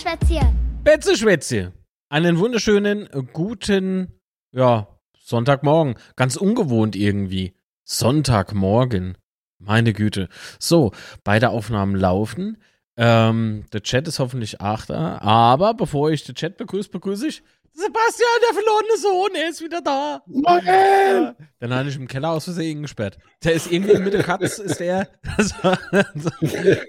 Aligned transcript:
Betzeschwätzchen. 0.00 0.80
Betzeschwätzchen. 0.82 1.72
Einen 2.08 2.38
wunderschönen, 2.38 3.06
guten, 3.34 4.18
ja, 4.50 4.98
Sonntagmorgen. 5.18 5.96
Ganz 6.16 6.36
ungewohnt 6.36 6.96
irgendwie. 6.96 7.54
Sonntagmorgen. 7.84 9.18
Meine 9.58 9.92
Güte. 9.92 10.30
So, 10.58 10.92
beide 11.22 11.50
Aufnahmen 11.50 11.94
laufen. 11.96 12.56
Ähm, 12.96 13.64
der 13.72 13.82
Chat 13.82 14.08
ist 14.08 14.18
hoffentlich 14.18 14.60
achter. 14.60 15.22
Aber 15.22 15.74
bevor 15.74 16.10
ich 16.10 16.24
den 16.24 16.34
Chat 16.34 16.56
begrüße, 16.56 16.90
begrüße 16.90 17.28
ich 17.28 17.42
Sebastian, 17.72 18.28
der 18.42 18.54
verlorene 18.54 18.96
Sohn, 19.00 19.34
er 19.36 19.48
ist 19.48 19.62
wieder 19.62 19.80
da. 19.80 20.22
Moin! 20.26 21.34
Dann 21.60 21.72
habe 21.72 21.88
ich 21.88 21.96
im 21.96 22.08
Keller 22.08 22.30
aus 22.30 22.44
Versehen 22.44 22.82
gesperrt. 22.82 23.16
Der 23.44 23.52
ist 23.52 23.70
irgendwie 23.70 23.98
mit 23.98 24.12
der 24.12 24.22
Katz, 24.24 24.58
ist 24.58 24.80
der. 24.80 25.08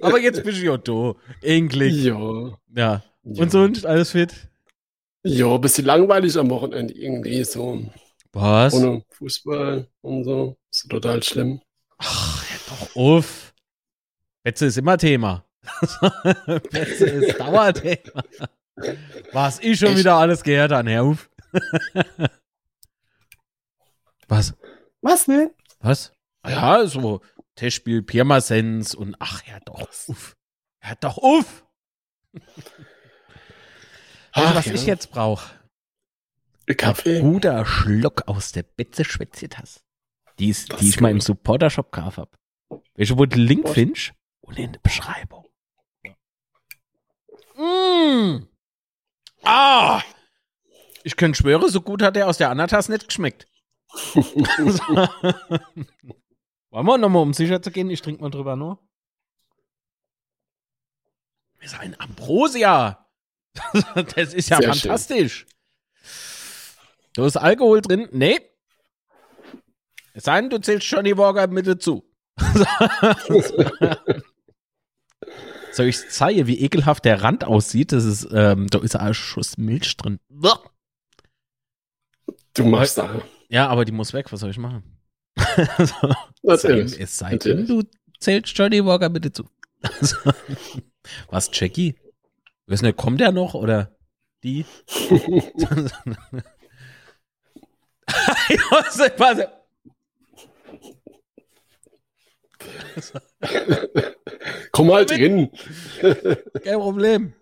Aber 0.01 0.19
jetzt 0.19 0.43
bin 0.43 0.55
ich 0.55 0.63
ja 0.63 0.77
da. 0.77 1.13
Endlich. 1.41 2.03
Jo. 2.03 2.57
Ja. 2.75 3.03
Jo. 3.23 3.43
Und 3.43 3.51
sonst, 3.51 3.85
alles 3.85 4.11
fit? 4.11 4.33
Jo, 5.23 5.59
bisschen 5.59 5.85
langweilig 5.85 6.35
am 6.37 6.49
Wochenende 6.49 6.93
irgendwie 6.95 7.43
so. 7.43 7.83
Was? 8.33 8.73
Ohne 8.73 9.03
Fußball 9.11 9.87
und 10.01 10.23
so. 10.23 10.57
Ist 10.71 10.89
total 10.89 11.21
schlimm. 11.21 11.61
Ach, 11.99 12.43
ja 12.49 12.57
doch 12.69 12.95
auf. 12.95 13.53
Betze 14.43 14.65
ist 14.65 14.77
immer 14.77 14.97
Thema. 14.97 15.45
Betze 16.71 17.05
ist 17.05 17.39
Dauerthema. 17.39 18.23
Was 19.31 19.59
ich 19.59 19.77
schon 19.79 19.89
Echt? 19.89 19.99
wieder 19.99 20.15
alles 20.15 20.43
gehört 20.43 20.71
an, 20.71 20.87
Herr 20.87 21.05
Uf. 21.05 21.29
Was? 24.27 24.53
Was 25.01 25.27
ne? 25.27 25.53
Was? 25.79 26.13
Ja, 26.45 26.85
so 26.85 27.21
Testspiel 27.55 28.01
Pirmasens 28.01 28.95
und 28.95 29.15
ach 29.19 29.45
ja 29.45 29.59
doch, 29.65 29.87
uff. 30.07 30.35
Ja 30.83 30.95
doch, 30.95 31.17
uff. 31.17 31.65
Also, 34.31 34.55
was 34.55 34.65
ja. 34.65 34.73
ich 34.73 34.85
jetzt 34.85 35.11
brauche, 35.11 35.51
Kaffee. 36.77 37.19
guter 37.19 37.65
Schluck 37.65 38.27
aus 38.27 38.51
der 38.51 38.63
Betze 38.63 39.03
Schwätzetasse. 39.03 39.81
Die, 40.39 40.49
ist, 40.49 40.79
die 40.79 40.89
ich 40.89 41.01
mal 41.01 41.11
im. 41.11 41.19
Supporter-Shop 41.19 41.91
gekauft 41.91 42.17
habe. 42.17 42.31
Welche, 42.95 43.15
den 43.15 43.41
Link 43.41 43.69
findest? 43.69 44.13
Und 44.41 44.57
in 44.57 44.71
der 44.71 44.79
Beschreibung. 44.79 45.45
Mm. 47.61 48.47
Ah! 49.43 50.01
Ich 51.03 51.15
könnte 51.15 51.37
schwören, 51.37 51.69
so 51.69 51.81
gut 51.81 52.01
hat 52.01 52.15
der 52.15 52.27
aus 52.27 52.37
der 52.37 52.49
Anatas 52.49 52.89
nicht 52.89 53.07
geschmeckt. 53.07 53.45
Wollen 56.69 56.85
wir 56.85 56.97
nochmal, 56.97 57.21
um 57.21 57.33
sicher 57.33 57.61
zu 57.61 57.69
gehen? 57.71 57.89
Ich 57.89 58.01
trinke 58.01 58.21
mal 58.21 58.29
drüber 58.29 58.55
nur. 58.55 58.79
Das 61.59 61.73
ist 61.73 61.79
ein 61.79 61.99
Ambrosia. 61.99 63.07
Das 64.15 64.33
ist 64.33 64.49
ja 64.49 64.57
Sehr 64.57 64.73
fantastisch. 64.73 65.45
Da 67.13 67.25
ist 67.25 67.35
Alkohol 67.35 67.81
drin? 67.81 68.07
Nee. 68.11 68.39
Es 70.13 70.23
sei 70.23 70.39
denn, 70.39 70.49
du 70.49 70.59
zählst 70.59 70.87
Johnny 70.87 71.17
Walker 71.17 71.47
mit 71.47 71.67
dazu. 71.67 72.03
Soll 75.71 75.87
ich 75.87 76.09
zeigen, 76.09 76.47
wie 76.47 76.59
ekelhaft 76.59 77.05
der 77.05 77.21
Rand 77.23 77.43
aussieht? 77.43 77.91
Das 77.91 78.03
ist, 78.03 78.27
ähm, 78.31 78.67
da 78.67 78.79
ist 78.79 78.95
ein 78.95 79.13
Schuss 79.13 79.57
Milch 79.57 79.95
drin. 79.97 80.19
Du 82.53 82.65
machst 82.65 82.97
da. 82.97 83.21
Ja, 83.49 83.67
aber 83.67 83.85
die 83.85 83.91
muss 83.91 84.13
weg. 84.13 84.31
Was 84.31 84.41
soll 84.41 84.49
ich 84.49 84.57
machen? 84.57 84.83
so, 85.79 86.13
Natürlich. 86.43 86.99
es 86.99 87.17
sei 87.17 87.37
denn, 87.37 87.65
du 87.65 87.83
zählst 88.19 88.57
Johnny 88.57 88.85
Walker 88.85 89.09
bitte 89.09 89.31
zu. 89.31 89.49
Also, 89.81 90.17
Was, 91.29 91.49
Jackie? 91.53 91.95
Weiß 92.67 92.81
nicht, 92.81 92.97
kommt 92.97 93.19
der 93.19 93.31
noch 93.31 93.53
oder 93.53 93.95
die? 94.43 94.65
Josef, 98.49 99.13
warte. 99.17 99.51
Komm 104.71 104.91
halt 104.91 105.11
hin. 105.11 105.51
Kein 106.63 106.79
Problem. 106.79 107.33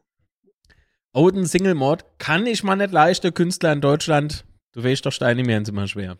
Oden 1.13 1.45
Single 1.45 1.75
Mod 1.75 2.05
kann 2.17 2.45
ich 2.45 2.63
mal 2.63 2.75
nicht 2.75 2.91
leichter 2.91 3.31
Künstler 3.31 3.71
in 3.73 3.81
Deutschland. 3.81 4.45
Du 4.73 4.83
weißt 4.83 5.05
doch, 5.05 5.11
Steine 5.11 5.43
mir 5.43 5.55
sind 5.55 5.69
immer 5.69 5.87
schwer. 5.87 6.17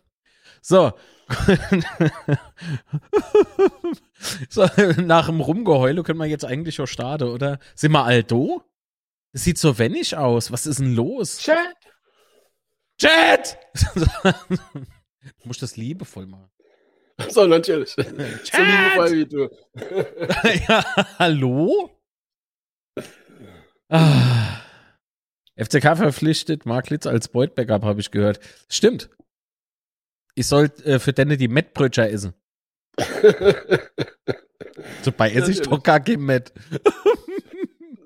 So. 0.60 0.92
so. 4.48 4.66
Nach 4.98 5.26
dem 5.26 5.40
Rumgeheule 5.40 6.02
können 6.02 6.18
wir 6.18 6.26
jetzt 6.26 6.44
eigentlich 6.44 6.74
schon 6.74 6.88
starten, 6.88 7.28
oder? 7.28 7.60
Sind 7.74 7.92
wir 7.92 8.04
Aldo? 8.04 8.62
Das 9.32 9.44
sieht 9.44 9.58
so 9.58 9.78
wennig 9.78 10.16
aus. 10.16 10.50
Was 10.50 10.66
ist 10.66 10.80
denn 10.80 10.94
los? 10.94 11.38
Chat. 11.38 11.76
Chat! 12.98 13.56
du 14.24 14.32
musst 15.44 15.62
das 15.62 15.76
liebevoll 15.76 16.26
machen. 16.26 16.50
So, 17.30 17.46
natürlich. 17.46 17.90
So 17.96 18.02
liebevoll 18.02 19.12
wie 19.12 19.26
du. 19.26 19.48
ja, 20.68 20.84
hallo? 21.18 21.90
Ah. 23.88 24.60
FCK 25.56 25.96
verpflichtet 25.96 26.64
Mark 26.66 26.90
Litz 26.90 27.06
als 27.06 27.28
Beut-Backup, 27.28 27.82
habe 27.84 28.00
ich 28.00 28.10
gehört. 28.10 28.40
Stimmt. 28.68 29.10
Ich 30.34 30.46
soll 30.46 30.70
äh, 30.84 30.98
für 30.98 31.12
Denne 31.12 31.36
die 31.36 31.48
Mettbrötchen 31.48 32.04
essen. 32.04 32.34
Dabei 35.04 35.32
esse 35.32 35.50
ich 35.50 35.60
doch 35.62 35.82
gar 35.82 36.00
kein 36.00 36.20
Mett. 36.20 36.52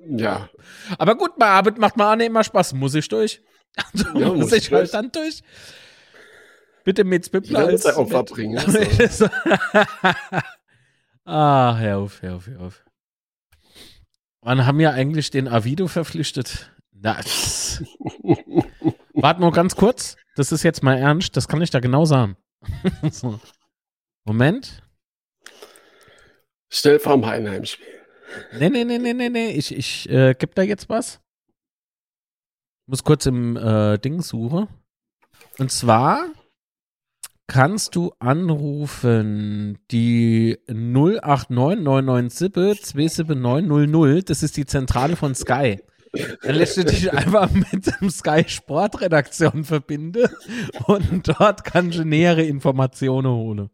ja. 0.09 0.49
Aber 0.99 1.17
gut, 1.17 1.37
bei 1.39 1.47
Arbeit 1.47 1.79
macht 1.79 1.97
mir 1.97 2.11
auch 2.11 2.17
nicht 2.17 2.27
immer 2.27 2.43
Spaß. 2.45 2.73
Muss 2.75 2.95
ich 2.95 3.09
durch? 3.09 3.43
Also 3.77 4.19
Ja, 4.19 4.31
muss 4.33 4.53
ich 4.53 4.67
ich 4.67 4.73
halt 4.73 4.83
durch. 4.83 4.91
dann 4.93 5.13
durch. 5.13 5.43
Bitte 6.85 7.05
mit 7.05 7.27
Spippler 7.27 7.71
muss 7.71 7.87
als 7.87 7.97
Opfer 7.97 8.25
bringen. 8.25 8.59
Also. 8.59 9.27
ah, 11.25 11.77
hör 11.79 11.99
auf, 11.99 12.21
hör 12.21 12.37
auf, 12.37 12.47
hör 12.47 12.61
auf. 12.61 12.85
Wann 14.43 14.67
haben 14.67 14.79
wir 14.79 14.93
eigentlich 14.93 15.31
den 15.31 15.49
Avido 15.49 15.89
verpflichtet? 15.89 16.71
Na. 16.93 17.17
Warte 19.15 19.41
nur 19.41 19.53
ganz 19.53 19.75
kurz. 19.77 20.17
Das 20.37 20.53
ist 20.53 20.63
jetzt 20.63 20.83
mal 20.83 20.99
ernst. 20.99 21.35
Das 21.37 21.49
kann 21.49 21.63
ich 21.63 21.71
da 21.71 21.81
genau 21.81 22.05
sagen. 22.05 22.37
so. 23.11 23.41
Moment. 24.25 24.83
Schnell 26.69 26.99
vorm 26.99 27.25
Heidenheim-Spiel. 27.25 27.87
Nee, 28.59 28.69
nee, 28.69 28.85
nee, 28.85 28.99
nee, 28.99 29.15
nee, 29.15 29.31
nee. 29.31 29.53
Ich, 29.53 29.75
ich 29.75 30.11
äh, 30.11 30.35
geb 30.35 30.55
da 30.55 30.63
jetzt 30.63 30.91
was. 30.91 31.21
Muss 32.87 33.05
kurz 33.05 33.25
im 33.25 33.57
äh, 33.57 33.97
Ding 33.99 34.21
suchen. 34.21 34.69
Und 35.59 35.71
zwar 35.71 36.27
kannst 37.47 37.97
du 37.97 38.13
anrufen 38.19 39.79
die 39.91 40.59
089 40.67 42.83
27900. 42.83 44.31
Das 44.31 44.43
ist 44.43 44.57
die 44.57 44.67
Zentrale 44.67 45.17
von 45.17 45.35
Sky. 45.35 45.81
Dann 46.43 46.55
lässt 46.55 46.77
du 46.77 46.85
dich 46.85 47.13
einfach 47.13 47.51
mit 47.51 48.01
dem 48.01 48.11
Sky 48.11 48.45
Sportredaktion 48.47 49.65
verbinden 49.65 50.29
und 50.87 51.29
dort 51.29 51.65
kannst 51.65 51.99
du 51.99 52.05
nähere 52.05 52.43
Informationen 52.43 53.33
holen. 53.33 53.71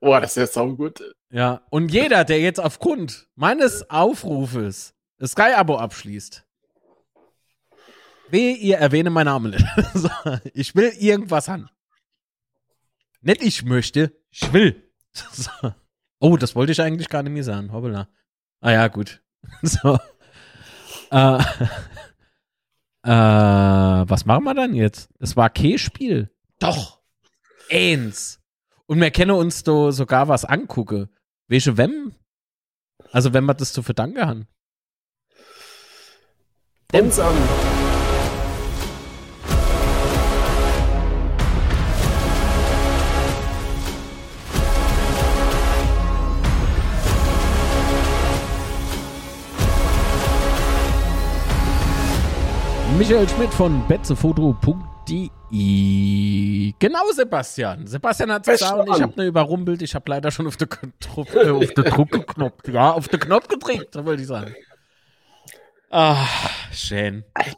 Boah, 0.00 0.20
das 0.20 0.32
ist 0.32 0.36
ja 0.36 0.46
saugut. 0.46 1.02
Ja, 1.30 1.62
und 1.70 1.92
jeder, 1.92 2.24
der 2.24 2.40
jetzt 2.40 2.60
aufgrund 2.60 3.28
meines 3.36 3.88
Aufrufes 3.88 4.94
das 5.18 5.32
Sky-Abo 5.32 5.76
abschließt, 5.76 6.44
wehe, 8.28 8.54
ihr 8.54 8.78
erwähne 8.78 9.10
meinen 9.10 9.26
Namen 9.26 9.52
nicht. 9.52 9.64
ich 10.52 10.74
will 10.74 10.92
irgendwas 10.98 11.48
haben. 11.48 11.68
Nicht 13.22 13.42
ich 13.42 13.64
möchte, 13.64 14.12
ich 14.30 14.52
will. 14.52 14.88
So. 15.32 15.50
Oh, 16.20 16.38
das 16.38 16.54
wollte 16.54 16.72
ich 16.72 16.80
eigentlich 16.80 17.10
gar 17.10 17.22
nicht 17.22 17.32
mehr 17.32 17.44
sagen. 17.44 17.70
Hoppala. 17.70 18.08
Ah 18.60 18.72
ja, 18.72 18.88
gut. 18.88 19.22
So. 19.62 19.98
Äh, 21.10 21.38
äh, 23.02 24.08
was 24.08 24.24
machen 24.24 24.44
wir 24.44 24.54
dann 24.54 24.74
jetzt? 24.74 25.10
Es 25.18 25.36
war 25.36 25.50
kein 25.50 25.78
Spiel. 25.78 26.30
Doch. 26.58 27.02
Eins. 27.70 28.40
Und 28.86 29.00
wir 29.00 29.10
können 29.10 29.32
uns 29.32 29.62
da 29.64 29.92
sogar 29.92 30.28
was 30.28 30.44
angucken. 30.46 31.10
Welche 31.48 31.76
wem? 31.76 32.14
Also 33.10 33.34
wenn 33.34 33.44
wir 33.44 33.54
das 33.54 33.72
zu 33.74 33.82
verdanken 33.82 34.26
haben. 34.26 34.46
Uns 36.92 37.18
an. 37.18 37.81
Michael 53.02 53.28
Schmidt 53.28 53.52
von 53.52 53.84
betzefoto.de. 53.88 56.72
Genau, 56.78 57.10
Sebastian. 57.12 57.84
Sebastian 57.84 58.30
hat 58.30 58.46
es 58.46 58.60
gesagt 58.60 58.88
und 58.88 58.94
ich 58.94 59.02
habe 59.02 59.12
nur 59.16 59.26
überrumpelt. 59.26 59.82
Ich 59.82 59.92
habe 59.96 60.08
leider 60.08 60.30
schon 60.30 60.46
auf 60.46 60.56
den 60.56 60.68
Knopf, 60.68 61.34
äh, 61.34 61.50
auf 61.50 61.74
den 61.74 61.84
Druck 61.84 62.12
geknopft. 62.12 62.68
Ja, 62.68 62.92
auf 62.92 63.08
den 63.08 63.18
Knopf 63.18 63.48
gedrückt, 63.48 63.96
wollte 64.04 64.22
ich 64.22 64.28
sagen. 64.28 64.54
Ah, 65.90 66.24
schön. 66.70 67.24
Ey, 67.34 67.54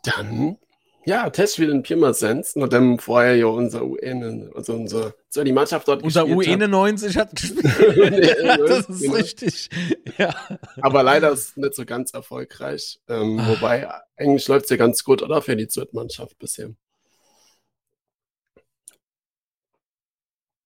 Ja, 1.06 1.28
Testspiel 1.28 1.68
in 1.70 1.82
Pirmasens, 1.82 2.56
nachdem 2.56 2.98
vorher 2.98 3.36
ja 3.36 3.46
unser 3.46 3.84
UN, 3.84 4.50
also 4.54 4.72
unser, 4.74 5.14
so 5.28 5.44
die 5.44 5.52
Mannschaft 5.52 5.86
dort 5.86 6.02
Unser 6.02 6.24
gespielt 6.24 6.62
hat. 6.62 6.70
U91 6.70 7.16
hat 7.18 7.36
gespielt. 7.36 7.64
Nee, 8.10 8.56
das 8.66 8.88
ist 8.88 9.00
genau. 9.02 9.14
richtig. 9.14 9.68
Ja. 10.16 10.34
Aber 10.80 11.02
leider 11.02 11.30
ist 11.30 11.50
es 11.50 11.56
nicht 11.56 11.74
so 11.74 11.84
ganz 11.84 12.12
erfolgreich. 12.14 13.00
Ähm, 13.08 13.38
Ah. 13.38 13.48
wobei, 13.50 13.88
eigentlich 14.16 14.48
läuft 14.48 14.64
es 14.64 14.70
ja 14.70 14.76
ganz 14.76 15.04
gut, 15.04 15.22
oder? 15.22 15.42
Für 15.42 15.56
die 15.56 15.68
Zweitmannschaft 15.68 16.38
bisher. 16.38 16.70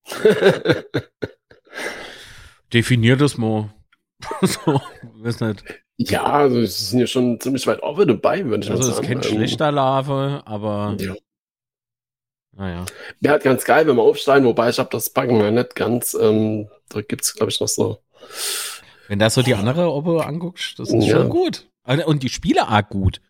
Definier 2.73 3.17
das 3.17 3.37
mal. 3.38 3.70
so, 4.43 4.81
weiß 5.23 5.40
nicht. 5.40 5.64
Ja, 5.99 6.25
also 6.25 6.61
sie 6.61 6.85
sind 6.85 7.00
ja 7.00 7.06
schon 7.06 7.41
ziemlich 7.41 7.67
weit 7.67 7.83
offen 7.83 8.09
dabei, 8.09 8.45
würde 8.45 8.62
ich 8.65 8.71
mal 8.71 8.77
Also, 8.77 8.89
es 8.91 8.97
sagen. 8.97 9.06
kennt 9.09 9.25
Ähm, 9.27 9.33
schlechter 9.33 9.73
Larve, 9.73 10.43
aber 10.47 10.97
Ja. 10.99 11.15
naja. 12.53 12.87
Wäre 13.21 13.33
halt 13.33 13.43
ganz 13.43 13.65
geil, 13.65 13.87
wenn 13.87 13.97
wir 13.97 14.03
aufsteigen, 14.03 14.47
wobei 14.47 14.71
ich 14.71 14.79
habe 14.79 14.89
das 14.91 15.11
Packen 15.11 15.37
ja 15.41 15.50
nicht 15.50 15.75
ganz. 15.75 16.15
Ähm, 16.15 16.69
da 16.89 17.03
gibt 17.03 17.23
es, 17.25 17.35
glaube 17.35 17.50
ich, 17.50 17.61
noch 17.61 17.69
so. 17.69 17.99
Wenn 19.09 19.19
du 19.19 19.29
so 19.31 19.43
die 19.43 19.55
andere 19.55 19.91
Oppe 19.93 20.25
anguckst, 20.25 20.79
das 20.79 20.89
ist 20.93 21.06
Ja. 21.06 21.21
schon 21.21 21.29
gut. 21.31 21.67
Also, 21.83 22.06
Und 22.06 22.23
die 22.23 22.29
Spiele 22.29 22.69
arg 22.69 22.91
gut. 22.91 23.21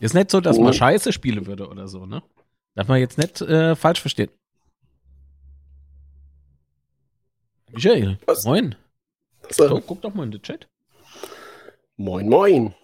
Ist 0.00 0.14
nicht 0.14 0.30
so, 0.30 0.40
dass 0.40 0.58
man 0.58 0.72
scheiße 0.74 1.12
spielen 1.12 1.46
würde 1.46 1.68
oder 1.68 1.88
so, 1.88 2.06
ne? 2.06 2.22
Darf 2.74 2.88
man 2.88 2.98
jetzt 3.00 3.18
nicht 3.18 3.40
äh, 3.40 3.76
falsch 3.76 4.00
verstehen. 4.00 4.30
Michael, 7.72 8.18
Was? 8.26 8.44
moin. 8.44 8.74
So, 9.50 9.80
guck 9.80 10.02
doch 10.02 10.14
mal 10.14 10.24
in 10.24 10.32
den 10.32 10.42
Chat. 10.42 10.68
Moin, 11.96 12.28
moin. 12.28 12.74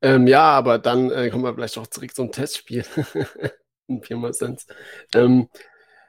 Ähm, 0.00 0.26
ja, 0.26 0.42
aber 0.42 0.78
dann 0.78 1.10
äh, 1.10 1.28
kommen 1.30 1.44
wir 1.44 1.54
vielleicht 1.54 1.76
auch 1.78 1.86
zurück 1.86 2.14
zum 2.14 2.30
Testspiel. 2.30 2.84
In 3.88 4.00
Pirmasens. 4.00 4.66
Ähm, 5.14 5.48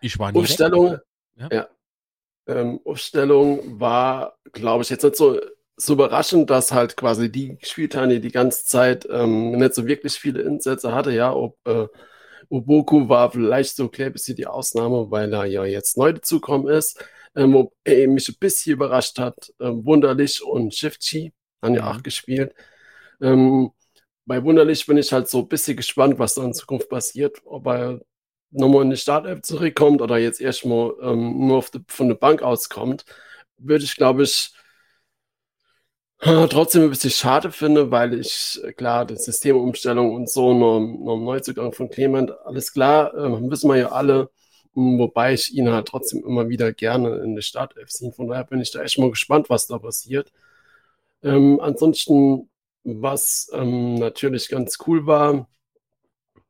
Ich 0.01 0.19
war 0.19 0.31
nie 0.31 0.35
weg. 0.35 0.43
Aufstellung, 0.43 0.97
Ja. 1.35 1.49
ja. 1.51 1.67
Ähm, 2.47 2.79
Aufstellung 2.85 3.79
war, 3.79 4.37
glaube 4.51 4.83
ich, 4.83 4.89
jetzt 4.89 5.03
nicht 5.03 5.15
so, 5.15 5.39
so 5.77 5.93
überraschend, 5.93 6.49
dass 6.49 6.71
halt 6.71 6.97
quasi 6.97 7.31
die 7.31 7.57
gespielt 7.57 7.95
haben, 7.95 8.09
die 8.09 8.19
die 8.21 8.31
ganze 8.31 8.65
Zeit 8.65 9.07
ähm, 9.11 9.51
nicht 9.51 9.75
so 9.75 9.87
wirklich 9.87 10.13
viele 10.19 10.41
Insätze 10.41 10.93
hatte. 10.93 11.11
Ja, 11.11 11.33
ob 11.33 11.57
äh, 11.67 11.87
Oboku 12.49 13.09
war 13.09 13.31
vielleicht 13.31 13.75
so 13.75 13.89
ein 13.91 14.13
bisschen 14.13 14.35
die 14.35 14.47
Ausnahme, 14.47 15.11
weil 15.11 15.33
er 15.33 15.45
ja 15.45 15.65
jetzt 15.65 15.97
neu 15.97 16.13
dazugekommen 16.13 16.67
ist. 16.69 17.03
Ähm, 17.35 17.69
er 17.83 18.07
mich 18.07 18.29
ein 18.29 18.35
bisschen 18.39 18.73
überrascht 18.73 19.19
hat, 19.19 19.53
ähm, 19.59 19.85
Wunderlich 19.85 20.43
und 20.43 20.73
Shifty 20.73 21.33
haben 21.61 21.75
ja 21.75 21.83
Mhm. 21.83 21.91
auch 21.91 22.03
gespielt. 22.03 22.53
Ähm, 23.21 23.71
bei 24.25 24.43
Wunderlich 24.43 24.85
bin 24.85 24.97
ich 24.97 25.11
halt 25.13 25.29
so 25.29 25.39
ein 25.41 25.47
bisschen 25.49 25.77
gespannt, 25.77 26.19
was 26.19 26.35
da 26.35 26.43
in 26.43 26.53
Zukunft 26.53 26.89
passiert, 26.89 27.39
ob 27.45 27.67
er 27.67 28.01
nochmal 28.51 28.83
in 28.83 28.91
die 28.91 28.97
Startelf 28.97 29.41
zurückkommt 29.43 30.01
oder 30.01 30.17
jetzt 30.17 30.41
erstmal 30.41 30.93
ähm, 31.01 31.47
nur 31.47 31.63
die, 31.73 31.81
von 31.87 32.09
der 32.09 32.15
Bank 32.15 32.41
auskommt, 32.43 33.05
würde 33.57 33.83
ich, 33.85 33.95
glaube 33.95 34.23
ich, 34.23 34.53
äh, 36.19 36.47
trotzdem 36.47 36.83
ein 36.83 36.89
bisschen 36.89 37.11
schade 37.11 37.51
finde, 37.51 37.91
weil 37.91 38.13
ich, 38.19 38.59
äh, 38.63 38.73
klar, 38.73 39.05
die 39.05 39.15
Systemumstellung 39.15 40.13
und 40.13 40.29
so, 40.29 40.53
noch, 40.53 40.79
noch 40.79 41.15
ein 41.17 41.23
Neuzugang 41.23 41.71
von 41.73 41.89
Clement, 41.89 42.31
alles 42.45 42.73
klar, 42.73 43.13
äh, 43.13 43.49
wissen 43.49 43.69
wir 43.69 43.77
ja 43.77 43.91
alle, 43.91 44.29
wobei 44.99 45.33
ich 45.33 45.53
ihn 45.53 45.69
halt 45.69 45.87
trotzdem 45.87 46.23
immer 46.25 46.49
wieder 46.49 46.73
gerne 46.73 47.17
in 47.17 47.35
der 47.35 47.41
Startelf 47.41 47.91
sehe. 47.91 48.11
Von 48.11 48.27
daher 48.27 48.43
bin 48.45 48.61
ich 48.61 48.71
da 48.71 48.81
echt 48.81 48.97
mal 48.99 49.09
gespannt, 49.09 49.49
was 49.49 49.67
da 49.67 49.79
passiert. 49.79 50.31
Ähm, 51.23 51.59
ansonsten, 51.61 52.49
was 52.83 53.49
ähm, 53.53 53.95
natürlich 53.95 54.49
ganz 54.49 54.77
cool 54.87 55.05
war, 55.05 55.47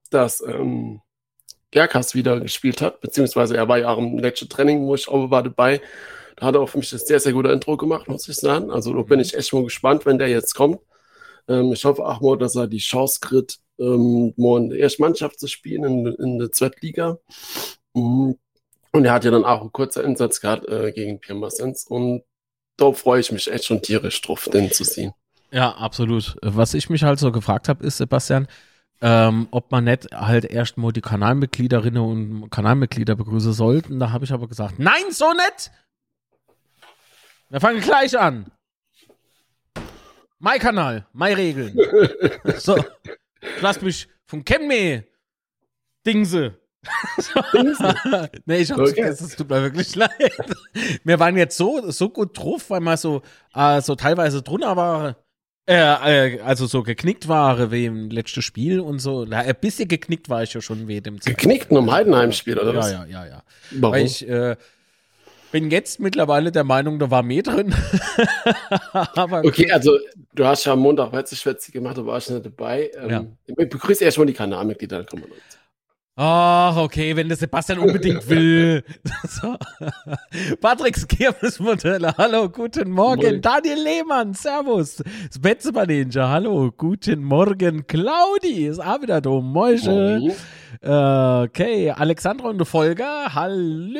dass 0.09 0.41
ähm, 0.41 1.01
Gerkas 1.71 2.15
wieder 2.15 2.39
gespielt 2.39 2.81
hat, 2.81 3.01
beziehungsweise 3.01 3.55
er 3.57 3.67
war 3.67 3.77
ja 3.79 3.89
auch 3.89 3.97
im 3.97 4.17
letzten 4.17 4.49
Training, 4.49 4.85
wo 4.87 4.95
ich 4.95 5.07
auch 5.07 5.29
war 5.29 5.43
dabei. 5.43 5.81
Da 6.35 6.47
hat 6.47 6.55
er 6.55 6.61
auch 6.61 6.69
für 6.69 6.77
mich 6.77 6.89
das 6.89 7.05
sehr, 7.05 7.19
sehr 7.19 7.33
gute 7.33 7.51
Intro 7.51 7.77
gemacht, 7.77 8.07
muss 8.07 8.27
ich 8.27 8.37
sagen. 8.37 8.71
Also 8.71 8.93
da 8.93 9.01
bin 9.01 9.19
ich 9.19 9.35
echt 9.35 9.53
mal 9.53 9.63
gespannt, 9.63 10.05
wenn 10.05 10.17
der 10.17 10.29
jetzt 10.29 10.55
kommt. 10.55 10.79
Ähm, 11.47 11.73
ich 11.73 11.83
hoffe 11.85 12.05
auch 12.05 12.21
mal, 12.21 12.37
dass 12.37 12.55
er 12.55 12.67
die 12.67 12.77
Chance 12.77 13.19
kriegt, 13.21 13.59
ähm, 13.79 14.33
mal 14.37 14.61
in 14.61 14.69
der 14.69 14.79
ersten 14.79 15.01
Mannschaft 15.01 15.39
zu 15.39 15.47
spielen, 15.47 15.83
in, 15.83 16.07
in 16.07 16.39
der 16.39 16.51
Zweitliga. 16.51 17.19
Mhm. 17.99 18.37
Und 18.91 19.05
er 19.05 19.13
hat 19.13 19.23
ja 19.23 19.31
dann 19.31 19.45
auch 19.45 19.61
einen 19.61 19.71
kurzen 19.71 20.03
Einsatz 20.03 20.41
gehabt 20.41 20.67
äh, 20.67 20.91
gegen 20.91 21.19
Pirmasens. 21.19 21.85
Und 21.85 22.23
da 22.77 22.91
freue 22.91 23.19
ich 23.19 23.31
mich 23.31 23.51
echt 23.51 23.65
schon 23.65 23.81
tierisch 23.81 24.21
drauf, 24.21 24.49
den 24.51 24.71
zu 24.71 24.83
sehen. 24.83 25.13
Ja, 25.51 25.75
absolut. 25.75 26.37
Was 26.41 26.73
ich 26.73 26.89
mich 26.89 27.03
halt 27.03 27.19
so 27.19 27.31
gefragt 27.31 27.69
habe, 27.69 27.85
ist, 27.85 27.97
Sebastian, 27.97 28.47
ähm, 29.01 29.47
ob 29.51 29.71
man 29.71 29.85
nicht 29.85 30.11
halt 30.13 30.45
erst 30.45 30.77
mal 30.77 30.91
die 30.91 31.01
Kanalmitgliederinnen 31.01 32.01
und 32.01 32.49
Kanalmitglieder 32.49 33.15
begrüßen 33.15 33.53
sollten. 33.53 33.99
Da 33.99 34.11
habe 34.11 34.25
ich 34.25 34.33
aber 34.33 34.47
gesagt, 34.47 34.79
nein, 34.79 35.11
so 35.11 35.31
nicht! 35.33 35.71
Wir 37.49 37.59
fangen 37.59 37.81
gleich 37.81 38.17
an. 38.17 38.51
Mein 40.37 40.59
Kanal, 40.59 41.05
mein 41.13 41.33
Regeln. 41.33 41.77
so, 42.57 42.77
lass 43.61 43.81
mich 43.81 44.07
vom 44.25 44.45
Kenme 44.45 45.03
Dingse. 46.05 46.59
nee, 48.45 48.57
ich 48.57 48.71
hab's 48.71 48.79
Okay. 48.79 48.93
vergessen, 48.93 49.25
es 49.27 49.35
tut 49.35 49.49
mir 49.49 49.61
wirklich 49.61 49.95
leid. 49.97 50.11
Wir 51.03 51.19
waren 51.19 51.35
jetzt 51.37 51.57
so, 51.57 51.91
so 51.91 52.09
gut 52.09 52.37
drauf, 52.37 52.69
weil 52.69 52.79
wir 52.81 52.97
so, 52.97 53.21
äh, 53.53 53.81
so 53.81 53.95
teilweise 53.95 54.41
drunter 54.41 54.75
waren. 54.77 55.15
Äh, 55.67 56.35
äh, 56.35 56.41
also 56.41 56.65
so 56.65 56.81
geknickt 56.81 57.27
war 57.27 57.71
wie 57.71 57.85
im 57.85 58.09
letzten 58.09 58.41
Spiel 58.41 58.79
und 58.79 58.99
so. 58.99 59.25
Na, 59.25 59.39
ein 59.39 59.55
bisschen 59.59 59.87
geknickt 59.87 60.29
war 60.29 60.41
ich 60.41 60.53
ja 60.53 60.61
schon 60.61 60.87
wie 60.87 60.99
dem 61.01 61.17
Geknickt 61.19 61.71
nur 61.71 61.81
im 61.81 61.91
Heidenheim-Spiel, 61.91 62.57
oder 62.57 62.71
Ja, 62.73 62.77
was? 62.79 62.91
ja, 62.91 63.05
ja, 63.05 63.25
ja. 63.27 63.43
Warum? 63.71 63.93
Weil 63.95 64.05
ich 64.05 64.27
äh, 64.27 64.55
bin 65.51 65.69
jetzt 65.69 65.99
mittlerweile 65.99 66.51
der 66.51 66.63
Meinung, 66.63 66.97
da 66.97 67.11
war 67.11 67.23
mehr 67.23 67.43
drin. 67.43 67.75
Okay, 69.43 69.71
also 69.71 69.97
du 70.33 70.45
hast 70.45 70.65
ja 70.65 70.73
am 70.73 70.79
Montag 70.79 71.11
Wetzelschwätze 71.11 71.71
gemacht, 71.71 71.97
da 71.97 72.05
war 72.05 72.17
ich 72.17 72.29
nicht 72.29 72.45
dabei. 72.45 72.89
Ähm, 72.97 73.09
Ja. 73.09 73.25
Ich 73.45 73.55
begrüße 73.69 74.03
erstmal 74.03 74.27
die 74.27 74.33
Kanalmitglieder, 74.33 74.97
dann 74.97 75.05
kommen 75.05 75.23
wir 75.23 75.29
noch. 75.29 75.35
Ach, 76.21 76.75
okay, 76.75 77.15
wenn 77.15 77.29
der 77.29 77.37
Sebastian 77.37 77.79
unbedingt 77.79 78.27
will. 78.29 78.83
so. 79.25 79.55
Patricks 80.59 81.07
Kirmesmodelle, 81.07 82.13
hallo, 82.17 82.49
guten 82.49 82.91
Morgen. 82.91 83.21
Moin. 83.21 83.41
Daniel 83.41 83.81
Lehmann, 83.81 84.33
servus. 84.33 85.01
Spätzeba 85.33 85.85
Ninja, 85.85 86.27
hallo, 86.27 86.73
guten 86.75 87.23
Morgen. 87.23 87.87
Claudi 87.87 88.67
ist 88.67 88.79
auch 88.79 89.01
wieder 89.01 89.21
da, 89.21 89.29
Mäusche. 89.29 90.19
Moin. 90.19 90.33
Okay, 90.81 91.91
Alexandra 91.91 92.49
und 92.49 92.65
Folger, 92.65 93.33
hallo. 93.33 93.99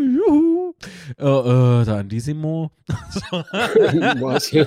Juhu. 0.00 0.74
Äh, 1.18 1.24
äh, 1.24 1.84
der 1.84 1.94
Andissimo. 1.96 2.70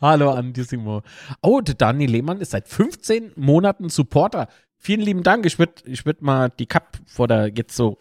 Hallo 0.00 0.30
Andissimo. 0.30 1.02
Oh, 1.40 1.60
der 1.60 1.74
Daniel 1.74 2.10
Lehmann 2.10 2.40
ist 2.40 2.50
seit 2.50 2.68
15 2.68 3.32
Monaten 3.36 3.88
Supporter. 3.88 4.48
Vielen 4.78 5.00
lieben 5.00 5.22
Dank. 5.22 5.46
Ich 5.46 5.58
würde 5.58 5.74
ich 5.86 6.04
würd 6.04 6.22
mal 6.22 6.50
die 6.50 6.66
Cup 6.66 6.98
vor 7.06 7.28
der 7.28 7.52
jetzt 7.54 7.76
so. 7.76 7.98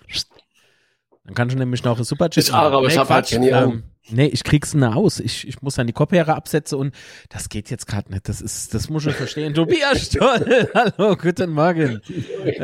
Dann 1.26 1.36
kannst 1.36 1.54
du 1.54 1.60
nämlich 1.60 1.84
noch 1.84 1.98
ein 1.98 2.04
Superchat. 2.04 2.44
Ich 2.44 2.54
aber 2.54 2.84
ich 2.88 2.98
hab 2.98 3.10
halt 3.10 3.30
keine 3.30 3.56
Ahnung. 3.56 3.84
Nee, 4.10 4.28
ich 4.28 4.44
krieg's 4.44 4.74
nicht 4.74 4.84
aus. 4.84 5.20
Ich, 5.20 5.48
ich 5.48 5.62
muss 5.62 5.76
dann 5.76 5.88
die 5.88 5.94
Kopfhörer 5.94 6.36
absetzen 6.36 6.78
und 6.78 6.96
das 7.30 7.50
geht 7.50 7.70
jetzt 7.70 7.86
gerade 7.86 8.12
nicht. 8.12 8.28
Das 8.28 8.42
ist, 8.42 8.74
das 8.74 8.90
muss 8.90 9.06
ich 9.06 9.14
verstehen. 9.14 9.54
Tobias 9.54 10.06
Stoll, 10.08 10.70
hallo, 10.74 11.16
guten 11.16 11.52
Morgen. 11.52 12.02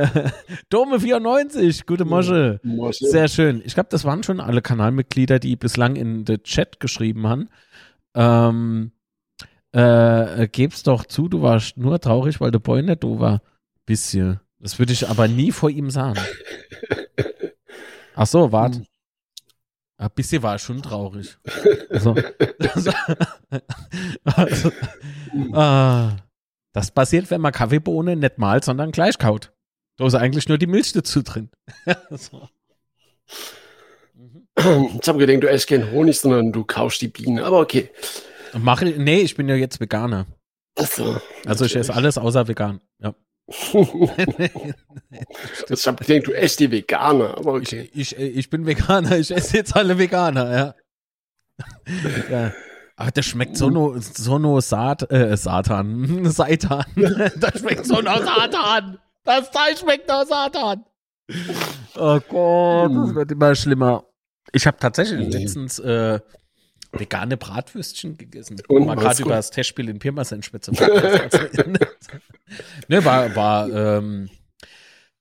Dome 0.69 0.99
94, 0.99 1.85
gute 1.85 2.05
Mosche. 2.05 2.59
Sehr 2.91 3.27
schön. 3.27 3.61
Ich 3.63 3.75
glaube, 3.75 3.89
das 3.91 4.03
waren 4.03 4.23
schon 4.23 4.39
alle 4.39 4.61
Kanalmitglieder, 4.61 5.39
die 5.39 5.55
bislang 5.55 5.95
in 5.95 6.25
den 6.25 6.41
Chat 6.43 6.79
geschrieben 6.79 7.27
haben. 7.27 7.49
Ähm, 8.15 8.91
äh, 9.73 10.47
geb's 10.47 10.81
doch 10.83 11.05
zu, 11.05 11.27
du 11.27 11.43
warst 11.43 11.77
nur 11.77 11.99
traurig, 11.99 12.41
weil 12.41 12.51
der 12.51 12.59
Boy 12.59 12.81
nicht 12.81 13.03
du 13.03 13.19
war. 13.19 13.41
Bisschen. 13.85 14.39
Das 14.59 14.79
würde 14.79 14.91
ich 14.91 15.07
aber 15.07 15.27
nie 15.27 15.51
vor 15.51 15.69
ihm 15.69 15.91
sagen. 15.91 16.19
Ach 18.15 18.25
so, 18.25 18.51
warte. 18.51 18.83
Ein 19.97 20.09
bisschen 20.13 20.43
war 20.43 20.59
schon 20.59 20.81
traurig. 20.83 21.37
Also, 21.89 22.15
also, 22.59 22.91
also, 24.23 24.71
ah, 25.53 26.17
das 26.73 26.91
passiert, 26.91 27.31
wenn 27.31 27.41
man 27.41 27.51
Kaffeebohne 27.51 28.15
nicht 28.15 28.37
malt, 28.37 28.63
sondern 28.63 28.91
gleich 28.91 29.17
kaut. 29.17 29.53
Da 29.97 30.05
ist 30.05 30.13
eigentlich 30.13 30.47
nur 30.47 30.59
die 30.59 30.67
Milch 30.67 30.91
dazu 30.93 31.23
drin. 31.23 31.49
so. 32.11 32.47
Mhm. 34.13 34.47
Ich 35.01 35.07
habe 35.07 35.17
gedacht, 35.17 35.43
du 35.43 35.49
esst 35.49 35.67
keinen 35.67 35.91
Honig, 35.91 36.19
sondern 36.19 36.51
du 36.51 36.63
kaufst 36.63 37.01
die 37.01 37.07
Bienen. 37.07 37.39
Aber 37.39 37.59
okay. 37.59 37.89
Mach, 38.53 38.81
ich- 38.81 38.97
nee, 38.97 39.21
ich 39.21 39.35
bin 39.35 39.49
ja 39.49 39.55
jetzt 39.55 39.79
Veganer. 39.79 40.27
Achso. 40.77 41.19
Also 41.45 41.65
ich 41.65 41.75
esse 41.75 41.93
alles 41.95 42.19
außer 42.19 42.47
vegan. 42.47 42.81
Ich 45.69 45.87
habe 45.87 46.03
gedacht, 46.03 46.27
du 46.27 46.33
esst 46.33 46.59
die 46.59 46.69
Veganer. 46.69 47.37
Aber 47.37 47.53
okay. 47.53 47.89
Ich, 47.93 48.15
ich, 48.15 48.17
ich 48.17 48.49
bin 48.49 48.65
Veganer, 48.65 49.17
ich 49.17 49.31
esse 49.31 49.57
jetzt 49.57 49.75
alle 49.75 49.97
Veganer, 49.97 50.55
ja. 50.55 50.75
ja. 52.29 52.53
Ach, 52.97 53.11
das 53.11 53.25
schmeckt 53.25 53.57
so 53.57 53.69
no, 53.69 53.95
so 53.99 54.39
no 54.39 54.59
Sat, 54.59 55.09
äh, 55.11 55.37
Satan, 55.37 56.25
Seitan. 56.31 56.85
Das 57.37 57.59
schmeckt 57.59 57.85
so 57.85 58.01
no 58.01 58.17
Satan. 58.17 58.97
Das 59.23 59.51
Teil 59.51 59.77
schmeckt 59.77 60.07
no 60.09 60.23
Satan. 60.25 60.83
Oh 61.95 62.19
Gott, 62.27 62.91
das 62.91 63.15
wird 63.15 63.31
immer 63.31 63.55
schlimmer. 63.55 64.05
Ich 64.51 64.65
habe 64.65 64.77
tatsächlich 64.77 65.31
letztens 65.31 65.79
äh, 65.79 66.19
vegane 66.99 67.37
Bratwürstchen 67.37 68.17
gegessen. 68.17 68.57
Und, 68.67 68.85
mal 68.85 68.95
gerade 68.95 69.21
über 69.21 69.35
das 69.35 69.51
Testspiel 69.51 69.89
in 69.89 69.99
Pirmasens 69.99 70.45
Spitze. 70.45 70.71
ne, 72.87 73.05
war, 73.05 73.35
war, 73.35 73.69
ähm, 73.69 74.29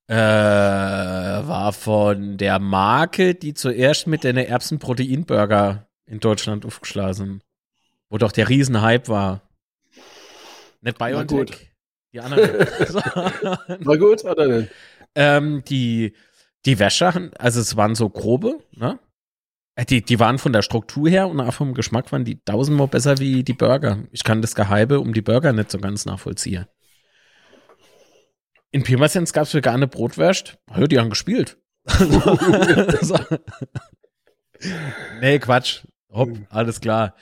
äh, 0.08 0.14
war 0.14 1.72
von 1.72 2.36
der 2.36 2.58
Marke, 2.58 3.34
die 3.34 3.54
zuerst 3.54 4.06
mit 4.06 4.24
den 4.24 4.36
Erbsenproteinburger 4.36 5.86
in 6.06 6.20
Deutschland 6.20 6.64
aufgeschlagen 6.64 7.14
sind. 7.14 7.42
Wo 8.08 8.18
doch 8.18 8.32
der 8.32 8.48
Riesenhype 8.48 9.08
war. 9.08 9.42
Nicht 10.80 10.96
Na 11.00 11.06
BioNTech. 11.06 11.38
gut. 11.38 11.58
Die 12.12 12.20
anderen. 12.20 12.50
War 13.84 13.98
gut 13.98 14.24
oder 14.24 14.46
nicht? 14.46 14.70
ähm, 15.16 15.64
die, 15.68 16.14
die 16.64 16.78
Wäsche, 16.78 17.30
also 17.38 17.60
es 17.60 17.76
waren 17.76 17.96
so 17.96 18.08
grobe, 18.08 18.60
ne? 18.72 18.98
Äh, 19.76 19.84
Die, 19.84 20.02
die 20.02 20.18
waren 20.18 20.38
von 20.38 20.52
der 20.52 20.62
Struktur 20.62 21.08
her 21.08 21.28
und 21.28 21.38
auch 21.40 21.54
vom 21.54 21.74
Geschmack 21.74 22.10
waren 22.10 22.24
die 22.24 22.42
tausendmal 22.44 22.88
besser 22.88 23.18
wie 23.18 23.44
die 23.44 23.52
Burger. 23.52 24.04
Ich 24.10 24.24
kann 24.24 24.42
das 24.42 24.54
Geheime 24.54 24.98
um 24.98 25.12
die 25.12 25.22
Burger 25.22 25.52
nicht 25.52 25.70
so 25.70 25.78
ganz 25.78 26.04
nachvollziehen. 26.06 26.66
In 28.72 28.82
Pirmasens 28.82 29.32
gab 29.32 29.44
es 29.44 29.54
vegane 29.54 29.86
Brotwürst. 29.86 30.58
Ja, 30.76 30.86
die 30.86 30.98
haben 30.98 31.10
gespielt. 31.10 31.58
Nee, 35.20 35.38
Quatsch. 35.38 35.84
Hopp, 36.10 36.30
alles 36.48 36.80
klar. 36.80 37.14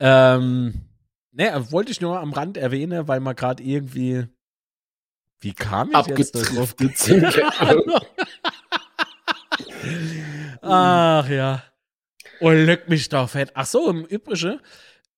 Ähm, 0.00 0.88
nee, 1.30 1.48
wollte 1.70 1.92
ich 1.92 2.00
nur 2.00 2.18
am 2.18 2.32
Rand 2.32 2.56
erwähnen, 2.56 3.06
weil 3.06 3.20
man 3.20 3.36
gerade 3.36 3.62
irgendwie. 3.62 4.26
Wie 5.40 5.54
kam 5.54 5.92
ich 5.92 6.06
jetzt 6.18 6.34
da 6.34 6.40
drauf? 6.40 6.72
Abgedriftet 6.72 6.98
sind. 6.98 7.22
Keine 7.32 7.60
Ahnung. 7.60 8.00
Ach 10.62 11.28
ja. 11.28 11.62
Oh, 12.42 12.50
leck 12.50 12.88
mich 12.88 13.08
doch 13.08 13.30
fett. 13.30 13.52
Ach 13.54 13.66
so, 13.66 13.88
im 13.88 14.04
Übrigen 14.04 14.58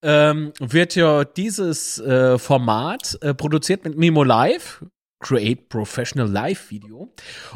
ähm, 0.03 0.53
wird 0.61 0.95
ja 0.95 1.25
dieses 1.25 1.99
äh, 1.99 2.37
Format 2.37 3.17
äh, 3.23 3.33
produziert 3.33 3.83
mit 3.83 3.97
Mimo 3.97 4.25
Live. 4.25 4.85
Create 5.21 5.71
Professional 5.71 6.31
Live 6.31 6.71
Video. 6.71 7.15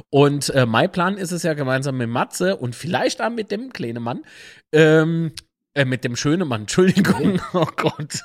Und 0.09 0.49
äh, 0.55 0.65
mein 0.65 0.91
Plan 0.91 1.19
ist 1.19 1.33
es 1.33 1.43
ja 1.43 1.53
gemeinsam 1.53 1.99
mit 1.99 2.09
Matze 2.09 2.57
und 2.57 2.75
vielleicht 2.75 3.21
auch 3.21 3.29
mit 3.29 3.51
dem 3.51 3.71
kleinen 3.71 4.03
Mann, 4.03 4.23
ähm, 4.73 5.33
äh, 5.75 5.85
mit 5.85 6.03
dem 6.03 6.17
schönen 6.17 6.49
Mann, 6.49 6.61
Entschuldigung, 6.63 7.39
oh 7.53 7.69
Gott, 7.77 8.23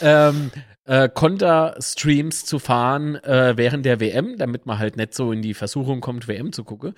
ähm, 0.00 0.50
äh, 0.84 1.08
Konter-Streams 1.08 2.44
zu 2.44 2.58
fahren 2.58 3.22
äh, 3.22 3.56
während 3.56 3.86
der 3.86 4.00
WM, 4.00 4.36
damit 4.36 4.66
man 4.66 4.80
halt 4.80 4.96
nicht 4.96 5.14
so 5.14 5.30
in 5.30 5.42
die 5.42 5.54
Versuchung 5.54 6.00
kommt, 6.00 6.26
WM 6.26 6.52
zu 6.52 6.64
gucken. 6.64 6.96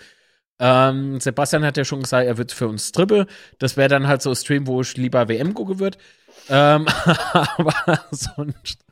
Ähm, 0.58 1.20
Sebastian 1.20 1.64
hat 1.64 1.76
ja 1.76 1.84
schon 1.84 2.02
gesagt, 2.02 2.26
er 2.26 2.38
wird 2.38 2.52
für 2.52 2.68
uns 2.68 2.92
trippe. 2.92 3.26
Das 3.58 3.76
wäre 3.76 3.88
dann 3.88 4.06
halt 4.06 4.22
so 4.22 4.30
ein 4.30 4.36
Stream, 4.36 4.66
wo 4.66 4.80
ich 4.80 4.96
lieber 4.96 5.28
WM 5.28 5.52
gucken 5.54 5.80
würde. 5.80 5.98
Ähm, 6.48 6.86
aber 7.32 8.04
sonst 8.10 8.84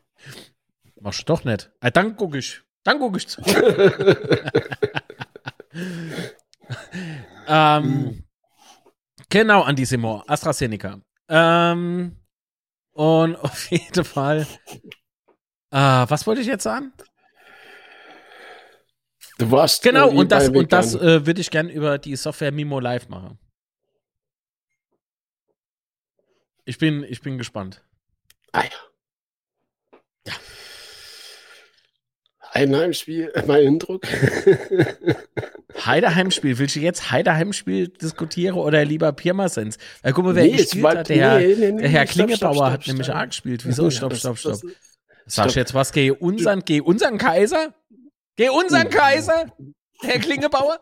machst 1.00 1.20
du 1.20 1.24
doch 1.24 1.44
nicht. 1.44 1.70
Ah, 1.80 1.90
dann 1.90 2.16
gucke 2.16 2.38
ich. 2.38 2.62
Dann 2.84 2.98
gucke 2.98 3.18
ich 3.18 3.28
zu. 3.28 3.40
ähm, 7.46 8.24
genau, 9.28 9.62
Andissimo, 9.62 10.24
AstraZeneca. 10.26 10.98
Ähm, 11.28 12.16
und 12.92 13.36
auf 13.36 13.70
jeden 13.70 14.04
Fall. 14.04 14.46
Äh, 15.70 15.78
was 16.08 16.26
wollte 16.26 16.40
ich 16.40 16.48
jetzt 16.48 16.64
sagen? 16.64 16.92
Du 19.44 19.50
warst 19.50 19.82
Genau, 19.82 20.08
und 20.10 20.30
das, 20.32 20.48
und 20.48 20.72
das 20.72 20.94
äh, 20.94 21.26
würde 21.26 21.40
ich 21.40 21.50
gern 21.50 21.68
über 21.68 21.98
die 21.98 22.14
Software 22.16 22.52
Mimo 22.52 22.78
Live 22.80 23.08
machen. 23.08 23.38
Ich 26.64 26.78
bin, 26.78 27.02
ich 27.04 27.20
bin 27.22 27.38
gespannt. 27.38 27.82
Ah, 28.52 28.62
ja. 28.64 30.32
Ein 32.54 32.76
Heimspiel, 32.76 33.32
mein 33.46 33.66
Eindruck. 33.66 34.02
Heideheimspiel, 35.86 36.58
willst 36.58 36.76
du 36.76 36.80
jetzt 36.80 37.10
Heideheimspiel 37.10 37.88
diskutieren 37.88 38.56
oder 38.56 38.84
lieber 38.84 39.10
Pirmasens? 39.12 39.78
Weil 40.02 40.12
guck 40.12 40.26
mal, 40.26 40.34
wer 40.34 40.44
Nee, 40.44 40.56
gespielt 40.58 40.84
hat, 40.86 41.08
der, 41.08 41.16
Herr- 41.16 41.38
nee, 41.40 41.54
nee, 41.72 41.80
der 41.80 41.88
Herr 41.88 42.06
stopp, 42.06 42.12
stopp, 42.12 42.26
Klingebauer 42.26 42.54
stopp, 42.54 42.70
hat 42.72 42.86
nämlich 42.86 43.06
stopp. 43.06 43.16
auch 43.16 43.26
gespielt. 43.26 43.64
Wieso? 43.66 43.90
Stopp, 43.90 44.14
stopp, 44.14 44.36
stopp. 44.38 44.60
Sag 45.24 45.44
stopp. 45.46 45.56
jetzt 45.56 45.72
was? 45.72 45.92
Geh 45.92 46.10
unseren, 46.10 46.60
geh 46.64 46.82
unseren 46.82 47.16
Kaiser? 47.16 47.72
Geh 48.36 48.48
unseren 48.48 48.86
Mhm. 48.86 48.90
Kaiser? 48.90 49.52
Herr 50.00 50.18
Klingebauer? 50.18 50.78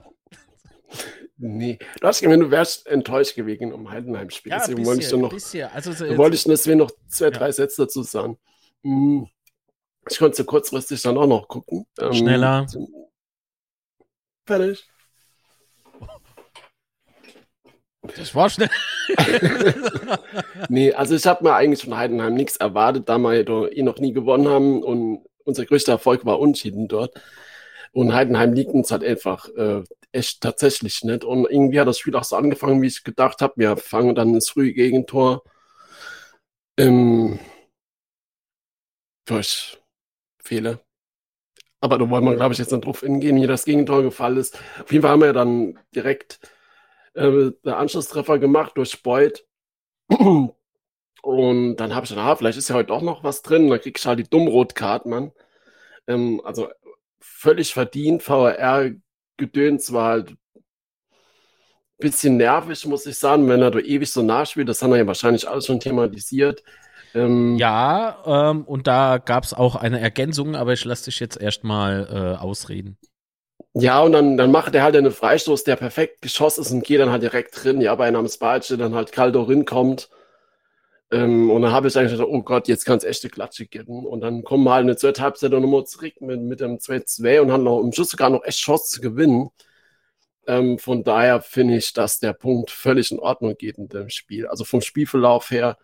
Nee, 1.36 1.78
du 2.00 2.06
hast 2.06 2.20
gemeint, 2.20 2.42
du 2.42 2.50
wärst 2.50 2.86
enttäuscht 2.86 3.34
gewesen 3.34 3.72
um 3.72 3.90
Heidenheim-Spiel. 3.90 4.50
Ja, 4.50 4.56
ein 4.58 4.62
Deswegen 4.62 4.86
wollte 4.86 5.02
ich 5.02 5.12
noch. 5.12 5.32
Also, 5.72 5.92
so 5.92 6.16
wollte 6.18 6.36
ich 6.36 6.44
deswegen 6.44 6.78
noch 6.78 6.90
zwei, 7.08 7.26
Ja. 7.26 7.30
drei 7.30 7.52
Sätze 7.52 7.82
dazu 7.82 8.02
sagen. 8.02 8.38
Hm, 8.82 9.28
Ich 10.10 10.18
konnte 10.18 10.36
so 10.36 10.44
kurzfristig 10.44 11.00
dann 11.02 11.16
auch 11.18 11.26
noch 11.26 11.46
gucken. 11.48 11.86
Ähm, 11.98 12.12
Schneller. 12.12 12.66
Fertig. 14.46 14.88
das 18.16 18.34
war 18.34 18.50
schnell. 18.50 18.70
Nee, 20.68 20.92
also 20.92 21.14
ich 21.16 21.26
habe 21.26 21.44
mir 21.44 21.54
eigentlich 21.54 21.82
von 21.84 21.96
Heidenheim 21.96 22.34
nichts 22.34 22.56
erwartet, 22.56 23.08
da 23.08 23.18
wir 23.18 23.44
doch 23.44 23.66
eh 23.68 23.82
noch 23.82 23.98
nie 23.98 24.12
gewonnen 24.12 24.48
haben 24.48 24.82
und 24.82 25.24
unser 25.50 25.66
größter 25.66 25.92
Erfolg 25.92 26.24
war 26.24 26.40
Unschieden 26.40 26.88
dort. 26.88 27.20
Und 27.92 28.14
Heidenheim 28.14 28.52
liegt 28.52 28.70
uns 28.70 28.90
halt 28.90 29.04
einfach 29.04 29.48
äh, 29.56 29.82
echt 30.12 30.40
tatsächlich 30.40 31.04
nicht. 31.04 31.24
Und 31.24 31.50
irgendwie 31.50 31.80
hat 31.80 31.88
das 31.88 31.98
Spiel 31.98 32.16
auch 32.16 32.24
so 32.24 32.36
angefangen, 32.36 32.80
wie 32.82 32.86
ich 32.86 33.04
gedacht 33.04 33.42
habe. 33.42 33.54
Wir 33.56 33.76
fangen 33.76 34.14
dann 34.14 34.34
ins 34.34 34.50
frühe 34.50 34.72
Gegentor. 34.72 35.42
Ähm, 36.78 37.38
durch 39.26 39.78
Fehler. 40.42 40.80
Aber 41.80 41.98
da 41.98 42.10
wollen 42.10 42.24
wir, 42.24 42.36
glaube 42.36 42.52
ich, 42.52 42.58
jetzt 42.58 42.72
nicht 42.72 42.84
drauf 42.84 43.00
hingehen, 43.00 43.40
wie 43.40 43.46
das 43.46 43.64
Gegentor 43.64 44.02
gefallen 44.02 44.36
ist. 44.36 44.58
Auf 44.82 44.92
jeden 44.92 45.02
Fall 45.02 45.12
haben 45.12 45.22
wir 45.22 45.32
dann 45.32 45.78
direkt 45.94 46.40
äh, 47.14 47.52
der 47.64 47.78
Anschlusstreffer 47.78 48.38
gemacht 48.38 48.76
durch 48.76 49.02
Beuth. 49.02 49.46
Und 51.22 51.76
dann 51.76 51.94
habe 51.94 52.04
ich 52.04 52.10
gedacht, 52.10 52.26
ah, 52.26 52.36
vielleicht 52.36 52.58
ist 52.58 52.68
ja 52.68 52.76
heute 52.76 52.88
doch 52.88 53.02
noch 53.02 53.24
was 53.24 53.42
drin. 53.42 53.68
Dann 53.70 53.80
krieg 53.80 53.98
ich 53.98 54.06
halt 54.06 54.18
die 54.18 54.28
Dummrotkarte, 54.30 55.08
Mann. 55.08 55.32
Ähm, 56.08 56.40
also 56.44 56.68
völlig 57.20 57.74
verdient. 57.74 58.22
VR-Gedöns 58.22 59.92
war 59.92 60.10
halt 60.10 60.30
ein 60.32 60.38
bisschen 61.98 62.36
nervig, 62.36 62.86
muss 62.86 63.06
ich 63.06 63.18
sagen, 63.18 63.48
wenn 63.48 63.62
er 63.62 63.70
da 63.70 63.78
ewig 63.78 64.10
so 64.10 64.22
nachspielt. 64.22 64.68
Das 64.68 64.82
haben 64.82 64.90
wir 64.90 64.98
ja 64.98 65.06
wahrscheinlich 65.06 65.48
alles 65.48 65.66
schon 65.66 65.80
thematisiert. 65.80 66.62
Ähm, 67.14 67.66
Ja, 67.66 68.50
ähm, 68.50 68.64
und 68.64 68.86
da 68.86 69.18
gab 69.18 69.44
es 69.44 69.54
auch 69.54 69.74
eine 69.76 70.00
Ergänzung, 70.00 70.54
aber 70.56 70.72
ich 70.72 70.84
lasse 70.84 71.06
dich 71.06 71.20
jetzt 71.20 71.40
erstmal 71.40 72.36
äh, 72.38 72.40
ausreden. 72.40 72.98
Ja, 73.74 74.00
und 74.02 74.12
dann, 74.12 74.36
dann 74.36 74.50
macht 74.50 74.74
er 74.74 74.82
halt 74.82 74.96
einen 74.96 75.12
Freistoß, 75.12 75.62
der 75.64 75.76
perfekt 75.76 76.22
geschossen 76.22 76.62
ist 76.62 76.70
und 76.72 76.84
geht 76.84 77.00
dann 77.00 77.10
halt 77.10 77.22
direkt 77.22 77.62
drin. 77.62 77.80
Ja, 77.80 77.94
bei 77.94 78.06
einem 78.08 78.28
Spalche 78.28 78.76
dann 78.76 78.94
halt 78.94 79.12
Caldo 79.12 79.42
rinkommt. 79.42 80.08
Ähm, 81.12 81.50
und 81.50 81.62
dann 81.62 81.72
habe 81.72 81.88
ich 81.88 81.96
eigentlich 81.96 82.12
gedacht, 82.12 82.28
oh 82.30 82.42
Gott, 82.42 82.68
jetzt 82.68 82.84
kann 82.84 82.98
es 82.98 83.04
echte 83.04 83.28
Klatsche 83.28 83.66
geben. 83.66 84.06
Und 84.06 84.20
dann 84.20 84.44
kommen 84.44 84.64
wir 84.64 84.72
halt 84.72 84.84
eine 84.84 84.96
zweite 84.96 85.22
Halbzeit 85.22 85.50
nochmal 85.50 85.84
zurück 85.84 86.20
mit, 86.20 86.40
mit 86.40 86.60
dem 86.60 86.78
2-2 86.78 87.40
und 87.40 87.52
haben 87.52 87.64
noch 87.64 87.80
im 87.80 87.92
Schluss 87.92 88.10
sogar 88.10 88.30
noch 88.30 88.44
echt 88.44 88.58
Chance 88.58 88.94
zu 88.94 89.00
gewinnen. 89.00 89.50
Ähm, 90.46 90.78
von 90.78 91.02
daher 91.02 91.42
finde 91.42 91.76
ich, 91.76 91.92
dass 91.92 92.20
der 92.20 92.32
Punkt 92.32 92.70
völlig 92.70 93.10
in 93.10 93.18
Ordnung 93.18 93.56
geht 93.56 93.78
in 93.78 93.88
dem 93.88 94.08
Spiel. 94.08 94.46
Also 94.46 94.64
vom 94.64 94.80
Spielverlauf 94.80 95.50
her 95.50 95.78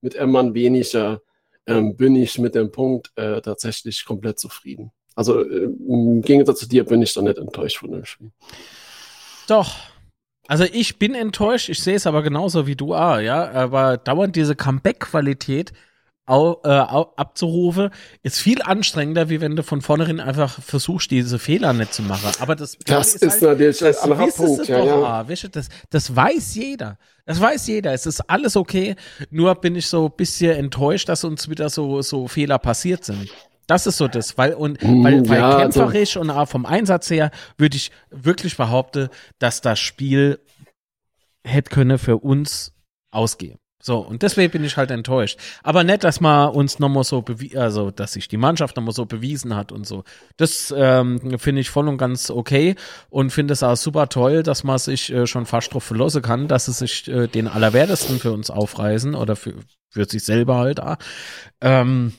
mit 0.00 0.16
einem 0.16 0.32
Mann 0.32 0.54
weniger 0.54 1.20
ähm, 1.66 1.96
bin 1.96 2.16
ich 2.16 2.38
mit 2.38 2.54
dem 2.54 2.72
Punkt 2.72 3.12
äh, 3.16 3.40
tatsächlich 3.40 4.04
komplett 4.04 4.38
zufrieden. 4.38 4.92
Also 5.14 5.42
äh, 5.42 5.64
im 5.64 6.22
Gegensatz 6.22 6.60
zu 6.60 6.68
dir 6.68 6.84
bin 6.84 7.02
ich 7.02 7.12
da 7.12 7.22
nicht 7.22 7.38
enttäuscht 7.38 7.78
von 7.78 7.92
dem 7.92 8.04
Spiel. 8.04 8.30
Doch. 9.46 9.74
Also 10.50 10.64
ich 10.64 10.98
bin 10.98 11.14
enttäuscht, 11.14 11.68
ich 11.68 11.80
sehe 11.80 11.94
es 11.94 12.08
aber 12.08 12.24
genauso 12.24 12.66
wie 12.66 12.74
du, 12.74 12.92
ah, 12.92 13.20
ja, 13.20 13.52
aber 13.52 13.98
dauernd 13.98 14.34
diese 14.34 14.56
Comeback-Qualität 14.56 15.72
au, 16.26 16.60
äh, 16.64 16.70
abzurufen, 16.70 17.90
ist 18.24 18.40
viel 18.40 18.60
anstrengender, 18.60 19.28
wie 19.28 19.40
wenn 19.40 19.54
du 19.54 19.62
von 19.62 19.80
vornherein 19.80 20.18
einfach 20.18 20.60
versuchst, 20.60 21.12
diese 21.12 21.38
Fehler 21.38 21.72
nicht 21.72 21.94
zu 21.94 22.02
machen. 22.02 22.32
Aber 22.40 22.56
das, 22.56 22.76
Das 22.84 23.14
ist 23.14 23.30
halt, 23.30 23.42
natürlich 23.42 23.80
ein 23.80 23.92
das 23.92 23.98
anderer 23.98 24.26
wissen 24.26 24.44
Punkt. 24.44 24.66
Ja, 24.66 24.78
doch, 24.80 24.86
ja. 24.86 25.20
ah, 25.20 25.28
weißt 25.28 25.44
du, 25.44 25.48
das, 25.50 25.68
das 25.88 26.16
weiß 26.16 26.56
jeder. 26.56 26.98
Das 27.26 27.40
weiß 27.40 27.68
jeder. 27.68 27.92
Es 27.92 28.06
ist 28.06 28.20
alles 28.28 28.56
okay. 28.56 28.96
Nur 29.30 29.54
bin 29.54 29.76
ich 29.76 29.86
so 29.86 30.06
ein 30.06 30.16
bisschen 30.16 30.56
enttäuscht, 30.56 31.08
dass 31.08 31.22
uns 31.22 31.48
wieder 31.48 31.70
so, 31.70 32.02
so 32.02 32.26
Fehler 32.26 32.58
passiert 32.58 33.04
sind. 33.04 33.30
Das 33.70 33.86
ist 33.86 33.98
so 33.98 34.08
das, 34.08 34.36
weil 34.36 34.54
und 34.54 34.82
Mm, 34.82 35.04
weil, 35.04 35.28
weil 35.28 35.38
ja, 35.38 35.50
also- 35.58 35.80
kämpferisch 35.80 36.16
und 36.16 36.28
auch 36.30 36.48
vom 36.48 36.66
Einsatz 36.66 37.08
her 37.08 37.30
würde 37.56 37.76
ich 37.76 37.92
wirklich 38.10 38.56
behaupten, 38.56 39.08
dass 39.38 39.60
das 39.60 39.78
Spiel 39.78 40.40
hätte 41.44 41.70
können 41.70 41.98
für 41.98 42.16
uns 42.16 42.72
ausgehen. 43.12 43.58
So, 43.82 43.98
und 43.98 44.22
deswegen 44.22 44.50
bin 44.50 44.64
ich 44.64 44.76
halt 44.76 44.90
enttäuscht. 44.90 45.38
Aber 45.62 45.84
nicht, 45.84 46.04
dass 46.04 46.20
man 46.20 46.50
uns 46.50 46.80
nochmal 46.80 47.04
so 47.04 47.22
bewiesen, 47.22 47.58
also 47.58 47.90
dass 47.90 48.12
sich 48.12 48.28
die 48.28 48.36
Mannschaft 48.36 48.76
nochmal 48.76 48.92
so 48.92 49.06
bewiesen 49.06 49.54
hat 49.54 49.72
und 49.72 49.86
so. 49.86 50.02
Das 50.36 50.74
ähm, 50.76 51.38
finde 51.38 51.62
ich 51.62 51.70
voll 51.70 51.88
und 51.88 51.96
ganz 51.96 52.28
okay 52.28 52.74
und 53.08 53.30
finde 53.30 53.52
es 53.54 53.62
auch 53.62 53.76
super 53.76 54.08
toll, 54.08 54.42
dass 54.42 54.64
man 54.64 54.78
sich 54.78 55.10
äh, 55.12 55.26
schon 55.26 55.46
fast 55.46 55.72
drauf 55.72 55.84
verlassen 55.84 56.20
kann, 56.22 56.46
dass 56.48 56.66
sie 56.66 56.72
sich 56.72 57.08
äh, 57.08 57.28
den 57.28 57.46
Allerwertesten 57.48 58.18
für 58.18 58.32
uns 58.32 58.50
aufreißen 58.50 59.14
oder 59.14 59.34
für, 59.36 59.54
für 59.88 60.04
sich 60.04 60.24
selber 60.24 60.56
halt 60.56 60.78
da. 60.78 60.98
Ähm, 61.62 62.12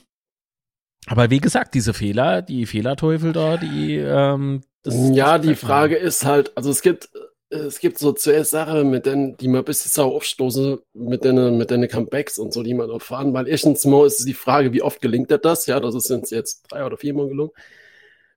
aber 1.06 1.30
wie 1.30 1.40
gesagt, 1.40 1.74
diese 1.74 1.94
Fehler, 1.94 2.42
die 2.42 2.66
Fehlerteufel 2.66 3.32
da, 3.32 3.56
die 3.56 3.96
ähm, 3.96 4.62
das, 4.82 4.96
ja, 5.12 5.38
die 5.38 5.54
Frage 5.54 5.96
ist 5.96 6.24
halt, 6.24 6.56
also 6.56 6.70
es 6.70 6.82
gibt 6.82 7.10
es 7.52 7.80
gibt 7.80 7.98
so 7.98 8.12
zuerst 8.12 8.50
Sachen, 8.50 8.90
mit 8.90 9.04
denen, 9.06 9.36
die 9.36 9.46
mir 9.46 9.58
ein 9.58 9.64
bisschen 9.64 9.90
sauer 9.90 10.14
aufstoßen, 10.14 10.78
mit 10.94 11.24
den, 11.24 11.58
mit 11.58 11.70
den 11.70 11.86
Comebacks 11.86 12.38
und 12.38 12.52
so, 12.52 12.62
die 12.62 12.74
man 12.74 12.88
erfahren. 12.88 13.34
Weil 13.34 13.46
erstens 13.46 13.84
mal 13.84 14.06
ist 14.06 14.26
die 14.26 14.34
Frage, 14.34 14.72
wie 14.72 14.82
oft 14.82 15.00
gelingt 15.00 15.30
das? 15.30 15.66
Ja, 15.66 15.78
das 15.78 15.94
ist 15.94 16.30
jetzt 16.30 16.62
drei 16.70 16.84
oder 16.84 16.96
vier 16.96 17.14
Mal 17.14 17.28
gelungen. 17.28 17.52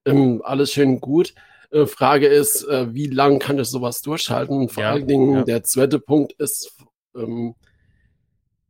Ähm, 0.06 0.42
alles 0.44 0.74
schön 0.74 1.00
gut. 1.00 1.34
Äh, 1.72 1.86
Frage 1.86 2.28
ist, 2.28 2.64
äh, 2.66 2.94
wie 2.94 3.08
lange 3.08 3.40
kann 3.40 3.58
ich 3.58 3.68
sowas 3.68 4.02
durchhalten? 4.02 4.58
Und 4.58 4.72
vor 4.72 4.84
ja, 4.84 4.92
allen 4.92 5.08
Dingen, 5.08 5.34
ja. 5.34 5.44
der 5.44 5.64
zweite 5.64 6.00
Punkt 6.00 6.34
ist, 6.34 6.76
ähm, 7.16 7.56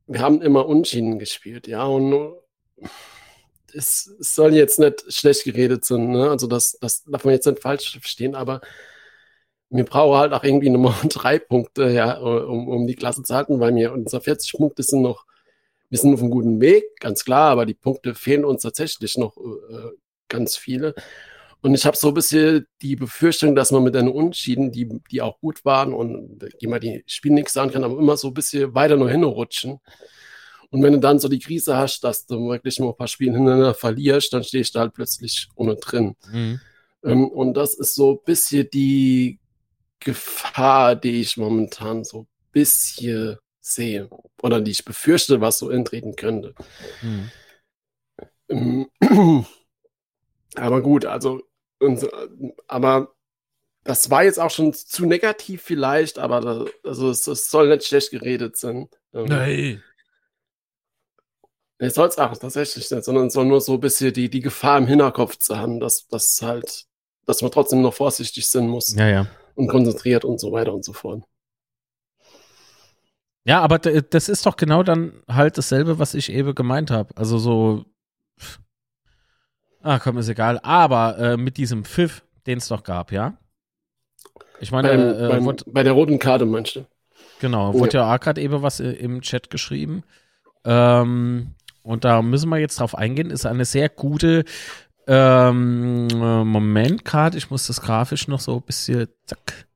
wir 0.08 0.20
haben 0.20 0.42
immer 0.42 0.68
Unschieden 0.68 1.18
gespielt, 1.18 1.68
ja, 1.68 1.86
und 1.86 2.36
es, 3.76 4.16
soll 4.20 4.54
jetzt 4.54 4.80
nicht 4.80 5.12
schlecht 5.14 5.44
geredet 5.44 5.86
sein, 5.86 6.12
ne? 6.12 6.30
also 6.30 6.48
das, 6.48 6.78
das 6.80 7.04
darf 7.04 7.26
man 7.26 7.34
jetzt 7.34 7.46
nicht 7.46 7.62
falsch 7.62 7.92
verstehen, 7.92 8.36
aber 8.36 8.62
wir 9.70 9.86
brauchen 9.86 10.18
halt 10.18 10.34
auch 10.34 10.44
irgendwie 10.44 10.70
nochmal 10.70 10.96
drei 11.10 11.40
Punkte, 11.40 11.90
ja, 11.90 12.18
um, 12.18 12.68
um 12.68 12.88
die 12.88 12.96
Klasse 12.96 13.24
zu 13.24 13.36
halten, 13.36 13.60
weil 13.60 13.76
wir 13.76 13.94
unsere 13.94 14.22
40 14.22 14.54
Punkte 14.54 14.84
sind 14.84 15.02
noch, 15.02 15.26
wir 15.90 16.00
sind 16.00 16.14
auf 16.14 16.22
einem 16.22 16.32
guten 16.32 16.62
Weg, 16.62 17.00
ganz 17.00 17.26
klar, 17.26 17.52
aber 17.52 17.66
die 17.66 17.74
Punkte 17.74 18.16
fehlen 18.16 18.46
uns 18.46 18.64
tatsächlich 18.64 19.18
noch 19.18 19.38
äh, 19.38 19.92
ganz 20.30 20.58
viele. 20.58 20.96
Und 21.62 21.74
ich 21.74 21.86
habe 21.86 21.98
so 21.98 22.10
ein 22.10 22.14
bisschen 22.14 22.68
die 22.82 22.96
Befürchtung, 22.96 23.56
dass 23.56 23.72
man 23.72 23.84
mit 23.84 23.96
den 23.96 24.08
Unschieden, 24.08 24.72
die, 24.72 24.88
die 25.10 25.22
auch 25.22 25.40
gut 25.40 25.66
waren 25.66 25.94
und 25.94 26.48
die 26.62 26.68
man 26.68 26.80
die 26.80 27.04
Spiele 27.08 27.34
nichts 27.34 27.54
sagen 27.54 27.72
kann, 27.72 27.84
aber 27.84 27.98
immer 27.98 28.18
so 28.18 28.28
ein 28.28 28.34
bisschen 28.36 28.76
weiter 28.76 28.98
nur 28.98 29.10
hinrutschen. 29.10 29.80
Und 30.70 30.84
wenn 30.84 30.94
du 30.94 31.00
dann 31.00 31.20
so 31.20 31.28
die 31.28 31.40
Krise 31.40 31.78
hast, 31.78 32.04
dass 32.04 32.26
du 32.26 32.50
wirklich 32.50 32.80
nur 32.80 32.94
ein 32.94 32.98
paar 32.98 33.08
Spiele 33.08 33.34
hintereinander 33.34 33.74
verlierst, 33.74 34.34
dann 34.34 34.44
stehst 34.44 34.76
du 34.76 34.80
halt 34.80 34.94
plötzlich 34.94 35.48
ohne 35.56 35.76
drin. 35.76 36.16
Mhm. 36.32 36.60
Ähm, 37.04 37.28
und 37.28 37.54
das 37.56 37.76
ist 37.76 37.96
so 37.96 38.14
ein 38.14 38.24
bisschen 38.26 38.70
die 38.74 39.40
Gefahr, 40.00 40.96
die 40.96 41.22
ich 41.22 41.38
momentan 41.38 42.04
so 42.04 42.22
ein 42.22 42.28
bisschen 42.52 43.38
sehe 43.60 44.10
oder 44.42 44.62
die 44.62 44.72
ich 44.72 44.86
befürchte, 44.86 45.42
was 45.42 45.60
so 45.60 45.70
eintreten 45.70 46.16
könnte. 46.16 46.54
Hm. 48.50 48.90
Aber 50.56 50.82
gut, 50.82 51.06
also, 51.06 51.42
und, 51.80 52.08
aber 52.68 53.14
das 53.84 54.10
war 54.10 54.24
jetzt 54.24 54.40
auch 54.40 54.52
schon 54.52 54.74
zu 54.74 55.06
negativ 55.06 55.62
vielleicht, 55.62 56.18
aber 56.18 56.40
das, 56.42 56.70
also 56.84 57.10
es, 57.10 57.28
es 57.28 57.50
soll 57.52 57.68
nicht 57.68 57.86
schlecht 57.86 58.12
geredet 58.12 58.56
sein. 58.56 58.88
Ähm, 59.14 59.26
Nein. 59.26 59.84
Es 61.78 61.96
soll 61.96 62.08
es 62.08 62.18
auch 62.18 62.38
tatsächlich 62.38 62.90
nicht, 62.90 63.04
sondern 63.04 63.30
soll 63.30 63.46
nur 63.46 63.60
so 63.60 63.74
ein 63.74 63.80
bisschen 63.80 64.14
die, 64.14 64.30
die 64.30 64.40
Gefahr 64.40 64.78
im 64.78 64.88
Hinterkopf 64.88 65.38
zu 65.38 65.58
haben, 65.58 65.80
dass, 65.80 66.08
dass 66.08 66.42
halt, 66.42 66.86
dass 67.26 67.42
man 67.42 67.52
trotzdem 67.52 67.82
noch 67.82 67.94
vorsichtig 67.94 68.48
sein 68.48 68.68
muss. 68.68 68.96
Ja, 68.96 69.08
ja 69.08 69.28
und 69.56 69.68
konzentriert 69.68 70.26
und 70.26 70.40
so 70.40 70.52
weiter 70.52 70.74
und 70.74 70.86
so 70.86 70.94
fort. 70.94 71.24
Ja, 73.46 73.62
aber 73.62 73.80
das 73.80 74.28
ist 74.28 74.46
doch 74.46 74.58
genau 74.58 74.84
dann 74.84 75.22
halt 75.28 75.58
dasselbe, 75.58 76.00
was 76.00 76.14
ich 76.14 76.32
eben 76.32 76.56
gemeint 76.56 76.92
habe. 76.92 77.16
Also 77.16 77.38
so, 77.38 77.86
ah, 79.82 80.00
komm, 80.00 80.18
ist 80.18 80.30
egal. 80.30 80.60
Aber 80.64 81.18
äh, 81.20 81.38
mit 81.38 81.58
diesem 81.58 81.86
Pfiff, 81.86 82.24
den 82.48 82.58
es 82.58 82.68
doch 82.68 82.84
gab, 82.84 83.12
ja? 83.12 83.38
Ich 84.60 84.72
meine, 84.72 84.90
beim, 84.90 85.00
äh, 85.00 85.28
beim, 85.30 85.46
wurde, 85.46 85.64
bei 85.68 85.84
der 85.84 85.94
roten 85.94 86.18
Karte 86.18 86.46
meinst 86.46 86.76
du? 86.76 86.86
Genau, 87.40 87.70
oh, 87.70 87.80
wurde 87.80 87.98
ja 87.98 88.14
auch 88.14 88.20
gerade 88.20 88.42
eben 88.42 88.62
was 88.62 88.80
im 88.80 89.22
Chat 89.22 89.50
geschrieben. 89.50 90.04
Ähm, 90.64 91.54
und 91.86 92.04
da 92.04 92.22
müssen 92.24 92.50
wir 92.50 92.58
jetzt 92.58 92.80
drauf 92.80 92.98
eingehen, 92.98 93.30
ist 93.30 93.46
eine 93.46 93.64
sehr 93.64 93.90
gute 93.90 94.44
ähm, 95.08 96.08
Moment 96.08 97.06
gerade, 97.06 97.38
ich 97.38 97.52
muss 97.52 97.68
das 97.68 97.82
grafisch 97.82 98.28
noch 98.28 98.40
so 98.40 98.56
ein 98.56 98.64
bisschen, 98.64 99.08
zack. 99.26 99.68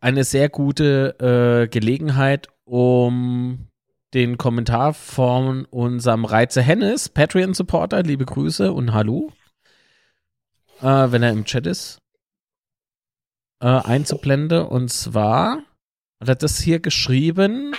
Eine 0.00 0.24
sehr 0.24 0.48
gute 0.48 1.16
äh, 1.20 1.68
Gelegenheit, 1.68 2.48
um 2.64 3.68
den 4.14 4.38
Kommentar 4.38 4.94
von 4.94 5.66
unserem 5.66 6.24
Reize 6.24 6.62
Hennes, 6.62 7.10
Patreon-Supporter, 7.10 8.02
liebe 8.02 8.24
Grüße 8.24 8.72
und 8.72 8.94
Hallo, 8.94 9.30
äh, 10.80 10.84
wenn 10.84 11.22
er 11.22 11.30
im 11.30 11.44
Chat 11.44 11.66
ist, 11.66 11.98
äh, 13.60 13.66
einzublenden. 13.66 14.64
Und 14.64 14.88
zwar 14.90 15.58
hat 16.18 16.28
er 16.28 16.34
das 16.34 16.58
hier 16.58 16.80
geschrieben 16.80 17.74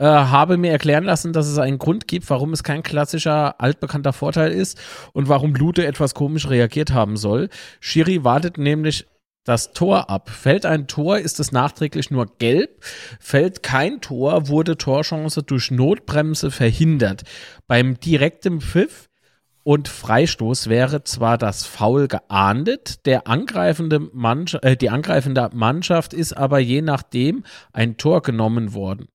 äh, 0.00 0.04
habe 0.04 0.56
mir 0.56 0.72
erklären 0.72 1.04
lassen, 1.04 1.34
dass 1.34 1.46
es 1.46 1.58
einen 1.58 1.78
Grund 1.78 2.08
gibt, 2.08 2.28
warum 2.30 2.54
es 2.54 2.64
kein 2.64 2.82
klassischer 2.82 3.60
altbekannter 3.60 4.14
Vorteil 4.14 4.50
ist 4.50 4.80
und 5.12 5.28
warum 5.28 5.54
Lute 5.54 5.86
etwas 5.86 6.14
komisch 6.14 6.48
reagiert 6.48 6.92
haben 6.92 7.18
soll. 7.18 7.50
Shiri 7.80 8.24
wartet 8.24 8.56
nämlich 8.56 9.06
das 9.44 9.72
Tor 9.72 10.08
ab. 10.08 10.30
Fällt 10.30 10.64
ein 10.64 10.86
Tor, 10.86 11.18
ist 11.18 11.38
es 11.38 11.52
nachträglich 11.52 12.10
nur 12.10 12.26
gelb. 12.38 12.82
Fällt 13.20 13.62
kein 13.62 14.00
Tor, 14.00 14.48
wurde 14.48 14.78
Torchance 14.78 15.42
durch 15.42 15.70
Notbremse 15.70 16.50
verhindert. 16.50 17.24
Beim 17.66 18.00
direkten 18.00 18.62
Pfiff 18.62 19.10
und 19.64 19.88
Freistoß 19.88 20.68
wäre 20.68 21.04
zwar 21.04 21.36
das 21.36 21.66
Foul 21.66 22.08
geahndet, 22.08 23.04
der 23.04 23.26
angreifende 23.26 24.00
Mannschaft, 24.00 24.64
äh, 24.64 24.76
die 24.78 24.88
angreifende 24.88 25.50
Mannschaft 25.52 26.14
ist 26.14 26.32
aber 26.32 26.58
je 26.58 26.80
nachdem 26.80 27.44
ein 27.74 27.98
Tor 27.98 28.22
genommen 28.22 28.72
worden. 28.72 29.08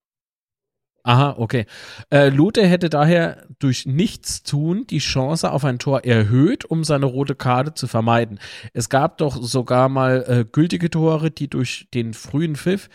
Aha, 1.06 1.36
okay. 1.38 1.68
Äh, 2.10 2.30
Lute 2.30 2.66
hätte 2.66 2.90
daher 2.90 3.46
durch 3.60 3.86
Nichtstun 3.86 4.88
die 4.88 4.98
Chance 4.98 5.52
auf 5.52 5.64
ein 5.64 5.78
Tor 5.78 6.04
erhöht, 6.04 6.66
um 6.66 6.84
seine 6.84 7.06
rote 7.06 7.36
Karte 7.36 7.76
zu 7.76 7.86
vermeiden. 7.86 8.40
Es 8.74 8.90
gab 8.90 9.20
doch 9.20 9.38
sogar 9.40 9.88
mal 9.88 10.26
äh, 10.28 10.46
gültige 10.52 10.90
Tore, 10.90 11.30
die 11.30 11.48
durch 11.48 11.88
den 11.94 12.16
frühen 12.16 12.56
Pfiff 12.56 12.90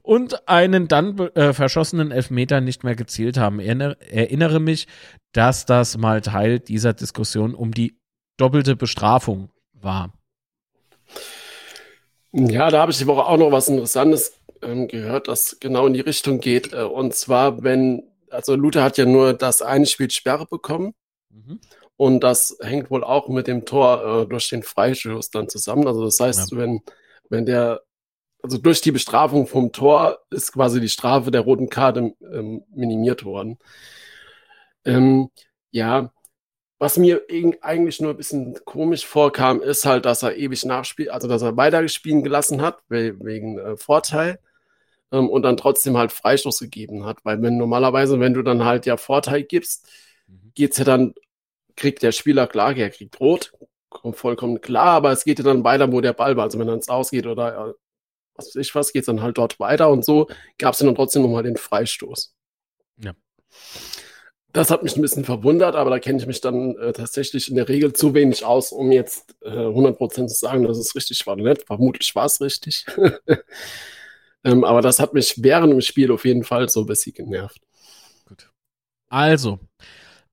und 0.00 0.48
einen 0.48 0.88
dann 0.88 1.18
äh, 1.18 1.52
verschossenen 1.52 2.12
Elfmeter 2.12 2.62
nicht 2.62 2.82
mehr 2.82 2.96
gezielt 2.96 3.36
haben. 3.36 3.60
Erinner, 3.60 3.94
erinnere 4.08 4.58
mich, 4.58 4.86
dass 5.32 5.66
das 5.66 5.98
mal 5.98 6.22
Teil 6.22 6.60
dieser 6.60 6.94
Diskussion 6.94 7.54
um 7.54 7.72
die 7.72 8.00
doppelte 8.38 8.74
Bestrafung 8.74 9.50
war. 9.74 10.14
Ja, 12.32 12.70
da 12.70 12.80
habe 12.80 12.92
ich 12.92 12.98
die 12.98 13.06
Woche 13.06 13.26
auch 13.26 13.36
noch 13.36 13.52
was 13.52 13.68
Interessantes 13.68 14.39
ähm, 14.62 14.88
gehört, 14.88 15.28
das 15.28 15.58
genau 15.60 15.86
in 15.86 15.94
die 15.94 16.00
Richtung 16.00 16.40
geht. 16.40 16.72
Äh, 16.72 16.82
und 16.82 17.14
zwar, 17.14 17.62
wenn, 17.62 18.02
also 18.30 18.54
Luther 18.54 18.82
hat 18.82 18.98
ja 18.98 19.06
nur 19.06 19.34
das 19.34 19.62
eine 19.62 19.86
Spiel 19.86 20.10
Sperre 20.10 20.46
bekommen. 20.46 20.94
Mhm. 21.30 21.60
Und 21.96 22.20
das 22.20 22.56
hängt 22.62 22.90
wohl 22.90 23.04
auch 23.04 23.28
mit 23.28 23.46
dem 23.46 23.66
Tor 23.66 24.22
äh, 24.22 24.26
durch 24.26 24.48
den 24.48 24.62
Freischuss 24.62 25.30
dann 25.30 25.48
zusammen. 25.48 25.86
Also 25.86 26.04
das 26.04 26.18
heißt, 26.18 26.52
ja. 26.52 26.58
wenn, 26.58 26.80
wenn 27.28 27.44
der, 27.44 27.82
also 28.42 28.56
durch 28.56 28.80
die 28.80 28.92
Bestrafung 28.92 29.46
vom 29.46 29.72
Tor 29.72 30.18
ist 30.30 30.52
quasi 30.52 30.80
die 30.80 30.88
Strafe 30.88 31.30
der 31.30 31.42
roten 31.42 31.68
Karte 31.68 32.14
ähm, 32.22 32.64
minimiert 32.74 33.24
worden. 33.24 33.58
Ähm, 34.86 35.28
ja, 35.70 36.10
was 36.78 36.96
mir 36.96 37.20
eigentlich 37.60 38.00
nur 38.00 38.12
ein 38.12 38.16
bisschen 38.16 38.58
komisch 38.64 39.04
vorkam, 39.04 39.60
ist 39.60 39.84
halt, 39.84 40.06
dass 40.06 40.22
er 40.22 40.36
ewig 40.36 40.64
nachspielt, 40.64 41.10
also 41.10 41.28
dass 41.28 41.42
er 41.42 41.58
weitergespielt 41.58 42.24
gelassen 42.24 42.62
hat, 42.62 42.78
wegen 42.88 43.58
äh, 43.58 43.76
Vorteil 43.76 44.38
ähm, 45.12 45.28
und 45.28 45.42
dann 45.42 45.56
trotzdem 45.56 45.96
halt 45.96 46.12
Freistoß 46.12 46.58
gegeben 46.60 47.04
hat. 47.04 47.24
Weil 47.24 47.42
wenn 47.42 47.56
normalerweise, 47.56 48.20
wenn 48.20 48.34
du 48.34 48.42
dann 48.42 48.64
halt 48.64 48.86
ja 48.86 48.96
Vorteil 48.96 49.42
gibst, 49.42 49.88
mhm. 50.26 50.52
geht's 50.54 50.78
ja 50.78 50.84
dann, 50.84 51.14
kriegt 51.76 52.02
der 52.02 52.12
Spieler 52.12 52.46
klar, 52.46 52.76
er 52.76 52.90
kriegt 52.90 53.20
rot, 53.20 53.52
kommt 53.88 54.16
vollkommen 54.16 54.60
klar, 54.60 54.88
aber 54.88 55.12
es 55.12 55.24
geht 55.24 55.38
ja 55.38 55.44
dann 55.44 55.64
weiter, 55.64 55.92
wo 55.92 56.00
der 56.00 56.12
Ball 56.12 56.36
war. 56.36 56.44
Also 56.44 56.58
wenn 56.58 56.68
er 56.68 56.74
ins 56.74 56.88
Ausgeht 56.88 57.26
oder 57.26 57.68
äh, 57.68 57.72
was 58.34 58.48
weiß 58.48 58.56
ich 58.56 58.74
was, 58.74 58.92
geht's 58.92 59.06
dann 59.06 59.22
halt 59.22 59.38
dort 59.38 59.60
weiter 59.60 59.90
und 59.90 60.04
so 60.04 60.28
gab 60.58 60.74
es 60.74 60.80
dann 60.80 60.94
trotzdem 60.94 61.22
nochmal 61.22 61.42
den 61.42 61.56
Freistoß. 61.56 62.34
Ja. 62.98 63.12
Das 64.52 64.70
hat 64.70 64.82
mich 64.82 64.96
ein 64.96 65.02
bisschen 65.02 65.24
verwundert, 65.24 65.76
aber 65.76 65.90
da 65.90 65.98
kenne 66.00 66.18
ich 66.18 66.26
mich 66.26 66.40
dann 66.40 66.76
äh, 66.76 66.92
tatsächlich 66.92 67.48
in 67.48 67.54
der 67.54 67.68
Regel 67.68 67.92
zu 67.92 68.14
wenig 68.14 68.44
aus, 68.44 68.72
um 68.72 68.90
jetzt 68.90 69.36
äh, 69.42 69.48
100% 69.48 70.26
zu 70.26 70.34
sagen, 70.34 70.64
dass 70.64 70.78
es 70.78 70.96
richtig 70.96 71.24
war 71.26 71.34
oder 71.34 71.44
nicht. 71.44 71.66
Vermutlich 71.66 72.14
war 72.14 72.24
es 72.26 72.40
richtig. 72.40 72.84
Ähm, 74.44 74.64
aber 74.64 74.80
das 74.80 74.98
hat 74.98 75.14
mich 75.14 75.34
während 75.42 75.72
dem 75.72 75.80
Spiel 75.80 76.10
auf 76.10 76.24
jeden 76.24 76.44
Fall 76.44 76.68
so 76.68 76.80
ein 76.80 76.86
bisschen 76.86 77.12
genervt. 77.12 77.60
Gut. 78.26 78.50
Also, 79.08 79.58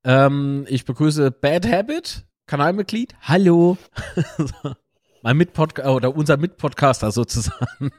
ähm, 0.04 0.66
ich 0.70 0.86
begrüße 0.86 1.32
Bad 1.32 1.68
Habit, 1.68 2.26
Kanalmitglied. 2.46 3.16
Hallo. 3.22 3.78
mein 5.22 5.38
Mitpodcaster 5.38 5.94
oder 5.94 6.16
unser 6.16 6.38
Mitpodcaster 6.38 7.12
sozusagen. 7.12 7.92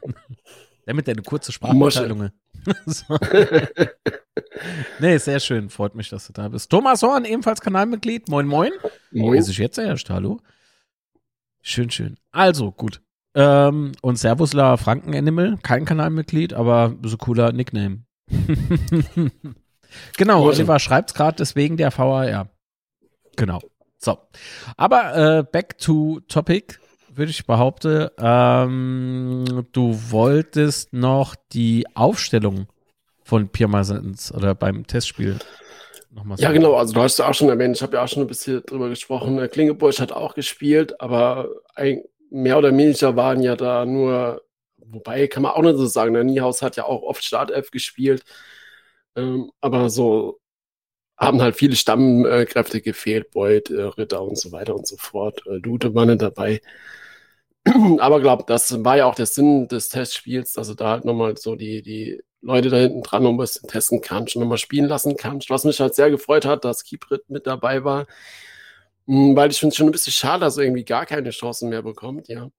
Der 0.87 0.95
mit 0.95 1.07
eine 1.07 1.21
kurze 1.21 1.53
Sprachmitteilung. 1.53 2.31
so. 2.87 3.19
nee, 5.01 5.19
sehr 5.19 5.39
schön. 5.39 5.69
Freut 5.69 5.95
mich, 5.95 6.09
dass 6.09 6.27
du 6.27 6.33
da 6.33 6.49
bist. 6.49 6.71
Thomas 6.71 7.03
Horn, 7.03 7.27
ebenfalls 7.27 7.61
Kanalmitglied. 7.61 8.29
Moin, 8.29 8.47
moin. 8.47 8.73
Moin. 9.11 9.39
Wie 9.39 9.43
sich 9.43 9.59
jetzt 9.59 9.77
erst? 9.77 10.09
Hallo. 10.09 10.41
Schön, 11.61 11.91
schön. 11.91 12.17
Also, 12.31 12.73
gut. 12.73 13.03
Ähm, 13.35 13.93
und 14.03 14.17
Servusla 14.17 14.77
Franken 14.77 15.15
Animal, 15.15 15.59
kein 15.63 15.85
Kanalmitglied, 15.85 16.55
aber 16.55 16.95
so 17.03 17.17
cooler 17.17 17.53
Nickname. 17.53 18.05
genau, 20.17 20.43
Gut. 20.43 20.55
Oliver 20.55 20.79
schreibt's 20.79 21.15
gerade, 21.15 21.37
deswegen 21.37 21.77
der 21.77 21.97
VAR. 21.97 22.49
Genau. 23.37 23.61
So. 23.99 24.19
Aber 24.77 25.39
äh, 25.39 25.43
back 25.45 25.79
to 25.79 26.21
topic, 26.29 26.79
würde 27.15 27.31
ich 27.31 27.47
behaupten. 27.47 28.09
Ähm, 28.19 29.67
du 29.73 29.99
wolltest 30.11 30.93
noch 30.93 31.35
die 31.53 31.87
Aufstellung 31.95 32.67
von 33.25 33.49
Pirmasens 33.49 34.33
oder 34.33 34.55
beim 34.55 34.87
Testspiel 34.87 35.39
nochmal 36.11 36.39
Ja, 36.41 36.53
genau, 36.53 36.75
also 36.75 36.95
du 36.95 37.03
hast 37.03 37.19
ja 37.19 37.29
auch 37.29 37.35
schon 37.35 37.49
erwähnt, 37.49 37.77
ich 37.77 37.83
habe 37.83 37.97
ja 37.97 38.05
auch 38.05 38.09
schon 38.09 38.23
ein 38.23 38.29
bisschen 38.29 38.63
drüber 38.65 38.89
gesprochen. 38.89 39.37
Der 39.37 39.49
Klingeburg 39.49 39.99
hat 40.01 40.13
auch 40.13 40.35
gespielt, 40.35 41.01
aber 41.01 41.49
ein, 41.75 42.03
mehr 42.31 42.59
oder 42.59 42.77
weniger 42.77 43.17
waren 43.17 43.43
ja 43.43 43.57
da 43.57 43.85
nur, 43.87 44.43
wobei 44.79 45.27
kann 45.29 45.43
man 45.43 45.53
auch 45.53 45.63
nicht 45.63 45.77
so 45.77 45.87
sagen, 45.87 46.15
der 46.15 46.25
Niehaus 46.25 46.63
hat 46.63 46.77
ja 46.77 46.85
auch 46.85 47.03
oft 47.03 47.25
Startelf 47.25 47.71
gespielt, 47.71 48.25
ähm, 49.17 49.51
aber 49.61 49.91
so 49.91 50.41
haben 51.19 51.43
halt 51.43 51.57
viele 51.57 51.77
Stammkräfte 51.77 52.81
gefehlt, 52.81 53.31
Beuth, 53.33 53.71
äh, 53.71 53.83
Ritter 53.83 54.23
und 54.23 54.39
so 54.39 54.53
weiter 54.53 54.75
und 54.77 54.87
so 54.87 54.97
fort. 54.97 55.43
Äh, 55.47 55.57
Lute 55.57 55.95
war 55.95 56.07
nicht 56.07 56.23
dabei. 56.23 56.61
aber 57.99 58.21
glaub, 58.21 58.47
das 58.47 58.85
war 58.85 58.97
ja 58.97 59.07
auch 59.07 59.15
der 59.15 59.27
Sinn 59.27 59.69
des 59.69 59.89
Testspiels, 59.89 60.53
dass 60.53 60.69
du 60.69 60.75
da 60.75 60.91
halt 60.91 61.05
nochmal 61.05 61.37
so 61.37 61.57
die, 61.57 61.83
die 61.83 62.23
Leute 62.41 62.71
da 62.71 62.77
hinten 62.77 63.03
dran 63.03 63.25
noch 63.25 63.31
ein 63.31 63.37
bisschen 63.37 63.69
testen 63.69 64.01
kannst 64.01 64.37
und 64.37 64.43
nochmal 64.43 64.59
spielen 64.59 64.87
lassen 64.87 65.17
kannst. 65.17 65.51
Was 65.51 65.65
mich 65.65 65.81
halt 65.81 65.95
sehr 65.95 66.11
gefreut 66.11 66.45
hat, 66.47 66.65
dass 66.65 66.85
Kiprit 66.85 67.29
mit 67.29 67.47
dabei 67.47 67.85
war, 67.85 68.07
weil 69.09 69.51
ich 69.51 69.59
finde 69.59 69.73
es 69.73 69.77
schon 69.77 69.87
ein 69.87 69.93
bisschen 69.93 70.13
schade, 70.13 70.41
dass 70.41 70.59
er 70.59 70.65
irgendwie 70.65 70.85
gar 70.85 71.07
keine 71.07 71.31
Chancen 71.31 71.71
mehr 71.71 71.83
bekommt, 71.83 72.29
ja. 72.29 72.51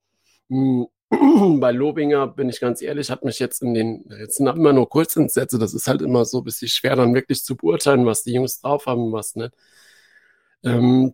Hm, 0.49 0.87
Bei 1.59 1.71
Lobinger 1.71 2.27
bin 2.27 2.49
ich 2.49 2.59
ganz 2.59 2.81
ehrlich, 2.81 3.09
hat 3.09 3.23
mich 3.23 3.39
jetzt 3.39 3.61
in 3.63 3.73
den, 3.73 4.05
jetzt 4.19 4.37
sind 4.37 4.47
immer 4.47 4.73
nur 4.73 4.89
Kurzentsätze, 4.89 5.57
das 5.57 5.73
ist 5.73 5.87
halt 5.87 6.01
immer 6.01 6.25
so 6.25 6.39
ein 6.39 6.43
bisschen 6.43 6.67
schwer, 6.67 6.95
dann 6.95 7.15
wirklich 7.15 7.43
zu 7.43 7.55
beurteilen, 7.55 8.05
was 8.05 8.23
die 8.23 8.33
Jungs 8.33 8.61
drauf 8.61 8.85
haben 8.85 9.05
und 9.05 9.11
was 9.13 9.35
nicht. 9.35 9.51
Ähm, 10.63 11.13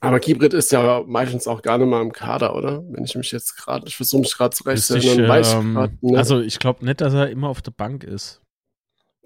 aber 0.00 0.18
Kibrit 0.18 0.52
ist 0.52 0.72
ja 0.72 1.04
meistens 1.06 1.46
auch 1.46 1.62
gar 1.62 1.78
nicht 1.78 1.86
mal 1.86 2.02
im 2.02 2.12
Kader, 2.12 2.56
oder? 2.56 2.82
Wenn 2.90 3.04
ich 3.04 3.14
mich 3.14 3.30
jetzt 3.32 3.56
gerade, 3.56 3.86
ich 3.86 3.96
versuche 3.96 4.22
mich 4.22 4.36
gerade 4.36 4.54
zurecht 4.54 4.82
zu 4.82 4.96
erinnern, 4.96 5.28
weiß 5.28 5.48
ich 5.48 5.54
ähm, 5.54 5.74
grad 5.74 6.02
nicht. 6.02 6.16
Also 6.16 6.40
ich 6.40 6.58
glaube 6.58 6.84
nicht, 6.84 7.00
dass 7.00 7.14
er 7.14 7.30
immer 7.30 7.48
auf 7.48 7.62
der 7.62 7.70
Bank 7.70 8.02
ist. 8.02 8.40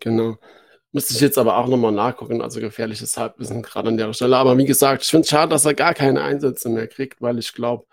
Genau. 0.01 0.37
Müsste 0.97 1.13
ich 1.13 1.21
jetzt 1.21 1.37
aber 1.37 1.59
auch 1.59 1.67
nochmal 1.67 1.93
nachgucken. 1.93 2.41
Also 2.41 2.59
gefährliches 2.59 3.19
Halbwissen 3.19 3.61
gerade 3.61 3.89
an 3.89 3.99
der 3.99 4.15
Stelle. 4.15 4.35
Aber 4.39 4.57
wie 4.57 4.65
gesagt, 4.65 5.03
ich 5.03 5.11
finde 5.11 5.25
es 5.25 5.29
schade, 5.29 5.51
dass 5.51 5.67
er 5.67 5.75
gar 5.75 5.93
keine 5.93 6.23
Einsätze 6.23 6.71
mehr 6.71 6.87
kriegt, 6.89 7.21
weil 7.21 7.39
ich 7.39 7.53
glaube, 7.53 7.85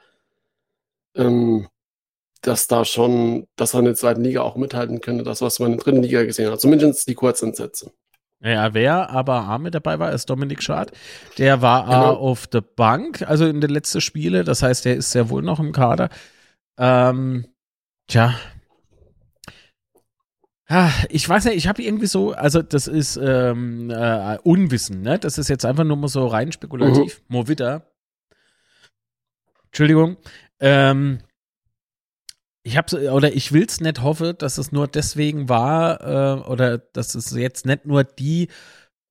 ähm, 1.14 1.68
dass 2.44 2.68
da 2.68 2.86
schon, 2.86 3.46
dass 3.58 3.74
er 3.74 3.80
in 3.80 3.86
der 3.88 3.96
zweiten 3.96 4.24
Liga 4.24 4.40
auch 4.42 4.56
mithalten 4.56 5.02
könnte, 5.02 5.26
das, 5.26 5.42
was 5.42 5.60
man 5.60 5.74
in 5.74 5.78
der 5.78 5.84
dritten 5.84 6.02
Liga 6.02 6.24
gesehen 6.24 6.50
hat. 6.50 6.62
Zumindest 6.62 7.06
die 7.10 7.14
Kurzentsätze. 7.14 7.92
Ja, 8.40 8.74
wer 8.74 9.10
aber 9.10 9.50
auch 9.50 9.58
mit 9.58 9.76
dabei 9.76 10.00
war, 10.00 10.14
ist 10.14 10.30
Dominik 10.30 10.64
Schad. 10.64 10.94
Der 11.38 11.62
war 11.62 11.84
Genau. 11.84 12.12
auch 12.12 12.20
auf 12.22 12.48
der 12.48 12.62
Bank, 12.62 13.22
also 13.24 13.46
in 13.46 13.60
den 13.60 13.70
letzten 13.70 14.00
Spiele. 14.00 14.46
Das 14.46 14.64
heißt, 14.64 14.86
der 14.86 14.96
ist 14.96 15.12
sehr 15.12 15.30
wohl 15.30 15.42
noch 15.42 15.60
im 15.60 15.74
Kader. 15.74 16.08
Ähm, 16.78 17.48
tja. 18.08 18.34
Ah, 20.76 20.92
Ich 21.10 21.30
weiß 21.30 21.46
nicht, 21.46 21.58
ich 21.58 21.68
habe 21.68 21.84
irgendwie 21.84 22.08
so, 22.08 22.32
also 22.32 22.64
das 22.64 22.88
ist 22.88 23.16
ähm, 23.22 23.92
äh, 23.92 24.40
Unwissen, 24.40 25.04
ne? 25.04 25.20
Das 25.20 25.38
ist 25.38 25.48
jetzt 25.48 25.66
einfach 25.66 25.84
nur 25.84 25.98
mal 25.98 26.08
so 26.08 26.26
rein 26.26 26.52
spekulativ. 26.52 27.22
Mo 27.28 27.48
wieder. 27.48 27.92
Entschuldigung. 29.66 30.18
Ähm, 30.60 31.20
ich 32.64 32.76
hab's, 32.76 32.96
oder 32.96 33.36
ich 33.36 33.52
will's 33.52 33.82
nicht 33.82 34.02
hoffe, 34.02 34.34
dass 34.34 34.58
es 34.58 34.72
nur 34.72 34.88
deswegen 34.88 35.48
war, 35.48 36.02
äh, 36.02 36.42
oder 36.50 36.80
dass 36.80 37.14
es 37.14 37.30
jetzt 37.36 37.68
nicht 37.68 37.86
nur 37.86 38.04
die 38.04 38.48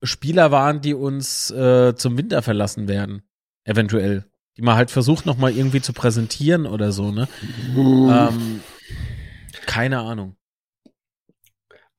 Spieler 0.02 0.50
waren, 0.50 0.80
die 0.80 0.94
uns 0.94 1.52
äh, 1.52 1.94
zum 1.94 2.18
Winter 2.18 2.42
verlassen 2.42 2.88
werden. 2.88 3.22
Eventuell. 3.62 4.24
Die 4.56 4.62
man 4.62 4.74
halt 4.74 4.90
versucht, 4.90 5.26
nochmal 5.26 5.52
irgendwie 5.56 5.80
zu 5.80 5.92
präsentieren 5.92 6.66
oder 6.66 6.90
so, 6.90 7.12
ne? 7.12 7.28
Hm. 7.74 8.10
Ähm, 8.10 8.60
keine 9.66 10.00
Ahnung. 10.00 10.34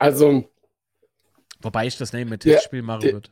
Also, 0.03 0.43
Wobei 1.61 1.87
ich 1.87 1.97
das 1.97 2.11
nicht 2.11 2.29
mit 2.29 2.43
Der- 2.43 2.55
Testspiel 2.55 2.81
machen 2.81 3.03
würde. 3.03 3.29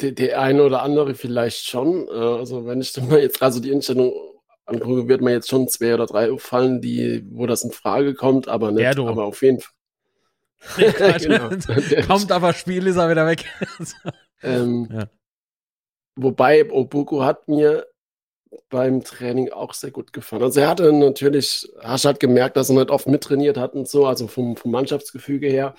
der, 0.00 0.12
der 0.12 0.40
eine 0.40 0.62
oder 0.64 0.80
andere 0.82 1.14
vielleicht 1.14 1.66
schon. 1.66 2.08
Äh, 2.08 2.12
also, 2.12 2.64
wenn 2.66 2.80
ich 2.80 2.96
mir 3.02 3.20
jetzt 3.20 3.42
also 3.42 3.60
die 3.60 3.70
Instellung 3.70 4.12
angucke, 4.64 5.08
wird 5.08 5.20
mir 5.20 5.32
jetzt 5.32 5.48
schon 5.50 5.68
zwei 5.68 5.92
oder 5.94 6.06
drei 6.06 6.30
auffallen, 6.32 6.80
die, 6.80 7.22
wo 7.30 7.46
das 7.46 7.62
in 7.64 7.70
Frage 7.70 8.14
kommt, 8.14 8.48
aber 8.48 8.70
nicht. 8.72 8.84
Erdo. 8.84 9.08
Aber 9.08 9.24
auf 9.24 9.42
jeden 9.42 9.60
Fall. 9.60 9.72
Genau. 11.20 11.50
Kommt 12.06 12.32
aber 12.32 12.52
Spiel, 12.54 12.86
ist 12.86 12.96
er 12.96 13.10
wieder 13.10 13.26
weg. 13.26 13.44
Ähm, 14.42 14.88
Ja. 14.90 15.08
Wobei 16.16 16.70
Obuku 16.70 17.22
hat 17.22 17.46
mir 17.48 17.86
beim 18.68 19.02
Training 19.04 19.50
auch 19.52 19.74
sehr 19.74 19.90
gut 19.90 20.12
gefallen. 20.12 20.42
Also 20.42 20.60
er 20.60 20.68
hatte 20.68 20.92
natürlich, 20.92 21.68
hast 21.80 22.04
halt 22.04 22.20
gemerkt, 22.20 22.56
dass 22.56 22.70
er 22.70 22.76
nicht 22.76 22.90
oft 22.90 23.06
mittrainiert 23.06 23.56
hat 23.56 23.74
und 23.74 23.88
so, 23.88 24.06
also 24.06 24.26
vom, 24.28 24.56
vom 24.56 24.72
Mannschaftsgefüge 24.72 25.48
her. 25.48 25.74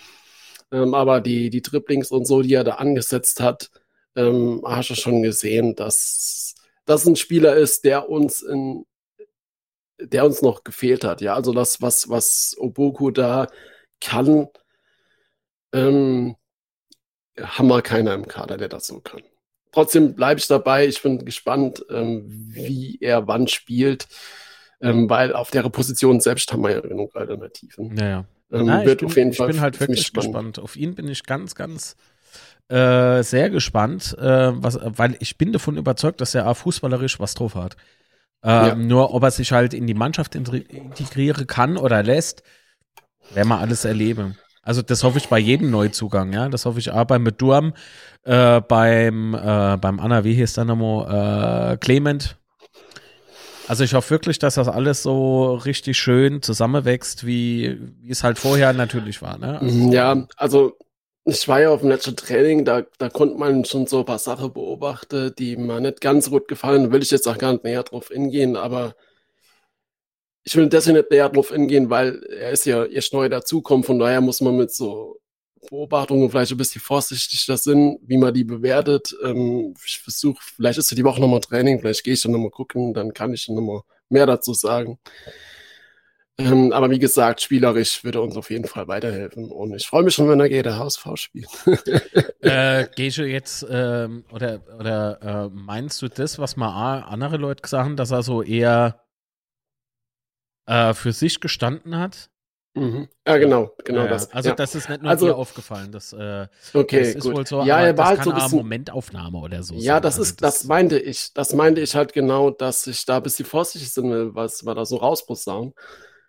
Ähm, 0.72 0.94
aber 0.94 1.22
die, 1.22 1.50
die 1.50 1.62
Dribblings 1.62 2.12
und 2.12 2.26
so, 2.26 2.42
die 2.42 2.54
er 2.54 2.64
da 2.64 2.76
angesetzt 2.76 3.42
hat, 3.42 3.72
ähm, 4.16 4.62
hast 4.66 4.90
du 4.90 4.96
schon 4.96 5.22
gesehen, 5.24 5.76
dass 5.76 6.56
das 6.86 7.06
ein 7.06 7.16
Spieler 7.16 7.56
ist, 7.56 7.86
der 7.86 8.10
uns 8.10 8.42
in, 8.42 8.86
der 10.00 10.26
uns 10.26 10.42
noch 10.42 10.64
gefehlt 10.64 11.04
hat. 11.04 11.22
Ja, 11.22 11.36
also 11.36 11.54
das, 11.54 11.82
was, 11.82 12.10
was 12.10 12.56
Obuku 12.58 13.12
da 13.12 13.48
kann, 14.02 14.48
ähm, 15.74 16.36
haben 17.40 17.68
wir 17.68 17.82
keiner 17.82 18.14
im 18.14 18.28
Kader, 18.28 18.58
der 18.58 18.70
das 18.70 18.88
so 18.88 19.00
kann. 19.02 19.22
Trotzdem 19.72 20.16
bleibe 20.16 20.40
ich 20.40 20.48
dabei. 20.48 20.86
Ich 20.88 21.02
bin 21.02 21.24
gespannt, 21.24 21.86
ähm, 21.90 22.26
wie 22.28 22.98
er 23.02 23.28
wann 23.28 23.48
spielt, 23.48 24.08
ähm, 24.82 25.10
weil 25.10 25.34
auf 25.34 25.52
der 25.52 25.64
Position 25.70 26.20
selbst 26.20 26.52
haben 26.52 26.64
wir 26.64 26.72
ja 26.72 26.82
genug 26.82 27.16
Alternativen. 27.16 27.94
Naja. 27.94 28.26
Ähm, 28.52 28.66
Na, 28.66 28.82
ich 28.82 28.88
wird 28.88 29.00
bin, 29.00 29.08
auf 29.08 29.16
jeden 29.16 29.32
ich 29.32 29.38
Fall 29.38 29.48
bin 29.48 29.62
halt 29.62 29.80
wirklich 29.80 30.12
gespannt. 30.12 30.60
Auf 30.60 30.76
ihn 30.76 30.96
bin 30.96 31.08
ich 31.08 31.24
ganz, 31.24 31.56
ganz 31.56 31.96
äh, 32.68 33.24
sehr 33.24 33.50
gespannt, 33.50 34.16
äh, 34.18 34.52
was, 34.54 34.80
weil 34.82 35.16
ich 35.20 35.38
bin 35.38 35.54
davon 35.54 35.78
überzeugt, 35.78 36.20
dass 36.22 36.36
er 36.36 36.48
auch 36.48 36.58
fußballerisch 36.58 37.20
was 37.20 37.34
drauf 37.34 37.56
hat. 37.56 37.76
Ähm, 38.44 38.66
Ja. 38.66 38.76
Nur 38.76 39.14
ob 39.14 39.24
er 39.24 39.32
sich 39.32 39.52
halt 39.52 39.74
in 39.74 39.88
die 39.88 39.94
Mannschaft 39.94 40.36
integrieren 40.36 41.48
kann 41.48 41.78
oder 41.78 42.04
lässt, 42.04 42.44
werden 43.34 43.50
wir 43.50 43.60
alles 43.60 43.86
erleben. 43.86 44.38
Also 44.64 44.82
das 44.82 45.04
hoffe 45.04 45.18
ich 45.18 45.28
bei 45.28 45.40
jedem 45.40 45.72
Neuzugang, 45.72 46.34
ja. 46.34 46.50
Das 46.50 46.66
hoffe 46.66 46.80
ich 46.80 46.92
auch 46.92 47.06
beim 47.06 47.26
Durm, 47.38 47.74
äh, 48.24 48.62
beim, 48.62 49.34
äh, 49.34 49.78
beim 49.78 50.00
Anna, 50.00 50.24
wie 50.24 50.34
hieß 50.34 50.54
der 50.54 50.66
nochmal, 50.66 51.74
äh, 51.74 51.78
Clement. 51.78 52.38
Also 53.68 53.84
ich 53.84 53.94
hoffe 53.94 54.10
wirklich, 54.12 54.38
dass 54.38 54.56
das 54.56 54.68
alles 54.68 55.02
so 55.02 55.56
richtig 55.56 55.98
schön 55.98 56.42
zusammenwächst, 56.42 57.26
wie, 57.26 57.80
wie 58.02 58.12
es 58.12 58.24
halt 58.24 58.38
vorher 58.38 58.74
natürlich 58.74 59.22
war. 59.22 59.38
Ne? 59.38 59.62
Also, 59.62 59.92
Ja, 59.92 60.28
also 60.36 60.78
ich 61.26 61.48
war 61.48 61.62
ja 61.62 61.70
auf 61.70 61.82
dem 61.82 61.90
letzten 61.90 62.16
Training, 62.16 62.66
da, 62.66 62.84
da 62.98 63.10
konnte 63.10 63.38
man 63.38 63.64
schon 63.66 63.88
so 63.88 64.00
ein 64.00 64.06
paar 64.06 64.20
Sachen 64.20 64.54
beobachten, 64.54 65.34
die 65.38 65.56
mir 65.56 65.80
nicht 65.80 66.02
ganz 66.02 66.26
so 66.26 66.32
gut 66.32 66.48
gefallen. 66.48 66.92
Will 66.92 67.02
ich 67.02 67.12
jetzt 67.12 67.28
auch 67.28 67.38
gar 67.38 67.54
nicht 67.54 67.64
näher 67.64 67.84
drauf 67.84 68.10
hingehen, 68.10 68.56
aber 68.58 68.96
ich 70.44 70.56
will 70.56 70.68
deswegen 70.68 70.98
nicht 70.98 71.12
näher 71.12 71.30
drauf 71.30 71.52
hingehen, 71.52 71.90
weil 71.90 72.24
er 72.24 72.52
ist 72.52 72.66
ja 72.66 72.86
erst 72.86 73.14
neu 73.14 73.30
dazukommen. 73.30 73.84
Von 73.84 74.00
daher 74.00 74.22
muss 74.22 74.42
man 74.42 74.58
mit 74.58 74.74
so 74.74 75.20
Beobachtungen 75.70 76.30
vielleicht 76.30 76.52
ein 76.52 76.58
bisschen 76.58 76.82
vorsichtig 76.82 77.46
das 77.46 77.64
sind, 77.64 78.00
wie 78.02 78.18
man 78.18 78.34
die 78.34 78.44
bewertet. 78.44 79.16
Ähm, 79.24 79.76
ich 79.86 80.00
versuche, 80.00 80.42
vielleicht 80.42 80.80
ist 80.80 80.90
ja 80.92 80.96
die 80.96 81.04
Woche 81.04 81.22
nochmal 81.22 81.42
Training, 81.42 81.80
vielleicht 81.80 82.04
gehe 82.04 82.14
ich 82.14 82.22
dann 82.22 82.32
nochmal 82.32 82.50
gucken, 82.50 82.94
dann 82.94 83.14
kann 83.14 83.34
ich 83.34 83.46
dann 83.46 83.56
nochmal 83.56 83.82
mehr 84.10 84.26
dazu 84.26 84.54
sagen. 84.54 84.98
Ähm, 86.38 86.72
aber 86.72 86.90
wie 86.90 86.98
gesagt, 86.98 87.42
spielerisch 87.42 88.04
würde 88.04 88.22
uns 88.22 88.36
auf 88.36 88.50
jeden 88.50 88.66
Fall 88.66 88.88
weiterhelfen. 88.88 89.52
Und 89.52 89.76
ich 89.76 89.86
freue 89.86 90.04
mich 90.04 90.16
schon, 90.16 90.28
wenn 90.28 90.40
er 90.40 90.50
geht, 90.50 90.66
der 90.66 90.80
HSV 90.80 91.08
spielt. 91.16 91.50
Äh, 92.42 92.88
gehst 92.96 93.20
du 93.20 93.28
jetzt, 93.28 93.64
ähm, 93.70 94.26
oder, 94.34 94.62
oder 94.80 95.20
äh, 95.22 95.50
meinst 95.54 96.02
du 96.02 96.08
das, 96.08 96.40
was 96.40 96.56
mal 96.56 97.02
andere 97.02 97.38
Leute 97.38 97.62
gesagt 97.62 97.84
haben, 97.84 97.96
dass 97.96 98.10
er 98.10 98.24
so 98.24 98.42
eher 98.42 99.00
äh, 100.72 100.94
für 100.94 101.12
sich 101.14 101.40
gestanden 101.40 101.98
hat? 101.98 102.30
Mhm. 102.74 103.10
Ja, 103.28 103.38
genau, 103.38 103.72
genau 103.84 104.00
Ja, 104.00 104.06
ja. 104.06 104.12
das. 104.12 104.32
Also 104.32 104.50
ja. 104.50 104.56
das 104.56 104.76
ist 104.76 104.88
nicht 104.90 105.02
nur 105.02 105.12
Also- 105.12 105.26
dir 105.28 105.36
aufgefallen. 105.36 105.92
Das, 105.92 106.14
äh, 106.14 106.48
okay, 106.74 107.00
das 107.00 107.08
ist 107.16 107.24
gut. 107.24 107.36
wohl 107.36 107.46
so, 107.46 107.64
ja, 107.64 107.82
er 107.82 107.98
war 107.98 108.16
das 108.16 108.20
halt 108.20 108.24
so 108.24 108.30
ein 108.32 108.36
bisschen. 108.38 108.58
Momentaufnahme 108.60 109.38
oder 109.40 109.62
so 109.62 109.76
Ja, 109.76 109.96
sein. 109.96 110.02
das 110.04 110.14
Also 110.18 110.22
ist, 110.24 110.42
das 110.42 110.64
meinte 110.64 110.98
ich. 110.98 111.34
Das 111.34 111.54
meinte 111.54 111.82
ich 111.82 111.96
halt 111.96 112.14
genau, 112.14 112.50
dass 112.50 112.88
ich 112.88 113.06
da 113.06 113.18
ein 113.18 113.24
bisschen 113.24 113.46
vorsichtig 113.46 113.92
sind 113.92 114.10
will, 114.10 114.34
was 114.36 114.64
wir 114.66 114.74
da 114.74 114.86
so 114.86 114.96
rausposaunen. 114.98 115.74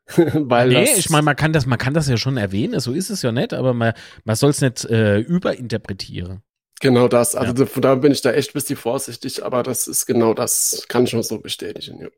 Weil 0.16 0.70
Nee, 0.70 0.86
das, 0.86 0.98
ich 0.98 1.10
meine, 1.10 1.22
man 1.22 1.36
kann 1.36 1.52
das, 1.52 1.64
man 1.64 1.78
kann 1.78 1.94
das 1.94 2.08
ja 2.08 2.16
schon 2.16 2.36
erwähnen, 2.36 2.80
so 2.80 2.92
ist 2.92 3.10
es 3.10 3.22
ja 3.22 3.30
nicht, 3.30 3.54
aber 3.54 3.72
man, 3.72 3.92
man 4.24 4.34
soll 4.34 4.50
es 4.50 4.60
nicht 4.60 4.84
äh, 4.86 5.18
überinterpretieren. 5.20 6.42
Genau 6.80 7.06
das. 7.06 7.36
Also 7.36 7.52
da- 7.52 7.66
von 7.66 7.82
daher 7.82 7.96
bin 7.98 8.10
ich 8.10 8.20
da 8.20 8.32
echt 8.32 8.50
ein 8.50 8.54
bisschen 8.54 8.76
vorsichtig, 8.76 9.44
aber 9.44 9.62
das 9.62 9.86
ist 9.86 10.06
genau 10.06 10.34
das, 10.34 10.86
kann 10.88 11.04
ich 11.04 11.12
nur 11.12 11.22
so 11.22 11.38
bestätigen. 11.38 12.00
Ja. 12.00 12.08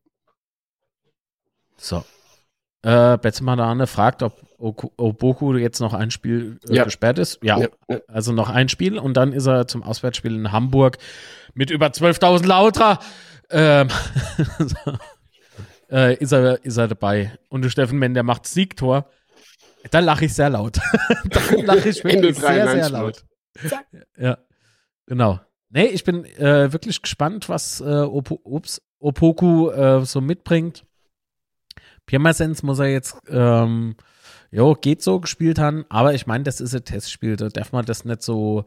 So. 1.76 2.04
Äh, 2.84 3.16
Betzmanane 3.18 3.86
fragt, 3.86 4.22
ob 4.22 4.40
Oku- 4.58 4.92
Oboku 4.98 5.54
jetzt 5.56 5.80
noch 5.80 5.94
ein 5.94 6.10
Spiel 6.10 6.58
äh, 6.68 6.74
Ja. 6.76 6.84
gesperrt 6.84 7.18
ist. 7.18 7.38
Ja, 7.42 7.58
Ja, 7.58 7.68
ja. 7.88 7.98
also 8.08 8.32
noch 8.32 8.50
ein 8.50 8.68
Spiel 8.68 8.98
und 8.98 9.16
dann 9.16 9.32
ist 9.32 9.46
er 9.46 9.66
zum 9.66 9.82
Auswärtsspiel 9.82 10.34
in 10.34 10.52
Hamburg 10.52 10.98
mit 11.54 11.70
über 11.70 11.86
12.000 11.86 12.46
Lauter. 12.46 12.98
Ähm, 13.50 13.88
äh, 15.90 16.14
ist, 16.16 16.32
er, 16.32 16.64
ist 16.64 16.76
er 16.76 16.88
dabei. 16.88 17.32
Und 17.48 17.62
der 17.62 17.70
Steffen 17.70 17.98
Menn, 17.98 18.14
der 18.14 18.22
macht 18.22 18.46
Siegtor. 18.46 19.08
Da 19.90 20.00
lache 20.00 20.24
ich 20.26 20.34
sehr 20.34 20.50
laut. 20.50 20.76
da 21.24 21.40
lache 21.62 21.88
ich 21.90 22.02
wirklich 22.04 22.36
sehr, 22.38 22.68
sehr 22.68 22.88
93 22.88 22.90
laut. 22.92 23.24
Ja, 24.18 24.38
genau. 25.06 25.40
Nee, 25.70 25.86
ich 25.86 26.04
bin 26.04 26.24
äh, 26.24 26.72
wirklich 26.72 27.02
gespannt, 27.02 27.48
was 27.48 27.80
äh, 27.80 27.84
Opo, 27.84 28.40
ups, 28.44 28.80
Opoku 28.98 29.70
äh, 29.70 30.04
so 30.04 30.20
mitbringt. 30.20 30.84
Pirmasens 32.06 32.62
muss 32.62 32.78
er 32.78 32.88
jetzt, 32.88 33.16
ähm, 33.28 33.96
jo, 34.50 34.74
geht 34.74 35.02
so 35.02 35.20
gespielt 35.20 35.58
haben, 35.58 35.84
aber 35.88 36.14
ich 36.14 36.26
meine, 36.26 36.44
das 36.44 36.60
ist 36.60 36.74
ein 36.74 36.84
Testspiel, 36.84 37.36
da 37.36 37.48
darf 37.48 37.72
man 37.72 37.84
das 37.84 38.04
nicht 38.04 38.22
so, 38.22 38.64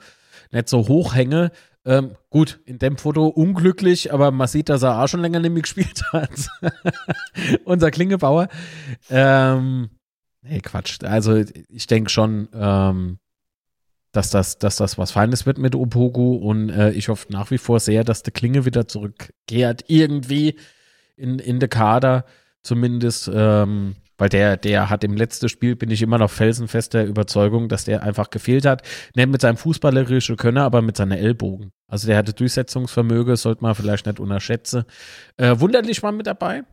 nicht 0.52 0.69
so 0.69 0.88
hochhängen. 0.88 1.50
Ähm, 1.86 2.15
gut, 2.30 2.60
in 2.65 2.80
dem 2.80 2.97
Foto 2.97 3.28
unglücklich, 3.28 4.12
aber 4.13 4.32
man 4.32 4.47
sieht, 4.47 4.67
dass 4.67 4.84
er 4.84 5.02
auch 5.02 5.08
schon 5.08 5.21
länger 5.21 5.39
mehr 5.39 5.50
gespielt 5.62 6.04
hat. 6.12 6.50
Unser 7.63 7.91
Klingebauer. 7.91 8.50
Ähm, 9.10 9.89
nee, 10.41 10.60
Quatsch. 10.60 11.04
Also 11.04 11.43
ich 11.69 11.88
denke 11.88 12.10
schon, 12.10 12.50
ähm, 12.54 13.19
dass 14.12 14.32
das, 14.32 14.58
dass 14.58 14.78
das 14.78 14.97
was 14.97 15.12
Feines 15.12 15.45
wird 15.45 15.60
mit 15.60 15.76
Opoku 15.76 16.36
und 16.36 16.69
äh, 16.69 16.91
ich 16.91 17.08
hoffe 17.08 17.32
nach 17.32 17.52
wie 17.52 17.58
vor 17.58 17.80
sehr, 17.80 18.04
dass 18.04 18.23
der 18.23 18.34
Klinge 18.34 18.65
wieder 18.65 18.88
zurückkehrt, 18.88 19.86
irgendwie 19.88 20.56
in, 21.15 21.39
in 21.39 21.60
der 21.60 21.69
Kader 21.69 22.26
zumindest, 22.63 23.29
ähm, 23.33 23.95
weil 24.17 24.29
der, 24.29 24.57
der 24.57 24.89
hat 24.89 25.03
im 25.03 25.15
letzten 25.15 25.47
Spiel, 25.47 25.75
bin 25.75 25.91
ich 25.91 26.01
immer 26.01 26.17
noch 26.17 26.31
felsenfester 26.31 27.03
Überzeugung, 27.03 27.69
dass 27.69 27.85
der 27.85 28.03
einfach 28.03 28.29
gefehlt 28.29 28.65
hat. 28.65 28.81
Nicht 29.15 29.29
mit 29.29 29.41
seinem 29.41 29.57
fußballerischen 29.57 30.37
Könner, 30.37 30.63
aber 30.63 30.81
mit 30.81 30.97
seinen 30.97 31.11
Ellbogen. 31.11 31.71
Also 31.87 32.07
der 32.07 32.17
hatte 32.17 32.33
Durchsetzungsvermögen, 32.33 33.35
sollte 33.35 33.63
man 33.63 33.75
vielleicht 33.75 34.05
nicht 34.05 34.19
unterschätzen. 34.19 34.85
Äh, 35.37 35.59
wunderlich 35.59 36.01
war 36.01 36.11
mit 36.11 36.27
dabei. 36.27 36.63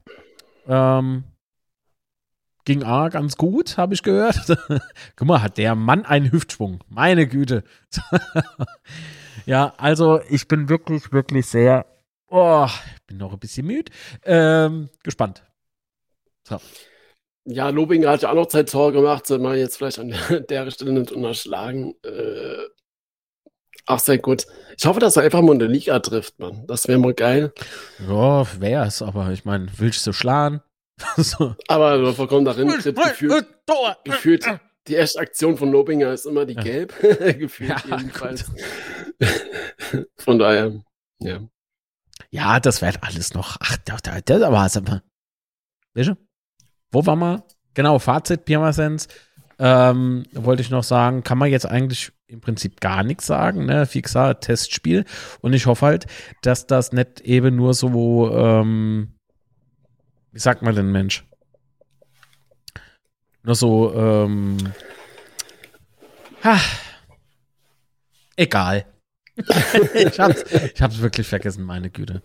Ähm, 0.67 1.25
ging 2.65 2.83
A 2.83 3.09
ganz 3.09 3.37
gut, 3.37 3.77
habe 3.77 3.95
ich 3.95 4.03
gehört. 4.03 4.41
Guck 5.17 5.29
mal, 5.29 5.43
hat 5.43 5.59
der 5.59 5.75
Mann 5.75 6.05
einen 6.05 6.33
Hüftschwung. 6.33 6.83
Meine 6.89 7.27
Güte. 7.27 7.63
ja, 9.47 9.75
also 9.77 10.21
ich 10.29 10.49
bin 10.49 10.69
wirklich, 10.69 11.13
wirklich 11.13 11.47
sehr, 11.47 11.87
oh, 12.29 12.67
ich 12.97 13.07
bin 13.07 13.19
noch 13.19 13.33
ein 13.33 13.39
bisschen 13.39 13.67
müde, 13.67 13.93
ähm, 14.25 14.89
gespannt. 15.03 15.45
So. 16.47 16.61
Ja, 17.47 17.69
Lobinger 17.69 18.11
hat 18.11 18.23
ja 18.23 18.31
auch 18.31 18.35
noch 18.35 18.47
zwei 18.47 18.63
Tore 18.63 18.93
gemacht, 18.93 19.27
soll 19.27 19.39
man 19.39 19.57
jetzt 19.59 19.77
vielleicht 19.77 19.99
an 19.99 20.15
der, 20.49 20.71
Stelle 20.71 20.93
nicht 20.93 21.13
unterschlagen. 21.13 21.95
Äh, 22.03 22.65
ach, 23.87 23.99
sehr 23.99 24.19
gut. 24.19 24.47
Ich 24.79 24.87
hoffe, 24.87 25.01
dass 25.01 25.17
er 25.17 25.25
einfach 25.25 25.43
mal 25.43 25.53
in 25.53 25.59
der 25.59 25.69
Liga 25.69 25.99
trifft, 25.99 26.39
Mann. 26.39 26.67
Das 26.67 26.89
wäre 26.89 26.99
mal 26.99 27.13
geil. 27.15 27.53
Ja, 28.09 28.47
wär's, 28.61 29.03
aber 29.03 29.31
ich 29.31 29.45
meine, 29.45 29.69
willst 29.77 30.07
du 30.07 30.13
schlagen? 30.13 30.63
so. 31.17 31.55
Aber 31.69 31.99
du 31.99 32.13
vollkommen 32.13 32.45
darin 32.45 32.69
tritt, 32.69 32.97
gefühlt, 32.97 33.47
Tor. 33.67 33.97
gefühlt, 34.05 34.47
die 34.87 34.95
erste 34.95 35.19
Aktion 35.21 35.57
von 35.57 35.71
Lobinger 35.73 36.13
ist 36.13 36.25
immer 36.25 36.47
die 36.47 36.55
Ja. 36.55 36.63
gelb. 36.63 36.95
gefühlt 37.39 37.71
Ja, 37.71 37.83
jedenfalls. 37.99 38.45
von 40.17 40.39
daher, 40.39 40.81
ja. 41.21 41.41
Ja, 42.31 42.61
das 42.61 42.81
wird 42.81 43.03
alles 43.03 43.35
noch. 43.35 43.57
Ach, 43.61 43.77
da, 43.85 43.97
da, 44.03 44.21
da 44.21 44.53
war's 44.53 44.77
aber. 44.77 45.03
Welche? 45.95 46.17
Wo 46.95 47.05
war 47.07 47.17
mal? 47.17 47.43
Genau, 47.75 47.99
Fazit, 47.99 48.45
Pirmasens. 48.45 49.09
Ähm, 49.59 50.23
wollte 50.33 50.63
ich 50.63 50.71
noch 50.71 50.85
sagen, 50.85 51.25
kann 51.25 51.39
man 51.39 51.51
jetzt 51.51 51.67
eigentlich 51.67 52.13
im 52.29 52.41
Prinzip 52.41 52.81
gar 52.81 53.03
nichts 53.03 53.27
sagen, 53.27 53.67
ne? 53.67 53.87
Wie 53.93 54.01
gesagt, 54.03 54.45
Testspiel. 54.45 55.05
Und 55.41 55.53
ich 55.55 55.67
hoffe 55.67 55.87
halt, 55.87 56.07
dass 56.43 56.67
das 56.69 56.93
nicht 56.93 57.21
eben 57.23 57.57
nur 57.57 57.75
so, 57.75 58.31
ähm, 58.33 59.13
wie 60.33 60.39
sagt 60.39 60.63
man 60.63 60.75
denn, 60.75 60.91
Mensch? 60.93 61.25
Nur 63.43 63.55
so, 63.57 63.93
ähm, 63.95 64.57
ha, 66.45 66.59
egal. 68.37 68.87
ich, 69.37 70.21
hab's, 70.21 70.45
ich 70.75 70.81
hab's 70.81 71.01
wirklich 71.01 71.27
vergessen, 71.27 71.65
meine 71.65 71.91
Güte. 71.91 72.23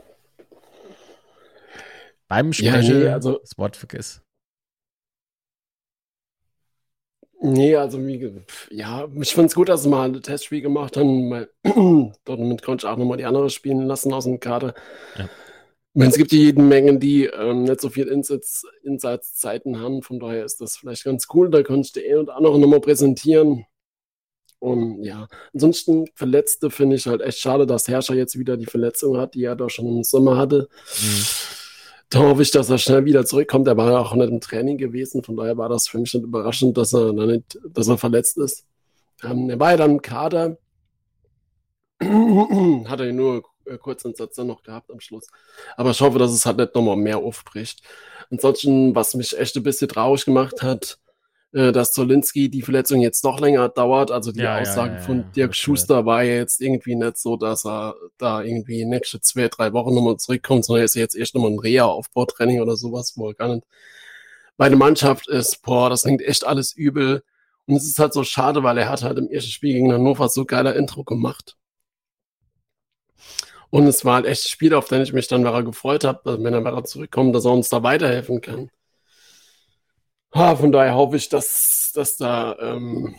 Beim 2.27 2.51
Ja, 2.51 2.73
Sprechen 2.73 2.99
nee, 2.99 3.07
also- 3.09 3.39
das 3.39 3.57
Wort 3.57 3.75
vergiss. 3.75 4.21
Nee, 7.41 7.75
also 7.77 8.05
wie, 8.05 8.43
ja, 8.69 9.07
ich 9.19 9.33
find's 9.33 9.55
gut, 9.55 9.69
dass 9.69 9.83
sie 9.83 9.89
mal 9.89 10.09
ein 10.09 10.21
Testspiel 10.21 10.61
gemacht 10.61 10.97
haben, 10.97 11.31
weil 11.31 11.49
damit 12.25 12.61
konnte 12.63 12.85
ich 12.85 12.91
auch 12.91 12.97
nochmal 12.97 13.17
die 13.17 13.25
andere 13.25 13.49
spielen 13.49 13.87
lassen 13.87 14.11
aus 14.11 14.25
dem 14.25 14.41
Kader. 14.41 14.73
Ja. 15.17 15.25
Ich 15.25 15.99
meine, 15.99 16.11
es 16.11 16.17
gibt 16.17 16.33
jede 16.33 16.61
Menge, 16.61 16.99
die 16.99 17.25
ähm, 17.25 17.63
nicht 17.63 17.79
so 17.79 17.89
viel 17.89 18.07
Insatz, 18.07 18.63
Insatzzeiten 18.83 19.79
haben, 19.79 20.01
von 20.01 20.19
daher 20.19 20.43
ist 20.43 20.59
das 20.59 20.77
vielleicht 20.77 21.05
ganz 21.05 21.27
cool, 21.33 21.49
da 21.49 21.63
konnte 21.63 21.87
ich 21.87 21.93
die 21.93 22.09
ein 22.09 22.17
oder 22.19 22.35
andere 22.35 22.59
nochmal 22.59 22.81
präsentieren. 22.81 23.65
Und 24.59 25.03
ja, 25.05 25.29
ansonsten 25.53 26.07
Verletzte 26.15 26.69
finde 26.69 26.97
ich 26.97 27.07
halt 27.07 27.21
echt 27.21 27.39
schade, 27.39 27.65
dass 27.65 27.87
Herrscher 27.87 28.15
jetzt 28.15 28.37
wieder 28.37 28.57
die 28.57 28.65
Verletzung 28.65 29.17
hat, 29.17 29.33
die 29.33 29.45
er 29.45 29.55
doch 29.55 29.69
schon 29.69 29.87
im 29.87 30.03
Sommer 30.03 30.37
hatte. 30.37 30.67
Mhm. 31.01 31.23
Da 32.09 32.19
hoffe 32.19 32.41
ich, 32.41 32.51
dass 32.51 32.69
er 32.69 32.79
schnell 32.79 33.05
wieder 33.05 33.25
zurückkommt. 33.25 33.67
Er 33.67 33.77
war 33.77 33.91
ja 33.91 33.99
auch 33.99 34.15
nicht 34.15 34.29
im 34.29 34.41
Training 34.41 34.77
gewesen, 34.77 35.23
von 35.23 35.35
daher 35.37 35.57
war 35.57 35.69
das 35.69 35.87
für 35.87 35.99
mich 35.99 36.13
nicht 36.13 36.23
überraschend, 36.23 36.77
dass 36.77 36.93
er, 36.93 37.13
nicht, 37.13 37.59
dass 37.63 37.87
er 37.87 37.97
verletzt 37.97 38.37
ist. 38.37 38.65
Ähm, 39.23 39.49
er 39.49 39.59
war 39.59 39.71
ja 39.71 39.77
dann 39.77 39.91
im 39.91 40.01
Kader. 40.01 40.57
Hat 42.01 42.99
er 42.99 43.11
nur 43.11 43.43
äh, 43.65 43.77
kurzen 43.77 44.15
Satz 44.15 44.35
dann 44.35 44.47
noch 44.47 44.63
gehabt 44.63 44.89
am 44.91 44.99
Schluss. 44.99 45.27
Aber 45.77 45.91
ich 45.91 46.01
hoffe, 46.01 46.17
dass 46.17 46.31
es 46.31 46.45
halt 46.45 46.57
nicht 46.57 46.73
nochmal 46.73 46.95
mehr 46.95 47.17
aufbricht. 47.17 47.83
Ansonsten, 48.31 48.95
was 48.95 49.13
mich 49.13 49.37
echt 49.37 49.55
ein 49.55 49.63
bisschen 49.63 49.89
traurig 49.89 50.25
gemacht 50.25 50.63
hat, 50.63 50.97
äh, 51.53 51.71
dass 51.71 51.93
Zolinski 51.93 52.49
die 52.49 52.61
Verletzung 52.61 53.01
jetzt 53.01 53.23
noch 53.23 53.39
länger 53.39 53.69
dauert. 53.69 54.11
Also 54.11 54.31
die 54.31 54.47
Ja, 54.47 54.51
Aussage 54.51 54.95
ja, 54.95 54.99
ja, 54.99 54.99
von 54.99 55.25
Dirk 55.35 55.55
Schuster 55.55 56.05
war 56.05 56.23
ja 56.23 56.35
jetzt 56.35 56.61
irgendwie 56.61 56.95
nicht 56.95 57.17
so, 57.17 57.37
dass 57.37 57.65
er 57.65 57.95
da 58.17 58.41
irgendwie 58.43 58.85
nächste 58.85 59.21
zwei, 59.21 59.47
drei 59.49 59.73
Wochen 59.73 59.93
nochmal 59.95 60.17
zurückkommt, 60.17 60.65
sondern 60.65 60.81
er 60.83 60.85
ist 60.85 60.95
jetzt 60.95 61.15
erst 61.15 61.35
nochmal 61.35 61.51
ein 61.51 61.59
Reha-Aufbautraining 61.59 62.61
oder 62.61 62.75
sowas, 62.77 63.13
wo 63.17 63.29
er 63.29 63.33
gar 63.35 63.55
nicht 63.55 63.67
bei 64.57 64.69
der 64.69 64.77
Mannschaft 64.77 65.27
ist. 65.29 65.61
Boah, 65.63 65.89
das 65.89 66.03
klingt 66.03 66.21
echt 66.21 66.45
alles 66.45 66.73
übel. 66.73 67.23
Und 67.67 67.75
es 67.77 67.85
ist 67.87 67.99
halt 67.99 68.13
so 68.13 68.23
schade, 68.23 68.63
weil 68.63 68.77
er 68.77 68.89
hat 68.89 69.03
halt 69.03 69.17
im 69.19 69.29
ersten 69.29 69.51
Spiel 69.51 69.73
gegen 69.73 69.91
Hannover 69.93 70.29
so 70.29 70.45
geiler 70.45 70.75
Intro 70.75 71.03
gemacht. 71.03 71.57
Und 73.69 73.87
es 73.87 74.03
war 74.05 74.15
halt 74.15 74.25
echt 74.25 74.45
ein 74.45 74.49
Spiel, 74.49 74.73
auf 74.73 74.87
den 74.87 75.01
ich 75.01 75.13
mich 75.13 75.27
dann 75.27 75.41
wieder 75.41 75.63
gefreut 75.63 76.03
habe, 76.03 76.43
wenn 76.43 76.53
er 76.53 76.61
wieder 76.61 76.83
zurückkommt, 76.83 77.35
dass 77.35 77.45
er 77.45 77.51
uns 77.53 77.69
da 77.69 77.83
weiterhelfen 77.83 78.41
kann. 78.41 78.69
Ah, 80.31 80.55
von 80.55 80.71
daher 80.71 80.95
hoffe 80.95 81.17
ich, 81.17 81.29
dass, 81.29 81.91
dass 81.93 82.17
da, 82.17 82.57
ähm, 82.59 83.15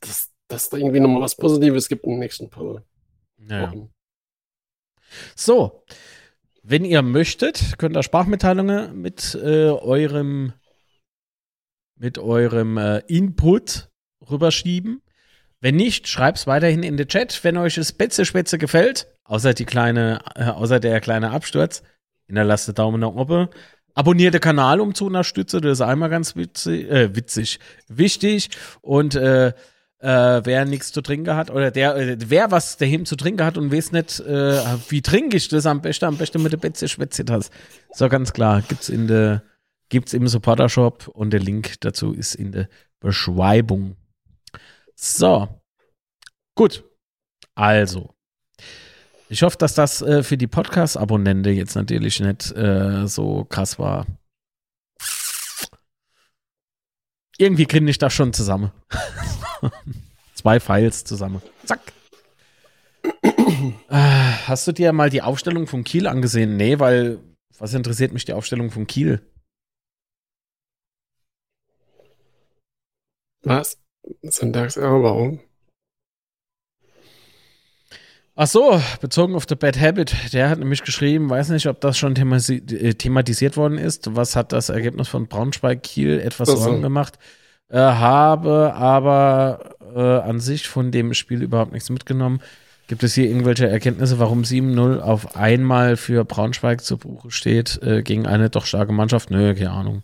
dass, 0.00 0.32
dass 0.48 0.68
da 0.68 0.76
irgendwie 0.76 1.00
nochmal 1.00 1.22
was 1.22 1.36
Positives 1.36 1.88
gibt 1.88 2.04
in 2.04 2.10
den 2.12 2.18
nächsten 2.18 2.50
paar 2.50 2.82
Ja. 3.38 3.62
Wochen. 3.62 3.92
So, 5.34 5.84
wenn 6.62 6.84
ihr 6.84 7.02
möchtet, 7.02 7.78
könnt 7.78 7.96
ihr 7.96 8.02
Sprachmitteilungen 8.02 9.00
mit 9.00 9.34
äh, 9.40 9.70
eurem 9.70 10.52
mit 11.98 12.18
eurem 12.18 12.76
äh, 12.76 12.98
Input 13.06 13.88
rüberschieben. 14.28 15.02
Wenn 15.60 15.76
nicht, 15.76 16.08
schreibt's 16.08 16.46
weiterhin 16.46 16.82
in 16.82 16.96
den 16.96 17.08
Chat. 17.08 17.42
Wenn 17.42 17.56
euch 17.56 17.76
das 17.76 17.88
Spätze 17.88 18.24
Spätze 18.24 18.58
gefällt, 18.58 19.06
außer 19.24 19.54
die 19.54 19.64
kleine, 19.64 20.20
äh, 20.34 20.44
außer 20.44 20.80
der 20.80 21.00
kleine 21.00 21.30
Absturz, 21.30 21.82
hinterlasst 22.26 22.76
Daumen 22.78 23.00
nach 23.00 23.14
oben. 23.14 23.48
Abonniert 23.96 24.34
den 24.34 24.42
Kanal, 24.42 24.80
um 24.80 24.94
zu 24.94 25.06
unterstützen. 25.06 25.62
Das 25.62 25.72
ist 25.72 25.80
einmal 25.80 26.10
ganz 26.10 26.36
witzig, 26.36 26.88
äh, 26.90 27.16
witzig, 27.16 27.58
wichtig. 27.88 28.50
Und 28.82 29.14
äh, 29.14 29.54
äh, 30.00 30.40
wer 30.44 30.66
nichts 30.66 30.92
zu 30.92 31.00
trinken 31.00 31.34
hat 31.34 31.50
oder 31.50 31.70
der, 31.70 31.96
äh, 31.96 32.16
wer 32.28 32.50
was 32.50 32.76
daheim 32.76 33.06
zu 33.06 33.16
trinken 33.16 33.42
hat 33.42 33.56
und 33.56 33.72
weiß 33.72 33.92
nicht, 33.92 34.20
äh, 34.20 34.60
wie 34.90 35.00
trinke 35.00 35.38
ich 35.38 35.48
das 35.48 35.64
am 35.64 35.80
besten, 35.80 36.04
am 36.04 36.18
besten 36.18 36.42
mit 36.42 36.52
der 36.52 36.58
Betze 36.58 36.88
Schwetzitas. 36.88 37.50
So 37.90 38.10
ganz 38.10 38.34
klar, 38.34 38.60
gibt's 38.60 38.90
in 38.90 39.06
der, 39.06 39.42
gibt's 39.88 40.12
im 40.12 40.28
Supporter 40.28 40.68
Shop 40.68 41.08
und 41.08 41.30
der 41.30 41.40
Link 41.40 41.80
dazu 41.80 42.12
ist 42.12 42.34
in 42.34 42.52
der 42.52 42.68
Beschreibung. 43.00 43.96
So. 44.94 45.48
Gut. 46.54 46.84
Also. 47.54 48.15
Ich 49.28 49.42
hoffe, 49.42 49.56
dass 49.58 49.74
das 49.74 50.02
äh, 50.02 50.22
für 50.22 50.36
die 50.36 50.46
Podcast-Abonnenten 50.46 51.54
jetzt 51.54 51.74
natürlich 51.74 52.20
nicht 52.20 52.52
äh, 52.52 53.06
so 53.06 53.44
krass 53.44 53.78
war. 53.78 54.06
irgendwie 57.38 57.66
kriege 57.66 57.88
ich 57.90 57.98
das 57.98 58.14
schon 58.14 58.32
zusammen. 58.32 58.72
Zwei 60.34 60.60
Files 60.60 61.04
zusammen. 61.04 61.42
Zack. 61.64 61.80
Äh, 63.02 64.16
Hast 64.46 64.66
du 64.66 64.72
dir 64.72 64.92
mal 64.92 65.10
die 65.10 65.22
Aufstellung 65.22 65.66
von 65.66 65.84
Kiel 65.84 66.06
angesehen? 66.06 66.56
Nee, 66.56 66.78
weil 66.78 67.18
was 67.58 67.74
interessiert 67.74 68.12
mich 68.12 68.24
die 68.24 68.32
Aufstellung 68.32 68.70
von 68.70 68.86
Kiel? 68.86 69.20
Was? 73.42 73.78
Syntax, 74.22 74.76
ja, 74.76 75.02
warum? 75.02 75.40
Ach 78.38 78.46
so, 78.46 78.82
bezogen 79.00 79.34
auf 79.34 79.46
The 79.48 79.54
Bad 79.54 79.80
Habit, 79.80 80.34
der 80.34 80.50
hat 80.50 80.58
nämlich 80.58 80.82
geschrieben, 80.82 81.30
weiß 81.30 81.48
nicht, 81.48 81.66
ob 81.68 81.80
das 81.80 81.96
schon 81.96 82.14
themasi 82.14 82.56
äh, 82.56 82.92
thematisiert 82.92 83.56
worden 83.56 83.78
ist. 83.78 84.14
Was 84.14 84.36
hat 84.36 84.52
das 84.52 84.68
Ergebnis 84.68 85.08
von 85.08 85.26
Braunschweig 85.26 85.82
Kiel 85.82 86.20
etwas. 86.20 86.50
Sorgen 86.50 86.82
gemacht? 86.82 87.18
Äh, 87.70 87.78
habe 87.78 88.74
aber 88.74 89.76
äh, 89.94 90.00
an 90.00 90.40
sich 90.40 90.68
von 90.68 90.92
dem 90.92 91.14
Spiel 91.14 91.42
überhaupt 91.42 91.72
nichts 91.72 91.88
mitgenommen. 91.88 92.42
Gibt 92.88 93.02
es 93.02 93.14
hier 93.14 93.24
irgendwelche 93.24 93.68
Erkenntnisse, 93.68 94.18
warum 94.18 94.42
7-0 94.42 95.00
auf 95.00 95.34
einmal 95.34 95.96
für 95.96 96.26
Braunschweig 96.26 96.84
zu 96.84 96.98
Buche 96.98 97.30
steht 97.30 97.82
äh, 97.82 98.02
gegen 98.02 98.26
eine 98.26 98.50
doch 98.50 98.66
starke 98.66 98.92
Mannschaft? 98.92 99.30
Nö, 99.30 99.54
keine 99.54 99.70
Ahnung. 99.70 100.02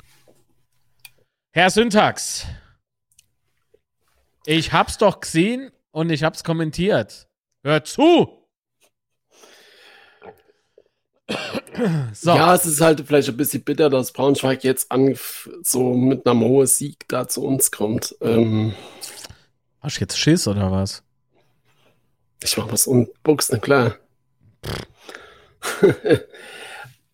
Herr 1.52 1.68
Syntax, 1.68 2.46
ich 4.46 4.72
hab's 4.72 4.96
doch 4.96 5.20
gesehen 5.20 5.70
und 5.90 6.10
ich 6.10 6.24
hab's 6.24 6.44
kommentiert. 6.44 7.28
Hör 7.64 7.82
zu! 7.84 8.28
So. 12.14 12.30
Ja, 12.30 12.54
es 12.54 12.66
ist 12.66 12.80
halt 12.80 13.00
vielleicht 13.06 13.28
ein 13.28 13.36
bisschen 13.36 13.62
bitter, 13.62 13.88
dass 13.88 14.12
Braunschweig 14.12 14.62
jetzt 14.64 14.92
an, 14.92 15.16
so 15.62 15.94
mit 15.94 16.26
einem 16.26 16.42
hohen 16.42 16.66
Sieg 16.66 17.08
da 17.08 17.26
zu 17.26 17.42
uns 17.44 17.70
kommt. 17.70 18.14
Ähm, 18.20 18.74
Hast 19.80 19.96
du 19.96 20.00
jetzt 20.00 20.18
Schiss 20.18 20.46
oder 20.48 20.70
was? 20.70 21.02
ich 22.42 22.56
mach 22.56 22.70
was 22.72 22.86
unboxen, 22.86 23.60
klar. 23.60 23.96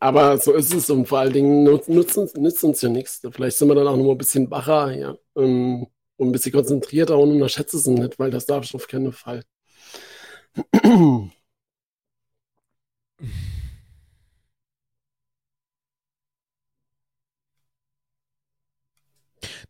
Aber 0.00 0.38
so 0.38 0.52
ist 0.54 0.72
es 0.72 0.90
und 0.90 1.06
vor 1.06 1.18
allen 1.20 1.32
Dingen 1.32 1.64
nutzt, 1.64 1.88
nutzt, 1.88 2.16
uns- 2.18 2.34
nützt 2.34 2.62
uns 2.64 2.80
ja 2.82 2.88
nichts. 2.88 3.20
Vielleicht 3.32 3.56
sind 3.58 3.68
wir 3.68 3.74
dann 3.74 3.88
auch 3.88 3.96
mal 3.96 4.10
ein 4.12 4.18
bisschen 4.18 4.50
wacher, 4.50 4.92
ja. 4.96 5.16
ähm, 5.36 5.86
Und 6.16 6.28
ein 6.28 6.32
bisschen 6.32 6.52
konzentrierter 6.52 7.18
und 7.18 7.32
unterschätzt 7.32 7.74
es 7.74 7.86
nicht, 7.86 8.18
weil 8.18 8.30
das 8.30 8.46
darf 8.46 8.64
ich 8.64 8.74
auf 8.74 8.86
keinen 8.86 9.12
Fall. 9.12 9.42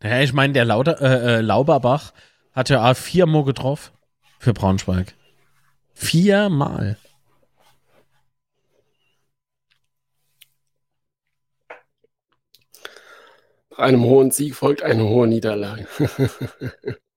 Naja, 0.01 0.21
ich 0.23 0.33
meine, 0.33 0.53
der 0.53 0.65
Lauter, 0.65 1.01
äh, 1.01 1.37
äh, 1.37 1.41
Lauberbach 1.41 2.13
hat 2.53 2.69
ja 2.69 2.93
viermal 2.93 3.43
getroffen 3.43 3.93
für 4.39 4.53
Braunschweig. 4.53 5.15
Viermal. 5.93 6.97
Einem 13.75 14.03
hohen 14.03 14.31
Sieg 14.31 14.55
folgt 14.55 14.83
eine 14.83 15.03
hohe 15.03 15.27
Niederlage. 15.27 15.87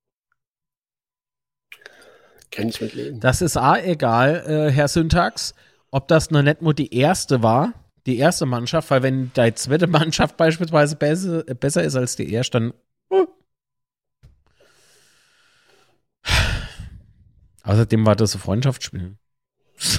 Kann 2.53 2.69
ich 2.69 2.81
mit 2.81 2.95
leben. 2.95 3.19
Das 3.19 3.43
ist 3.43 3.57
A, 3.57 3.79
egal, 3.79 4.45
äh, 4.47 4.71
Herr 4.71 4.87
Syntax, 4.87 5.55
ob 5.91 6.07
das 6.07 6.31
noch 6.31 6.43
nicht 6.43 6.63
nur 6.63 6.75
die 6.75 6.95
erste 6.95 7.43
war, 7.43 7.73
die 8.07 8.19
erste 8.19 8.47
Mannschaft, 8.47 8.91
weil 8.91 9.03
wenn 9.03 9.33
die 9.33 9.55
zweite 9.55 9.87
Mannschaft 9.87 10.37
beispielsweise 10.37 10.97
besser, 10.97 11.43
besser 11.43 11.83
ist 11.83 11.97
als 11.97 12.15
die 12.17 12.31
erste, 12.33 12.61
dann. 12.61 12.75
äh. 13.11 13.27
Außerdem 17.65 18.05
war 18.05 18.17
das 18.17 18.35
ein 18.35 18.41
Freundschaftsspiel. 18.41 19.17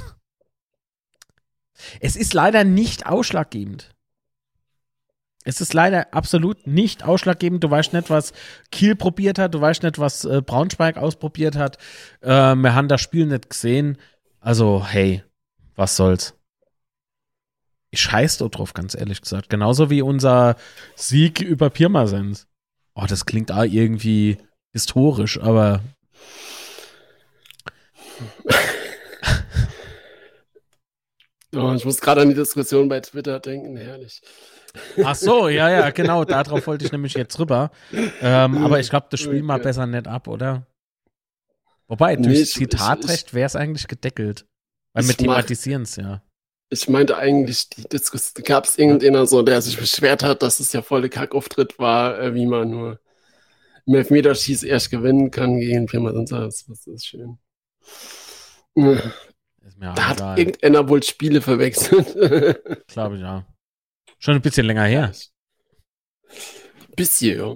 es 2.02 2.16
ist 2.16 2.34
leider 2.34 2.64
nicht 2.64 3.08
ausschlaggebend. 3.08 3.93
Es 5.44 5.60
ist 5.62 5.74
leider 5.74 6.14
absolut 6.14 6.66
nicht 6.68 7.04
ausschlaggebend. 7.04 7.64
Du 7.64 7.70
weißt 7.70 7.94
nicht, 7.94 8.10
was 8.10 8.34
Kiel 8.72 8.96
probiert 8.96 9.40
hat. 9.40 9.54
Du 9.54 9.62
weißt 9.62 9.84
nicht, 9.84 10.00
was 10.00 10.24
äh, 10.26 10.42
Braunschweig 10.42 10.98
ausprobiert 10.98 11.56
hat. 11.56 11.78
Äh, 12.22 12.56
wir 12.56 12.76
haben 12.76 12.88
das 12.88 13.02
Spiel 13.02 13.26
nicht 13.26 13.50
gesehen. 13.50 13.98
Also, 14.40 14.86
hey, 14.86 15.24
was 15.76 15.96
soll's? 15.96 16.34
Ich 17.92 18.02
scheiß 18.02 18.40
doch 18.40 18.50
drauf, 18.50 18.74
ganz 18.74 18.96
ehrlich 18.96 19.22
gesagt. 19.22 19.50
Genauso 19.50 19.90
wie 19.90 20.02
unser 20.02 20.56
Sieg 20.96 21.42
über 21.42 21.70
Pirmasens. 21.70 22.48
Oh, 22.96 23.06
das 23.08 23.26
klingt 23.26 23.52
auch 23.52 23.64
irgendwie 23.64 24.38
historisch, 24.72 25.40
aber 25.40 25.82
Oh, 31.56 31.74
ich 31.76 31.86
muss 31.86 32.02
gerade 32.02 32.22
an 32.22 32.30
die 32.30 32.36
Diskussion 32.36 32.90
bei 32.90 33.00
Twitter 33.00 33.40
denken, 33.40 33.78
herrlich. 33.78 34.22
Ach 35.04 35.16
so, 35.16 35.50
ja, 35.50 35.70
ja, 35.70 35.90
genau. 35.92 36.26
Darauf 36.26 36.66
wollte 36.68 36.86
ich 36.86 36.92
nämlich 36.92 37.14
jetzt 37.14 37.38
rüber. 37.40 37.72
Ähm, 38.22 38.58
aber 38.64 38.80
ich 38.80 38.90
glaube, 38.90 39.08
das 39.10 39.20
Spiel 39.20 39.44
mal 39.44 39.60
besser 39.60 39.86
nicht 39.86 40.08
ab, 40.08 40.28
oder? 40.28 40.66
Wobei, 41.88 42.16
Nee, 42.16 42.24
durch 42.28 42.40
ich- 42.42 42.54
Zitatrecht 42.54 43.34
wäre 43.34 43.46
es 43.46 43.56
eigentlich 43.56 43.88
gedeckelt. 43.88 44.46
Weil 44.94 45.08
wir 45.08 45.16
thematisieren 45.16 45.84
es 45.84 45.96
ja. 45.96 46.22
Ich 46.70 46.90
meinte 46.90 47.18
eigentlich, 47.18 47.70
die 47.70 47.84
Diskussion, 47.84 48.44
gab 48.44 48.66
es 48.66 48.78
irgendeiner 48.80 49.28
so, 49.28 49.44
der 49.44 49.62
sich 49.62 49.78
beschwert 49.78 50.24
hat, 50.24 50.42
dass 50.42 50.60
es 50.60 50.74
ja 50.74 50.82
voll 50.82 51.02
der 51.02 51.10
Kackauftritt 51.12 51.78
war, 51.78 52.20
äh, 52.20 52.34
wie 52.34 52.48
man 52.48 52.70
nur 52.72 53.00
im 53.86 53.96
Elfmeterschieß 53.96 54.64
erst 54.64 54.90
gewinnen 54.90 55.30
kann 55.30 55.60
gegen 55.60 55.86
Pirmasens. 55.86 56.30
Das, 56.32 56.66
das 56.66 56.88
ist 56.88 57.06
schön. 57.06 57.38
Ist 58.76 59.78
Da 59.80 60.08
hat 60.08 60.18
egal. 60.18 60.40
irgendeiner 60.40 60.90
wohl 60.90 61.04
Spiele 61.04 61.42
verwechselt. 61.42 62.14
Glaube 62.88 63.16
ich, 63.18 63.22
ja. 63.22 63.46
Schon 64.24 64.36
ein 64.36 64.42
bisschen 64.42 64.66
länger 64.66 64.86
her. 64.86 65.12
Bisschen, 66.96 67.38
ja. 67.38 67.56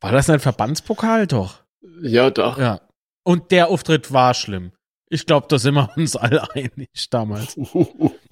War 0.00 0.12
das 0.12 0.30
ein 0.30 0.38
Verbandspokal? 0.38 1.26
Doch. 1.26 1.64
Ja, 2.02 2.30
doch. 2.30 2.56
Ja. 2.56 2.80
Und 3.24 3.50
der 3.50 3.66
Auftritt 3.66 4.12
war 4.12 4.32
schlimm. 4.34 4.70
Ich 5.08 5.26
glaube, 5.26 5.48
da 5.48 5.58
sind 5.58 5.74
wir 5.74 5.90
uns 5.96 6.14
alle 6.14 6.48
einig 6.54 6.88
damals. 7.10 7.58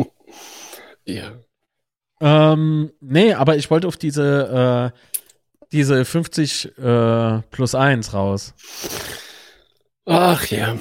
ja. 1.06 1.32
ähm, 2.20 2.92
nee, 3.00 3.34
aber 3.34 3.56
ich 3.56 3.68
wollte 3.68 3.88
auf 3.88 3.96
diese, 3.96 4.92
äh, 4.94 4.98
diese 5.72 6.04
50 6.04 6.78
äh, 6.78 7.42
plus 7.50 7.74
1 7.74 8.14
raus. 8.14 8.54
Ach 10.06 10.46
ja. 10.46 10.78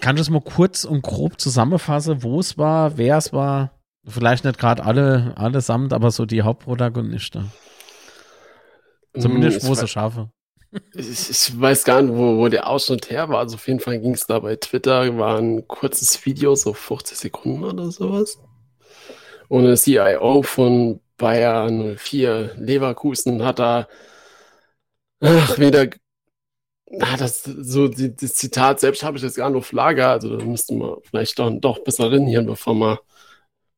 Kannst 0.00 0.20
du 0.20 0.22
es 0.22 0.30
mal 0.30 0.40
kurz 0.40 0.84
und 0.84 1.02
grob 1.02 1.40
zusammenfassen, 1.40 2.22
wo 2.22 2.38
es 2.38 2.56
war, 2.58 2.96
wer 2.96 3.16
es 3.16 3.32
war? 3.32 3.77
Vielleicht 4.06 4.44
nicht 4.44 4.58
gerade 4.58 4.84
alle, 4.84 5.34
allesamt, 5.36 5.92
aber 5.92 6.10
so 6.10 6.24
die 6.24 6.42
Hauptprotagonisten. 6.42 7.52
Zumindest, 9.18 9.62
Hm, 9.62 9.68
wo 9.68 9.82
ich. 9.82 9.96
Ich, 10.94 11.60
weiß 11.60 11.84
gar 11.84 12.02
nicht, 12.02 12.14
wo, 12.14 12.36
wo 12.36 12.48
der 12.48 12.68
Ausschnitt 12.68 13.10
her 13.10 13.28
war. 13.28 13.38
Also 13.38 13.56
auf 13.56 13.66
jeden 13.66 13.80
Fall 13.80 13.98
ging 14.00 14.12
es 14.12 14.26
da 14.26 14.38
bei 14.38 14.56
Twitter, 14.56 15.16
war 15.16 15.38
ein 15.38 15.66
kurzes 15.66 16.24
Video, 16.26 16.54
so 16.54 16.74
50 16.74 17.16
Sekunden 17.16 17.64
oder 17.64 17.90
sowas. 17.90 18.38
Und 19.48 19.64
der 19.64 19.76
CIO 19.76 20.42
von 20.42 21.00
Bayer 21.16 21.70
04 21.96 22.54
Leverkusen 22.58 23.42
hat 23.44 23.58
da 23.58 23.88
ach, 25.20 25.58
wieder 25.58 25.88
ah, 27.00 27.16
das, 27.16 27.42
so 27.42 27.88
die, 27.88 28.14
das 28.14 28.34
Zitat 28.34 28.80
selbst 28.80 29.02
habe 29.02 29.16
ich 29.16 29.22
jetzt 29.22 29.36
gar 29.36 29.50
nicht 29.50 29.58
auf 29.58 29.72
Lager, 29.72 30.10
also 30.10 30.36
da 30.36 30.44
müssten 30.44 30.78
wir 30.78 30.98
vielleicht 31.04 31.38
doch, 31.38 31.50
doch 31.60 31.78
besser 31.80 32.10
reinhören, 32.12 32.46
bevor 32.46 32.74
man 32.74 32.98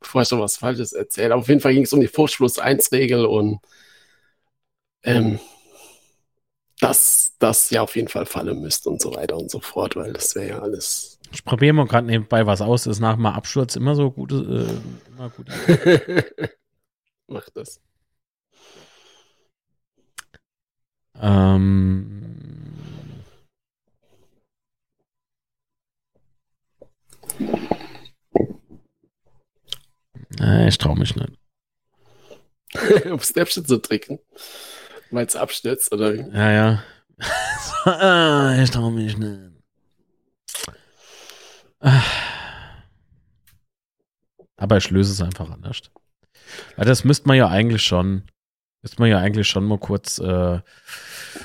bevor 0.00 0.22
ich 0.22 0.28
so 0.28 0.40
was 0.40 0.56
Falsches 0.56 0.92
erzähle. 0.92 1.34
Auf 1.34 1.48
jeden 1.48 1.60
Fall 1.60 1.74
ging 1.74 1.84
es 1.84 1.92
um 1.92 2.00
die 2.00 2.08
Vorschluss 2.08 2.58
1 2.58 2.90
Regel 2.92 3.26
und 3.26 3.60
ähm, 5.02 5.38
dass 6.80 7.34
das 7.38 7.70
ja 7.70 7.82
auf 7.82 7.94
jeden 7.94 8.08
Fall 8.08 8.26
fallen 8.26 8.60
müsste 8.60 8.90
und 8.90 9.00
so 9.00 9.14
weiter 9.14 9.36
und 9.36 9.50
so 9.50 9.60
fort, 9.60 9.96
weil 9.96 10.12
das 10.12 10.34
wäre 10.34 10.48
ja 10.48 10.58
alles. 10.60 11.18
Ich 11.32 11.44
probiere 11.44 11.74
mal 11.74 11.86
gerade 11.86 12.06
nebenbei 12.06 12.46
was 12.46 12.60
aus. 12.60 12.86
Ist 12.86 13.00
nach 13.00 13.14
dem 13.14 13.26
Absturz 13.26 13.76
immer 13.76 13.94
so 13.94 14.10
gute, 14.10 14.36
äh, 14.36 15.10
immer 15.12 15.30
gut. 15.30 15.46
Macht 17.28 17.56
das. 17.56 17.80
Ähm, 21.20 22.19
nee, 30.40 30.68
ich 30.68 30.78
traue 30.78 30.98
mich 30.98 31.14
nicht. 31.16 31.32
auf 33.10 33.24
Snapchat 33.26 33.66
zu 33.66 33.78
drücken, 33.78 34.18
weil 35.10 35.26
es 35.26 35.36
abstürzt 35.36 35.92
oder? 35.92 36.14
Ja, 36.14 36.50
ja. 36.52 36.82
Ah, 37.84 38.60
ich 38.62 38.70
traue 38.70 38.92
mich 38.92 39.16
nicht. 39.16 39.38
Aber 44.56 44.76
ich 44.76 44.90
löse 44.90 45.12
es 45.12 45.22
einfach 45.22 45.50
anders. 45.50 45.80
Weil 46.76 46.84
das 46.84 47.04
müsste 47.04 47.26
man 47.26 47.38
ja 47.38 47.48
eigentlich 47.48 47.82
schon. 47.82 48.24
Müsste 48.82 49.00
man 49.00 49.10
ja 49.10 49.18
eigentlich 49.18 49.48
schon 49.48 49.64
mal 49.64 49.78
kurz 49.78 50.18
äh, 50.18 50.60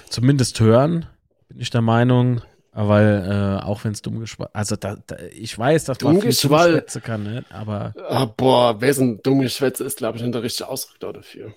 zumindest 0.09 0.59
hören, 0.59 1.05
bin 1.47 1.59
ich 1.59 1.69
der 1.69 1.81
Meinung. 1.81 2.41
Weil, 2.78 3.59
äh, 3.61 3.63
auch 3.63 3.86
wenn 3.86 3.93
es 3.93 4.01
dumm 4.01 4.19
geschwätzt, 4.19 4.53
also 4.53 4.76
da, 4.76 4.97
da, 5.07 5.15
ich 5.32 5.57
weiß, 5.57 5.86
dass 5.86 6.01
man 6.01 6.19
viel 6.19 6.34
schwätzen 6.34 7.01
kann, 7.01 7.23
ne? 7.23 7.45
aber. 7.49 7.93
Ah, 8.09 8.26
boah, 8.26 8.82
wer 8.82 8.93
dumm 8.93 9.39
Geschwätze 9.39 9.86
ist, 9.86 9.99
glaube 9.99 10.17
ich, 10.17 10.23
nicht 10.23 10.36
der 10.36 10.43
richtige 10.43 10.67
Ausdruck 10.67 10.99
dafür. 10.99 11.53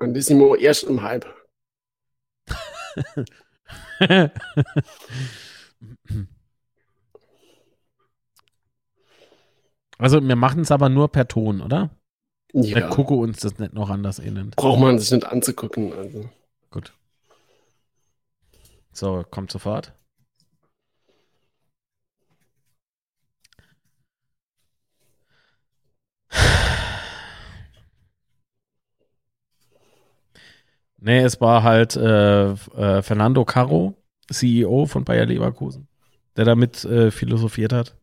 Und 0.00 0.14
die 0.14 0.20
sind 0.20 0.40
wir 0.40 0.58
erst 0.58 0.82
im 0.82 1.02
Hype. 1.02 1.24
also, 9.98 10.20
wir 10.20 10.36
machen 10.36 10.62
es 10.62 10.72
aber 10.72 10.88
nur 10.88 11.12
per 11.12 11.28
Ton, 11.28 11.60
oder? 11.60 11.90
Ja. 12.52 12.74
Wir 12.74 12.88
gucken 12.88 13.18
uns 13.20 13.38
das 13.38 13.60
nicht 13.60 13.72
noch 13.72 13.88
anders 13.88 14.18
innen. 14.18 14.50
Braucht 14.50 14.80
man 14.80 14.98
sich 14.98 15.12
nicht 15.12 15.24
anzugucken. 15.24 15.92
Also. 15.92 16.28
Gut. 16.72 16.92
So, 18.92 19.24
kommt 19.30 19.52
sofort. 19.52 19.92
Nee, 31.00 31.20
es 31.20 31.40
war 31.40 31.62
halt 31.62 31.96
äh, 31.96 32.50
äh, 32.50 33.02
Fernando 33.02 33.44
Caro, 33.44 33.94
CEO 34.30 34.86
von 34.86 35.04
Bayer 35.04 35.26
Leverkusen, 35.26 35.86
der 36.36 36.44
damit 36.44 36.84
äh, 36.84 37.10
philosophiert 37.10 37.72
hat. 37.72 37.96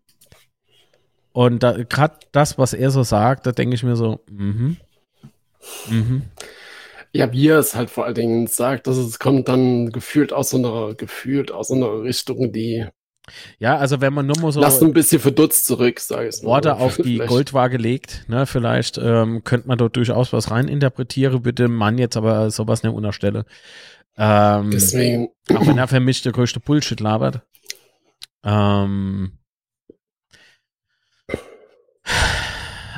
Und 1.34 1.64
da, 1.64 1.84
gerade 1.84 2.20
das, 2.32 2.58
was 2.58 2.74
er 2.74 2.92
so 2.92 3.04
sagt, 3.04 3.46
da 3.46 3.52
denke 3.52 3.76
ich 3.76 3.84
mir 3.84 3.98
so, 3.98 4.22
mhm. 4.32 4.78
Mhm. 5.90 6.24
Ja, 7.12 7.32
wie 7.32 7.48
er 7.50 7.60
es 7.60 7.76
halt 7.76 7.90
vor 7.90 8.06
allen 8.06 8.16
Dingen 8.16 8.48
sagt, 8.48 8.88
dass 8.88 8.98
es 8.98 9.20
kommt 9.20 9.48
dann 9.48 9.92
gefühlt 9.92 10.32
aus 10.32 10.50
so 10.50 10.58
einer, 10.58 10.96
gefühlt 10.96 11.52
aus 11.52 11.70
so 11.70 11.76
einer 11.76 12.04
Richtung, 12.04 12.52
die 12.52 12.86
ja, 13.60 13.78
also 13.78 14.02
wenn 14.02 14.14
man 14.14 14.26
nur 14.28 14.40
mal 14.40 14.52
so. 14.52 14.60
Lass 14.62 14.82
ein 14.82 14.94
bisschen 14.94 15.20
verdutzt 15.20 15.66
zurück, 15.66 16.00
sag 16.00 16.28
ich 16.28 16.42
mal. 16.42 16.50
Worte 16.50 16.76
auf 16.76 16.96
die 16.98 17.16
vielleicht. 17.16 17.30
Goldwaage 17.30 17.78
legt, 17.78 18.26
ne, 18.28 18.46
vielleicht 18.46 18.98
ähm, 18.98 19.44
könnte 19.44 19.68
man 19.68 19.78
dort 19.78 19.96
durchaus 19.96 20.34
was 20.34 20.52
reininterpretieren, 20.52 21.42
bitte 21.42 21.68
Mann 21.68 21.98
jetzt 21.98 22.18
aber 22.18 22.52
sowas 22.52 22.84
nicht 22.84 22.94
unterstelle. 22.94 23.46
Ähm, 24.18 24.72
Deswegen. 24.72 25.30
Auch 25.54 25.68
wenn 25.68 25.78
er 25.78 25.88
für 25.88 26.00
mich 26.00 26.22
der 26.22 26.32
größte 26.32 26.60
Bullshit 26.60 27.00
labert. 27.00 27.42
Ähm, 28.44 29.40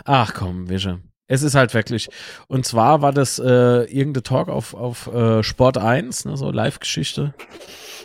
ach 0.06 0.34
komm, 0.34 0.70
Wische. 0.70 1.00
Es 1.28 1.44
ist 1.44 1.56
halt 1.56 1.74
wirklich. 1.74 2.10
Und 2.48 2.66
zwar 2.66 3.02
war 3.02 3.12
das 3.12 3.40
äh, 3.40 3.84
irgendein 3.84 4.24
Talk 4.24 4.48
auf, 4.48 4.74
auf 4.74 5.08
äh, 5.08 5.44
Sport 5.44 5.78
1, 5.78 6.26
ne, 6.26 6.38
so 6.38 6.52
Live-Geschichte. 6.52 7.34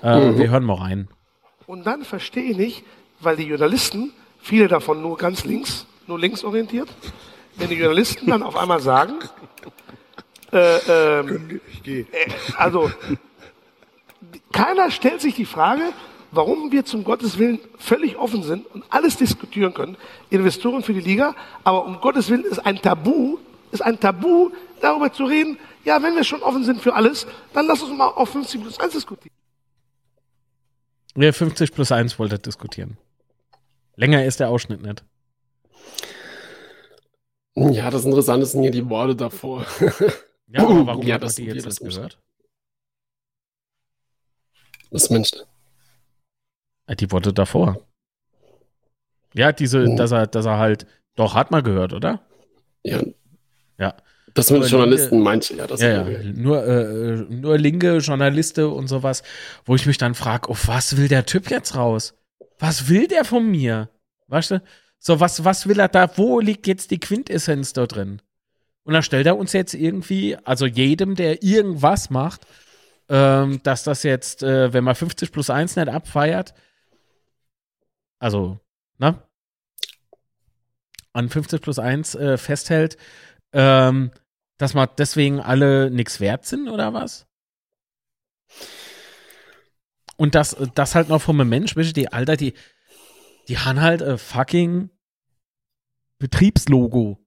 Äh, 0.03 0.21
mhm. 0.21 0.39
Wir 0.39 0.51
hören 0.51 0.65
mal 0.65 0.79
rein. 0.79 1.09
Und 1.67 1.85
dann 1.85 2.05
verstehe 2.05 2.45
ich 2.45 2.57
nicht, 2.57 2.85
weil 3.21 3.37
die 3.37 3.45
Journalisten, 3.45 4.13
viele 4.41 4.69
davon 4.69 5.01
nur 5.03 5.17
ganz 5.17 5.45
links, 5.45 5.87
nur 6.07 6.19
links 6.19 6.45
orientiert, 6.45 6.89
wenn 7.57 7.69
die 7.69 7.77
Journalisten 7.77 8.27
dann 8.27 8.43
auf 8.43 8.57
einmal 8.57 8.81
sagen, 8.81 9.15
äh, 10.53 11.21
ähm, 11.21 11.61
äh, 11.85 12.05
also 12.57 12.91
keiner 14.53 14.91
stellt 14.91 15.21
sich 15.21 15.35
die 15.35 15.47
Frage, 15.47 15.83
warum 16.31 16.73
wir 16.73 16.85
zum 16.85 17.05
Gottes 17.05 17.39
Willen 17.39 17.59
völlig 17.79 18.17
offen 18.17 18.43
sind 18.43 18.67
und 18.75 18.85
alles 18.91 19.17
diskutieren 19.17 19.73
können, 19.73 19.97
Investoren 20.31 20.83
für 20.83 20.93
die 20.93 21.01
Liga, 21.01 21.35
aber 21.65 21.85
um 21.85 22.01
Gottes 22.01 22.29
Willen 22.31 22.45
ist 22.45 22.59
ein 22.59 22.81
Tabu, 22.81 23.39
ist 23.71 23.83
ein 23.83 23.99
Tabu, 24.01 24.51
darüber 24.81 25.13
zu 25.13 25.25
reden, 25.25 25.59
ja, 25.85 26.03
wenn 26.03 26.15
wir 26.15 26.25
schon 26.25 26.43
offen 26.43 26.65
sind 26.65 26.81
für 26.81 26.95
alles, 26.95 27.27
dann 27.53 27.67
lass 27.67 27.83
uns 27.83 27.97
mal 27.97 28.07
auf 28.07 28.31
50 28.31 28.61
plus 28.61 28.79
1 28.79 28.93
diskutieren. 28.93 29.42
Ja, 31.17 31.33
50 31.33 31.73
plus 31.73 31.93
1 31.93 32.19
wollte 32.19 32.39
diskutieren. 32.39 32.97
Länger 33.97 34.25
ist 34.25 34.41
der 34.41 34.49
Ausschnitt 34.49 34.83
nicht. 34.83 35.05
Ja, 37.55 37.91
das 37.91 38.05
Interessante 38.05 38.47
sind 38.47 38.63
hier 38.63 38.71
die 38.71 38.89
Worte 38.89 39.15
davor. 39.15 39.67
ja, 40.47 40.63
aber 40.63 40.87
warum 40.87 41.03
ja, 41.07 41.17
hat 41.17 41.23
das 41.23 41.35
die 41.35 41.45
jetzt 41.45 41.67
das 41.67 41.81
gehört? 41.81 42.19
Was 44.91 45.11
meinst 45.11 45.35
du? 46.89 46.95
Die 46.95 47.11
Worte 47.11 47.33
davor. 47.33 47.87
Ja, 49.35 49.53
diese, 49.53 49.87
oh. 49.87 49.97
dass 49.97 50.13
er, 50.13 50.27
dass 50.27 50.47
er 50.47 50.59
halt, 50.59 50.87
doch, 51.15 51.35
hat 51.35 51.51
man 51.51 51.63
gehört, 51.63 51.93
oder? 51.93 52.21
Ja. 52.83 53.03
Ja. 53.79 53.97
Das 54.35 54.47
sind 54.47 54.65
Journalisten, 54.67 55.21
manche, 55.21 55.57
ja. 55.57 55.67
Das 55.67 55.81
ja, 55.81 56.09
ja. 56.09 56.33
Nur, 56.33 56.67
äh, 56.67 57.17
nur 57.29 57.59
linke 57.59 57.99
Journalisten 57.99 58.65
und 58.65 58.89
sowas, 58.89 59.23
wo 59.65 59.75
ich 59.75 59.87
mich 59.87 59.99
dann 59.99 60.15
frage, 60.15 60.49
auf 60.49 60.69
was 60.69 60.97
will 60.97 61.09
der 61.09 61.27
Typ 61.27 61.51
jetzt 61.51 61.77
raus? 61.77 62.15
Was 62.59 62.89
will 62.89 63.09
der 63.09 63.25
von 63.25 63.51
mir? 63.51 63.91
Weißt 64.29 64.53
du? 64.53 64.63
So, 64.99 65.21
was, 65.21 65.45
was 65.45 65.67
will 65.67 65.81
er 65.81 65.89
da? 65.89 66.17
Wo 66.17 66.41
liegt 66.41 66.67
jetzt 66.67 66.91
die 66.91 67.01
Quintessenz 67.01 67.73
da 67.73 67.87
drin? 67.87 68.23
Und 68.85 68.95
dann 68.95 69.03
stellt 69.03 69.27
er 69.27 69.37
uns 69.37 69.53
jetzt 69.53 69.75
irgendwie, 69.75 70.37
also 70.45 70.67
jedem, 70.67 71.15
der 71.15 71.43
irgendwas 71.43 72.11
macht, 72.11 72.47
ähm, 73.09 73.61
dass 73.63 73.85
das 73.85 74.03
jetzt, 74.03 74.43
äh, 74.43 74.73
wenn 74.73 74.85
man 74.85 74.95
50 74.95 75.33
plus 75.33 75.51
1 75.51 75.77
nicht 75.77 75.89
abfeiert, 75.89 76.55
also, 78.19 78.61
ne? 78.99 79.21
An 81.13 81.29
50 81.29 81.61
plus 81.61 81.79
1 81.79 82.15
äh, 82.15 82.39
festhält, 82.39 82.97
ähm, 83.53 84.13
dass 84.63 84.75
man 84.75 84.89
deswegen 84.97 85.41
alle 85.41 85.91
nichts 85.91 86.21
wert 86.21 86.47
sind 86.47 86.69
oder 86.69 86.95
was? 86.95 87.27
Und 90.17 90.37
das, 90.37 90.57
das 90.77 90.95
halt 90.95 91.09
noch 91.09 91.29
einem 91.29 91.49
Mensch, 91.49 91.75
die 91.75 92.13
Alter, 92.13 92.37
die, 92.37 92.55
die 93.49 93.59
haben 93.59 93.81
halt 93.81 94.05
ein 94.05 94.19
fucking 94.19 94.91
Betriebslogo. 96.21 97.19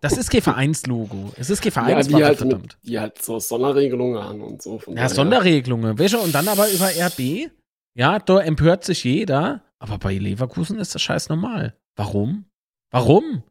Das 0.00 0.16
ist 0.16 0.30
kein 0.30 0.40
Vereinslogo. 0.40 1.34
Es 1.36 1.50
ist 1.50 1.60
kein 1.60 1.72
Vereinslogo. 1.72 2.18
Ja, 2.18 2.32
die, 2.32 2.38
halt 2.38 2.62
mit, 2.62 2.78
die 2.82 2.98
halt 2.98 3.20
so 3.20 3.38
Sonderregelungen 3.38 4.22
haben 4.22 4.40
und 4.40 4.62
so. 4.62 4.78
ja, 4.86 4.94
daher. 4.94 5.08
Sonderregelungen. 5.10 5.98
Welche? 5.98 6.18
Und 6.18 6.34
dann 6.34 6.48
aber 6.48 6.70
über 6.70 6.88
RB? 6.88 7.50
Ja, 7.92 8.20
da 8.20 8.40
empört 8.40 8.84
sich 8.84 9.04
jeder. 9.04 9.64
Aber 9.78 9.98
bei 9.98 10.14
Leverkusen 10.14 10.78
ist 10.78 10.94
das 10.94 11.02
scheiß 11.02 11.28
normal. 11.28 11.76
Warum? 11.94 12.46
Warum? 12.90 13.42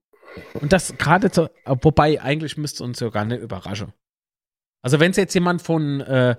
Und 0.53 0.73
das 0.73 0.97
gerade, 0.97 1.29
so, 1.33 1.49
wobei 1.65 2.21
eigentlich 2.21 2.57
müsste 2.57 2.83
uns 2.83 2.99
ja 2.99 3.09
gar 3.09 3.25
nicht 3.25 3.41
überraschen. 3.41 3.93
Also 4.81 4.99
wenn 4.99 5.11
es 5.11 5.17
jetzt 5.17 5.33
jemand 5.33 5.61
von 5.61 6.01
äh, 6.01 6.35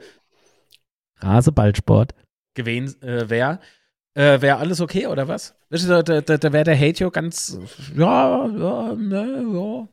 Raseballsport 1.19 2.15
gewesen 2.55 3.03
äh, 3.03 3.29
wäre, 3.29 3.61
äh, 4.15 4.41
wäre 4.41 4.59
alles 4.59 4.81
okay 4.81 5.07
oder 5.07 5.29
was? 5.29 5.55
Da, 5.69 6.03
da, 6.03 6.21
da 6.21 6.53
wäre 6.53 6.65
der 6.65 6.79
Hate 6.79 7.05
ja 7.05 7.11
ganz, 7.11 7.59
ja, 7.95 8.47
ja, 8.47 8.95
ne, 8.95 9.45
ja. 9.53 9.89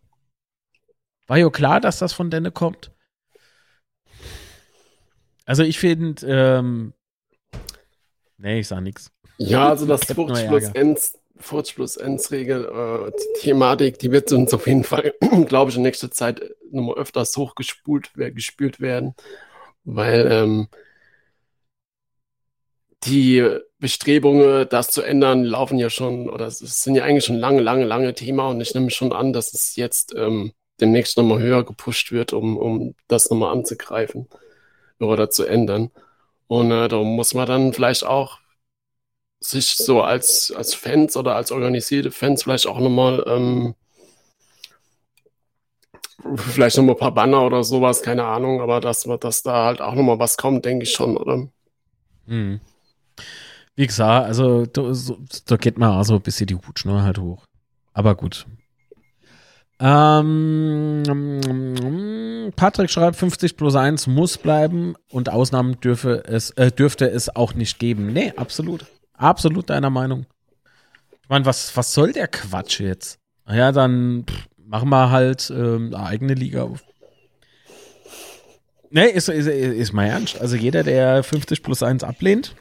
War 1.27 1.37
ja 1.37 1.49
klar, 1.49 1.81
dass 1.81 1.99
das 1.99 2.13
von 2.13 2.29
denen 2.29 2.53
kommt. 2.53 2.91
Also 5.45 5.63
ich 5.63 5.79
finde, 5.79 6.25
ähm, 6.25 6.93
nee, 8.37 8.59
ich 8.59 8.67
sag 8.67 8.81
nichts. 8.81 9.11
Ja, 9.37 9.69
also 9.69 9.85
das 9.85 10.07
Ends 10.73 11.19
Furz 11.37 11.73
plus 11.73 11.97
Ends-Regel, 11.97 12.65
äh, 12.65 13.39
Thematik, 13.39 13.99
die 13.99 14.11
wird 14.11 14.31
uns 14.31 14.53
auf 14.53 14.67
jeden 14.67 14.83
Fall, 14.83 15.13
glaube 15.47 15.71
ich, 15.71 15.77
in 15.77 15.83
nächster 15.83 16.11
Zeit 16.11 16.41
nochmal 16.71 16.95
öfters 16.95 17.35
hochgespult, 17.35 18.11
gespült 18.15 18.79
werden, 18.79 19.15
weil 19.83 20.31
ähm, 20.31 20.67
die 23.03 23.45
Bestrebungen, 23.79 24.67
das 24.69 24.91
zu 24.91 25.01
ändern, 25.01 25.43
laufen 25.43 25.77
ja 25.77 25.89
schon, 25.89 26.29
oder 26.29 26.47
es 26.47 26.59
sind 26.59 26.95
ja 26.95 27.03
eigentlich 27.03 27.25
schon 27.25 27.37
lange, 27.37 27.61
lange, 27.61 27.85
lange 27.85 28.13
Thema 28.13 28.49
und 28.49 28.61
ich 28.61 28.73
nehme 28.73 28.91
schon 28.91 29.11
an, 29.11 29.33
dass 29.33 29.53
es 29.53 29.75
jetzt 29.75 30.15
ähm, 30.15 30.53
demnächst 30.79 31.17
nochmal 31.17 31.41
höher 31.41 31.65
gepusht 31.65 32.11
wird, 32.11 32.33
um, 32.33 32.57
um 32.57 32.95
das 33.07 33.29
nochmal 33.29 33.51
anzugreifen 33.51 34.29
oder 34.99 35.29
zu 35.29 35.45
ändern. 35.45 35.91
Und 36.47 36.71
äh, 36.71 36.87
da 36.87 36.97
muss 36.97 37.33
man 37.33 37.47
dann 37.47 37.73
vielleicht 37.73 38.05
auch 38.05 38.39
sich 39.45 39.75
so 39.75 40.01
als, 40.01 40.53
als 40.55 40.73
Fans 40.73 41.17
oder 41.17 41.35
als 41.35 41.51
organisierte 41.51 42.11
Fans 42.11 42.43
vielleicht 42.43 42.67
auch 42.67 42.79
nochmal 42.79 43.23
ähm, 43.27 43.75
vielleicht 46.35 46.77
nochmal 46.77 46.95
ein 46.95 46.99
paar 46.99 47.13
Banner 47.13 47.45
oder 47.45 47.63
sowas, 47.63 48.01
keine 48.01 48.23
Ahnung, 48.25 48.61
aber 48.61 48.79
dass, 48.79 49.07
dass 49.19 49.43
da 49.43 49.65
halt 49.65 49.81
auch 49.81 49.95
nochmal 49.95 50.19
was 50.19 50.37
kommt, 50.37 50.65
denke 50.65 50.83
ich 50.83 50.91
schon, 50.91 51.17
oder? 51.17 51.47
Hm. 52.27 52.61
Wie 53.75 53.87
gesagt, 53.87 54.27
also 54.27 54.65
da, 54.65 54.93
so, 54.93 55.17
da 55.45 55.57
geht 55.57 55.77
man 55.77 55.91
auch 55.91 56.03
so 56.03 56.15
ein 56.15 56.21
bisschen 56.21 56.47
die 56.47 56.55
Hutschnur 56.55 57.03
halt 57.03 57.17
hoch. 57.17 57.43
Aber 57.93 58.15
gut. 58.15 58.45
Ähm, 59.79 61.03
Patrick 62.55 62.89
schreibt, 62.89 63.17
50 63.17 63.57
plus 63.57 63.75
1 63.75 64.07
muss 64.07 64.37
bleiben 64.37 64.95
und 65.09 65.29
Ausnahmen 65.29 65.79
dürfe 65.81 66.23
es, 66.25 66.51
äh, 66.51 66.71
dürfte 66.71 67.09
es 67.09 67.35
auch 67.35 67.53
nicht 67.53 67.79
geben. 67.79 68.13
Nee, 68.13 68.33
absolut. 68.37 68.85
Absolut 69.23 69.69
deiner 69.69 69.89
Meinung. 69.89 70.25
Ich 71.21 71.29
meine, 71.29 71.45
was, 71.45 71.75
was 71.77 71.93
soll 71.93 72.11
der 72.11 72.27
Quatsch 72.27 72.81
jetzt? 72.81 73.19
Ja, 73.47 73.71
dann 73.71 74.25
pff, 74.29 74.49
machen 74.57 74.89
wir 74.89 75.11
halt 75.11 75.49
ähm, 75.49 75.93
eine 75.93 76.05
eigene 76.05 76.33
Liga 76.33 76.63
auf. 76.63 76.83
Nee, 78.89 79.07
ist, 79.07 79.29
ist, 79.29 79.47
ist 79.47 79.93
mal 79.93 80.07
ernst. 80.07 80.41
Also 80.41 80.57
jeder, 80.57 80.83
der 80.83 81.23
50 81.23 81.63
plus 81.63 81.81
1 81.81 82.03
ablehnt, 82.03 82.53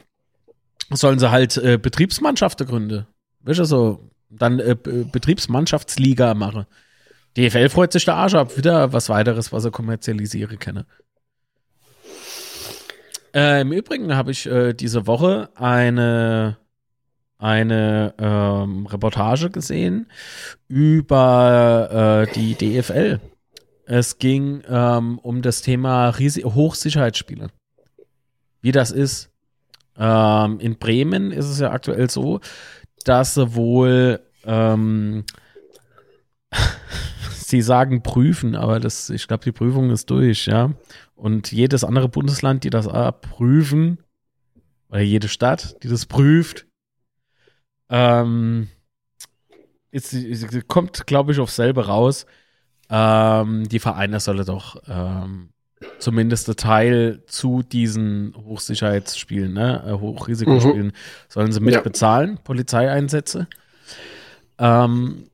sollen 0.89 1.19
sie 1.19 1.31
halt 1.31 1.57
äh, 1.57 1.77
Betriebsmannschaften 1.77 2.65
gründen. 2.65 3.07
Weißt 3.41 3.59
du, 3.59 3.65
so, 3.65 4.09
dann 4.29 4.59
äh, 4.59 4.75
Betriebsmannschaftsliga 4.75 6.33
machen. 6.33 6.65
DFL 7.35 7.67
freut 7.67 7.91
sich 7.91 8.05
der 8.05 8.15
Arsch 8.15 8.35
ab. 8.35 8.57
Wieder 8.57 8.93
was 8.93 9.09
weiteres, 9.09 9.51
was 9.51 9.65
er 9.65 9.71
kommerzialisieren 9.71 10.57
kenne. 10.59 10.85
Äh, 13.33 13.61
Im 13.61 13.71
Übrigen 13.71 14.15
habe 14.15 14.31
ich 14.31 14.45
äh, 14.45 14.73
diese 14.73 15.07
Woche 15.07 15.49
eine, 15.55 16.57
eine 17.39 18.13
ähm, 18.19 18.85
Reportage 18.85 19.49
gesehen 19.49 20.07
über 20.67 22.27
äh, 22.27 22.33
die 22.33 22.55
DFL. 22.55 23.19
Es 23.85 24.19
ging 24.19 24.61
ähm, 24.67 25.17
um 25.19 25.41
das 25.41 25.61
Thema 25.61 26.09
Ris 26.09 26.37
Hochsicherheitsspiele. 26.37 27.47
Wie 28.61 28.71
das 28.71 28.91
ist. 28.91 29.29
Ähm, 29.97 30.59
in 30.59 30.77
Bremen 30.77 31.31
ist 31.31 31.49
es 31.49 31.59
ja 31.59 31.71
aktuell 31.71 32.09
so, 32.09 32.39
dass 33.03 33.33
sie 33.33 33.55
wohl 33.55 34.21
ähm, 34.45 35.25
sie 37.31 37.61
sagen 37.61 38.03
prüfen, 38.03 38.55
aber 38.55 38.79
das, 38.79 39.09
ich 39.09 39.27
glaube, 39.27 39.43
die 39.43 39.51
Prüfung 39.51 39.89
ist 39.89 40.09
durch, 40.09 40.47
ja. 40.47 40.71
Und 41.15 41.51
jedes 41.51 41.83
andere 41.83 42.09
Bundesland, 42.09 42.63
die 42.63 42.69
das 42.69 42.87
prüfen, 43.21 43.99
oder 44.89 45.01
jede 45.01 45.27
Stadt, 45.27 45.81
die 45.83 45.87
das 45.87 46.05
prüft, 46.05 46.67
ähm, 47.89 48.67
ist, 49.91 50.13
ist, 50.13 50.67
kommt, 50.67 51.07
glaube 51.07 51.31
ich, 51.31 51.39
auf 51.39 51.51
selber 51.51 51.85
raus. 51.85 52.25
Ähm, 52.89 53.67
die 53.69 53.79
Vereine 53.79 54.19
sollen 54.19 54.45
doch 54.45 54.81
ähm, 54.87 55.49
zumindest 55.99 56.49
ein 56.49 56.55
Teil 56.55 57.23
zu 57.27 57.63
diesen 57.63 58.35
Hochsicherheitsspielen, 58.35 59.53
ne, 59.53 59.83
äh, 59.87 59.91
Hochrisikospielen, 59.93 60.87
mhm. 60.87 60.93
sollen 61.27 61.51
sie 61.51 61.59
mitbezahlen, 61.59 62.35
ja. 62.35 62.41
Polizeieinsätze. 62.43 63.47
Ähm, 64.59 65.29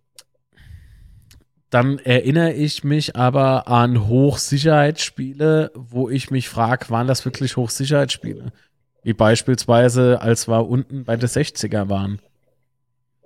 dann 1.69 1.99
erinnere 1.99 2.53
ich 2.53 2.83
mich 2.83 3.15
aber 3.15 3.67
an 3.67 4.07
Hochsicherheitsspiele, 4.07 5.71
wo 5.75 6.09
ich 6.09 6.31
mich 6.31 6.49
frage, 6.49 6.89
waren 6.89 7.07
das 7.07 7.25
wirklich 7.25 7.57
Hochsicherheitsspiele? 7.57 8.51
Wie 9.03 9.13
beispielsweise, 9.13 10.21
als 10.21 10.47
wir 10.47 10.67
unten 10.67 11.05
bei 11.05 11.15
den 11.15 11.29
60er 11.29 11.89
waren 11.89 12.19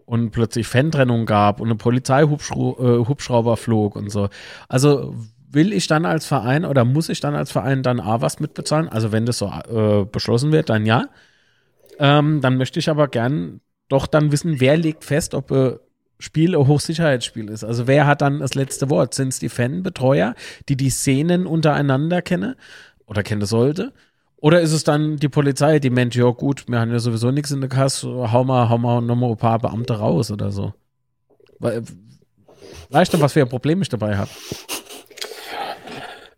und 0.05 0.31
plötzlich 0.31 0.67
Fantrennung 0.67 1.25
gab 1.25 1.61
und 1.61 1.71
ein 1.71 1.77
Polizeihubschrauber 1.77 3.53
äh, 3.53 3.57
flog 3.57 3.95
und 3.95 4.09
so. 4.11 4.29
Also 4.67 5.15
will 5.49 5.71
ich 5.71 5.87
dann 5.87 6.05
als 6.05 6.25
Verein 6.25 6.65
oder 6.65 6.83
muss 6.83 7.09
ich 7.09 7.19
dann 7.19 7.35
als 7.35 7.51
Verein 7.51 7.83
dann 7.83 7.99
A 7.99 8.21
was 8.21 8.39
mitbezahlen? 8.39 8.89
Also 8.89 9.11
wenn 9.11 9.25
das 9.25 9.37
so 9.37 9.45
äh, 9.47 10.05
beschlossen 10.05 10.51
wird, 10.51 10.69
dann 10.69 10.85
ja. 10.85 11.05
Ähm, 11.99 12.41
dann 12.41 12.57
möchte 12.57 12.79
ich 12.79 12.89
aber 12.89 13.07
gern 13.07 13.61
doch 13.87 14.07
dann 14.07 14.31
wissen, 14.31 14.59
wer 14.59 14.77
legt 14.77 15.05
fest, 15.05 15.33
ob 15.33 15.51
äh, 15.51 15.77
Spiel 16.19 16.55
ein 16.55 16.67
Hochsicherheitsspiel 16.67 17.49
ist. 17.49 17.63
Also 17.63 17.87
wer 17.87 18.07
hat 18.07 18.21
dann 18.21 18.39
das 18.39 18.53
letzte 18.55 18.89
Wort? 18.89 19.13
Sind 19.13 19.29
es 19.29 19.39
die 19.39 19.49
Fanbetreuer, 19.49 20.35
die 20.69 20.77
die 20.77 20.89
Szenen 20.89 21.45
untereinander 21.45 22.21
kennen 22.21 22.55
oder 23.05 23.23
kennen 23.23 23.45
sollte? 23.45 23.93
Oder 24.37 24.61
ist 24.61 24.73
es 24.73 24.83
dann 24.83 25.17
die 25.17 25.29
Polizei, 25.29 25.79
die 25.79 25.89
meint, 25.89 26.15
ja 26.15 26.29
gut, 26.29 26.65
wir 26.67 26.79
haben 26.79 26.91
ja 26.91 26.99
sowieso 26.99 27.31
nichts 27.31 27.51
in 27.51 27.61
der 27.61 27.69
Kasse, 27.69 28.31
hau 28.31 28.43
mal, 28.43 28.67
hau 28.67 28.77
mal 28.77 29.01
nochmal 29.01 29.31
ein 29.31 29.37
paar 29.37 29.59
Beamte 29.59 29.93
raus 29.93 30.31
oder 30.31 30.51
so. 30.51 30.73
Weißt 31.59 33.13
du, 33.13 33.21
was 33.21 33.33
für 33.33 33.41
ein 33.41 33.49
Problem 33.49 33.81
ich 33.81 33.89
dabei 33.89 34.17
habe? 34.17 34.29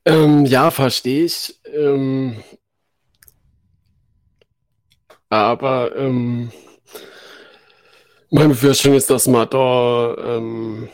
Ähm, 0.06 0.46
ja, 0.46 0.70
verstehe 0.70 1.26
ich. 1.26 1.60
Ähm, 1.74 2.44
aber 5.30 5.96
ähm, 5.96 6.52
meine 8.36 8.50
Befürchtung 8.50 8.94
ist, 8.94 9.10
dass 9.10 9.28
man 9.28 9.50
da, 9.50 10.16
ähm, 10.18 10.90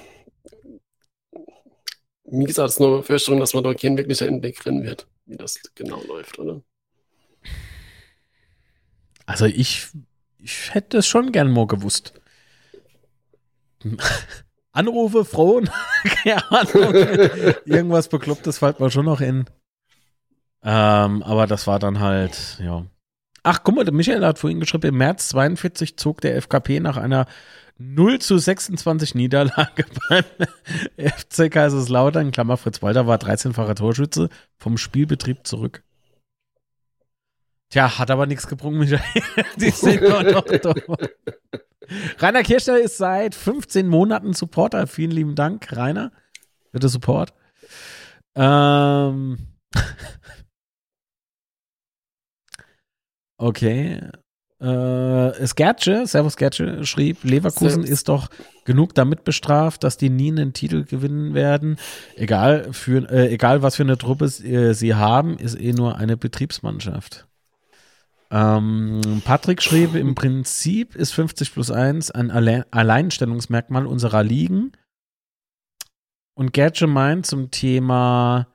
wie 2.25 2.43
gesagt, 2.45 2.69
es 2.69 2.75
ist 2.75 2.79
nur 2.79 2.89
eine 2.89 2.97
Befürchtung, 2.97 3.39
dass 3.39 3.53
man 3.53 3.63
da 3.63 3.73
kein 3.73 3.97
wirklicher 3.97 4.27
Einblick 4.27 4.59
drin 4.59 4.83
wird, 4.83 5.07
wie 5.25 5.37
das 5.37 5.59
genau 5.73 6.01
läuft, 6.03 6.37
oder? 6.37 6.61
Also 9.25 9.45
ich, 9.45 9.87
ich 10.37 10.73
hätte 10.73 10.99
es 10.99 11.07
schon 11.07 11.31
gern 11.31 11.51
mal 11.51 11.65
gewusst. 11.65 12.13
Anrufe, 14.71 15.25
frohen, 15.25 15.69
keine 16.03 16.51
Ahnung. 16.51 16.93
Irgendwas 17.65 18.07
Beklopptes 18.07 18.59
fällt 18.59 18.79
mir 18.79 18.91
schon 18.91 19.05
noch 19.05 19.19
in. 19.19 19.45
Ähm, 20.63 21.23
aber 21.23 21.47
das 21.47 21.65
war 21.65 21.79
dann 21.79 21.99
halt, 21.99 22.59
ja. 22.61 22.85
Ach, 23.43 23.63
guck 23.63 23.75
mal, 23.75 23.85
der 23.85 23.93
Michael 23.93 24.25
hat 24.25 24.37
vorhin 24.39 24.59
geschrieben, 24.59 24.89
im 24.89 24.97
März 24.97 25.29
42 25.29 25.97
zog 25.97 26.21
der 26.21 26.39
FKP 26.39 26.79
nach 26.79 26.97
einer 26.97 27.25
0 27.77 28.19
zu 28.19 28.37
26 28.37 29.15
Niederlage 29.15 29.85
beim 30.09 30.23
FC 30.97 31.51
Kaiserslautern, 31.51 32.31
Klammer 32.31 32.57
Fritz 32.57 32.81
Walter 32.81 33.07
war 33.07 33.17
13-facher 33.17 33.75
Torschütze, 33.75 34.29
vom 34.57 34.77
Spielbetrieb 34.77 35.47
zurück. 35.47 35.83
Tja, 37.69 37.97
hat 37.97 38.11
aber 38.11 38.27
nichts 38.27 38.47
gebrungen, 38.47 38.79
Michael. 38.79 39.01
Die 39.57 39.71
sind 39.71 40.03
doch 40.03 40.23
noch 40.23 40.43
da. 40.43 40.73
Rainer 42.19 42.43
Kirchner 42.43 42.77
ist 42.77 42.97
seit 42.97 43.33
15 43.33 43.87
Monaten 43.87 44.33
Supporter. 44.33 44.87
Vielen 44.87 45.11
lieben 45.11 45.35
Dank, 45.35 45.75
Rainer, 45.75 46.11
für 46.71 46.79
den 46.79 46.89
Support. 46.89 47.33
Ähm, 48.35 49.37
Okay. 53.41 53.99
Äh, 54.59 55.47
Skertsche, 55.47 56.05
Servus 56.05 56.33
Skertsche, 56.33 56.85
schrieb, 56.85 57.23
Leverkusen 57.23 57.83
ist 57.83 58.07
doch 58.07 58.29
genug 58.63 58.93
damit 58.93 59.23
bestraft, 59.23 59.83
dass 59.83 59.97
die 59.97 60.11
nie 60.11 60.29
einen 60.29 60.53
Titel 60.53 60.85
gewinnen 60.85 61.33
werden. 61.33 61.77
Egal, 62.15 62.71
für, 62.71 63.09
äh, 63.09 63.33
egal 63.33 63.63
was 63.63 63.77
für 63.77 63.83
eine 63.83 63.97
Truppe 63.97 64.25
äh, 64.25 64.73
sie 64.73 64.93
haben, 64.93 65.39
ist 65.39 65.59
eh 65.59 65.73
nur 65.73 65.97
eine 65.97 66.17
Betriebsmannschaft. 66.17 67.27
Ähm, 68.29 69.01
Patrick 69.25 69.63
schrieb, 69.63 69.95
im 69.95 70.13
Prinzip 70.13 70.95
ist 70.95 71.11
50 71.13 71.51
plus 71.51 71.71
1 71.71 72.11
ein 72.11 72.29
Alle 72.29 72.67
Alleinstellungsmerkmal 72.69 73.87
unserer 73.87 74.23
Ligen. 74.23 74.73
Und 76.35 76.53
Gertsche 76.53 76.85
meint 76.85 77.25
zum 77.25 77.49
Thema 77.49 78.47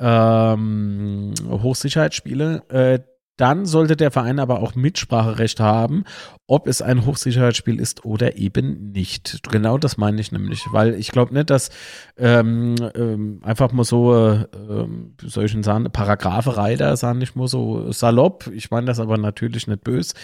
ähm, 0.00 1.34
Hochsicherheitsspiele, 1.46 2.62
äh, 2.70 3.11
dann 3.42 3.66
sollte 3.66 3.96
der 3.96 4.12
Verein 4.12 4.38
aber 4.38 4.60
auch 4.60 4.76
Mitspracherecht 4.76 5.58
haben, 5.58 6.04
ob 6.46 6.68
es 6.68 6.80
ein 6.80 7.06
Hochsicherheitsspiel 7.06 7.80
ist 7.80 8.04
oder 8.04 8.36
eben 8.36 8.92
nicht. 8.92 9.40
Genau 9.50 9.78
das 9.78 9.96
meine 9.96 10.20
ich 10.20 10.30
nämlich, 10.30 10.64
weil 10.70 10.94
ich 10.94 11.10
glaube 11.10 11.34
nicht, 11.34 11.50
dass 11.50 11.70
ähm, 12.16 12.76
ähm, 12.94 13.40
einfach 13.42 13.72
mal 13.72 13.82
so, 13.82 14.14
äh, 14.14 14.46
wie 14.54 15.44
ich 15.44 15.64
sagen, 15.64 15.90
Paragrapherei 15.90 16.76
da, 16.76 16.94
sagen 16.94 17.18
nicht 17.18 17.34
mal 17.34 17.48
so 17.48 17.90
salopp, 17.90 18.46
ich 18.54 18.70
meine 18.70 18.86
das 18.86 19.00
aber 19.00 19.18
natürlich 19.18 19.66
nicht 19.66 19.82
böse, 19.82 20.14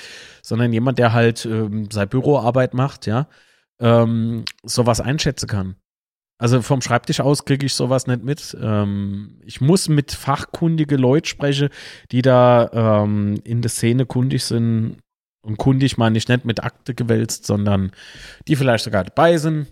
sondern 0.41 0.73
jemand, 0.73 1.01
der 1.01 1.13
halt 1.13 1.45
ähm, 1.45 1.89
seine 1.93 2.07
Büroarbeit 2.07 2.73
macht, 2.73 3.07
ja, 3.07 3.27
ähm, 3.81 4.45
sowas 4.63 5.01
einschätzen 5.01 5.49
kann. 5.49 5.75
Also 6.41 6.63
vom 6.63 6.81
Schreibtisch 6.81 7.21
aus 7.21 7.45
kriege 7.45 7.67
ich 7.67 7.75
sowas 7.75 8.07
nicht 8.07 8.23
mit. 8.23 8.57
Ähm, 8.61 9.41
ich 9.45 9.61
muss 9.61 9.89
mit 9.89 10.13
fachkundige 10.13 10.97
Leute 10.97 11.29
sprechen, 11.29 11.69
die 12.13 12.23
da 12.23 13.03
ähm, 13.03 13.41
in 13.43 13.61
der 13.61 13.71
Szene 13.71 14.07
kundig 14.07 14.45
sind. 14.45 14.99
Und 15.45 15.57
kundig 15.57 15.99
meine 15.99 16.17
ich 16.17 16.29
nicht 16.29 16.45
mit 16.45 16.63
Akte 16.63 16.95
gewälzt, 16.95 17.45
sondern 17.47 17.91
die 18.47 18.55
vielleicht 18.55 18.85
sogar 18.85 19.03
dabei 19.03 19.37
sind. 19.39 19.67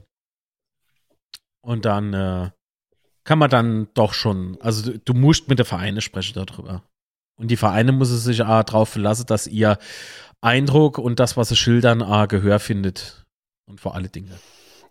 Und 1.62 1.84
dann 1.84 2.12
äh, 2.14 2.50
kann 3.24 3.38
man 3.38 3.50
dann 3.50 3.88
doch 3.94 4.14
schon, 4.14 4.56
also 4.60 4.90
du, 4.90 4.98
du 4.98 5.14
musst 5.14 5.48
mit 5.48 5.58
der 5.58 5.66
Vereine 5.66 6.00
sprechen 6.00 6.34
darüber. 6.34 6.82
Und 7.38 7.50
die 7.50 7.56
Vereine 7.56 7.92
muss 7.92 8.10
es 8.10 8.24
sich 8.24 8.42
auch 8.42 8.62
darauf 8.62 8.88
verlassen, 8.88 9.26
dass 9.26 9.46
ihr 9.46 9.78
Eindruck 10.40 10.98
und 10.98 11.20
das, 11.20 11.36
was 11.36 11.50
sie 11.50 11.56
schildern, 11.56 12.02
auch 12.02 12.28
Gehör 12.28 12.58
findet. 12.58 13.24
Und 13.68 13.80
vor 13.80 13.94
alle 13.94 14.08
Dinge. 14.08 14.38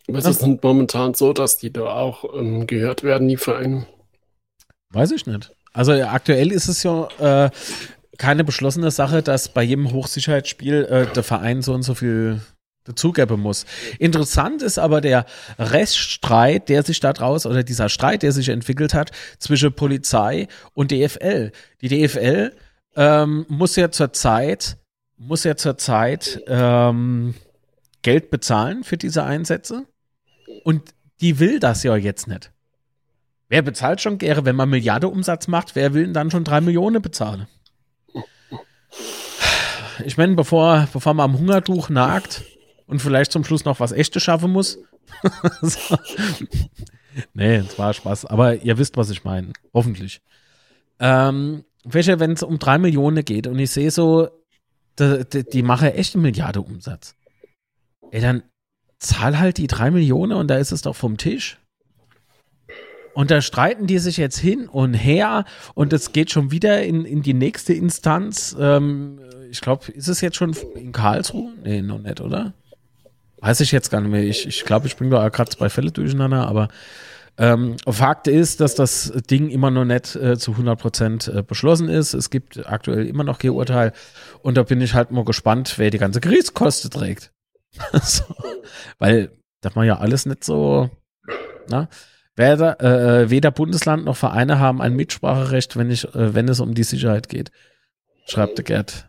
Aber 0.08 0.20
ist 0.20 0.42
denn 0.42 0.60
momentan 0.62 1.14
so, 1.14 1.34
dass 1.34 1.58
die 1.58 1.74
da 1.74 1.86
auch 1.86 2.26
ähm, 2.36 2.68
gehört 2.68 3.04
werden, 3.04 3.28
die 3.28 3.38
Vereine? 3.38 3.88
Weiß 4.92 5.12
ich 5.12 5.26
nicht. 5.26 5.52
Also 5.74 5.94
aktuell 5.94 6.52
ist 6.52 6.68
es 6.68 6.84
ja 6.84 7.08
äh, 7.20 7.50
keine 8.18 8.44
beschlossene 8.44 8.92
Sache, 8.92 9.22
dass 9.22 9.50
bei 9.50 9.64
jedem 9.64 9.92
Hochsicherheitsspiel 9.92 10.86
äh, 10.86 11.14
der 11.14 11.24
Verein 11.24 11.62
so 11.62 11.74
und 11.74 11.84
so 11.84 11.96
viel 11.96 12.42
dazugeben 12.86 13.42
muss. 13.42 13.66
Interessant 13.98 14.62
ist 14.62 14.78
aber 14.78 15.02
der 15.02 15.26
Reststreit, 15.58 16.70
der 16.70 16.84
sich 16.84 17.00
da 17.00 17.14
draus 17.14 17.46
oder 17.46 17.64
dieser 17.64 17.90
Streit, 17.90 18.22
der 18.22 18.32
sich 18.32 18.50
entwickelt 18.50 18.94
hat 18.94 19.12
zwischen 19.40 19.74
Polizei 19.74 20.48
und 20.74 20.92
DFL. 20.92 21.52
Die 21.82 21.88
DFL 21.90 22.54
ähm, 22.96 23.46
muss 23.50 23.76
ja 23.76 23.90
zurzeit 23.92 24.78
muss 25.18 25.44
ja 25.44 25.56
zurzeit 25.56 26.42
ähm, 26.48 27.36
Geld 28.02 28.30
bezahlen 28.30 28.84
für 28.84 28.98
diese 28.98 29.24
Einsätze. 29.24 29.86
Und 30.64 30.94
die 31.22 31.40
will 31.40 31.60
das 31.60 31.84
ja 31.84 31.96
jetzt 31.96 32.28
nicht. 32.28 32.52
Wer 33.48 33.62
bezahlt 33.62 34.02
schon 34.02 34.18
gerne, 34.18 34.46
wenn 34.46 34.56
man 34.56 34.70
Milliarde 34.70 35.08
Umsatz 35.08 35.48
macht, 35.48 35.76
wer 35.76 35.94
will 35.94 36.06
denn 36.06 36.14
dann 36.14 36.32
schon 36.32 36.44
drei 36.44 36.62
Millionen 36.62 37.02
bezahlen? 37.02 37.48
Ich 40.04 40.18
meine, 40.18 40.36
bevor, 40.36 40.88
bevor 40.92 41.14
man 41.14 41.32
am 41.32 41.40
Hungertuch 41.40 41.90
nagt 41.90 42.44
und 42.88 43.02
vielleicht 43.02 43.32
zum 43.32 43.44
Schluss 43.44 43.66
noch 43.66 43.80
was 43.80 43.92
Echtes 43.92 44.24
schaffen 44.24 44.52
muss. 44.52 44.80
so. 45.62 45.98
Nee, 47.34 47.56
es 47.56 47.80
war 47.80 47.94
Spaß. 47.94 48.26
Aber 48.26 48.56
ihr 48.56 48.78
wisst, 48.78 48.98
was 48.98 49.10
ich 49.10 49.24
meine. 49.24 49.54
Hoffentlich. 49.74 50.22
Ähm, 51.00 51.64
welche, 51.86 52.20
wenn 52.20 52.32
es 52.32 52.44
um 52.44 52.60
drei 52.60 52.78
Millionen 52.78 53.24
geht 53.24 53.48
und 53.48 53.58
ich 53.58 53.72
sehe 53.72 53.90
so, 53.90 54.30
die, 55.00 55.24
die, 55.32 55.44
die 55.44 55.64
machen 55.64 55.90
echt 55.90 56.16
eine 56.16 56.24
Milliarde. 56.24 56.66
Ey, 58.12 58.22
dann 58.22 58.44
zahl 59.06 59.40
halt 59.40 59.58
die 59.58 59.68
drei 59.68 59.92
Millionen 59.92 60.34
und 60.34 60.48
da 60.48 60.58
ist 60.58 60.72
es 60.72 60.82
doch 60.82 60.96
vom 60.96 61.18
Tisch. 61.18 61.58
Und 63.14 63.32
da 63.32 63.42
streiten 63.42 63.88
die 63.88 64.00
sich 64.00 64.18
jetzt 64.18 64.38
hin 64.38 64.68
und 64.68 64.94
her 64.94 65.46
und 65.74 65.94
es 65.94 66.12
geht 66.12 66.32
schon 66.32 66.52
wieder 66.52 66.84
in, 66.84 67.06
in 67.06 67.22
die 67.22 67.34
nächste 67.34 67.74
Instanz. 67.74 68.56
Ähm, 68.60 69.20
ich 69.50 69.62
glaube, 69.62 69.90
ist 69.94 70.10
es 70.10 70.20
jetzt 70.20 70.36
schon 70.36 70.54
in 70.76 70.92
Karlsruhe? 70.92 71.54
Nee, 71.64 71.82
noch 71.82 72.00
nicht, 72.00 72.20
oder? 72.20 72.54
Weiß 73.40 73.62
ich 73.62 73.72
jetzt 73.72 73.90
gar 73.90 74.02
nicht 74.02 74.12
mehr. 74.12 74.24
Ich, 74.24 74.46
ich 74.46 74.66
glaube, 74.66 74.88
ich 74.88 74.98
bringe 74.98 75.12
da 75.12 75.30
gerade 75.30 75.50
zwei 75.50 75.70
Fälle 75.70 75.92
durcheinander, 75.92 76.46
aber 76.46 76.68
ähm, 77.38 77.76
Fakt 77.88 78.28
ist, 78.28 78.60
dass 78.60 78.76
das 78.76 79.14
Ding 79.30 79.50
immer 79.50 79.72
noch 79.72 79.86
nicht 79.86 80.16
äh, 80.16 80.38
zu 80.38 80.52
100 80.52 80.80
Prozent 80.80 81.28
äh, 81.28 81.42
beschlossen 81.42 81.88
ist. 81.90 82.14
Es 82.14 82.30
gibt 82.30 82.66
aktuell 82.66 83.06
immer 83.08 83.24
noch 83.24 83.40
kein 83.40 83.92
und 84.42 84.58
da 84.58 84.64
bin 84.64 84.82
ich 84.82 84.94
halt 84.94 85.12
mal 85.12 85.26
gespannt, 85.26 85.76
wer 85.78 85.90
die 85.90 85.98
ganze 85.98 86.20
Gerichtskosten 86.20 86.92
trägt. 86.92 87.32
so, 88.04 88.24
weil 89.00 89.32
darf 89.62 89.76
man 89.76 89.88
ja 89.88 89.98
alles 89.98 90.26
nicht 90.26 90.44
so, 90.44 90.90
na? 91.70 91.90
Weder, 92.38 92.82
äh, 92.82 93.30
weder 93.30 93.52
Bundesland 93.52 94.04
noch 94.04 94.18
Vereine 94.18 94.60
haben 94.60 94.82
ein 94.82 94.94
Mitspracherecht, 94.94 95.78
wenn, 95.78 95.90
ich, 95.90 96.04
äh, 96.16 96.34
wenn 96.34 96.50
es 96.50 96.60
um 96.60 96.74
die 96.74 96.84
Sicherheit 96.84 97.30
geht. 97.30 97.52
Schreibt 98.26 98.58
der 98.58 98.66
Gerd. 98.66 99.08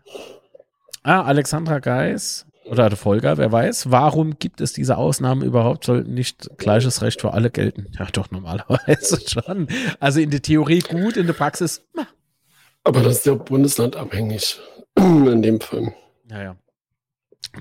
Ah, 1.02 1.22
Alexandra 1.22 1.80
Geis 1.80 2.46
oder 2.66 2.88
der 2.88 2.98
Volker, 2.98 3.36
wer 3.38 3.50
weiß, 3.50 3.90
warum 3.90 4.38
gibt 4.38 4.60
es 4.60 4.72
diese 4.72 4.96
Ausnahmen 4.96 5.42
überhaupt? 5.42 5.84
Sollten 5.84 6.14
nicht 6.14 6.50
gleiches 6.58 7.02
Recht 7.02 7.20
für 7.20 7.32
alle 7.32 7.50
gelten? 7.50 7.88
Ja, 7.98 8.06
doch, 8.12 8.30
normalerweise 8.30 9.20
schon. 9.26 9.68
Also 9.98 10.20
in 10.20 10.30
der 10.30 10.42
Theorie 10.42 10.80
gut, 10.80 11.16
in 11.16 11.26
der 11.26 11.34
Praxis. 11.34 11.84
Na. 11.94 12.06
Aber 12.84 13.02
das 13.02 13.18
ist 13.18 13.26
ja 13.26 13.34
bundeslandabhängig 13.34 14.60
in 14.96 15.42
dem 15.42 15.60
Fall. 15.60 15.94
Naja. 16.28 16.56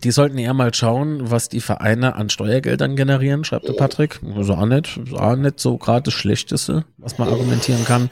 Die 0.04 0.12
sollten 0.12 0.38
eher 0.38 0.54
mal 0.54 0.74
schauen, 0.74 1.32
was 1.32 1.50
die 1.50 1.62
Vereine 1.62 2.16
an 2.16 2.30
Steuergeldern 2.30 2.96
generieren, 2.96 3.44
schreibt 3.44 3.68
der 3.68 3.74
Patrick. 3.74 4.20
Also 4.36 4.54
auch 4.54 4.66
nicht, 4.66 5.00
auch 5.14 5.36
nicht 5.36 5.60
so 5.60 5.78
gerade 5.78 6.04
das 6.04 6.14
Schlechteste, 6.14 6.86
was 6.98 7.18
man 7.18 7.30
argumentieren 7.30 7.86
kann. 7.86 8.10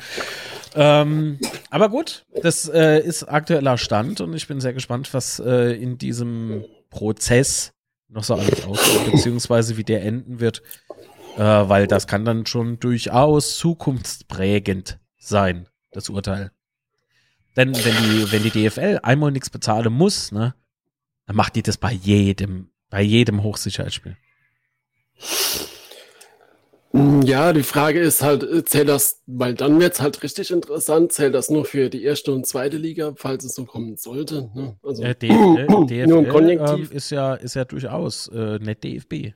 Ähm, 0.76 1.40
aber 1.70 1.90
gut, 1.90 2.26
das 2.42 2.68
äh, 2.68 3.00
ist 3.00 3.24
aktueller 3.24 3.78
Stand 3.78 4.22
und 4.22 4.34
ich 4.34 4.48
bin 4.48 4.60
sehr 4.60 4.74
gespannt, 4.74 5.14
was 5.14 5.40
äh, 5.40 5.74
in 5.74 5.98
diesem 5.98 6.66
Prozess 6.90 7.74
noch 8.10 8.24
so 8.24 8.36
alles 8.36 8.66
aussieht, 8.66 9.12
beziehungsweise 9.12 9.78
wie 9.78 9.84
der 9.84 10.04
enden 10.04 10.40
wird, 10.40 10.62
äh, 11.36 11.42
weil 11.42 11.88
das 11.88 12.08
kann 12.08 12.26
dann 12.26 12.46
schon 12.46 12.80
durchaus 12.80 13.58
zukunftsprägend 13.58 15.00
sein, 15.18 15.68
das 15.92 16.10
Urteil. 16.10 16.52
Denn 17.56 17.76
wenn 17.76 17.96
die, 17.96 18.32
wenn 18.32 18.44
die 18.44 18.50
DFL 18.50 19.00
einmal 19.04 19.32
nichts 19.32 19.50
bezahlen 19.50 19.94
muss, 19.94 20.32
ne, 20.32 20.56
dann 21.26 21.36
macht 21.36 21.56
die 21.56 21.64
das 21.64 21.78
bei 21.78 21.92
jedem, 21.92 22.70
bei 22.90 23.02
jedem 23.02 23.44
Hochsicherheitsspiel. 23.44 24.18
Ja, 27.24 27.54
die 27.54 27.64
Frage 27.64 28.00
ist 28.00 28.22
halt, 28.22 28.44
äh, 28.44 28.64
zählt 28.66 28.88
das, 28.88 29.24
weil 29.26 29.56
dann 29.56 29.80
wird 29.80 29.94
es 29.94 30.02
halt 30.02 30.22
richtig 30.22 30.52
interessant, 30.52 31.12
zählt 31.12 31.34
das 31.34 31.50
nur 31.50 31.66
für 31.66 31.90
die 31.90 32.04
erste 32.04 32.32
und 32.32 32.46
zweite 32.46 32.78
Liga, 32.78 33.14
falls 33.16 33.44
es 33.44 33.56
so 33.56 33.66
kommen 33.66 33.98
sollte? 33.98 34.52
Ne? 34.54 34.78
Also, 34.84 35.02
äh, 35.02 35.16
DFL, 35.16 35.88
DFL 35.88 36.08
nur 36.08 36.42
ähm, 36.42 36.90
ist, 36.92 37.10
ja, 37.10 37.34
ist 37.34 37.56
ja 37.56 37.66
durchaus 37.66 38.28
äh, 38.28 38.60
nicht 38.60 38.84
DFB. 38.84 39.34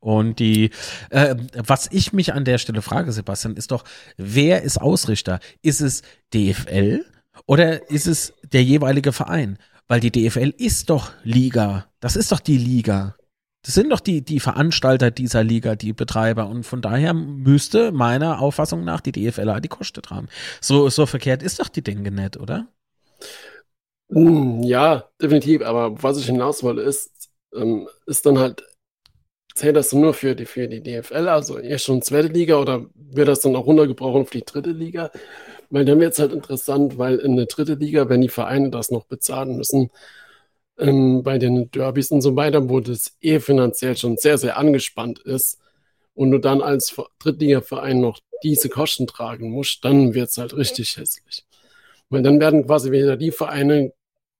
Und 0.00 0.40
die, 0.40 0.70
äh, 1.10 1.36
was 1.54 1.88
ich 1.92 2.12
mich 2.12 2.32
an 2.32 2.44
der 2.44 2.58
Stelle 2.58 2.82
frage, 2.82 3.12
Sebastian, 3.12 3.56
ist 3.56 3.70
doch, 3.70 3.84
wer 4.16 4.62
ist 4.62 4.80
Ausrichter? 4.80 5.38
Ist 5.62 5.80
es 5.80 6.02
DFL 6.34 7.04
oder 7.46 7.88
ist 7.88 8.08
es 8.08 8.34
der 8.52 8.64
jeweilige 8.64 9.12
Verein? 9.12 9.58
Weil 9.88 10.00
die 10.00 10.10
DFL 10.10 10.52
ist 10.56 10.90
doch 10.90 11.12
Liga. 11.22 11.86
Das 12.00 12.16
ist 12.16 12.32
doch 12.32 12.40
die 12.40 12.58
Liga. 12.58 13.16
Das 13.62 13.74
sind 13.74 13.90
doch 13.90 14.00
die, 14.00 14.24
die 14.24 14.40
Veranstalter 14.40 15.10
dieser 15.10 15.42
Liga, 15.42 15.74
die 15.74 15.92
Betreiber. 15.92 16.46
Und 16.46 16.64
von 16.64 16.82
daher 16.82 17.14
müsste 17.14 17.92
meiner 17.92 18.40
Auffassung 18.40 18.84
nach 18.84 19.00
die 19.00 19.12
DFLA 19.12 19.60
die 19.60 19.68
Kosten 19.68 20.02
tragen. 20.02 20.28
So, 20.60 20.88
so 20.88 21.06
verkehrt 21.06 21.42
ist 21.42 21.58
doch 21.60 21.68
die 21.68 21.82
Denke 21.82 22.10
nicht, 22.12 22.36
oder? 22.36 22.68
Hm, 24.10 24.62
ja, 24.62 25.10
definitiv. 25.20 25.62
Aber 25.62 26.00
was 26.02 26.18
ich 26.18 26.26
hinaus 26.26 26.62
wollte, 26.62 26.82
ist, 26.82 27.30
ähm, 27.54 27.88
ist 28.06 28.24
dann 28.26 28.38
halt, 28.38 28.62
zählt 29.54 29.76
das 29.76 29.92
nur 29.92 30.14
für 30.14 30.36
die, 30.36 30.46
für 30.46 30.68
die 30.68 30.82
DFL, 30.82 31.28
also 31.28 31.58
erst 31.58 31.86
schon 31.86 32.02
zweite 32.02 32.28
Liga, 32.28 32.56
oder 32.58 32.86
wird 32.94 33.28
das 33.28 33.40
dann 33.40 33.56
auch 33.56 33.66
runtergebrochen 33.66 34.26
für 34.26 34.38
die 34.38 34.44
dritte 34.44 34.70
Liga? 34.70 35.10
Weil 35.70 35.84
dann 35.84 36.00
wird 36.00 36.12
es 36.12 36.18
halt 36.18 36.32
interessant, 36.32 36.98
weil 36.98 37.16
in 37.18 37.36
der 37.36 37.46
dritte 37.46 37.74
Liga, 37.74 38.08
wenn 38.08 38.20
die 38.20 38.28
Vereine 38.28 38.70
das 38.70 38.90
noch 38.90 39.04
bezahlen 39.04 39.56
müssen, 39.56 39.90
ähm, 40.78 41.22
bei 41.22 41.38
den 41.38 41.70
Derbys 41.70 42.10
und 42.10 42.22
so 42.22 42.36
weiter, 42.36 42.68
wo 42.68 42.80
das 42.80 43.16
eh 43.20 43.40
finanziell 43.40 43.96
schon 43.96 44.16
sehr, 44.16 44.38
sehr 44.38 44.56
angespannt 44.58 45.18
ist 45.20 45.58
und 46.14 46.30
du 46.30 46.38
dann 46.38 46.62
als 46.62 46.96
Drittligaverein 47.18 48.00
noch 48.00 48.20
diese 48.42 48.68
Kosten 48.68 49.06
tragen 49.06 49.50
musst, 49.50 49.84
dann 49.84 50.14
wird 50.14 50.28
es 50.30 50.38
halt 50.38 50.56
richtig 50.56 50.96
hässlich. 50.96 51.44
Weil 52.10 52.22
dann 52.22 52.40
werden 52.40 52.66
quasi 52.66 52.92
wieder 52.92 53.16
die 53.16 53.32
Vereine 53.32 53.92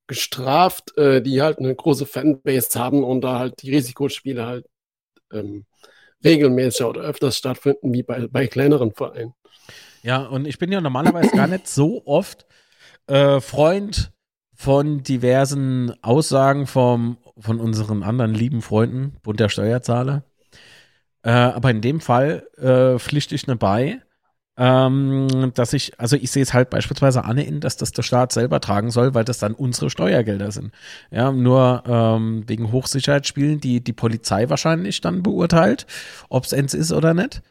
gestraft, 0.06 0.96
äh, 0.96 1.20
die 1.22 1.42
halt 1.42 1.58
eine 1.58 1.74
große 1.74 2.06
Fanbase 2.06 2.78
haben 2.78 3.02
und 3.02 3.22
da 3.22 3.38
halt 3.38 3.62
die 3.62 3.74
Risikospiele 3.74 4.46
halt 4.46 4.66
ähm, 5.32 5.66
regelmäßiger 6.24 6.88
oder 6.88 7.02
öfters 7.02 7.36
stattfinden 7.36 7.92
wie 7.92 8.02
bei, 8.02 8.26
bei 8.28 8.46
kleineren 8.46 8.92
Vereinen. 8.92 9.34
Ja, 10.06 10.18
und 10.18 10.46
ich 10.46 10.60
bin 10.60 10.70
ja 10.70 10.80
normalerweise 10.80 11.34
gar 11.34 11.48
nicht 11.48 11.66
so 11.66 12.00
oft 12.06 12.46
äh, 13.08 13.40
Freund 13.40 14.12
von 14.54 15.02
diversen 15.02 15.92
Aussagen 16.00 16.68
vom, 16.68 17.18
von 17.36 17.58
unseren 17.58 18.04
anderen 18.04 18.32
lieben 18.32 18.62
Freunden, 18.62 19.16
Bund 19.24 19.40
der 19.40 19.48
Steuerzahler. 19.48 20.22
Äh, 21.24 21.30
aber 21.30 21.72
in 21.72 21.80
dem 21.80 21.98
Fall 21.98 22.46
äh, 22.56 23.00
pflichte 23.00 23.34
ich 23.34 23.48
ne 23.48 23.56
bei, 23.56 24.00
ähm, 24.56 25.50
dass 25.54 25.72
ich, 25.72 25.98
also 25.98 26.14
ich 26.14 26.30
sehe 26.30 26.44
es 26.44 26.54
halt 26.54 26.70
beispielsweise 26.70 27.24
an, 27.24 27.38
in, 27.38 27.58
dass 27.58 27.76
das 27.76 27.90
der 27.90 28.04
Staat 28.04 28.30
selber 28.30 28.60
tragen 28.60 28.92
soll, 28.92 29.12
weil 29.12 29.24
das 29.24 29.38
dann 29.38 29.54
unsere 29.54 29.90
Steuergelder 29.90 30.52
sind. 30.52 30.72
Ja, 31.10 31.32
nur 31.32 31.82
ähm, 31.84 32.44
wegen 32.46 32.70
Hochsicherheitsspielen, 32.70 33.58
die 33.58 33.82
die 33.82 33.92
Polizei 33.92 34.48
wahrscheinlich 34.50 35.00
dann 35.00 35.24
beurteilt, 35.24 35.84
ob 36.28 36.44
es 36.44 36.54
eins 36.54 36.74
ist 36.74 36.92
oder 36.92 37.12
nicht. 37.12 37.42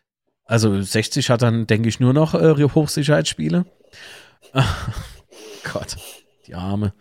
Also 0.46 0.80
60 0.82 1.30
hat 1.30 1.42
dann, 1.42 1.68
denke 1.68 1.90
ich, 1.90 2.00
nur 2.00 2.14
noch 2.14 2.34
äh, 2.36 2.64
Hochsicherheitsspiele. 2.64 3.66
Gott 5.74 5.98
die 6.48 6.56
Arme. 6.56 6.94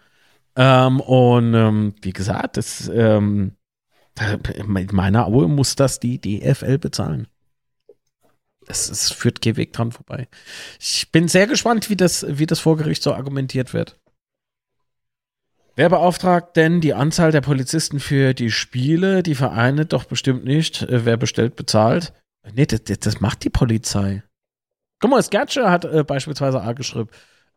Ähm, 0.56 1.00
und 1.00 1.54
ähm, 1.54 1.94
wie 2.00 2.12
gesagt, 2.12 2.56
das, 2.56 2.88
ähm, 2.88 3.56
in 4.54 4.88
meiner 4.92 5.26
Aue 5.26 5.48
muss 5.48 5.76
das 5.76 6.00
die 6.00 6.20
DFL 6.20 6.78
bezahlen. 6.78 7.28
Es, 8.66 8.88
es 8.88 9.10
führt 9.10 9.42
kein 9.42 9.56
Weg 9.56 9.72
dran 9.72 9.92
vorbei. 9.92 10.28
Ich 10.80 11.10
bin 11.12 11.28
sehr 11.28 11.46
gespannt, 11.46 11.90
wie 11.90 11.96
das, 11.96 12.24
wie 12.28 12.46
das 12.46 12.60
vor 12.60 12.76
Gericht 12.76 13.02
so 13.02 13.12
argumentiert 13.12 13.74
wird. 13.74 13.98
Wer 15.76 15.88
beauftragt 15.88 16.56
denn 16.56 16.80
die 16.80 16.94
Anzahl 16.94 17.32
der 17.32 17.40
Polizisten 17.40 17.98
für 17.98 18.32
die 18.32 18.52
Spiele? 18.52 19.24
Die 19.24 19.34
Vereine 19.34 19.86
doch 19.86 20.04
bestimmt 20.04 20.44
nicht. 20.44 20.82
Äh, 20.82 21.04
wer 21.04 21.16
bestellt, 21.16 21.56
bezahlt. 21.56 22.12
Nee, 22.52 22.66
das, 22.66 22.82
das 22.82 23.20
macht 23.20 23.44
die 23.44 23.50
Polizei. 23.50 24.22
Guck 25.00 25.10
mal, 25.10 25.22
Sketcher 25.22 25.70
hat 25.70 25.84
äh, 25.84 26.04
beispielsweise 26.04 26.60
A 26.60 26.72
geschrieben 26.72 27.08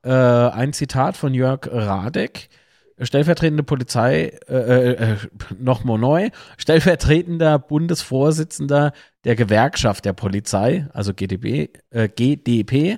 äh, 0.04 0.10
ein 0.12 0.74
Zitat 0.74 1.18
von 1.18 1.34
Jörg 1.34 1.68
Radek, 1.72 2.50
stellvertretende 3.00 3.64
Polizei, 3.64 4.38
äh, 4.48 4.54
äh, 4.54 4.92
äh 4.92 5.18
nochmal 5.60 5.98
neu, 6.00 6.30
stellvertretender 6.58 7.60
Bundesvorsitzender 7.60 8.94
der 9.24 9.36
Gewerkschaft 9.36 10.06
der 10.06 10.14
Polizei, 10.14 10.88
also 10.94 11.14
GDB, 11.14 11.70
äh, 11.90 12.10
GDP. 12.10 12.98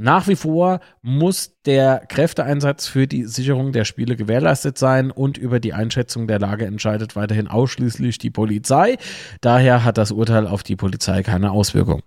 Nach 0.00 0.28
wie 0.28 0.36
vor 0.36 0.78
muss 1.02 1.60
der 1.66 2.06
Kräfteeinsatz 2.06 2.86
für 2.86 3.08
die 3.08 3.24
Sicherung 3.24 3.72
der 3.72 3.84
Spiele 3.84 4.14
gewährleistet 4.14 4.78
sein 4.78 5.10
und 5.10 5.38
über 5.38 5.58
die 5.58 5.72
Einschätzung 5.72 6.28
der 6.28 6.38
Lage 6.38 6.66
entscheidet 6.66 7.16
weiterhin 7.16 7.48
ausschließlich 7.48 8.18
die 8.18 8.30
Polizei. 8.30 8.96
Daher 9.40 9.82
hat 9.82 9.98
das 9.98 10.12
Urteil 10.12 10.46
auf 10.46 10.62
die 10.62 10.76
Polizei 10.76 11.24
keine 11.24 11.50
Auswirkung. 11.50 12.04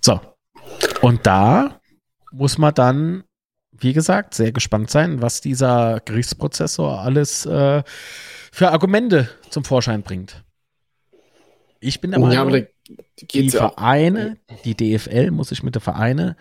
So, 0.00 0.22
und 1.02 1.26
da 1.26 1.78
muss 2.32 2.56
man 2.56 2.72
dann, 2.72 3.24
wie 3.72 3.92
gesagt, 3.92 4.32
sehr 4.32 4.52
gespannt 4.52 4.88
sein, 4.88 5.20
was 5.20 5.42
dieser 5.42 6.00
Gerichtsprozessor 6.02 7.00
alles 7.00 7.44
äh, 7.44 7.82
für 8.50 8.70
Argumente 8.70 9.28
zum 9.50 9.64
Vorschein 9.64 10.02
bringt. 10.02 10.42
Ich 11.80 12.00
bin 12.00 12.12
der 12.12 12.20
Meinung, 12.20 12.54
ja, 12.54 12.66
die, 12.88 13.26
die 13.26 13.50
Vereine, 13.50 14.36
die 14.64 14.76
DFL 14.76 15.30
muss 15.30 15.48
sich 15.48 15.62
mit 15.62 15.74
der 15.74 15.82
Vereine 15.82 16.36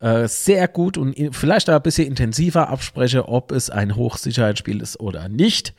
äh, 0.00 0.28
sehr 0.28 0.68
gut 0.68 0.98
und 0.98 1.14
vielleicht 1.34 1.70
auch 1.70 1.76
ein 1.76 1.82
bisschen 1.82 2.06
intensiver 2.06 2.68
abspreche, 2.68 3.28
ob 3.28 3.52
es 3.52 3.70
ein 3.70 3.96
Hochsicherheitsspiel 3.96 4.80
ist 4.80 5.00
oder 5.00 5.28
nicht. 5.28 5.74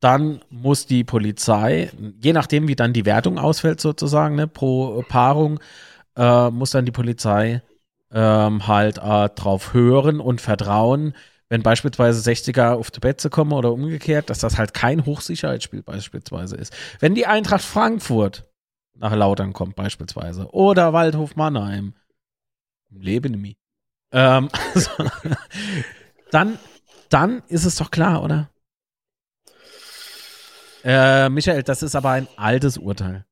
Dann 0.00 0.40
muss 0.50 0.86
die 0.86 1.04
Polizei, 1.04 1.90
je 2.22 2.32
nachdem, 2.32 2.68
wie 2.68 2.76
dann 2.76 2.92
die 2.92 3.06
Wertung 3.06 3.38
ausfällt, 3.38 3.80
sozusagen, 3.80 4.36
ne, 4.36 4.46
pro 4.46 5.02
Paarung, 5.08 5.58
äh, 6.16 6.50
muss 6.50 6.70
dann 6.70 6.84
die 6.84 6.92
Polizei 6.92 7.62
ähm, 8.12 8.66
halt 8.66 8.98
äh, 8.98 9.28
drauf 9.30 9.72
hören 9.72 10.20
und 10.20 10.40
vertrauen, 10.40 11.14
wenn 11.48 11.62
beispielsweise 11.62 12.28
60er 12.30 12.72
auf 12.72 12.90
die 12.90 13.00
Betze 13.00 13.30
kommen 13.30 13.52
oder 13.52 13.72
umgekehrt, 13.72 14.30
dass 14.30 14.40
das 14.40 14.58
halt 14.58 14.74
kein 14.74 15.06
Hochsicherheitsspiel 15.06 15.82
beispielsweise 15.82 16.56
ist. 16.56 16.74
Wenn 17.00 17.14
die 17.14 17.26
Eintracht 17.26 17.64
Frankfurt 17.64 18.44
nach 18.98 19.14
Lautern 19.14 19.52
kommt 19.52 19.76
beispielsweise 19.76 20.50
oder 20.52 20.92
Waldhof 20.92 21.36
Mannheim, 21.36 21.94
Leben 22.90 23.40
mir, 23.40 23.54
ähm, 24.12 24.48
also, 24.74 24.90
dann, 26.30 26.58
dann 27.08 27.42
ist 27.48 27.64
es 27.64 27.76
doch 27.76 27.90
klar, 27.90 28.22
oder? 28.22 28.50
Äh, 30.84 31.28
Michael, 31.30 31.62
das 31.64 31.82
ist 31.82 31.96
aber 31.96 32.10
ein 32.10 32.28
altes 32.36 32.78
Urteil. 32.78 33.26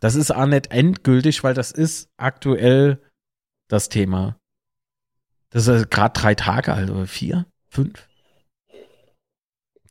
Das 0.00 0.14
ist 0.14 0.30
auch 0.30 0.46
nicht 0.46 0.70
endgültig, 0.70 1.42
weil 1.42 1.54
das 1.54 1.72
ist 1.72 2.10
aktuell 2.16 3.02
das 3.68 3.88
Thema. 3.88 4.38
Das 5.50 5.66
ist 5.66 5.90
gerade 5.90 6.18
drei 6.18 6.34
Tage 6.34 6.72
alt 6.72 6.90
oder 6.90 7.06
vier, 7.06 7.46
fünf. 7.68 8.09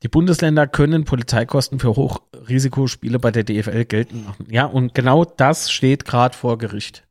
Die 0.02 0.08
Bundesländer 0.08 0.66
können 0.66 1.04
Polizeikosten 1.04 1.80
für 1.80 1.96
Hochrisikospiele 1.96 3.20
bei 3.20 3.32
der 3.32 3.44
DFL 3.44 3.86
geltend 3.86 4.26
machen. 4.26 4.48
Ja, 4.50 4.66
und 4.66 4.94
genau 4.94 5.26
das 5.26 5.72
steht 5.72 6.06
gerade 6.06 6.36
vor 6.38 6.58
Gericht. 6.58 7.06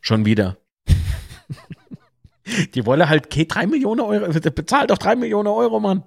Schon 0.00 0.26
wieder. 0.26 0.58
Die 2.74 2.84
wollen 2.84 3.08
halt 3.08 3.26
okay, 3.26 3.46
drei 3.46 3.66
Millionen 3.66 4.00
Euro, 4.00 4.30
bezahlt 4.50 4.90
doch 4.90 4.98
drei 4.98 5.16
Millionen 5.16 5.48
Euro, 5.48 5.80
Mann. 5.80 6.02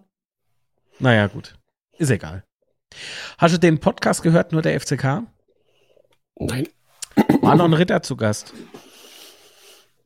Naja, 0.99 1.25
gut. 1.25 1.55
Ist 1.97 2.11
egal. 2.11 2.43
Hast 3.39 3.55
du 3.55 3.59
den 3.59 3.79
Podcast 3.79 4.21
gehört, 4.21 4.51
nur 4.51 4.61
der 4.61 4.79
FCK? 4.79 5.23
Nein. 6.35 6.67
War 7.41 7.55
noch 7.55 7.65
ein 7.65 7.73
Ritter 7.73 8.03
zu 8.03 8.15
Gast. 8.15 8.53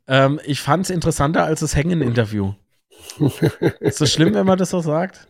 Ähm, 0.07 0.39
ich 0.45 0.61
fand 0.61 0.85
es 0.85 0.89
interessanter 0.89 1.43
als 1.43 1.59
das 1.59 1.75
Hängen-Interview. 1.75 2.53
Ist 3.79 4.01
das 4.01 4.11
schlimm, 4.11 4.33
wenn 4.33 4.45
man 4.45 4.57
das 4.57 4.71
so 4.71 4.79
sagt? 4.81 5.27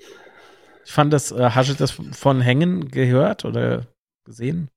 Ich 0.86 0.92
fand 0.92 1.14
das, 1.14 1.32
äh, 1.32 1.52
hast 1.52 1.70
du 1.70 1.74
das 1.74 1.92
von 1.92 2.42
Hängen 2.42 2.90
gehört 2.90 3.46
oder 3.46 3.88
gesehen? 4.26 4.70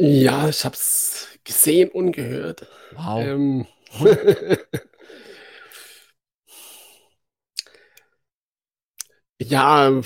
Ja, 0.00 0.48
ich 0.48 0.64
hab's 0.64 1.28
gesehen 1.44 1.90
und 1.90 2.12
gehört. 2.12 2.66
Wow. 2.92 3.20
Ähm, 3.20 3.66
ja, 9.40 10.00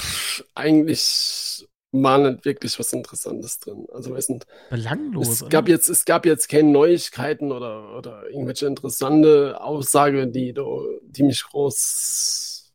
eigentlich 0.55 1.69
war 1.93 2.19
nicht 2.19 2.45
wirklich 2.45 2.79
was 2.79 2.93
Interessantes 2.93 3.59
drin. 3.59 3.87
Also 3.93 4.15
weiß 4.15 4.31
nicht. 4.31 4.47
Belanglos. 4.71 5.43
Es 5.43 5.49
gab 5.49 5.69
jetzt, 5.69 5.89
es 5.89 6.05
gab 6.05 6.25
jetzt 6.25 6.49
keine 6.49 6.71
Neuigkeiten 6.71 7.53
oder, 7.53 7.97
oder 7.97 8.29
irgendwelche 8.29 8.67
interessante 8.67 9.61
Aussage, 9.61 10.27
die, 10.27 10.55
die 10.55 11.23
mich 11.23 11.45
groß 11.45 12.73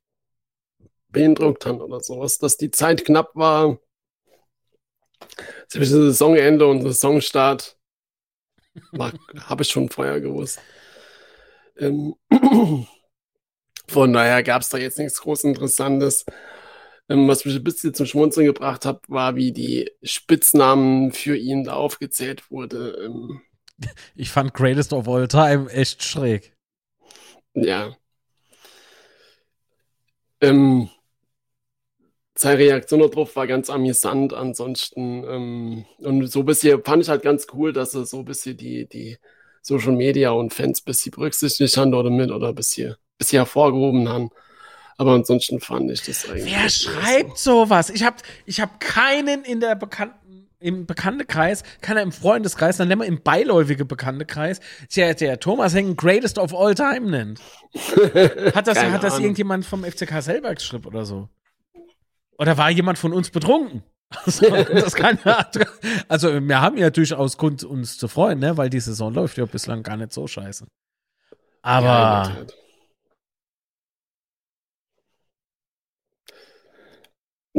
beeindruckt 1.09 1.65
haben 1.65 1.81
oder 1.81 1.99
sowas. 1.99 2.37
Dass 2.37 2.57
die 2.57 2.69
Zeit 2.69 3.05
knapp 3.05 3.31
war, 3.33 3.79
zwischen 5.67 6.11
Saisonende 6.11 6.67
und 6.67 6.83
Saisonstart, 6.83 7.77
habe 8.99 9.63
ich 9.63 9.69
schon 9.69 9.89
vorher 9.89 10.21
gewusst. 10.21 10.59
Ähm, 11.77 12.15
von 13.87 14.13
daher 14.13 14.43
gab 14.43 14.61
es 14.61 14.69
da 14.69 14.77
jetzt 14.77 14.99
nichts 14.99 15.21
groß 15.21 15.45
Interessantes. 15.45 16.25
Ähm, 17.09 17.27
was 17.27 17.45
mich 17.45 17.55
ein 17.55 17.63
bisschen 17.63 17.93
zum 17.93 18.05
Schmunzeln 18.05 18.45
gebracht 18.45 18.85
hat, 18.85 19.01
war, 19.07 19.35
wie 19.35 19.51
die 19.51 19.89
Spitznamen 20.03 21.11
für 21.11 21.37
ihn 21.37 21.63
da 21.63 21.73
aufgezählt 21.73 22.51
wurde. 22.51 22.99
Ähm, 23.05 23.41
ich 24.15 24.29
fand 24.29 24.53
Greatest 24.53 24.93
of 24.93 25.07
All 25.07 25.27
Time 25.27 25.69
echt 25.71 26.03
schräg. 26.03 26.53
Ja. 27.53 27.95
Ähm, 30.41 30.89
seine 32.37 32.59
Reaktion 32.59 32.99
darauf 32.99 33.35
war 33.35 33.47
ganz 33.47 33.69
amüsant. 33.69 34.33
Ansonsten, 34.33 35.23
ähm, 35.23 35.85
und 35.99 36.27
so 36.27 36.39
ein 36.39 36.45
bisschen 36.45 36.83
fand 36.83 37.03
ich 37.03 37.09
halt 37.09 37.23
ganz 37.23 37.47
cool, 37.53 37.73
dass 37.73 37.95
er 37.95 38.05
so 38.05 38.19
ein 38.19 38.25
bisschen 38.25 38.57
die, 38.57 38.87
die 38.87 39.17
Social 39.61 39.93
Media 39.93 40.31
und 40.31 40.53
Fans 40.53 40.81
ein 40.81 40.85
bisschen 40.85 41.11
berücksichtigt 41.11 41.75
haben 41.77 41.93
oder 41.93 42.09
mit 42.09 42.31
oder 42.31 42.49
ein 42.49 42.55
bisschen, 42.55 42.95
bisschen 43.17 43.39
hervorgehoben 43.39 44.07
haben. 44.07 44.29
Aber 44.97 45.11
ansonsten 45.11 45.59
fand 45.59 45.91
ich 45.91 46.01
das 46.01 46.27
eigentlich. 46.27 46.45
Wer 46.45 46.69
schreibt 46.69 47.37
so. 47.37 47.65
sowas? 47.65 47.89
Ich 47.89 48.03
habe 48.03 48.17
ich 48.45 48.59
hab 48.59 48.79
keinen 48.79 49.43
in 49.43 49.59
der 49.59 49.75
bekannten, 49.75 50.49
im 50.59 50.87
Bekanntenkreis, 50.87 51.63
keiner 51.81 52.01
im 52.01 52.11
Freundeskreis, 52.11 52.77
dann 52.77 52.87
nennen 52.87 53.01
wir 53.01 53.07
im 53.07 53.21
beiläufige 53.21 53.85
Bekanntenkreis, 53.85 54.59
der, 54.95 55.13
der 55.13 55.39
Thomas 55.39 55.75
Hengen 55.75 55.95
Greatest 55.95 56.39
of 56.39 56.53
All 56.53 56.73
Time 56.73 57.11
nennt. 57.11 57.39
Hat 58.55 58.65
das, 58.67 58.81
hat 58.81 59.03
das 59.03 59.19
irgendjemand 59.19 59.65
vom 59.65 59.83
FCK 59.83 60.21
selber 60.21 60.55
geschrieben 60.55 60.85
oder 60.85 61.05
so? 61.05 61.29
Oder 62.39 62.57
war 62.57 62.71
jemand 62.71 62.97
von 62.97 63.13
uns 63.13 63.29
betrunken? 63.29 63.83
Also, 64.25 64.49
das 64.49 64.95
kann 64.95 65.19
ja, 65.25 65.45
also 66.07 66.41
wir 66.41 66.61
haben 66.61 66.77
ja 66.77 66.89
durchaus 66.89 67.37
Grund, 67.37 67.65
uns 67.65 67.97
zu 67.97 68.07
freuen, 68.07 68.39
ne? 68.39 68.55
weil 68.55 68.69
die 68.69 68.79
Saison 68.79 69.13
läuft 69.13 69.37
ja 69.37 69.45
bislang 69.45 69.83
gar 69.83 69.97
nicht 69.97 70.13
so 70.13 70.27
scheiße. 70.27 70.65
Aber 71.61 71.85
ja, 71.85 72.45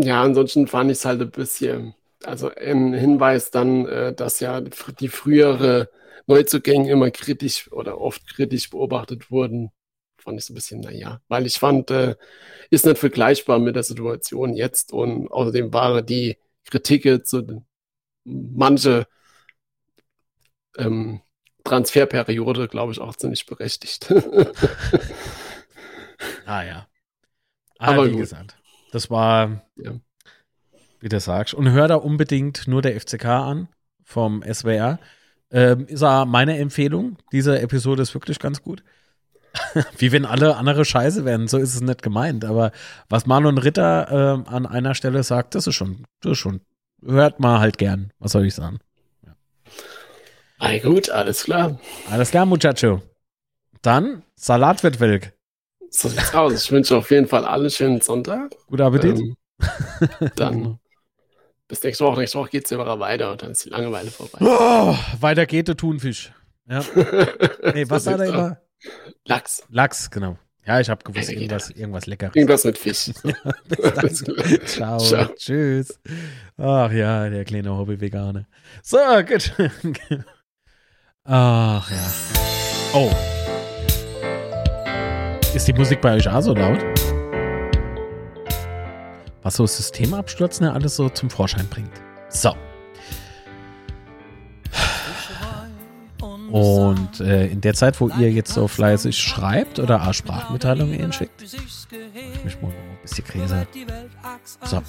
Ja, 0.01 0.23
ansonsten 0.23 0.69
fand 0.69 0.93
ich 0.93 0.99
es 0.99 1.05
halt 1.05 1.21
ein 1.21 1.31
bisschen, 1.33 1.95
also 2.23 2.51
ein 2.55 2.95
Hinweis 2.95 3.51
dann, 3.51 3.85
äh, 3.87 4.15
dass 4.15 4.39
ja 4.39 4.61
die 4.61 5.09
frühere 5.09 5.91
Neuzugänge 6.29 6.89
immer 6.91 7.11
kritisch 7.11 7.71
oder 7.73 8.01
oft 8.01 8.25
kritisch 8.29 8.71
beobachtet 8.71 9.33
wurden, 9.33 9.73
fand 10.19 10.39
ich 10.39 10.45
so 10.45 10.53
ein 10.53 10.55
bisschen, 10.55 10.81
naja, 10.81 11.21
weil 11.27 11.47
ich 11.47 11.59
fand, 11.59 11.91
äh, 11.91 12.15
ist 12.71 12.87
nicht 12.87 12.99
vergleichbar 12.99 13.59
mit 13.59 13.75
der 13.75 13.83
Situation 13.83 14.55
jetzt 14.55 14.93
und 14.93 15.33
außerdem 15.33 15.73
waren 15.73 16.07
die 16.07 16.39
Kritik 16.65 17.27
zu 17.27 17.65
manche 18.25 19.07
ähm, 20.77 21.21
Transferperiode, 21.65 22.69
glaube 22.69 22.93
ich, 22.93 23.01
auch 23.01 23.17
ziemlich 23.17 23.47
berechtigt. 23.47 24.11
ah 26.47 26.63
ja. 26.63 26.87
Aber, 27.79 27.93
Aber 27.93 28.07
wie 28.07 28.13
gut. 28.13 28.21
gesagt, 28.21 28.58
das 28.93 29.11
war, 29.11 29.63
ja. 29.77 29.93
wie 31.01 31.09
du 31.09 31.21
sagst. 31.21 31.55
Und 31.55 31.71
hör 31.71 31.89
da 31.89 31.97
unbedingt 31.97 32.67
nur 32.67 32.83
der 32.83 32.99
FCK 33.01 33.25
an 33.25 33.69
vom 34.03 34.43
SWR. 34.43 34.99
Ähm, 35.51 35.87
ist 35.87 36.03
meine 36.03 36.59
Empfehlung. 36.59 37.17
Diese 37.33 37.61
Episode 37.61 38.03
ist 38.03 38.15
wirklich 38.15 38.39
ganz 38.39 38.63
gut. 38.63 38.83
Wie 39.99 40.13
wenn 40.13 40.27
alle 40.27 40.57
andere 40.57 40.85
Scheiße 40.85 41.25
wären, 41.25 41.49
so 41.49 41.59
ist 41.59 41.75
es 41.75 41.81
nicht 41.81 42.03
gemeint. 42.03 42.45
Aber 42.45 42.71
was 43.09 43.27
Marlon 43.27 43.59
Ritter 43.59 44.45
äh, 44.47 44.51
an 44.51 44.67
einer 44.67 44.95
Stelle 44.95 45.23
sagt, 45.23 45.55
das 45.55 45.67
ist 45.67 45.75
schon, 45.75 46.05
das 46.21 46.33
ist 46.33 46.39
schon, 46.39 46.61
hört 47.03 47.41
mal 47.41 47.61
halt 47.61 47.79
gern. 47.79 48.13
Was 48.19 48.33
soll 48.33 48.47
ich 48.47 48.55
sagen? 48.55 48.79
Ja. 49.25 49.35
Ei, 50.59 50.79
gut, 50.81 51.09
alles 51.11 51.45
klar. 51.45 51.79
Alles 52.11 52.31
klar, 52.31 52.47
Muchacho. 52.47 53.03
Dann 53.83 54.23
Salat 54.35 54.83
wird 54.83 55.01
welk. 55.01 55.33
So 55.91 56.09
sieht's 56.09 56.35
aus. 56.35 56.65
Ich 56.65 56.71
wünsche 56.71 56.97
auf 56.97 57.11
jeden 57.11 57.27
Fall 57.27 57.45
alle 57.45 57.71
schönen 57.71 58.01
Sonntag. 58.01 58.55
Guten 58.67 58.83
Appetit. 58.83 59.19
Ähm, 59.19 59.37
dann 60.37 60.79
bis 61.69 61.83
nächste 61.83 62.05
Woche. 62.05 62.21
Nächste 62.21 62.39
Woche 62.39 62.51
geht's 62.51 62.71
immer 62.71 62.99
weiter 62.99 63.33
und 63.33 63.43
dann 63.43 63.51
ist 63.53 63.65
die 63.65 63.71
Langeweile 63.71 64.11
vorbei. 64.11 64.39
Oh, 64.41 64.97
weiter 65.21 65.47
geht 65.47 65.69
der 65.69 65.77
Thunfisch. 65.77 66.33
Ja. 66.69 66.83
hey, 67.63 67.89
was 67.89 68.05
so 68.05 68.11
hat 68.13 68.21
er 68.21 68.27
immer? 68.27 68.61
Lachs. 69.25 69.63
Lachs, 69.71 70.11
genau. 70.11 70.39
Ja, 70.67 70.81
ich 70.81 70.91
habe 70.91 71.03
gewusst, 71.03 71.31
irgendwas, 71.31 71.71
irgendwas 71.71 72.07
Leckeres. 72.07 72.37
Irgendwas 72.37 72.65
mit 72.65 72.77
Fisch. 72.77 73.11
ja, 73.25 74.65
Ciao. 74.67 74.99
Ciao. 74.99 75.27
Tschüss. 75.35 75.99
Ach 76.59 76.93
ja, 76.93 77.29
der 77.31 77.45
kleine 77.47 77.75
Hobby-Vegane. 77.75 78.47
So, 78.83 78.99
gut. 79.27 79.53
Ach 81.25 81.91
ja. 81.91 82.13
Oh. 82.93 83.38
Ist 85.59 85.67
die 85.67 85.73
Musik 85.73 86.01
bei 86.01 86.15
euch 86.15 86.29
auch 86.29 86.41
so 86.41 86.55
laut? 86.55 86.79
Was 89.43 89.57
so 89.57 89.67
Systemabstürzen 89.67 90.67
ja 90.67 90.73
alles 90.73 90.95
so 90.95 91.09
zum 91.09 91.31
Vorschein 91.31 91.67
bringt. 91.67 91.91
So. 92.29 92.55
Und 96.53 97.19
äh, 97.19 97.49
in 97.49 97.61
der 97.61 97.75
Zeit, 97.75 98.01
wo 98.01 98.09
ihr 98.09 98.31
jetzt 98.31 98.55
so 98.55 98.69
fleißig 98.69 99.19
schreibt 99.19 99.81
oder 99.81 100.07
auch 100.07 100.15
Sprachmitteilungen 100.15 101.13
schickt, 101.13 101.43
ich 101.43 102.45
mich 102.45 102.63
mal 102.63 102.69
ein 102.69 102.99
bisschen 103.03 103.25
gräser. 103.25 103.67
So. 104.63 104.77
ein 104.77 104.85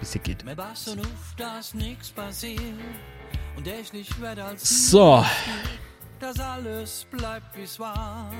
bisschen 0.00 0.22
geht. 0.22 0.44
So, 4.56 5.24
dass 6.20 6.38
alles 6.40 7.06
bleibt 7.10 7.56
wie's 7.56 7.78
war. 7.78 8.30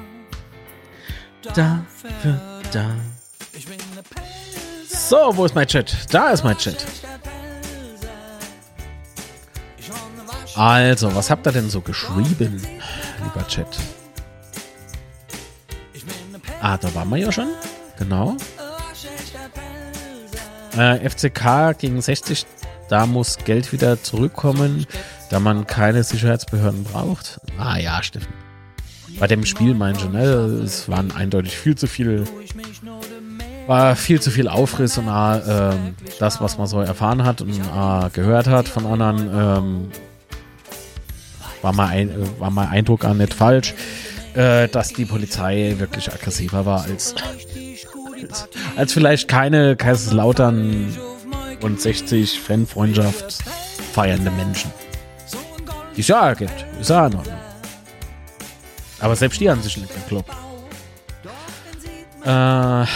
dafür 1.43 2.61
da. 2.73 2.91
So, 4.89 5.37
wo 5.37 5.45
ist 5.45 5.55
mein 5.55 5.67
Chat? 5.67 6.13
Da 6.13 6.31
ist 6.31 6.45
mein 6.45 6.57
Chat. 6.59 6.77
ne 6.77 7.13
Also, 10.55 11.15
was 11.15 11.31
habt 11.31 11.47
ihr 11.47 11.53
denn 11.53 11.71
so 11.71 11.81
geschrieben, 11.81 12.61
lieber 13.23 13.47
Chat? 13.47 13.79
Ah, 16.61 16.77
da 16.77 16.93
waren 16.95 17.09
wir 17.11 17.19
ja 17.19 17.33
schon. 17.33 17.49
Genau. 17.99 18.37
Pelze. 20.73 20.81
Äh, 20.81 21.09
FCK 21.09 21.79
gegen 21.79 22.01
60. 22.01 22.47
Da 22.89 23.07
muss 23.07 23.37
Geld 23.39 23.73
wieder 23.73 24.03
zurückkommen, 24.03 24.87
da 25.31 25.41
man 25.41 25.67
keine 25.67 26.03
Sicherheitsbehörden 26.03 26.85
braucht. 26.85 27.41
Ah 27.59 27.79
ja, 27.79 28.03
Steffen. 28.03 28.33
Bei 29.19 29.27
dem 29.27 29.45
Spiel 29.45 29.75
meinte 29.75 30.05
ich, 30.05 30.11
ne, 30.11 30.23
es 30.23 30.89
waren 30.89 31.11
eindeutig 31.11 31.57
viel 31.57 31.77
zu 31.77 31.87
viel, 31.87 32.25
war 33.67 33.97
viel 33.97 34.21
zu 34.21 34.31
viel 34.31 34.49
Aufriss 34.49 34.97
und 34.97 35.09
ähm, 35.09 35.95
das, 36.21 36.41
was 36.41 36.57
man 36.57 36.67
so 36.67 36.81
erfahren 36.81 37.25
hat 37.25 37.41
und 37.41 37.61
ah, 37.73 38.11
gehört 38.13 38.47
hat 38.47 38.69
von 38.69 38.87
anderen, 38.87 39.31
ähm, 39.33 39.91
war, 41.63 41.73
mein, 41.73 41.89
ein, 41.89 42.11
äh, 42.11 42.41
war 42.41 42.51
mein 42.51 42.69
Eindruck 42.69 43.01
gar 43.01 43.15
nicht 43.15 43.35
falsch, 43.35 43.75
äh, 44.35 44.69
dass 44.69 44.93
die 44.93 45.05
Polizei 45.05 45.75
wirklich 45.79 46.13
aggressiver 46.13 46.65
war 46.65 46.85
als, 46.85 47.15
als, 48.23 48.49
als 48.77 48.93
vielleicht 48.93 49.27
keine 49.27 49.75
Kaiserslautern 49.75 50.97
und 51.61 51.81
60 51.81 52.41
Fanfreundschaft 52.41 53.39
feiernde 53.93 54.31
Menschen. 54.31 54.71
Die 55.99 56.03
ja 56.03 56.33
gibt, 56.33 56.65
ist 56.81 56.91
ja 56.91 57.09
in 57.09 57.17
Ordnung. 57.17 57.35
Aber 59.01 59.17
selbst 59.17 59.41
die 59.41 59.51
haben 59.51 59.61
sich 59.61 59.77
nicht 59.77 59.93
gekloppt. 59.93 60.31
Äh, 62.25 62.87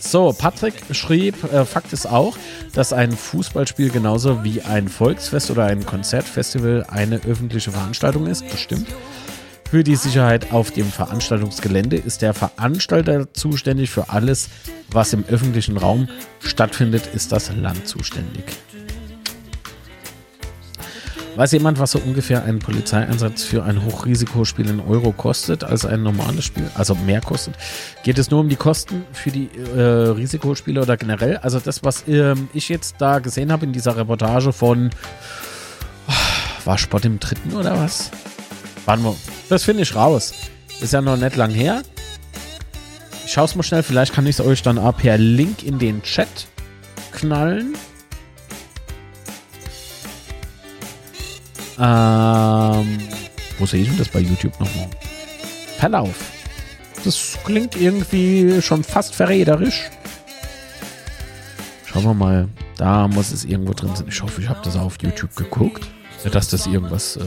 so, 0.00 0.32
Patrick 0.32 0.74
schrieb, 0.92 1.44
äh, 1.52 1.66
Fakt 1.66 1.92
ist 1.92 2.06
auch, 2.06 2.38
dass 2.72 2.94
ein 2.94 3.12
Fußballspiel 3.12 3.90
genauso 3.90 4.42
wie 4.42 4.62
ein 4.62 4.88
Volksfest 4.88 5.50
oder 5.50 5.66
ein 5.66 5.84
Konzertfestival 5.84 6.86
eine 6.88 7.16
öffentliche 7.16 7.72
Veranstaltung 7.72 8.26
ist. 8.26 8.42
Das 8.50 8.58
stimmt. 8.58 8.88
Für 9.70 9.84
die 9.84 9.96
Sicherheit 9.96 10.50
auf 10.50 10.70
dem 10.70 10.90
Veranstaltungsgelände 10.90 11.96
ist 11.98 12.22
der 12.22 12.32
Veranstalter 12.32 13.34
zuständig 13.34 13.90
für 13.90 14.08
alles, 14.08 14.48
was 14.90 15.12
im 15.12 15.26
öffentlichen 15.28 15.76
Raum 15.76 16.08
stattfindet, 16.40 17.06
ist 17.12 17.32
das 17.32 17.54
Land 17.54 17.86
zuständig. 17.86 18.44
Weiß 21.36 21.50
jemand, 21.50 21.80
was 21.80 21.90
so 21.90 21.98
ungefähr 21.98 22.44
ein 22.44 22.60
Polizeieinsatz 22.60 23.42
für 23.42 23.64
ein 23.64 23.84
Hochrisikospiel 23.84 24.68
in 24.68 24.78
Euro 24.78 25.10
kostet 25.10 25.64
als 25.64 25.84
ein 25.84 26.04
normales 26.04 26.44
Spiel? 26.44 26.70
Also 26.74 26.94
mehr 26.94 27.20
kostet? 27.20 27.56
Geht 28.04 28.18
es 28.18 28.30
nur 28.30 28.38
um 28.38 28.48
die 28.48 28.56
Kosten 28.56 29.04
für 29.12 29.32
die 29.32 29.48
äh, 29.76 29.80
Risikospiele 29.80 30.80
oder 30.80 30.96
generell? 30.96 31.38
Also 31.38 31.58
das, 31.58 31.82
was 31.82 32.04
ähm, 32.06 32.48
ich 32.54 32.68
jetzt 32.68 32.96
da 32.98 33.18
gesehen 33.18 33.50
habe 33.50 33.66
in 33.66 33.72
dieser 33.72 33.96
Reportage 33.96 34.52
von 34.52 34.90
war 36.64 36.78
Sport 36.78 37.04
im 37.04 37.18
Dritten 37.18 37.52
oder 37.54 37.78
was? 37.78 38.12
Warte 38.84 39.02
mal, 39.02 39.14
das 39.48 39.64
finde 39.64 39.82
ich 39.82 39.94
raus. 39.94 40.34
Ist 40.80 40.92
ja 40.92 41.00
noch 41.00 41.16
nicht 41.16 41.34
lang 41.34 41.50
her. 41.50 41.82
Ich 43.26 43.32
schaue 43.32 43.46
es 43.46 43.56
mal 43.56 43.62
schnell, 43.62 43.82
vielleicht 43.82 44.12
kann 44.12 44.26
ich 44.26 44.38
es 44.38 44.40
euch 44.40 44.62
dann 44.62 44.78
auch 44.78 44.96
per 44.96 45.18
Link 45.18 45.64
in 45.64 45.80
den 45.80 46.02
Chat 46.02 46.46
knallen. 47.12 47.74
Ähm, 51.78 52.98
wo 53.58 53.66
sehe 53.66 53.82
ich 53.82 53.88
denn 53.88 53.98
das 53.98 54.08
bei 54.08 54.20
YouTube 54.20 54.58
nochmal? 54.60 54.88
Verlauf. 55.78 56.14
Das 57.04 57.38
klingt 57.44 57.76
irgendwie 57.76 58.60
schon 58.62 58.82
fast 58.82 59.14
verräterisch. 59.14 59.90
Schauen 61.84 62.04
wir 62.04 62.14
mal. 62.14 62.48
Da 62.76 63.06
muss 63.06 63.30
es 63.30 63.44
irgendwo 63.44 63.72
drin 63.72 63.94
sein. 63.94 64.06
Ich 64.08 64.22
hoffe, 64.22 64.40
ich 64.40 64.48
habe 64.48 64.60
das 64.64 64.76
auf 64.76 64.96
YouTube 65.00 65.34
geguckt. 65.36 65.86
Dass 66.32 66.48
das 66.48 66.66
irgendwas. 66.66 67.16
Äh, 67.16 67.22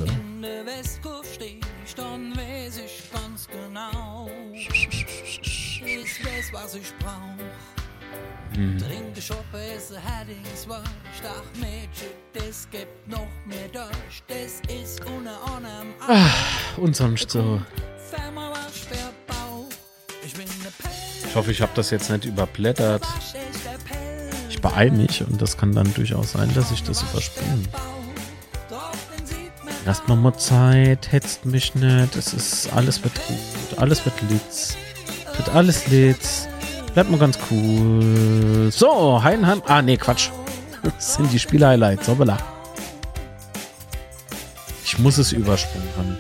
In 8.56 9.07
die 9.18 9.22
Schoppe, 9.22 9.58
esse 9.76 9.96
Headings, 9.96 10.68
was 10.68 10.84
Ach 11.24 11.60
Mädchen, 11.60 12.10
das 12.34 12.68
gibt 12.70 13.08
noch 13.08 13.28
mehr 13.46 13.68
durch. 13.74 14.24
Das 14.28 14.62
ist 14.72 15.02
ohne 15.06 15.32
Arm. 15.32 15.94
und 16.78 16.96
sonst 16.96 17.32
so. 17.32 17.62
Ich 21.26 21.36
hoffe, 21.36 21.52
ich 21.52 21.62
habe 21.62 21.72
das 21.76 21.90
jetzt 21.90 22.10
nicht 22.10 22.26
überblättert. 22.26 23.04
ist? 23.04 23.36
Ich 24.50 24.62
beeile 24.62 24.92
mich 24.92 25.22
und 25.24 25.42
das 25.42 25.58
kann 25.58 25.74
dann 25.74 25.92
durchaus 25.94 26.34
sein, 26.34 26.54
dass 26.54 26.72
ich 26.72 26.84
das 26.84 27.02
überspringe. 27.04 27.64
Lasst 29.86 30.08
mal 30.08 30.16
mal 30.16 30.38
Zeit, 30.38 31.12
hetzt 31.12 31.46
mich 31.46 31.74
nicht. 31.76 32.16
Es 32.16 32.34
ist, 32.34 32.72
alles 32.74 33.04
wird 33.04 33.14
gut, 33.28 33.80
alles 33.80 34.06
wird 34.06 34.16
Litz. 34.30 34.78
Wird 35.38 35.50
alles 35.50 35.88
Litz. 35.88 36.48
Bleibt 36.98 37.12
mal 37.12 37.20
ganz 37.20 37.38
cool. 37.52 38.72
So, 38.72 39.22
Heidenheim. 39.22 39.62
Ah, 39.68 39.84
nee, 39.84 39.98
Quatsch. 39.98 40.32
Das 40.82 41.14
sind 41.14 41.32
die 41.32 41.38
Spiel-Highlights. 41.38 42.08
Hoppala. 42.08 42.40
Ich 44.84 44.98
muss 44.98 45.20
es 45.20 45.32
übersprungen 45.32 45.88
haben. 45.96 46.18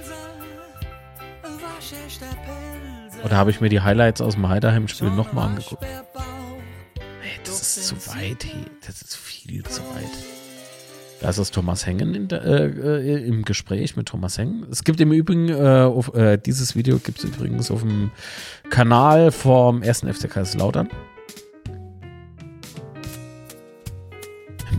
Oder 3.23 3.38
habe 3.38 3.49
ich 3.49 3.59
mir 3.59 3.69
die 3.69 3.82
Highlights 3.82 4.21
aus 4.21 4.36
dem 4.36 4.47
Heidenheim-Spiel 4.47 5.09
nochmal 5.09 5.47
angeguckt? 5.47 5.82
Nee, 5.82 7.39
das 7.43 7.59
ist 7.59 7.88
zu 7.88 7.95
weit. 8.09 8.45
Hey. 8.45 8.65
Das 8.86 9.01
ist 9.01 9.17
viel 9.17 9.63
zu 9.63 9.82
weit. 9.95 10.11
Da 11.19 11.30
ist 11.30 11.39
das 11.39 11.49
Thomas 11.49 11.88
Hengen 11.88 12.28
der, 12.28 12.43
äh, 12.43 12.65
äh, 12.67 13.28
im 13.28 13.43
Gespräch 13.43 13.95
mit 13.95 14.07
Thomas 14.07 14.38
Hengen. 14.38 14.67
Es 14.69 14.84
gibt 14.84 15.01
im 15.01 15.11
Übrigen, 15.11 15.49
äh, 15.49 15.82
auf, 15.82 16.13
äh, 16.13 16.38
dieses 16.38 16.75
Video 16.75 16.99
gibt 16.99 17.17
es 17.19 17.23
übrigens 17.23 17.71
auf 17.71 17.82
dem 17.82 18.11
Kanal 18.70 19.32
vom 19.32 19.82
1. 19.82 20.01
FC 20.01 20.30
Kaiserslautern. 20.30 20.89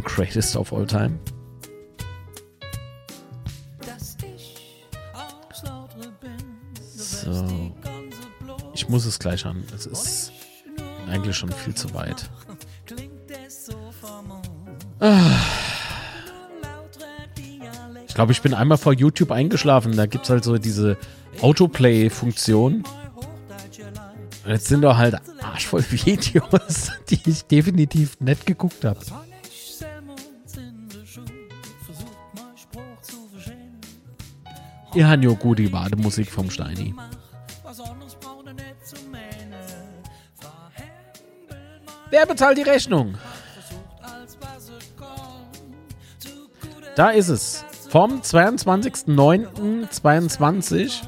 Greatest 0.05 0.57
of 0.57 0.72
All 0.72 0.86
Time. 0.86 1.18
So. 6.97 7.72
Ich 8.74 8.89
muss 8.89 9.05
es 9.05 9.18
gleich 9.18 9.45
an. 9.47 9.62
Es 9.74 9.86
ist 9.86 10.32
eigentlich 11.09 11.36
schon 11.36 11.51
viel 11.53 11.74
zu 11.74 11.93
weit. 11.95 12.28
Ah. 15.01 15.30
Ich 18.09 18.14
glaube, 18.16 18.32
ich 18.32 18.43
bin 18.43 18.53
einmal 18.53 18.78
vor 18.78 18.93
YouTube 18.93 19.30
eingeschlafen. 19.30 19.97
Da 19.97 20.07
gibt 20.07 20.24
es 20.24 20.30
halt 20.30 20.43
so 20.43 20.59
diese 20.59 20.97
Autoplay-Funktion. 21.41 22.82
Jetzt 24.49 24.68
sind 24.68 24.80
da 24.80 24.96
halt 24.96 25.14
arschvoll 25.42 25.84
Videos, 25.90 26.90
die 27.11 27.20
ich 27.26 27.44
definitiv 27.44 28.18
nicht 28.18 28.46
geguckt 28.46 28.82
habe. 28.82 28.99
Ihr 34.94 35.07
habt 35.07 35.22
ja 35.22 35.30
gut 35.32 35.59
die 35.59 35.68
Bademusik 35.68 36.32
vom 36.32 36.49
Steini. 36.51 36.94
Er 37.66 37.74
Wer 42.11 42.24
bezahlt 42.24 42.57
die 42.57 42.62
Rechnung? 42.62 43.18
Da 46.96 47.11
ist 47.11 47.28
es. 47.28 47.66
Vom 47.90 48.22
22.09.22. 48.22 51.03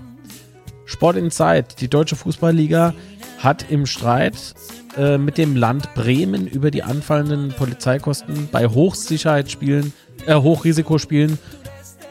Sport 0.84 1.16
in 1.16 1.30
Zeit. 1.30 1.80
Die 1.80 1.88
Deutsche 1.88 2.16
Fußballliga 2.16 2.92
hat 3.40 3.70
im 3.70 3.86
Streit 3.86 4.54
äh, 4.96 5.18
mit 5.18 5.38
dem 5.38 5.56
Land 5.56 5.94
Bremen 5.94 6.46
über 6.46 6.70
die 6.70 6.82
anfallenden 6.82 7.48
Polizeikosten 7.50 8.48
bei 8.52 8.66
Hochsicherheitsspielen, 8.66 9.92
äh, 10.26 10.34
Hochrisikospielen 10.34 11.38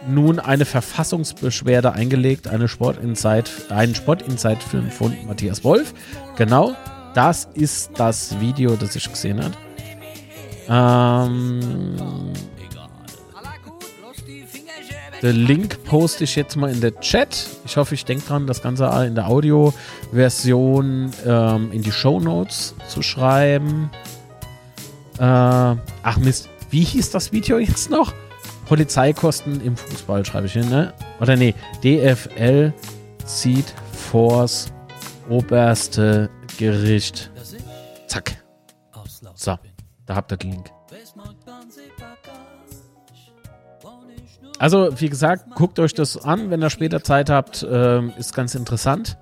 nun 0.07 0.39
eine 0.39 0.65
Verfassungsbeschwerde 0.65 1.93
eingelegt, 1.93 2.47
eine 2.47 2.67
Sport 2.67 2.97
in 3.03 3.15
Zeit, 3.15 3.51
einen 3.69 3.95
Sport 3.95 4.21
in 4.23 4.37
Zeit-Film 4.37 4.89
von 4.91 5.15
Matthias 5.27 5.63
Wolf. 5.63 5.93
Genau, 6.37 6.73
das 7.13 7.47
ist 7.53 7.91
das 7.95 8.39
Video, 8.39 8.75
das 8.75 8.95
ich 8.95 9.09
gesehen 9.09 9.41
habe. 9.43 9.55
Ähm, 10.69 11.95
den 15.21 15.35
Link 15.35 15.83
poste 15.83 16.23
ich 16.23 16.35
jetzt 16.35 16.55
mal 16.55 16.71
in 16.71 16.81
der 16.81 16.97
Chat. 16.99 17.47
Ich 17.65 17.75
hoffe, 17.77 17.95
ich 17.95 18.05
denke 18.05 18.25
dran, 18.25 18.47
das 18.47 18.61
Ganze 18.61 18.85
in 19.05 19.15
der 19.15 19.27
Audioversion 19.27 21.11
ähm, 21.25 21.71
in 21.71 21.81
die 21.81 21.91
Show 21.91 22.19
Notes 22.19 22.75
zu 22.87 23.01
schreiben. 23.01 23.89
Äh, 25.17 25.21
ach 25.23 26.17
Mist, 26.17 26.49
wie 26.69 26.83
hieß 26.83 27.11
das 27.11 27.31
Video 27.31 27.59
jetzt 27.59 27.89
noch? 27.89 28.13
Polizeikosten 28.67 29.61
im 29.61 29.75
Fußball, 29.75 30.25
schreibe 30.25 30.45
ich 30.45 30.53
hin, 30.53 30.69
ne? 30.69 30.93
Oder 31.19 31.35
nee, 31.35 31.55
DFL 31.83 32.71
zieht 33.25 33.73
vors 34.11 34.71
oberste 35.27 36.29
Gericht. 36.57 37.31
Zack. 38.07 38.43
So, 39.35 39.57
da 40.05 40.15
habt 40.15 40.31
ihr 40.31 40.37
den 40.37 40.51
Link. 40.51 40.71
Also, 44.59 44.89
wie 44.99 45.09
gesagt, 45.09 45.55
guckt 45.55 45.79
euch 45.79 45.93
das 45.93 46.17
an, 46.17 46.49
wenn 46.51 46.61
ihr 46.61 46.69
später 46.69 47.01
Zeit 47.01 47.29
habt. 47.29 47.65
Ähm, 47.69 48.11
ist 48.17 48.35
ganz 48.35 48.55
interessant. 48.55 49.17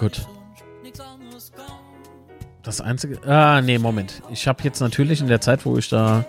Gut. 0.00 0.26
Das 2.64 2.80
einzige. 2.80 3.20
Ah, 3.26 3.62
nee, 3.62 3.78
Moment. 3.78 4.22
Ich 4.30 4.48
habe 4.48 4.62
jetzt 4.64 4.80
natürlich 4.80 5.20
in 5.20 5.28
der 5.28 5.40
Zeit, 5.40 5.64
wo 5.64 5.78
ich 5.78 5.88
da. 5.88 6.24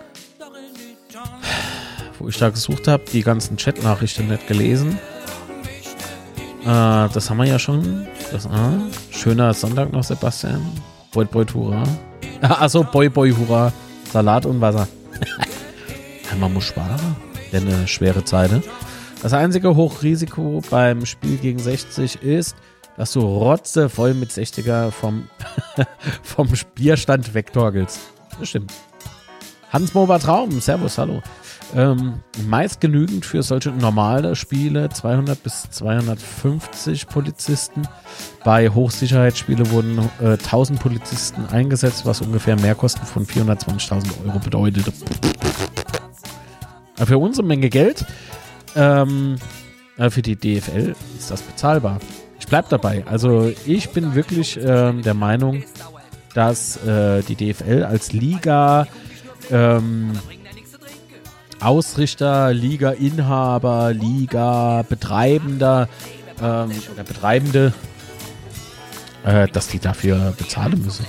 wo 2.18 2.28
ich 2.28 2.38
da 2.38 2.50
gesucht 2.50 2.86
habe, 2.86 3.02
die 3.12 3.22
ganzen 3.22 3.56
Chat-Nachrichten 3.56 4.28
nicht 4.28 4.46
gelesen. 4.46 4.98
Äh, 6.62 6.64
das 6.64 7.28
haben 7.28 7.38
wir 7.38 7.46
ja 7.46 7.58
schon. 7.58 8.06
Das, 8.30 8.46
ah, 8.46 8.72
schöner 9.10 9.52
Sonntag 9.52 9.92
noch, 9.92 10.04
Sebastian. 10.04 10.64
Boy, 11.12 11.24
boy, 11.24 11.44
hurra. 11.52 11.82
Achso, 12.40 12.84
boy, 12.92 13.08
boy, 13.08 13.32
hurra. 13.32 13.72
Salat 14.12 14.46
und 14.46 14.60
Wasser. 14.60 14.86
Man 16.38 16.52
muss 16.52 16.64
sparen. 16.64 17.16
Denn 17.52 17.66
eine 17.66 17.88
schwere 17.88 18.24
Zeit. 18.24 18.50
Das 19.22 19.32
einzige 19.32 19.74
Hochrisiko 19.74 20.62
beim 20.70 21.04
Spiel 21.04 21.36
gegen 21.36 21.58
60 21.58 22.22
ist, 22.22 22.56
dass 22.96 23.12
du 23.12 23.20
rotze 23.20 23.88
voll 23.88 24.14
mit 24.14 24.30
60er 24.30 24.90
vom, 24.90 25.28
vom 26.22 26.48
Bierstand 26.74 27.34
wegtorgelst. 27.34 28.00
Das 28.38 28.48
stimmt. 28.48 28.72
Hans 29.70 29.94
Mober 29.94 30.18
Traum, 30.18 30.60
Servus, 30.60 30.98
hallo. 30.98 31.22
Ähm, 31.76 32.14
meist 32.46 32.80
genügend 32.80 33.24
für 33.24 33.42
solche 33.44 33.70
normale 33.70 34.34
Spiele, 34.34 34.88
200 34.88 35.40
bis 35.40 35.70
250 35.70 37.06
Polizisten. 37.06 37.82
Bei 38.44 38.68
Hochsicherheitsspielen 38.68 39.70
wurden 39.70 39.98
äh, 40.20 40.32
1000 40.32 40.80
Polizisten 40.80 41.46
eingesetzt, 41.46 42.04
was 42.06 42.20
ungefähr 42.20 42.58
Mehrkosten 42.58 43.06
von 43.06 43.24
420.000 43.24 44.26
Euro 44.26 44.40
bedeutet. 44.40 44.92
Für 47.04 47.18
unsere 47.18 47.46
Menge 47.46 47.70
Geld, 47.70 48.04
ähm, 48.76 49.36
äh, 49.96 50.10
für 50.10 50.22
die 50.22 50.36
DFL 50.36 50.94
ist 51.18 51.30
das 51.30 51.42
bezahlbar. 51.42 51.98
Ich 52.38 52.46
bleib 52.46 52.68
dabei. 52.68 53.04
Also 53.06 53.52
ich 53.66 53.90
bin 53.90 54.14
wirklich 54.14 54.58
ähm, 54.62 55.02
der 55.02 55.14
Meinung, 55.14 55.62
dass 56.34 56.76
äh, 56.84 57.22
die 57.22 57.34
DFL 57.34 57.84
als 57.84 58.12
Liga 58.12 58.86
ähm, 59.50 60.12
Ausrichter, 61.60 62.52
Liga-Inhaber, 62.54 63.92
Liga-Betreibender 63.92 65.88
ähm, 66.40 66.70
oder 66.92 67.04
Betreibende, 67.04 67.74
äh, 69.24 69.46
dass 69.48 69.68
die 69.68 69.78
dafür 69.78 70.32
bezahlen 70.38 70.82
müssen. 70.82 71.04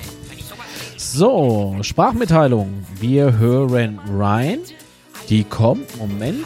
So, 0.97 1.77
Sprachmitteilung. 1.81 2.85
Wir 2.99 3.37
hören 3.37 3.99
rein. 4.09 4.59
Die 5.32 5.45
kommt, 5.45 5.97
Moment. 5.97 6.43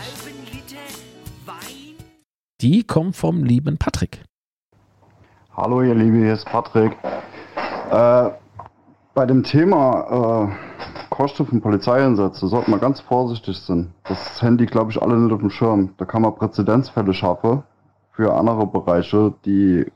Die 2.61 2.83
kommt 2.83 3.15
vom 3.15 3.43
lieben 3.43 3.79
Patrick. 3.79 4.21
Hallo 5.57 5.81
ihr 5.81 5.95
Lieben, 5.95 6.21
hier 6.21 6.33
ist 6.33 6.45
Patrick. 6.45 6.95
Äh, 7.89 8.29
bei 9.15 9.25
dem 9.25 9.41
Thema 9.41 10.51
äh, 10.51 11.05
Kosten 11.09 11.47
von 11.47 11.61
Polizeieinsätzen 11.61 12.47
sollten 12.47 12.69
wir 12.69 12.77
ganz 12.77 12.99
vorsichtig 12.99 13.57
sein. 13.57 13.91
Das 14.03 14.39
Handy, 14.43 14.67
glaube 14.67 14.91
ich, 14.91 15.01
alle 15.01 15.17
nicht 15.17 15.33
auf 15.33 15.39
dem 15.39 15.49
Schirm. 15.49 15.95
Da 15.97 16.05
kann 16.05 16.21
man 16.21 16.35
Präzedenzfälle 16.35 17.15
schaffen 17.15 17.63
für 18.11 18.35
andere 18.35 18.67
Bereiche, 18.67 19.33
die 19.45 19.91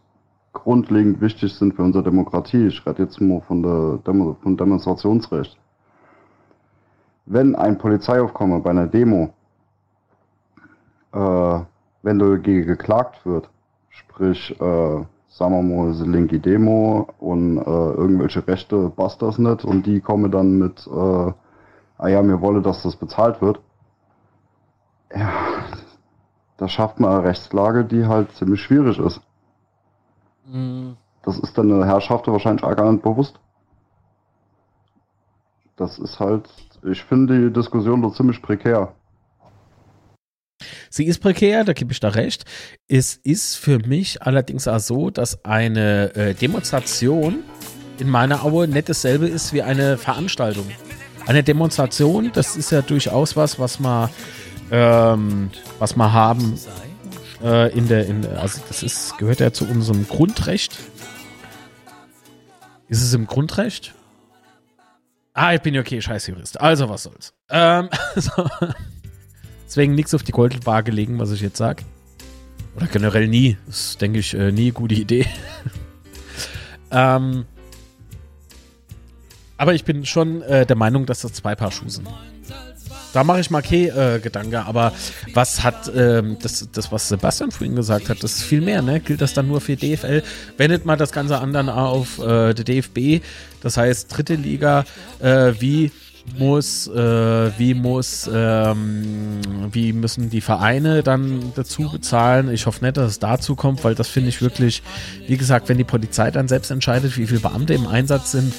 grundlegend 0.53 1.21
wichtig 1.21 1.53
sind 1.53 1.75
für 1.75 1.83
unsere 1.83 2.03
Demokratie. 2.03 2.65
Ich 2.65 2.83
rede 2.87 3.03
jetzt 3.03 3.21
nur 3.21 3.43
von 3.43 3.61
der 3.61 3.99
Demo 3.99 4.35
von 4.41 4.57
Demonstrationsrecht. 4.57 5.59
Wenn 7.31 7.55
ein 7.55 7.77
Polizeiaufkommen 7.77 8.63
bei 8.63 8.71
einer 8.71 8.87
Demo, 8.87 9.29
äh, 11.13 11.59
wenn 12.01 12.17
dagegen 12.17 12.65
geklagt 12.65 13.23
wird, 13.23 13.51
sprich, 13.89 14.49
äh, 14.59 15.03
sagen 15.27 15.53
wir 15.53 15.61
mal, 15.61 15.91
ist 15.91 16.01
eine 16.01 16.11
linke 16.11 16.39
Demo 16.39 17.07
und 17.19 17.59
äh, 17.59 17.61
irgendwelche 17.61 18.47
Rechte 18.47 18.89
passt 18.89 19.21
das 19.21 19.37
nicht 19.37 19.63
und 19.63 19.85
die 19.85 20.01
kommen 20.01 20.31
dann 20.31 20.57
mit, 20.57 20.87
äh, 20.87 20.91
ah 21.99 22.07
ja, 22.07 22.23
mir 22.23 22.41
wolle, 22.41 22.63
dass 22.63 22.81
das 22.81 22.95
bezahlt 22.95 23.39
wird. 23.43 23.61
Ja, 25.13 25.31
da 26.57 26.67
schafft 26.67 26.99
man 26.99 27.11
eine 27.11 27.23
Rechtslage, 27.25 27.85
die 27.85 28.07
halt 28.07 28.31
ziemlich 28.37 28.61
schwierig 28.63 28.97
ist. 28.97 29.21
Mhm. 30.47 30.97
Das 31.21 31.37
ist 31.37 31.55
dann 31.59 31.71
eine 31.71 31.85
Herrschaft 31.85 32.27
wahrscheinlich 32.27 32.63
auch 32.63 32.75
gar 32.75 32.91
nicht 32.91 33.03
bewusst. 33.03 33.39
Das 35.75 35.99
ist 35.99 36.19
halt, 36.19 36.49
ich 36.83 37.03
finde 37.03 37.47
die 37.47 37.53
Diskussion 37.53 38.01
doch 38.01 38.15
ziemlich 38.15 38.41
prekär. 38.41 38.93
Sie 40.89 41.05
ist 41.05 41.19
prekär, 41.19 41.63
da 41.63 41.73
gebe 41.73 41.91
ich 41.91 41.99
da 41.99 42.09
recht. 42.09 42.45
Es 42.87 43.15
ist 43.15 43.55
für 43.55 43.79
mich 43.79 44.21
allerdings 44.23 44.67
auch 44.67 44.79
so, 44.79 45.09
dass 45.09 45.45
eine 45.45 46.15
äh, 46.15 46.33
Demonstration 46.33 47.43
in 47.99 48.09
meiner 48.09 48.43
Aue 48.43 48.67
nicht 48.67 48.89
dasselbe 48.89 49.27
ist 49.27 49.53
wie 49.53 49.61
eine 49.61 49.97
Veranstaltung. 49.97 50.65
Eine 51.27 51.43
Demonstration, 51.43 52.31
das 52.33 52.55
ist 52.55 52.71
ja 52.71 52.81
durchaus 52.81 53.35
was, 53.35 53.59
was 53.59 53.79
man, 53.79 54.09
ähm, 54.71 55.51
was 55.77 55.95
wir 55.95 56.11
haben 56.11 56.55
äh, 57.43 57.71
in 57.77 57.87
der, 57.87 58.07
in, 58.07 58.25
also 58.25 58.61
das 58.67 58.83
ist, 58.83 59.17
gehört 59.17 59.39
ja 59.39 59.53
zu 59.53 59.65
unserem 59.65 60.07
Grundrecht. 60.07 60.77
Ist 62.87 63.03
es 63.03 63.13
im 63.13 63.27
Grundrecht? 63.27 63.93
Ah, 65.41 65.53
ich 65.53 65.61
bin 65.61 65.73
ja 65.73 65.79
okay, 65.79 66.01
scheiß 66.01 66.27
Jurist. 66.27 66.59
Also, 66.59 66.89
was 66.89 67.03
soll's. 67.03 67.33
Ähm, 67.49 67.87
so. 68.17 68.45
Deswegen 69.65 69.95
nichts 69.95 70.13
auf 70.13 70.21
die 70.21 70.33
Goldwaage 70.33 70.91
legen, 70.91 71.17
was 71.17 71.31
ich 71.31 71.39
jetzt 71.39 71.55
sag. 71.55 71.81
Oder 72.75 72.87
generell 72.87 73.29
nie. 73.29 73.55
Das 73.65 73.91
ist, 73.91 74.01
denke 74.01 74.19
ich, 74.19 74.33
äh, 74.33 74.51
nie 74.51 74.63
eine 74.63 74.71
gute 74.73 74.95
Idee. 74.95 75.25
ähm, 76.91 77.45
aber 79.55 79.73
ich 79.73 79.85
bin 79.85 80.05
schon 80.05 80.41
äh, 80.41 80.65
der 80.65 80.75
Meinung, 80.75 81.05
dass 81.05 81.21
das 81.21 81.31
zwei 81.31 81.55
Paar 81.55 81.71
Schuhe 81.71 81.89
sind. 81.89 82.09
Da 83.13 83.23
mache 83.23 83.39
ich 83.39 83.49
mal 83.49 83.59
okay 83.59 83.87
äh, 83.87 84.19
Gedanke, 84.19 84.65
aber 84.65 84.93
was 85.33 85.63
hat 85.63 85.91
ähm, 85.95 86.37
das, 86.41 86.69
das, 86.71 86.91
was 86.91 87.09
Sebastian 87.09 87.51
vorhin 87.51 87.75
gesagt 87.75 88.09
hat, 88.09 88.23
das 88.23 88.33
ist 88.33 88.43
viel 88.43 88.61
mehr, 88.61 88.81
ne? 88.81 88.99
Gilt 88.99 89.21
das 89.21 89.33
dann 89.33 89.47
nur 89.47 89.61
für 89.61 89.75
DFL? 89.75 90.21
Wendet 90.57 90.85
mal 90.85 90.95
das 90.95 91.11
Ganze 91.11 91.39
an 91.39 91.51
dann 91.53 91.69
auf 91.69 92.19
äh, 92.19 92.53
der 92.53 92.65
DFB, 92.65 93.23
das 93.61 93.77
heißt 93.77 94.15
dritte 94.15 94.35
Liga, 94.35 94.85
äh, 95.19 95.53
wie 95.59 95.91
muss, 96.37 96.87
äh, 96.87 97.51
wie 97.57 97.73
muss, 97.73 98.29
ähm, 98.31 99.39
wie 99.71 99.93
müssen 99.93 100.29
die 100.29 100.41
Vereine 100.41 101.03
dann 101.03 101.53
dazu 101.55 101.89
bezahlen? 101.89 102.51
Ich 102.51 102.65
hoffe 102.65 102.83
nicht, 102.83 102.97
dass 102.97 103.11
es 103.11 103.19
dazu 103.19 103.55
kommt, 103.55 103.83
weil 103.83 103.95
das 103.95 104.07
finde 104.07 104.29
ich 104.29 104.41
wirklich, 104.41 104.83
wie 105.27 105.37
gesagt, 105.37 105.69
wenn 105.69 105.77
die 105.77 105.83
Polizei 105.83 106.31
dann 106.31 106.47
selbst 106.47 106.71
entscheidet, 106.71 107.17
wie 107.17 107.27
viele 107.27 107.39
Beamte 107.39 107.73
im 107.73 107.87
Einsatz 107.87 108.31
sind, 108.31 108.53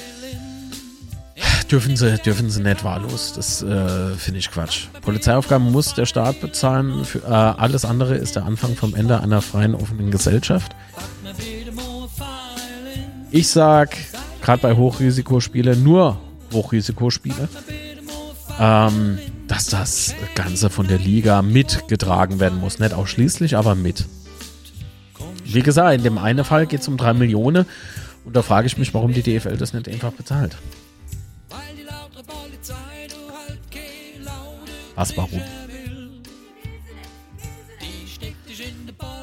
dürfen 1.71 1.95
sie, 1.95 2.17
dürfen 2.17 2.49
sie 2.49 2.61
nicht 2.61 2.83
wahllos. 2.83 3.33
Das 3.33 3.63
äh, 3.63 4.13
finde 4.15 4.39
ich 4.39 4.51
Quatsch. 4.51 4.87
Polizeiaufgaben 5.01 5.71
muss 5.71 5.93
der 5.93 6.05
Staat 6.05 6.41
bezahlen. 6.41 7.05
Für, 7.05 7.19
äh, 7.19 7.31
alles 7.31 7.85
andere 7.85 8.15
ist 8.15 8.35
der 8.35 8.45
Anfang 8.45 8.75
vom 8.75 8.93
Ende 8.93 9.21
einer 9.21 9.41
freien, 9.41 9.73
offenen 9.73 10.11
Gesellschaft. 10.11 10.75
Ich 13.31 13.47
sag, 13.47 13.95
gerade 14.41 14.61
bei 14.61 14.75
Hochrisikospielen, 14.75 15.81
nur 15.81 16.19
Hochrisikospiele, 16.51 17.47
ähm, 18.59 19.17
dass 19.47 19.67
das 19.67 20.13
Ganze 20.35 20.69
von 20.69 20.87
der 20.87 20.97
Liga 20.97 21.41
mitgetragen 21.41 22.39
werden 22.41 22.59
muss. 22.59 22.79
Nicht 22.79 22.93
ausschließlich, 22.93 23.55
aber 23.55 23.75
mit. 23.75 24.05
Wie 25.45 25.61
gesagt, 25.61 25.95
in 25.95 26.03
dem 26.03 26.17
einen 26.17 26.43
Fall 26.43 26.67
geht 26.67 26.81
es 26.81 26.87
um 26.89 26.97
drei 26.97 27.13
Millionen. 27.13 27.65
Und 28.25 28.35
da 28.35 28.41
frage 28.41 28.67
ich 28.67 28.77
mich, 28.77 28.93
warum 28.93 29.13
die 29.13 29.23
DFL 29.23 29.57
das 29.57 29.73
nicht 29.73 29.89
einfach 29.89 30.11
bezahlt. 30.11 30.57
Was, 35.01 35.17
warum? 35.17 35.41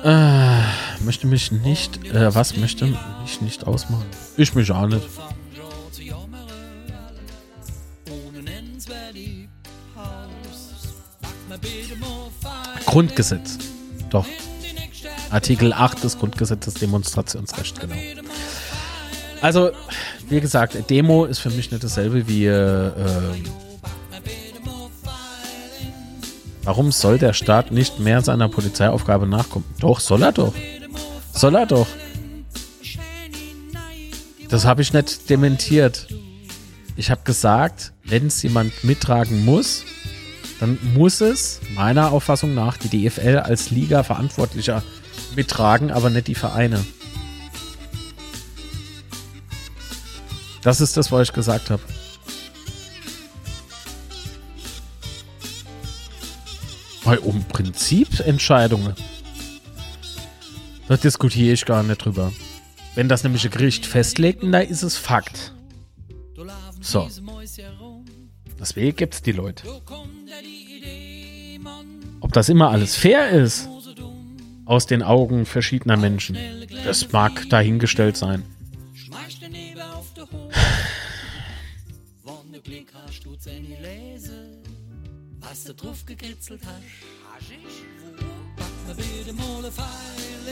Äh, 0.02 1.04
möchte 1.04 1.28
mich 1.28 1.52
nicht, 1.52 2.04
äh, 2.04 2.34
was 2.34 2.56
möchte 2.56 2.86
mich 2.86 3.40
nicht 3.40 3.64
ausmachen? 3.64 4.06
Ich 4.36 4.56
mich 4.56 4.72
auch 4.72 4.88
nicht. 4.88 5.06
Grundgesetz. 12.84 13.58
Doch. 14.10 14.26
Artikel 15.30 15.72
8 15.72 16.02
des 16.02 16.18
Grundgesetzes 16.18 16.74
Demonstrationsrecht, 16.74 17.78
genau. 17.78 17.94
Also, 19.42 19.70
wie 20.28 20.40
gesagt, 20.40 20.90
Demo 20.90 21.24
ist 21.24 21.38
für 21.38 21.50
mich 21.50 21.70
nicht 21.70 21.84
dasselbe 21.84 22.26
wie. 22.26 22.46
Äh, 22.46 22.90
warum 26.68 26.92
soll 26.92 27.16
der 27.16 27.32
Staat 27.32 27.70
nicht 27.70 27.98
mehr 27.98 28.20
seiner 28.20 28.50
Polizeiaufgabe 28.50 29.26
nachkommen? 29.26 29.64
Doch, 29.80 30.00
soll 30.00 30.22
er 30.22 30.32
doch. 30.32 30.52
Soll 31.32 31.54
er 31.54 31.64
doch. 31.64 31.86
Das 34.50 34.66
habe 34.66 34.82
ich 34.82 34.92
nicht 34.92 35.30
dementiert. 35.30 36.08
Ich 36.94 37.10
habe 37.10 37.22
gesagt, 37.24 37.94
wenn 38.04 38.26
es 38.26 38.42
jemand 38.42 38.84
mittragen 38.84 39.46
muss, 39.46 39.82
dann 40.60 40.78
muss 40.94 41.22
es 41.22 41.60
meiner 41.74 42.12
Auffassung 42.12 42.52
nach 42.52 42.76
die 42.76 43.08
DFL 43.08 43.38
als 43.38 43.70
Liga-Verantwortlicher 43.70 44.82
mittragen, 45.34 45.90
aber 45.90 46.10
nicht 46.10 46.26
die 46.26 46.34
Vereine. 46.34 46.84
Das 50.62 50.82
ist 50.82 50.98
das, 50.98 51.10
was 51.10 51.28
ich 51.28 51.32
gesagt 51.32 51.70
habe. 51.70 51.80
Weil 57.08 57.20
um 57.20 57.42
Prinzipentscheidungen, 57.44 58.92
da 60.88 60.96
diskutiere 60.98 61.54
ich 61.54 61.64
gar 61.64 61.82
nicht 61.82 62.04
drüber. 62.04 62.34
Wenn 62.94 63.08
das 63.08 63.24
nämlich 63.24 63.46
ein 63.46 63.50
Gericht 63.50 63.86
festlegt, 63.86 64.42
dann 64.42 64.52
ist 64.52 64.82
es 64.82 64.98
Fakt. 64.98 65.54
So. 66.82 67.08
Deswegen 68.60 68.94
gibt 68.94 69.14
es 69.14 69.22
die 69.22 69.32
Leute. 69.32 69.62
Ob 72.20 72.30
das 72.34 72.50
immer 72.50 72.68
alles 72.68 72.94
fair 72.94 73.30
ist, 73.30 73.70
aus 74.66 74.84
den 74.84 75.02
Augen 75.02 75.46
verschiedener 75.46 75.96
Menschen, 75.96 76.36
das 76.84 77.10
mag 77.10 77.48
dahingestellt 77.48 78.18
sein. 78.18 78.44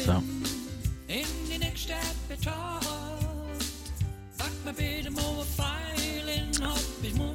So. 0.05 0.23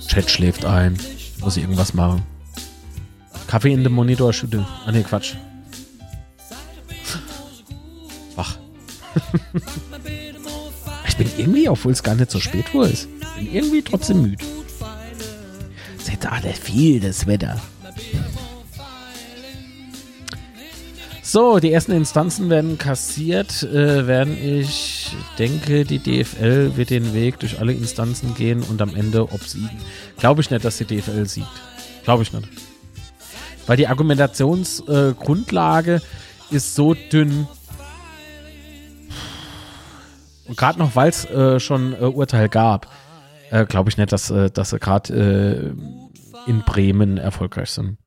Chat 0.07 0.31
schläft 0.31 0.65
ein. 0.65 0.97
Muss 1.39 1.57
ich 1.57 1.63
irgendwas 1.63 1.93
machen. 1.93 2.23
Kaffee 3.47 3.73
in 3.73 3.83
dem 3.83 3.93
Monitor 3.93 4.33
schütteln. 4.33 4.65
Ah 4.85 4.91
ne, 4.91 5.03
Quatsch. 5.03 5.35
Wach. 8.35 8.57
ich 11.07 11.17
bin 11.17 11.29
irgendwie, 11.37 11.69
obwohl 11.69 11.91
es 11.91 12.01
gar 12.01 12.15
nicht 12.15 12.31
so 12.31 12.39
spät 12.39 12.73
wohl 12.73 12.87
ist, 12.87 13.07
bin 13.37 13.53
irgendwie 13.53 13.81
trotzdem 13.81 14.21
müde. 14.21 14.43
Jetzt 16.11 16.25
alles 16.25 16.59
viel, 16.59 16.99
das 16.99 17.25
Wetter. 17.25 17.61
So, 21.23 21.59
die 21.59 21.71
ersten 21.71 21.93
Instanzen 21.93 22.49
werden 22.49 22.77
kassiert, 22.77 23.63
äh, 23.63 24.05
werden 24.05 24.37
ich 24.43 25.15
denke, 25.39 25.85
die 25.85 25.99
DFL 25.99 26.75
wird 26.75 26.89
den 26.89 27.13
Weg 27.13 27.39
durch 27.39 27.61
alle 27.61 27.71
Instanzen 27.71 28.35
gehen 28.35 28.63
und 28.63 28.81
am 28.81 28.93
Ende 28.95 29.31
obsiegen. 29.31 29.79
Glaube 30.17 30.41
ich 30.41 30.49
nicht, 30.49 30.65
dass 30.65 30.75
die 30.77 30.83
DFL 30.83 31.25
siegt. 31.25 31.47
Glaube 32.03 32.23
ich 32.23 32.33
nicht. 32.33 32.49
Weil 33.65 33.77
die 33.77 33.87
Argumentationsgrundlage 33.87 35.95
äh, 35.95 36.01
ist 36.55 36.75
so 36.75 36.93
dünn. 36.93 37.47
Und 40.47 40.57
gerade 40.57 40.79
noch, 40.79 40.97
weil 40.97 41.09
es 41.09 41.23
äh, 41.25 41.61
schon 41.61 41.93
äh, 41.93 42.05
Urteil 42.05 42.49
gab, 42.49 42.89
äh, 43.51 43.65
glaube 43.65 43.89
ich 43.89 43.97
nicht, 43.97 44.11
dass, 44.11 44.31
äh, 44.31 44.49
dass 44.49 44.71
sie 44.71 44.79
gerade 44.79 45.13
äh, 45.13 46.49
in 46.49 46.61
Bremen 46.65 47.17
erfolgreich 47.17 47.69
sind. 47.69 47.97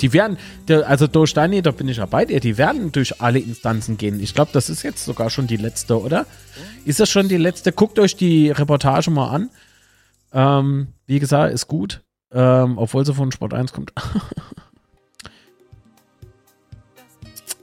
Die 0.00 0.12
werden, 0.12 0.38
also 0.68 1.06
durch 1.06 1.30
Steini, 1.30 1.62
da 1.62 1.70
bin 1.70 1.88
ich 1.88 1.98
ja 1.98 2.06
bei 2.06 2.24
dir, 2.24 2.40
die 2.40 2.58
werden 2.58 2.90
durch 2.90 3.20
alle 3.22 3.38
Instanzen 3.38 3.96
gehen. 3.96 4.18
Ich 4.20 4.34
glaube, 4.34 4.50
das 4.52 4.68
ist 4.68 4.82
jetzt 4.82 5.04
sogar 5.04 5.30
schon 5.30 5.46
die 5.46 5.56
letzte, 5.56 6.00
oder? 6.00 6.26
Ist 6.84 6.98
das 6.98 7.10
schon 7.10 7.28
die 7.28 7.36
letzte? 7.36 7.70
Guckt 7.70 7.98
euch 8.00 8.16
die 8.16 8.50
Reportage 8.50 9.10
mal 9.10 9.28
an. 9.28 9.50
Ähm, 10.32 10.88
wie 11.06 11.20
gesagt, 11.20 11.54
ist 11.54 11.68
gut. 11.68 12.02
Ähm, 12.32 12.78
obwohl 12.78 13.06
sie 13.06 13.14
von 13.14 13.30
Sport 13.30 13.54
1 13.54 13.72
kommt. 13.72 13.92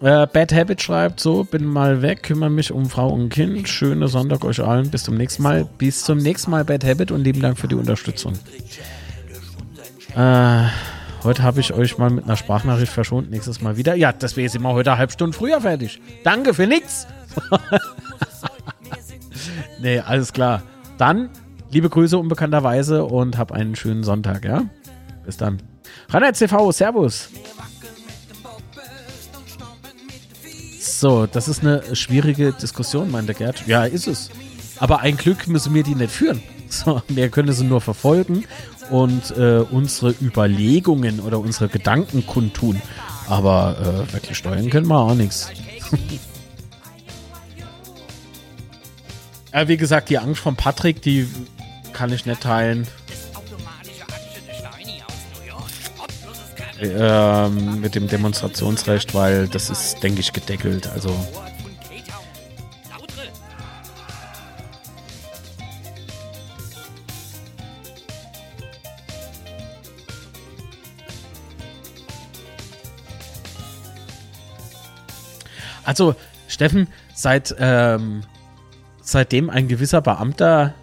äh, 0.02 0.28
Bad 0.28 0.54
Habit 0.54 0.82
schreibt 0.82 1.20
so, 1.20 1.44
bin 1.44 1.66
mal 1.66 2.02
weg, 2.02 2.24
kümmere 2.24 2.50
mich 2.50 2.72
um 2.72 2.90
Frau 2.90 3.10
und 3.10 3.30
Kind. 3.30 3.70
Schöne 3.70 4.08
Sonntag 4.08 4.44
euch 4.44 4.62
allen. 4.62 4.90
Bis 4.90 5.04
zum 5.04 5.16
nächsten 5.16 5.44
Mal. 5.44 5.68
Bis 5.78 6.04
zum 6.04 6.18
nächsten 6.18 6.52
Mal, 6.52 6.66
Bad 6.66 6.84
Habit 6.84 7.12
und 7.12 7.24
lieben 7.24 7.42
Dank 7.42 7.58
für 7.58 7.68
die 7.68 7.76
Unterstützung. 7.76 8.34
Äh, 10.16 10.66
Heute 11.24 11.44
habe 11.44 11.60
ich 11.60 11.72
euch 11.72 12.00
mal 12.00 12.10
mit 12.10 12.24
einer 12.24 12.36
Sprachnachricht 12.36 12.92
verschont. 12.92 13.30
Nächstes 13.30 13.62
Mal 13.62 13.78
wieder. 13.78 13.94
Ja, 13.94 14.12
deswegen 14.12 14.50
sind 14.50 14.64
wir 14.64 14.74
heute 14.74 14.92
eine 14.92 14.98
halbe 14.98 15.14
Stunde 15.14 15.38
früher 15.38 15.62
fertig. 15.62 16.02
Danke 16.24 16.56
für 16.56 16.66
nichts. 16.66 17.06
nee, 19.80 20.00
alles 20.00 20.34
klar. 20.34 20.64
Dann 20.98 21.30
liebe 21.70 21.90
Grüße 21.90 22.18
unbekannterweise 22.18 23.06
und 23.06 23.38
hab 23.38 23.52
einen 23.52 23.76
schönen 23.76 24.04
Sonntag, 24.04 24.46
ja? 24.46 24.64
Bis 25.24 25.38
dann. 25.38 25.62
Reinhard 26.10 26.38
TV, 26.38 26.72
Servus. 26.72 27.30
So, 30.84 31.28
das 31.28 31.48
ist 31.48 31.62
eine 31.62 31.96
schwierige 31.96 32.54
Diskussion, 32.54 33.12
meinte 33.12 33.36
Gerd. 33.36 33.68
Ja, 33.68 33.86
ist 33.86 34.08
es. 34.08 34.32
Aber 34.80 35.02
ein 35.02 35.16
Glück 35.16 35.48
müssen 35.48 35.76
wir 35.76 35.84
die 35.84 35.96
nicht 35.96 36.12
führen. 36.12 36.42
So, 36.72 37.02
wir 37.10 37.28
können 37.28 37.52
sie 37.52 37.66
nur 37.66 37.82
verfolgen 37.82 38.46
und 38.92 39.32
äh, 39.32 39.58
unsere 39.58 40.16
Überlegungen 40.22 41.20
oder 41.20 41.38
unsere 41.38 41.68
Gedanken 41.68 42.26
kundtun. 42.26 42.82
Aber 43.28 44.06
äh, 44.10 44.14
wirklich 44.14 44.38
steuern 44.38 44.70
können 44.70 44.88
wir 44.88 44.98
auch 44.98 45.14
nichts. 45.14 45.50
ja, 49.54 49.68
wie 49.68 49.76
gesagt, 49.76 50.08
die 50.08 50.18
Angst 50.18 50.40
von 50.40 50.56
Patrick, 50.56 51.02
die 51.02 51.28
kann 51.92 52.14
ich 52.14 52.26
nicht 52.26 52.40
teilen. 52.40 52.88
Ähm, 56.82 57.80
mit 57.80 57.94
dem 57.94 58.08
Demonstrationsrecht, 58.08 59.14
weil 59.14 59.48
das 59.48 59.70
ist, 59.70 60.02
denke 60.02 60.20
ich, 60.20 60.34
gedeckelt. 60.34 60.90
Also 60.90 61.16
Also, 75.84 76.16
Steffen, 76.48 76.88
seit, 77.14 77.56
ähm, 77.60 78.22
seitdem 79.02 79.50
ein 79.50 79.68
gewisser 79.68 80.02
Beamter 80.02 80.74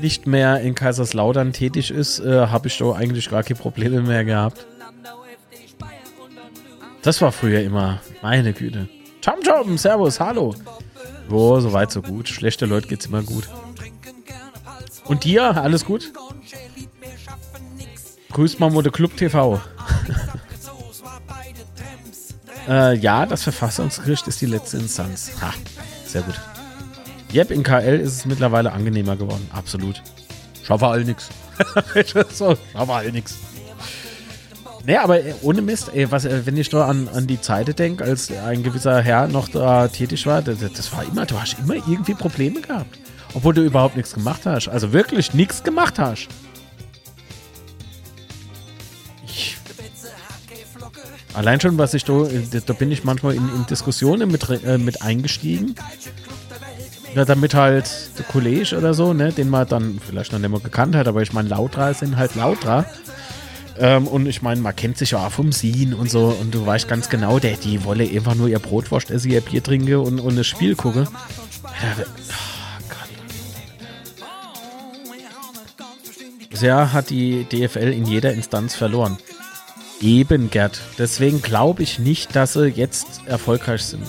nicht 0.00 0.26
mehr 0.26 0.60
in 0.60 0.74
Kaiserslautern 0.74 1.52
tätig 1.52 1.90
ist, 1.90 2.18
äh, 2.20 2.48
habe 2.48 2.68
ich 2.68 2.78
doch 2.78 2.94
eigentlich 2.94 3.30
gar 3.30 3.42
keine 3.42 3.58
Probleme 3.58 4.02
mehr 4.02 4.24
gehabt. 4.24 4.66
Das 7.02 7.20
war 7.20 7.32
früher 7.32 7.60
immer, 7.62 8.00
meine 8.22 8.52
Güte. 8.52 8.88
Tom 9.20 9.40
Tom, 9.42 9.76
Servus, 9.76 10.20
hallo. 10.20 10.54
Oh, 11.30 11.58
so 11.60 11.72
weit, 11.72 11.90
so 11.90 12.00
gut. 12.02 12.28
Schlechte 12.28 12.66
Leute 12.66 12.88
geht's 12.88 13.06
immer 13.06 13.22
gut. 13.22 13.48
Und 15.04 15.24
dir, 15.24 15.56
alles 15.56 15.84
gut? 15.84 16.12
Grüßt 18.32 18.60
mal 18.60 18.70
Mode 18.70 18.90
Club 18.90 19.16
TV. 19.16 19.60
Äh, 22.68 22.96
ja, 22.98 23.26
das 23.26 23.42
Verfassungsgericht 23.42 24.28
ist 24.28 24.40
die 24.40 24.46
letzte 24.46 24.76
Instanz. 24.76 25.32
Ha, 25.40 25.52
sehr 26.06 26.22
gut. 26.22 26.40
Yep, 27.34 27.50
in 27.50 27.64
KL 27.64 27.98
ist 27.98 28.12
es 28.12 28.24
mittlerweile 28.24 28.70
angenehmer 28.70 29.16
geworden. 29.16 29.48
Absolut. 29.52 30.00
Schaffe 30.62 30.86
all 30.86 31.02
nix. 31.02 31.28
so, 32.32 32.56
schaffe 32.72 32.92
all 32.92 33.10
nix. 33.10 33.36
Nee, 34.84 34.96
aber 34.96 35.20
äh, 35.20 35.34
ohne 35.42 35.62
Mist, 35.62 35.90
ey, 35.94 36.10
was, 36.10 36.24
äh, 36.24 36.44
wenn 36.44 36.56
ich 36.56 36.68
da 36.68 36.86
an, 36.86 37.08
an 37.08 37.26
die 37.26 37.40
Zeit 37.40 37.78
denke, 37.78 38.04
als 38.04 38.30
ein 38.32 38.62
gewisser 38.62 39.00
Herr 39.00 39.28
noch 39.28 39.48
da 39.48 39.88
tätig 39.88 40.26
war, 40.26 40.42
das, 40.42 40.58
das 40.58 40.92
war 40.92 41.04
immer, 41.04 41.24
du 41.24 41.40
hast 41.40 41.56
immer 41.58 41.74
irgendwie 41.74 42.14
Probleme 42.14 42.60
gehabt. 42.60 42.98
Obwohl 43.34 43.54
du 43.54 43.62
überhaupt 43.62 43.96
nichts 43.96 44.12
gemacht 44.12 44.42
hast. 44.44 44.68
Also 44.68 44.92
wirklich 44.92 45.32
nichts 45.34 45.62
gemacht 45.62 45.98
hast. 45.98 46.28
Allein 51.34 51.60
schon, 51.60 51.78
was 51.78 51.94
ich 51.94 52.04
da, 52.04 52.26
da 52.66 52.72
bin 52.74 52.92
ich 52.92 53.04
manchmal 53.04 53.34
in, 53.34 53.48
in 53.54 53.66
Diskussionen 53.66 54.30
mit, 54.30 54.46
äh, 54.50 54.76
mit 54.76 55.00
eingestiegen. 55.00 55.74
Ja, 57.14 57.24
damit 57.24 57.54
halt 57.54 57.88
der 58.18 58.24
Kollege 58.24 58.76
oder 58.76 58.94
so, 58.94 59.12
ne, 59.12 59.32
den 59.32 59.48
man 59.48 59.66
dann 59.68 60.00
vielleicht 60.06 60.32
noch 60.32 60.38
nicht 60.38 60.50
mehr 60.50 60.60
gekannt 60.60 60.94
hat, 60.94 61.08
aber 61.08 61.22
ich 61.22 61.32
meine, 61.32 61.48
Lautra 61.48 61.94
sind 61.94 62.16
halt 62.16 62.34
Lautra. 62.34 62.86
Ähm, 63.78 64.06
und 64.06 64.26
ich 64.26 64.42
meine, 64.42 64.60
man 64.60 64.76
kennt 64.76 64.98
sich 64.98 65.12
ja 65.12 65.26
auch 65.26 65.32
vom 65.32 65.52
Sehen 65.52 65.94
und 65.94 66.10
so. 66.10 66.26
Und 66.26 66.54
du 66.54 66.66
weißt 66.66 66.88
ganz 66.88 67.08
genau, 67.08 67.38
der, 67.38 67.56
die 67.56 67.84
wolle 67.84 68.04
einfach 68.04 68.34
nur 68.34 68.48
ihr 68.48 68.58
Brot 68.58 68.90
wascht, 68.90 69.10
esse 69.10 69.28
ihr 69.28 69.40
Bier 69.40 69.62
trinke 69.62 70.00
und, 70.00 70.20
und 70.20 70.36
das 70.36 70.46
Spiel 70.46 70.76
gucke. 70.76 71.00
Ja, 71.00 71.96
oh, 71.98 72.42
Bisher 76.50 76.92
hat 76.92 77.10
die 77.10 77.44
DFL 77.44 77.92
in 77.92 78.06
jeder 78.06 78.32
Instanz 78.34 78.74
verloren. 78.74 79.16
Eben, 80.00 80.50
Gerd. 80.50 80.80
Deswegen 80.98 81.40
glaube 81.40 81.82
ich 81.82 81.98
nicht, 81.98 82.36
dass 82.36 82.52
sie 82.52 82.66
jetzt 82.66 83.22
erfolgreich 83.26 83.82
sind. 83.82 84.04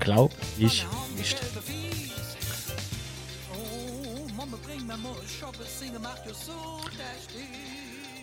Glaub 0.00 0.32
ich 0.58 0.86
nicht. 1.16 1.40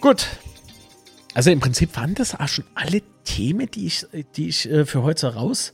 Gut. 0.01 0.27
Also 1.35 1.51
im 1.51 1.59
Prinzip 1.59 1.95
waren 1.95 2.15
das 2.15 2.37
auch 2.37 2.47
schon 2.47 2.65
alle 2.73 3.01
Themen, 3.23 3.69
die 3.69 3.85
ich, 3.85 4.05
die 4.35 4.49
ich 4.49 4.69
äh, 4.69 4.85
für 4.85 5.03
heute 5.03 5.35
raus 5.35 5.73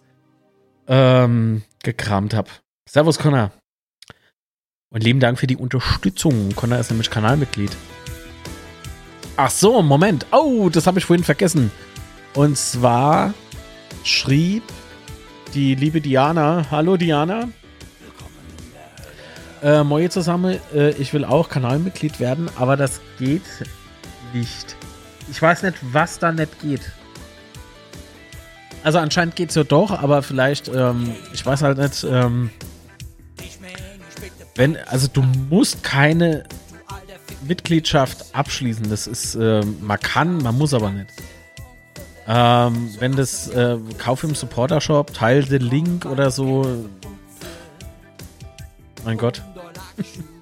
ähm, 0.87 1.63
gekramt 1.81 2.33
habe. 2.33 2.49
Servus, 2.87 3.17
Connor. 3.17 3.51
Und 4.89 5.03
lieben 5.03 5.19
Dank 5.19 5.39
für 5.39 5.47
die 5.47 5.55
Unterstützung. 5.55 6.53
Connor 6.55 6.79
ist 6.79 6.91
nämlich 6.91 7.09
Kanalmitglied. 7.09 7.75
Ach 9.37 9.49
so, 9.49 9.81
Moment. 9.81 10.25
Oh, 10.31 10.69
das 10.69 10.87
habe 10.87 10.99
ich 10.99 11.05
vorhin 11.05 11.23
vergessen. 11.23 11.71
Und 12.35 12.57
zwar 12.57 13.33
schrieb 14.03 14.63
die 15.53 15.75
liebe 15.75 16.01
Diana. 16.01 16.67
Hallo 16.69 16.97
Diana. 16.97 17.49
Äh, 19.63 19.83
Moje 19.83 20.09
zusammen, 20.09 20.59
äh, 20.73 20.91
ich 20.91 21.13
will 21.13 21.25
auch 21.25 21.49
Kanalmitglied 21.49 22.19
werden, 22.19 22.49
aber 22.57 22.77
das 22.77 23.01
geht 23.17 23.41
nicht. 24.33 24.75
Ich 25.29 25.41
weiß 25.41 25.63
nicht, 25.63 25.77
was 25.81 26.19
da 26.19 26.31
nicht 26.31 26.59
geht. 26.61 26.91
Also 28.83 28.99
anscheinend 28.99 29.35
geht 29.35 29.49
es 29.49 29.55
ja 29.55 29.63
doch, 29.63 29.91
aber 29.91 30.23
vielleicht, 30.23 30.69
ähm, 30.69 31.13
ich 31.33 31.45
weiß 31.45 31.61
halt 31.61 31.77
nicht, 31.77 32.05
ähm, 32.09 32.49
wenn, 34.55 34.77
also 34.87 35.07
du 35.11 35.21
musst 35.21 35.83
keine 35.83 36.43
Mitgliedschaft 37.47 38.33
abschließen. 38.33 38.89
Das 38.89 39.07
ist, 39.07 39.35
äh, 39.35 39.63
man 39.81 39.99
kann, 39.99 40.37
man 40.37 40.57
muss 40.57 40.73
aber 40.73 40.91
nicht. 40.91 41.09
Ähm, 42.27 42.89
wenn 42.99 43.15
das 43.15 43.47
äh, 43.49 43.77
Kauf 43.97 44.23
im 44.23 44.35
Supporter 44.35 44.81
Shop, 44.81 45.13
teil 45.13 45.43
den 45.43 45.61
Link 45.61 46.05
oder 46.05 46.31
so. 46.31 46.87
Mein 49.05 49.17
Gott. 49.17 49.41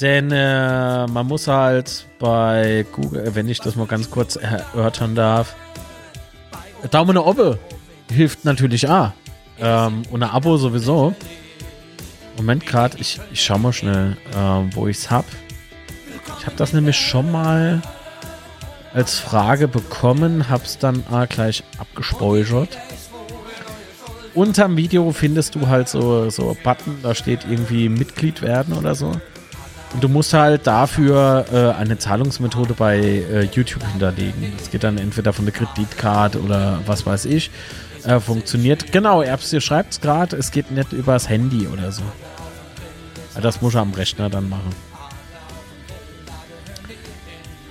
Denn 0.00 0.30
äh, 0.30 1.06
man 1.06 1.26
muss 1.26 1.48
halt 1.48 2.06
bei 2.18 2.86
Google, 2.92 3.34
wenn 3.34 3.48
ich 3.48 3.60
das 3.60 3.74
mal 3.74 3.86
ganz 3.86 4.10
kurz 4.10 4.36
erörtern 4.36 5.14
darf, 5.14 5.56
Daumen 6.90 7.14
nach 7.14 7.24
oben 7.24 7.58
hilft 8.10 8.44
natürlich 8.44 8.88
auch. 8.88 9.12
Ähm, 9.60 10.02
und 10.10 10.22
ein 10.22 10.30
Abo 10.30 10.56
sowieso. 10.56 11.14
Moment 12.36 12.66
gerade, 12.66 12.96
ich, 12.98 13.20
ich 13.32 13.42
schau 13.42 13.58
mal 13.58 13.72
schnell, 13.72 14.16
ähm, 14.36 14.70
wo 14.74 14.86
ich's 14.86 15.10
hab. 15.10 15.24
Ich 16.38 16.46
habe 16.46 16.56
das 16.56 16.72
nämlich 16.72 16.96
schon 16.96 17.32
mal 17.32 17.82
als 18.94 19.18
Frage 19.18 19.66
bekommen, 19.66 20.48
hab's 20.48 20.78
dann 20.78 21.02
ah, 21.10 21.26
gleich 21.26 21.64
abgespeichert. 21.78 22.78
Unterm 24.34 24.76
Video 24.76 25.10
findest 25.10 25.56
du 25.56 25.66
halt 25.66 25.88
so, 25.88 26.30
so 26.30 26.56
Button, 26.62 26.98
da 27.02 27.14
steht 27.14 27.40
irgendwie 27.44 27.88
Mitglied 27.88 28.40
werden 28.40 28.74
oder 28.74 28.94
so. 28.94 29.12
Und 29.94 30.04
du 30.04 30.08
musst 30.08 30.34
halt 30.34 30.66
dafür 30.66 31.46
äh, 31.50 31.78
eine 31.78 31.98
Zahlungsmethode 31.98 32.74
bei 32.74 32.98
äh, 32.98 33.44
YouTube 33.44 33.86
hinterlegen. 33.90 34.52
Das 34.58 34.70
geht 34.70 34.84
dann 34.84 34.98
entweder 34.98 35.32
von 35.32 35.46
der 35.46 35.54
Kreditkarte 35.54 36.40
oder 36.42 36.80
was 36.86 37.06
weiß 37.06 37.24
ich. 37.24 37.50
Äh, 38.04 38.20
funktioniert. 38.20 38.92
Genau, 38.92 39.22
Erbs, 39.22 39.52
ihr 39.52 39.60
schreibt 39.60 39.92
es 39.94 40.00
gerade, 40.00 40.36
es 40.36 40.50
geht 40.50 40.70
nicht 40.70 40.92
übers 40.92 41.28
Handy 41.28 41.66
oder 41.66 41.90
so. 41.90 42.02
Das 43.40 43.62
muss 43.62 43.74
er 43.74 43.82
am 43.82 43.92
Rechner 43.92 44.28
dann 44.28 44.48
machen. 44.48 44.74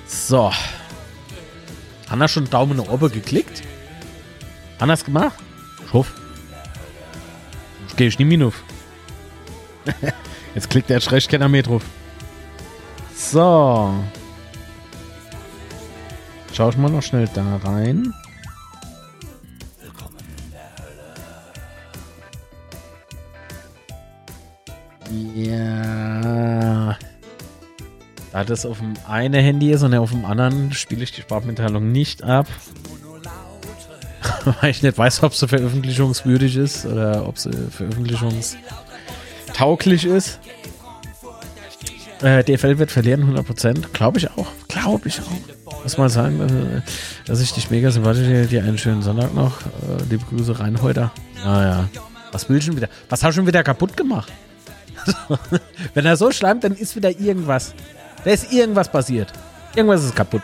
So. 0.06 0.52
Hat 2.10 2.20
er 2.20 2.28
schon 2.28 2.50
Daumen 2.50 2.78
nach 2.78 2.88
oben 2.88 3.12
geklickt? 3.12 3.62
Hat 4.80 4.90
er 4.90 4.94
es 4.94 5.04
gemacht? 5.04 5.38
Ich 5.86 5.94
hoffe. 5.94 6.12
Jetzt 7.84 7.98
gehe 7.98 8.08
ich 8.08 8.18
nicht 8.18 8.28
mehr 8.38 8.48
auf. 8.48 8.64
Jetzt 10.56 10.70
klickt 10.70 10.90
der 10.90 11.00
keiner 11.00 11.50
mehr 11.50 11.64
drauf. 11.64 11.84
So. 13.18 13.94
Schau 16.54 16.70
ich 16.70 16.78
mal 16.78 16.92
noch 16.92 17.02
schnell 17.02 17.28
da 17.34 17.58
rein. 17.58 18.14
Ja. 25.36 26.98
Da 28.32 28.44
das 28.44 28.66
auf 28.66 28.78
dem 28.78 28.94
einen 29.08 29.44
Handy 29.44 29.72
ist 29.72 29.82
und 29.82 29.96
auf 29.96 30.12
dem 30.12 30.26
anderen 30.26 30.72
spiele 30.74 31.04
ich 31.04 31.12
die 31.12 31.22
Sprachmitteilung 31.22 31.92
nicht 31.92 32.24
ab. 32.24 32.46
Weil 34.62 34.70
ich 34.70 34.84
nicht 34.84 34.98
weiß, 34.98 35.24
ob 35.24 35.34
sie 35.34 35.48
veröffentlichungswürdig 35.48 36.56
ist 36.56 36.86
oder 36.86 37.28
ob 37.28 37.40
sie 37.40 37.52
veröffentlichungstauglich 37.72 40.06
ist. 40.06 40.40
Äh, 42.22 42.44
DFL 42.44 42.80
wird 42.80 42.92
verlieren, 42.92 43.36
100%. 43.36 43.94
Glaube 43.94 44.18
ich 44.18 44.30
auch. 44.32 44.48
Glaube 44.68 45.08
ich 45.08 45.20
auch. 45.22 45.84
Muss 45.84 45.98
mal 45.98 46.10
sagen, 46.10 46.42
äh, 46.42 46.82
dass 47.28 47.42
ich 47.42 47.54
dich 47.54 47.70
mega 47.70 47.92
sympathisch 47.92 48.50
dir 48.50 48.64
einen 48.64 48.78
schönen 48.78 49.04
Sonntag 49.04 49.36
noch. 49.36 49.62
Äh, 49.62 50.04
liebe 50.10 50.26
Grüße, 50.26 50.60
Reinholder. 50.60 51.12
Naja. 51.44 51.88
Was 52.32 52.50
will 52.50 52.58
ich 52.58 52.66
schon 52.66 52.76
wieder? 52.76 52.90
Was 53.10 53.24
hast 53.24 53.34
du 53.34 53.42
schon 53.42 53.48
wieder 53.48 53.64
kaputt 53.64 53.96
gemacht? 53.96 54.32
Wenn 55.94 56.06
er 56.06 56.18
so 56.18 56.32
schleimt, 56.32 56.64
dann 56.64 56.74
ist 56.74 56.96
wieder 56.96 57.12
irgendwas. 57.12 57.74
Da 58.24 58.32
ist 58.32 58.52
irgendwas 58.52 58.92
passiert. 58.92 59.32
Irgendwas 59.76 60.04
ist 60.04 60.16
kaputt. 60.16 60.42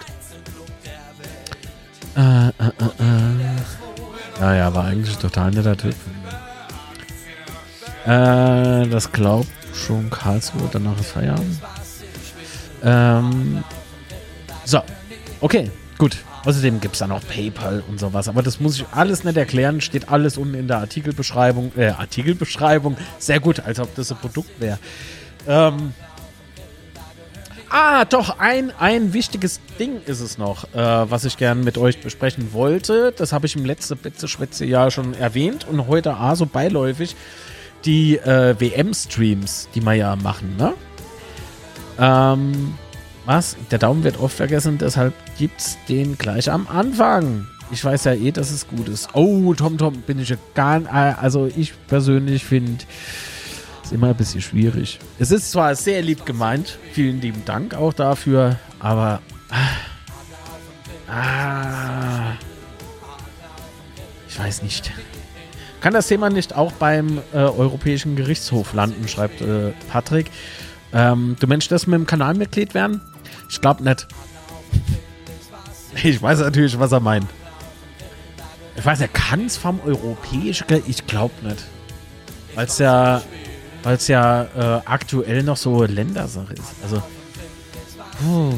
Äh, 2.16 2.20
äh, 2.20 2.50
äh, 2.50 2.86
äh. 3.00 4.40
Naja, 4.40 4.74
war 4.74 4.86
eigentlich 4.86 5.18
total 5.18 5.52
netter 5.52 5.76
Typ. 5.76 5.95
Äh, 8.06 8.88
das 8.88 9.12
glaubt 9.12 9.48
schon 9.74 10.10
Karlsruhe, 10.10 10.70
danach 10.72 11.00
ist 11.00 11.12
Feierabend. 11.12 11.60
Ähm, 12.84 13.64
so, 14.66 14.82
okay, 15.41 15.72
gut. 15.98 16.18
Außerdem 16.45 16.82
gibt 16.82 16.95
es 16.95 17.00
da 17.00 17.08
noch 17.08 17.26
PayPal 17.26 17.84
und 17.88 18.00
sowas. 18.00 18.28
Aber 18.28 18.44
das 18.44 18.60
muss 18.60 18.76
ich 18.78 18.86
alles 18.91 19.24
nicht 19.24 19.38
erklären. 19.38 19.80
Steht 19.80 20.10
alles 20.10 20.38
unten 20.38 20.56
in 20.56 20.68
der 20.68 20.80
Artikelbeschreibung. 20.80 21.72
Äh, 21.78 21.90
Artikelbeschreibung. 21.91 22.98
Sehr 23.18 23.40
gut, 23.40 23.62
als 23.62 23.80
ob 23.80 23.95
das 23.95 24.12
ein 24.12 24.18
Produkt 24.18 24.60
wäre. 24.60 24.78
Ähm, 25.48 25.94
ah, 27.70 28.04
doch, 28.04 28.40
ein, 28.40 28.74
ein 28.78 29.14
wichtiges 29.14 29.62
Ding 29.80 30.02
ist 30.06 30.20
es 30.20 30.38
noch, 30.38 30.66
äh, 30.74 30.78
was 30.78 31.24
ich 31.24 31.38
gerne 31.38 31.64
mit 31.64 31.78
euch 31.78 32.02
besprechen 32.02 32.52
wollte. 32.52 33.14
Das 33.16 33.32
habe 33.32 33.45
ich 33.45 33.56
im 33.56 33.64
letzten 33.64 33.98
Betze 33.98 34.66
Jahr 34.66 34.91
schon 34.91 35.14
erwähnt 35.14 35.66
und 35.66 35.88
heute 35.88 36.16
ah, 36.16 36.36
so 36.36 36.45
beiläufig 36.45 37.16
die 37.86 38.18
äh, 38.18 38.56
WM-Streams, 38.60 39.70
die 39.76 39.82
wir 39.82 39.94
ja 39.94 40.16
machen, 40.16 40.56
ne? 40.58 40.74
Ähm, 42.00 42.74
was? 43.26 43.56
Der 43.72 43.80
Daumen 43.80 44.04
wird 44.04 44.20
oft 44.20 44.36
vergessen, 44.36 44.78
deshalb 44.78 45.14
gibt's 45.38 45.78
den 45.88 46.18
gleich 46.18 46.52
am 46.52 46.68
Anfang. 46.68 47.48
Ich 47.72 47.84
weiß 47.84 48.04
ja 48.06 48.14
eh, 48.14 48.32
dass 48.32 48.52
es 48.52 48.68
gut 48.68 48.88
ist. 48.88 49.10
Oh, 49.14 49.54
Tom 49.54 49.78
Tom 49.78 50.02
bin 50.02 50.20
ich 50.20 50.30
ja 50.30 50.36
gar 50.54 50.82
äh, 50.82 51.16
also 51.20 51.50
ich 51.56 51.74
persönlich 51.88 52.44
finde 52.44 52.84
es 53.84 53.92
immer 53.92 54.10
ein 54.10 54.16
bisschen 54.16 54.42
schwierig. 54.42 55.00
Es 55.20 55.32
ist 55.32 55.52
zwar 55.52 55.76
sehr 55.76 56.02
lieb 56.02 56.26
gemeint, 56.26 56.78
vielen 56.92 57.22
lieben 57.22 57.44
Dank 57.46 57.74
auch 57.74 57.94
dafür, 57.94 58.58
aber 58.80 59.22
ah, 59.50 61.12
ah 61.12 62.34
ich 64.28 64.40
weiß 64.40 64.64
nicht. 64.64 64.92
Kann 65.84 65.94
das 65.94 66.08
Thema 66.08 66.30
nicht 66.30 66.56
auch 66.56 66.72
beim 66.72 67.18
äh, 67.34 67.40
Europäischen 67.40 68.16
Gerichtshof 68.16 68.72
landen, 68.74 69.06
schreibt 69.10 69.42
äh, 69.42 69.74
Patrick. 69.92 70.32
Ähm, 70.94 71.36
du 71.42 71.46
Mensch, 71.46 71.68
das 71.68 71.88
mit 71.88 72.00
dem 72.00 72.08
Kanalmitglied 72.08 72.74
werden? 72.74 73.02
Ich 73.50 73.60
glaube 73.60 73.84
nicht. 73.84 74.08
Ich 76.02 76.22
weiß 76.22 76.40
natürlich, 76.40 76.80
was 76.80 76.94
er 76.94 77.02
meint. 77.02 77.28
Ich 78.78 78.86
weiß, 78.86 79.02
er 79.02 79.10
kann 79.10 79.46
es 79.46 79.58
vom 79.58 79.82
Europäischen, 79.86 80.66
ich 80.88 81.06
glaube 81.06 81.34
nicht. 81.46 81.66
Weil 82.56 82.66
es 82.66 82.78
ja, 82.78 83.22
weil's 83.84 84.08
ja 84.08 84.44
äh, 84.44 84.82
aktuell 84.86 85.44
noch 85.44 85.58
so 85.58 85.84
Ländersache 85.84 86.54
ist. 86.54 86.76
Also, 86.82 87.04
puh. 88.22 88.54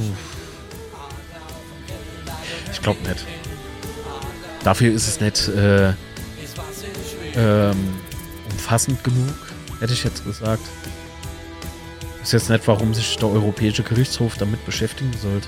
ich 2.72 2.82
glaube 2.84 3.00
nicht. 3.02 3.26
Dafür 4.64 4.94
ist 4.94 5.08
es 5.08 5.20
nicht 5.20 5.48
äh, 5.48 5.94
ähm, 7.36 7.78
umfassend 8.52 9.04
genug, 9.04 9.36
hätte 9.80 9.94
ich 9.94 10.04
jetzt 10.04 10.24
gesagt. 10.26 10.64
Ist 12.24 12.34
jetzt 12.34 12.50
nicht, 12.50 12.68
warum 12.68 12.94
sich 12.94 13.18
der 13.18 13.30
Europäische 13.30 13.84
Gerichtshof 13.84 14.38
damit 14.38 14.66
beschäftigen 14.66 15.12
sollte. 15.22 15.48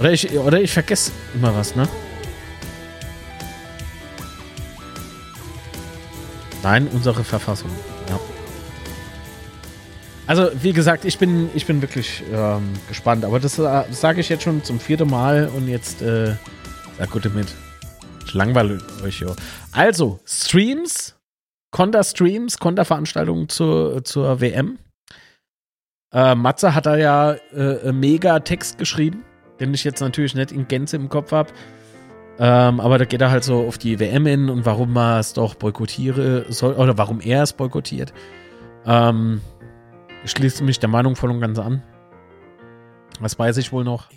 Oder 0.00 0.12
ich, 0.12 0.30
oder 0.38 0.60
ich 0.60 0.72
vergesse 0.72 1.10
immer 1.34 1.54
was, 1.54 1.74
ne? 1.74 1.88
Nein, 6.62 6.88
unsere 6.88 7.24
Verfassung. 7.24 7.70
Ja. 8.08 8.20
Also, 10.26 10.50
wie 10.60 10.74
gesagt, 10.74 11.04
ich 11.06 11.18
bin, 11.18 11.48
ich 11.54 11.64
bin 11.64 11.80
wirklich 11.80 12.22
ähm, 12.30 12.74
gespannt. 12.88 13.24
Aber 13.24 13.40
das, 13.40 13.58
äh, 13.58 13.84
sage 13.90 14.20
ich 14.20 14.28
jetzt 14.28 14.42
schon 14.42 14.62
zum 14.62 14.78
vierten 14.78 15.08
Mal 15.08 15.48
und 15.48 15.68
jetzt, 15.68 16.02
äh, 16.02 16.34
sag 16.98 17.10
gut 17.10 17.24
damit. 17.24 17.48
Ich 18.28 18.34
langweile 18.34 18.78
euch 19.02 19.20
ja. 19.20 19.34
Also, 19.72 20.20
Streams, 20.26 21.16
Konter-Streams, 21.70 22.58
Konter-Veranstaltungen 22.58 23.48
zur, 23.48 24.04
zur 24.04 24.42
WM. 24.42 24.78
Äh, 26.12 26.34
Matze 26.34 26.74
hat 26.74 26.84
da 26.84 26.96
ja 26.96 27.32
äh, 27.54 27.90
mega 27.90 28.40
Text 28.40 28.76
geschrieben, 28.76 29.24
den 29.60 29.72
ich 29.72 29.82
jetzt 29.82 30.00
natürlich 30.00 30.34
nicht 30.34 30.52
in 30.52 30.68
Gänze 30.68 30.96
im 30.96 31.08
Kopf 31.08 31.32
habe. 31.32 31.50
Ähm, 32.38 32.80
aber 32.80 32.98
da 32.98 33.06
geht 33.06 33.22
er 33.22 33.30
halt 33.30 33.44
so 33.44 33.66
auf 33.66 33.78
die 33.78 33.98
WM 33.98 34.26
hin 34.26 34.50
und 34.50 34.66
warum 34.66 34.92
man 34.92 35.20
es 35.20 35.32
doch 35.32 35.54
boykottiere 35.54 36.44
soll, 36.50 36.74
oder 36.74 36.98
warum 36.98 37.20
er 37.22 37.42
es 37.42 37.54
boykottiert. 37.54 38.12
Ähm, 38.84 39.40
ich 40.22 40.32
schließe 40.32 40.62
mich 40.64 40.78
der 40.78 40.90
Meinung 40.90 41.16
voll 41.16 41.30
und 41.30 41.40
ganz 41.40 41.58
an. 41.58 41.82
Das 43.22 43.38
weiß 43.38 43.56
ich 43.56 43.72
wohl 43.72 43.84
noch. 43.84 44.10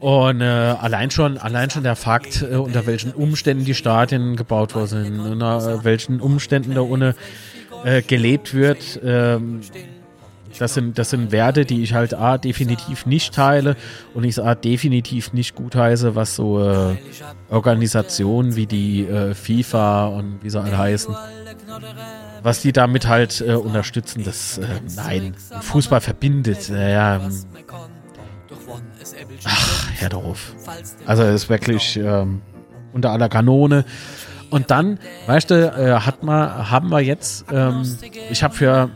Und 0.00 0.40
äh, 0.40 0.44
allein 0.44 1.10
schon, 1.10 1.38
allein 1.38 1.70
schon 1.70 1.82
der 1.82 1.96
Fakt, 1.96 2.42
äh, 2.42 2.54
unter 2.54 2.86
welchen 2.86 3.12
Umständen 3.12 3.64
die 3.64 3.74
Stadien 3.74 4.36
gebaut 4.36 4.74
worden 4.74 4.86
sind, 4.86 5.20
unter 5.20 5.80
äh, 5.80 5.84
welchen 5.84 6.20
Umständen 6.20 6.74
da 6.74 6.82
ohne 6.82 7.16
äh, 7.84 8.02
gelebt 8.02 8.54
wird, 8.54 9.00
ähm, 9.04 9.60
das 10.56 10.74
sind, 10.74 10.98
das 10.98 11.10
sind 11.10 11.30
Werte, 11.30 11.64
die 11.64 11.82
ich 11.82 11.94
halt 11.94 12.14
A, 12.14 12.38
definitiv 12.38 13.06
nicht 13.06 13.34
teile 13.34 13.76
und 14.14 14.24
ich 14.24 14.42
A, 14.42 14.54
definitiv 14.54 15.32
nicht 15.32 15.54
gutheiße, 15.54 16.14
was 16.14 16.36
so 16.36 16.60
äh, 16.60 16.96
Organisationen 17.50 18.56
wie 18.56 18.66
die 18.66 19.04
äh, 19.04 19.34
FIFA 19.34 20.06
und 20.06 20.38
wie 20.42 20.50
sie 20.50 20.60
alle 20.60 20.78
heißen, 20.78 21.14
was 22.42 22.62
die 22.62 22.72
damit 22.72 23.08
halt 23.08 23.40
unterstützen, 23.42 24.24
das, 24.24 24.60
nein, 24.96 25.34
Fußball 25.60 26.00
verbindet, 26.00 26.70
naja, 26.70 27.20
ach, 29.44 29.90
Herr 29.94 30.08
darauf. 30.08 30.54
Also, 31.06 31.22
es 31.24 31.44
ist 31.44 31.48
wirklich 31.48 31.96
ähm, 31.96 32.42
unter 32.92 33.10
aller 33.10 33.28
Kanone. 33.28 33.84
Und 34.50 34.70
dann, 34.70 34.98
weißt 35.26 35.50
du, 35.50 35.54
äh, 35.54 36.00
hat 36.00 36.22
man, 36.22 36.70
haben 36.70 36.88
wir 36.88 37.00
jetzt, 37.00 37.44
ähm, 37.52 37.82
ich 38.30 38.42
habe 38.42 38.54
für, 38.54 38.90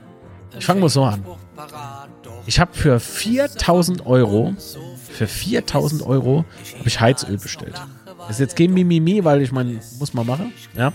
ich 0.58 0.64
fange 0.64 0.80
mal 0.80 0.88
so 0.88 1.04
an. 1.04 1.24
Ich 2.46 2.58
habe 2.58 2.72
für 2.72 2.98
4000 2.98 4.06
Euro, 4.06 4.54
für 5.10 5.26
4000 5.26 6.02
Euro, 6.02 6.44
habe 6.78 6.88
ich 6.88 7.00
Heizöl 7.00 7.36
bestellt. 7.36 7.74
Das 8.18 8.30
ist 8.30 8.40
jetzt 8.40 8.56
kein 8.56 8.72
Mimimi, 8.72 9.24
weil 9.24 9.42
ich 9.42 9.52
meine, 9.52 9.80
muss 9.98 10.14
man 10.14 10.26
machen, 10.26 10.52
ja. 10.74 10.92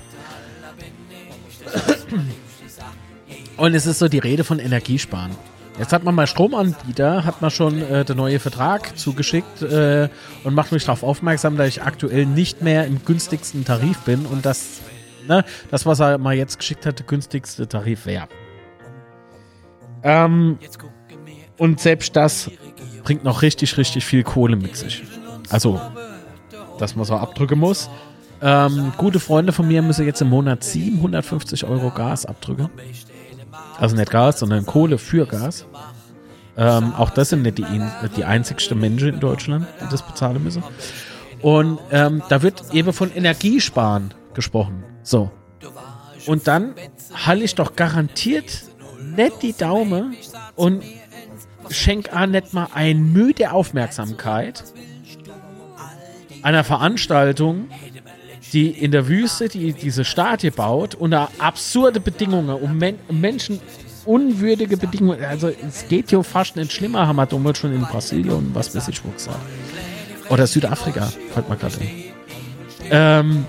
Und 3.57 3.73
es 3.73 3.85
ist 3.85 3.99
so 3.99 4.07
die 4.07 4.19
Rede 4.19 4.43
von 4.43 4.59
Energiesparen. 4.59 5.31
Jetzt 5.79 5.93
hat 5.93 6.03
man 6.03 6.15
mal 6.15 6.25
Stromanbieter, 6.25 7.23
hat 7.23 7.41
man 7.41 7.51
schon 7.51 7.81
äh, 7.81 8.03
den 8.03 8.17
neuen 8.17 8.39
Vertrag 8.39 8.97
zugeschickt 8.97 9.61
äh, 9.61 10.09
und 10.43 10.55
macht 10.55 10.71
mich 10.71 10.85
darauf 10.85 11.03
aufmerksam, 11.03 11.55
dass 11.55 11.67
ich 11.67 11.83
aktuell 11.83 12.25
nicht 12.25 12.63
mehr 12.63 12.87
im 12.87 13.05
günstigsten 13.05 13.63
Tarif 13.63 13.99
bin 13.99 14.25
und 14.25 14.45
das, 14.45 14.81
ne, 15.27 15.45
das, 15.69 15.85
was 15.85 15.99
er 15.99 16.17
mal 16.17 16.35
jetzt 16.35 16.57
geschickt 16.57 16.85
hat, 16.87 16.97
der 16.97 17.05
günstigste 17.05 17.67
Tarif 17.67 18.07
wäre. 18.07 18.27
Ähm, 20.01 20.57
und 21.57 21.79
selbst 21.79 22.15
das 22.15 22.49
bringt 23.03 23.23
noch 23.23 23.43
richtig, 23.43 23.77
richtig 23.77 24.03
viel 24.03 24.23
Kohle 24.23 24.55
mit 24.55 24.75
sich. 24.75 25.03
Also, 25.49 25.79
dass 26.79 26.95
man 26.95 27.05
so 27.05 27.15
abdrücken 27.15 27.59
muss. 27.59 27.89
Ähm, 28.41 28.93
gute 28.97 29.19
Freunde 29.19 29.51
von 29.51 29.67
mir 29.67 29.81
müssen 29.81 30.05
jetzt 30.05 30.21
im 30.21 30.29
Monat 30.29 30.63
750 30.63 31.65
Euro 31.65 31.91
Gas 31.91 32.25
abdrücken. 32.25 32.69
Also 33.79 33.95
nicht 33.95 34.11
Gas, 34.11 34.39
sondern 34.39 34.65
Kohle 34.65 34.97
für 34.97 35.25
Gas. 35.25 35.65
Ähm, 36.57 36.93
auch 36.95 37.11
das 37.11 37.29
sind 37.29 37.43
nicht 37.43 37.59
die, 37.59 37.65
die 38.15 38.25
einzigsten 38.25 38.79
Menschen 38.79 39.09
in 39.09 39.19
Deutschland, 39.19 39.67
die 39.81 39.89
das 39.91 40.01
bezahlen 40.05 40.43
müssen. 40.43 40.63
Und 41.41 41.77
ähm, 41.91 42.23
da 42.29 42.41
wird 42.41 42.73
eben 42.73 42.93
von 42.93 43.11
Energiesparen 43.13 44.13
gesprochen. 44.33 44.83
So. 45.03 45.31
Und 46.25 46.47
dann 46.47 46.73
halte 47.25 47.43
ich 47.43 47.55
doch 47.55 47.75
garantiert 47.75 48.63
nicht 49.15 49.43
die 49.43 49.53
Daumen 49.53 50.15
und 50.55 50.83
schenk 51.69 52.11
auch 52.13 52.25
nicht 52.25 52.53
mal 52.53 52.67
ein 52.73 53.13
müde 53.13 53.51
Aufmerksamkeit 53.51 54.63
einer 56.43 56.63
Veranstaltung, 56.63 57.69
die 58.53 58.69
in 58.69 58.91
der 58.91 59.07
Wüste 59.07 59.49
die 59.49 59.73
diese 59.73 60.05
Stadie 60.05 60.51
baut, 60.51 60.95
unter 60.95 61.29
absurde 61.37 61.99
Bedingungen, 61.99 62.49
um, 62.49 62.77
Men 62.77 62.99
Menschen 63.09 63.59
unwürdige 64.05 64.77
Bedingungen. 64.77 65.23
Also 65.23 65.49
es 65.49 65.87
geht 65.87 66.09
hier 66.09 66.23
fast 66.23 66.55
nicht 66.55 66.71
schlimmer, 66.71 67.07
haben 67.07 67.17
wir 67.17 67.25
damals 67.25 67.57
schon 67.57 67.73
in 67.73 67.81
Brasilien 67.81 68.51
was 68.53 68.73
weiß 68.75 68.87
ich 68.87 69.03
wo 69.03 69.09
gesagt. 69.09 69.39
Oder 70.29 70.47
Südafrika, 70.47 71.11
fällt 71.33 71.49
mir 71.49 71.57
gerade 71.57 71.75
ein. 71.79 71.89
Ähm, 72.89 73.45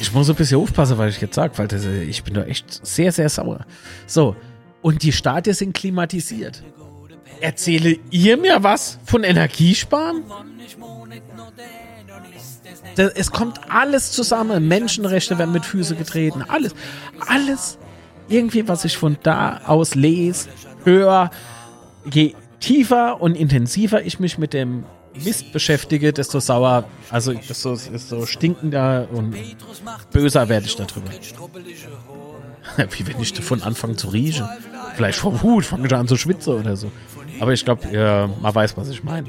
ich 0.00 0.12
muss 0.12 0.30
ein 0.30 0.36
bisschen 0.36 0.58
aufpassen, 0.58 0.96
weil 0.96 1.10
ich 1.10 1.20
jetzt 1.20 1.34
sage, 1.34 1.56
weil 1.58 1.68
das, 1.68 1.84
ich 1.84 2.22
bin 2.24 2.34
da 2.34 2.44
echt 2.44 2.84
sehr, 2.86 3.12
sehr 3.12 3.28
sauer. 3.28 3.66
So, 4.06 4.36
und 4.82 5.02
die 5.02 5.12
Stadien 5.12 5.54
sind 5.54 5.74
klimatisiert. 5.74 6.62
Erzähle 7.40 7.98
ihr 8.10 8.36
mir 8.36 8.62
was 8.62 8.98
von 9.04 9.24
Energiesparen? 9.24 10.24
Es 12.96 13.30
kommt 13.30 13.60
alles 13.70 14.12
zusammen. 14.12 14.68
Menschenrechte 14.68 15.38
werden 15.38 15.52
mit 15.52 15.64
Füßen 15.64 15.96
getreten. 15.96 16.44
Alles. 16.48 16.74
Alles. 17.26 17.78
Irgendwie, 18.28 18.68
was 18.68 18.84
ich 18.84 18.96
von 18.96 19.16
da 19.22 19.60
aus 19.66 19.94
lese, 19.94 20.48
höre, 20.84 21.30
je 22.12 22.34
tiefer 22.60 23.20
und 23.20 23.34
intensiver 23.34 24.04
ich 24.04 24.20
mich 24.20 24.38
mit 24.38 24.52
dem 24.52 24.84
Mist 25.14 25.52
beschäftige, 25.52 26.12
desto 26.12 26.38
sauer, 26.38 26.84
also 27.10 27.32
desto, 27.32 27.74
desto 27.74 28.26
stinkender 28.26 29.08
und 29.10 29.34
böser 30.12 30.48
werde 30.48 30.66
ich 30.66 30.76
darüber. 30.76 31.10
Wie 32.90 33.06
wenn 33.06 33.20
ich 33.20 33.32
davon 33.32 33.62
anfange 33.62 33.96
zu 33.96 34.08
riechen. 34.08 34.46
Vielleicht 34.94 35.18
vor 35.18 35.42
Wut 35.42 35.64
fange 35.64 35.86
ich 35.86 35.94
an 35.94 36.06
zu 36.06 36.16
schwitzen 36.16 36.54
oder 36.54 36.76
so. 36.76 36.92
Aber 37.40 37.52
ich 37.52 37.64
glaube, 37.64 38.30
man 38.40 38.54
weiß, 38.54 38.76
was 38.76 38.88
ich 38.88 39.02
meine. 39.02 39.28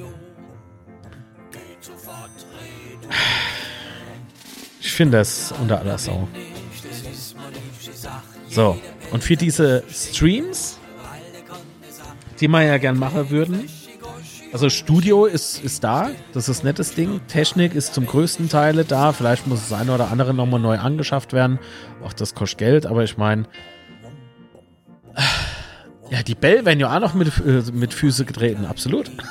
Ich 4.92 4.98
finde 4.98 5.20
das 5.20 5.54
unter 5.54 5.80
aller 5.80 5.98
Sau. 5.98 6.28
So, 8.50 8.78
und 9.12 9.24
für 9.24 9.38
diese 9.38 9.86
Streams, 9.90 10.80
die 12.42 12.50
wir 12.50 12.64
ja 12.64 12.78
gern 12.78 13.00
machen 13.00 13.30
würden, 13.30 13.70
also 14.52 14.70
Studio 14.70 15.28
ist, 15.28 15.64
ist 15.64 15.86
da, 15.86 16.10
das 16.34 16.50
ist 16.50 16.64
ein 16.64 16.66
nettes 16.66 16.94
Ding. 16.94 17.22
Technik 17.30 17.74
ist 17.74 17.94
zum 17.94 18.06
größten 18.06 18.50
Teil 18.50 18.84
da. 18.84 19.14
Vielleicht 19.14 19.48
muss 19.48 19.70
das 19.70 19.80
eine 19.80 19.94
oder 19.94 20.12
andere 20.12 20.34
nochmal 20.34 20.60
neu 20.60 20.78
angeschafft 20.78 21.32
werden. 21.32 21.58
Auch 22.04 22.12
das 22.12 22.36
kostet 22.36 22.58
Geld, 22.60 22.86
aber 22.86 23.06
ich 23.06 23.16
meine, 23.16 23.46
ja, 26.10 26.22
die 26.22 26.36
Bell 26.36 26.66
werden 26.66 26.82
ja 26.82 26.94
auch 26.94 27.00
noch 27.00 27.14
mit, 27.14 27.32
äh, 27.38 27.64
mit 27.72 27.94
Füße 27.94 28.26
getreten, 28.26 28.66
absolut. 28.66 29.10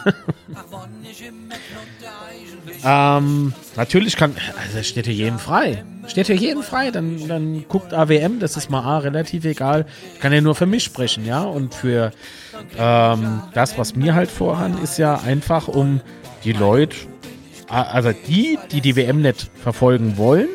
ähm, 2.85 3.53
natürlich 3.77 4.17
kann, 4.17 4.35
also 4.63 4.83
steht 4.83 5.07
hier 5.07 5.15
jedem 5.15 5.39
frei. 5.39 5.85
Steht 6.07 6.27
hier 6.27 6.37
jedem 6.37 6.63
frei, 6.63 6.91
dann, 6.91 7.29
dann 7.29 7.65
guckt 7.69 7.93
AWM, 7.93 8.41
das 8.41 8.57
ist 8.57 8.71
mal 8.71 8.83
A, 8.83 8.99
relativ 8.99 9.45
egal. 9.45 9.87
Ich 10.15 10.21
kann 10.21 10.33
ja 10.33 10.41
nur 10.41 10.55
für 10.55 10.67
mich 10.67 10.85
sprechen, 10.85 11.25
ja. 11.25 11.43
Und 11.43 11.75
für 11.75 12.11
ähm, 12.79 13.43
das, 13.55 13.79
was 13.79 13.95
mir 13.95 14.15
halt 14.15 14.31
vorhand, 14.31 14.83
ist 14.83 14.99
ja 14.99 15.21
einfach, 15.21 15.69
um 15.69 16.01
die 16.45 16.53
Leute, 16.53 16.97
also 17.69 18.13
die, 18.27 18.59
die 18.73 18.81
die 18.81 18.97
WM 18.97 19.23
nicht 19.23 19.51
verfolgen 19.63 20.17
wollen, 20.17 20.49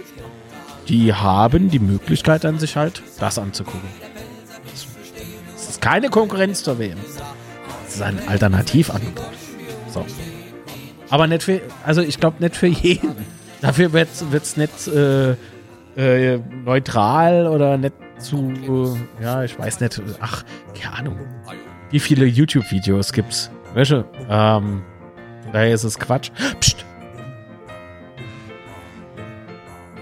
die 0.87 1.13
haben 1.13 1.69
die 1.69 1.79
Möglichkeit 1.79 2.43
dann 2.43 2.59
sich 2.59 2.75
halt 2.75 3.01
das 3.19 3.39
anzugucken. 3.39 3.89
Das 5.55 5.69
ist 5.69 5.81
keine 5.81 6.09
Konkurrenz 6.09 6.63
zur 6.63 6.79
WM. 6.79 6.99
Das 7.85 7.95
ist 7.95 8.01
ein 8.01 8.19
Alternativangebot. 8.27 9.25
So. 9.93 10.05
Aber 11.09 11.27
nicht 11.27 11.43
für, 11.43 11.61
also 11.85 12.01
ich 12.01 12.19
glaube 12.19 12.37
nicht 12.39 12.55
für 12.55 12.67
jeden. 12.67 13.15
Dafür 13.61 13.93
wird 13.93 14.09
es 14.11 14.57
nicht 14.57 14.87
äh, 14.87 15.35
äh, 15.95 16.39
neutral 16.63 17.47
oder 17.47 17.77
nicht 17.77 17.93
zu, 18.19 18.51
äh, 19.19 19.23
ja, 19.23 19.43
ich 19.43 19.57
weiß 19.57 19.79
nicht, 19.79 20.01
ach, 20.19 20.43
keine 20.79 20.97
Ahnung. 20.97 21.19
Wie 21.89 21.99
viele 21.99 22.25
YouTube-Videos 22.25 23.13
gibt's? 23.13 23.49
Welche? 23.73 24.05
Ähm, 24.29 24.83
daher 25.51 25.73
ist 25.73 25.83
es 25.83 25.97
Quatsch. 25.97 26.31
Psst. 26.59 26.85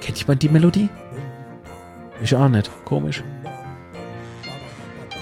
Kennt 0.01 0.19
jemand 0.19 0.41
die 0.41 0.49
Melodie? 0.49 0.89
Ich 2.21 2.35
auch 2.35 2.49
nicht. 2.49 2.69
Komisch. 2.85 3.23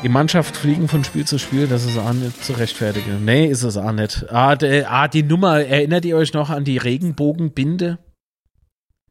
Die 0.04 0.10
Mannschaft 0.10 0.58
fliegen 0.58 0.88
von 0.88 1.04
Spiel 1.04 1.26
zu 1.26 1.38
Spiel, 1.38 1.68
das 1.68 1.86
ist 1.86 1.98
auch 1.98 2.14
nicht 2.14 2.44
zu 2.44 2.54
rechtfertigen. 2.54 3.24
Nee, 3.24 3.46
ist 3.46 3.62
es 3.62 3.78
auch 3.78 3.92
nicht. 3.92 4.26
Ah, 4.32 4.56
de, 4.56 4.86
ah, 4.86 5.08
die 5.08 5.22
Nummer, 5.22 5.60
erinnert 5.60 6.06
ihr 6.06 6.18
euch 6.18 6.34
noch 6.34 6.50
an 6.50 6.64
die 6.64 6.78
Regenbogenbinde? 6.78 8.00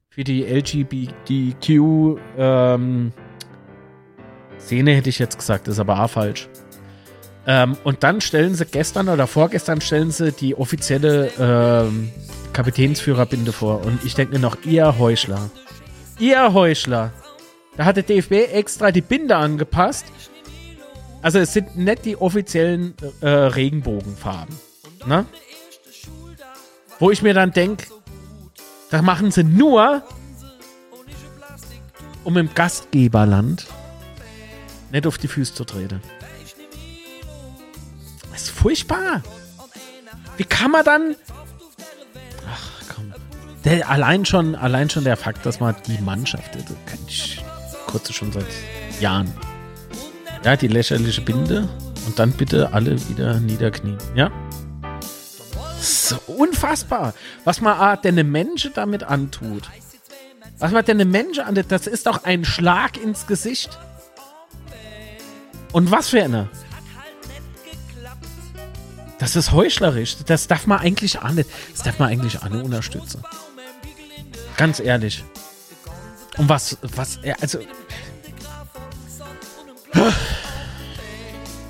Für 0.09 0.25
die 0.25 0.43
LGBTQ, 0.43 2.19
ähm, 2.37 3.13
Szene 4.59 4.95
hätte 4.95 5.09
ich 5.09 5.21
jetzt 5.21 5.39
gesagt, 5.39 5.69
ist 5.69 5.79
aber 5.79 6.03
auch 6.03 6.11
falsch. 6.11 6.49
Ähm, 7.47 7.77
und 7.85 8.03
dann 8.03 8.21
stellen 8.21 8.57
sie 8.57 8.67
gestern 8.67 9.09
oder 9.09 9.29
vorgestern 9.29 9.81
stellen 9.81 10.11
sie 10.11 10.33
die 10.33 10.57
offizielle 10.57 11.31
ähm, 11.39 12.11
Kapitänsführerbinde 12.53 13.53
vor. 13.53 13.85
Und 13.85 14.05
ich 14.05 14.15
denke 14.15 14.35
mir 14.35 14.41
noch, 14.41 14.57
ihr 14.65 14.99
Heuchler. 14.99 15.51
Ihr 16.19 16.53
Heuchler. 16.53 17.13
Da 17.77 17.85
hat 17.85 17.97
der 17.97 18.03
DFB 18.03 18.33
extra 18.53 18.91
die 18.91 19.01
Binde 19.01 19.37
angepasst. 19.37 20.05
Also 21.23 21.39
es 21.39 21.53
sind 21.53 21.77
nicht 21.77 22.05
die 22.05 22.17
offiziellen 22.17 22.95
äh, 23.21 23.29
Regenbogenfarben. 23.29 24.55
Ne? 25.07 25.27
Wo 26.99 27.11
ich 27.11 27.23
mir 27.23 27.35
dann 27.35 27.53
denke, 27.53 27.87
das 28.91 29.03
machen 29.03 29.31
sie 29.31 29.45
nur, 29.45 30.03
um 32.25 32.37
im 32.37 32.53
Gastgeberland 32.55 33.67
nicht 34.91 35.07
auf 35.07 35.19
die 35.19 35.29
Füße 35.29 35.55
zu 35.55 35.65
treten. 35.65 36.03
Das 38.33 38.43
ist 38.43 38.51
furchtbar. 38.51 39.23
Wie 40.37 40.45
kann 40.45 40.71
man 40.71 40.85
dann. 40.85 41.17
Ach 42.49 42.95
komm. 42.95 43.13
Der, 43.65 43.89
allein, 43.89 44.25
schon, 44.25 44.55
allein 44.55 44.89
schon 44.89 45.05
der 45.05 45.17
Fakt, 45.17 45.45
dass 45.45 45.61
man 45.61 45.77
die 45.87 46.01
Mannschaft, 46.01 46.55
das 46.55 46.65
kann 46.87 46.99
ich 47.07 47.43
kurz 47.87 48.13
schon 48.13 48.33
seit 48.33 48.47
Jahren. 49.01 49.33
Ja, 50.45 50.57
die 50.57 50.69
lächerliche 50.69 51.21
Binde 51.21 51.69
und 52.07 52.19
dann 52.19 52.33
bitte 52.33 52.73
alle 52.73 52.97
wieder 53.09 53.39
niederknien. 53.41 53.99
Ja? 54.15 54.31
So 55.81 56.17
unfassbar, 56.27 57.15
was 57.45 57.61
man 57.61 57.79
ah, 57.79 57.97
denn 57.97 58.31
Menschen 58.31 58.73
damit 58.75 59.03
antut. 59.03 59.69
Was 60.59 60.73
man 60.73 60.85
denn 60.85 61.11
Menschen 61.11 61.45
antut, 61.45 61.67
das 61.69 61.87
ist 61.87 62.07
doch 62.07 62.25
ein 62.25 62.45
Schlag 62.45 63.03
ins 63.03 63.27
Gesicht. 63.27 63.79
Und 65.73 65.91
was 65.91 66.09
für 66.09 66.23
eine? 66.23 66.49
Das 69.19 69.37
ist 69.37 69.53
heuchlerisch. 69.53 70.17
Das 70.25 70.49
darf 70.49 70.67
man 70.67 70.79
eigentlich 70.81 71.21
auch 71.21 71.31
nicht. 71.31 71.49
Das 71.73 71.83
darf 71.83 71.99
man 71.99 72.09
eigentlich 72.09 72.43
auch 72.43 72.49
nicht 72.49 72.65
unterstützen. 72.65 73.23
Ganz 74.57 74.81
ehrlich. 74.81 75.23
Und 76.39 76.49
was, 76.49 76.79
was, 76.83 77.19
also. 77.41 77.59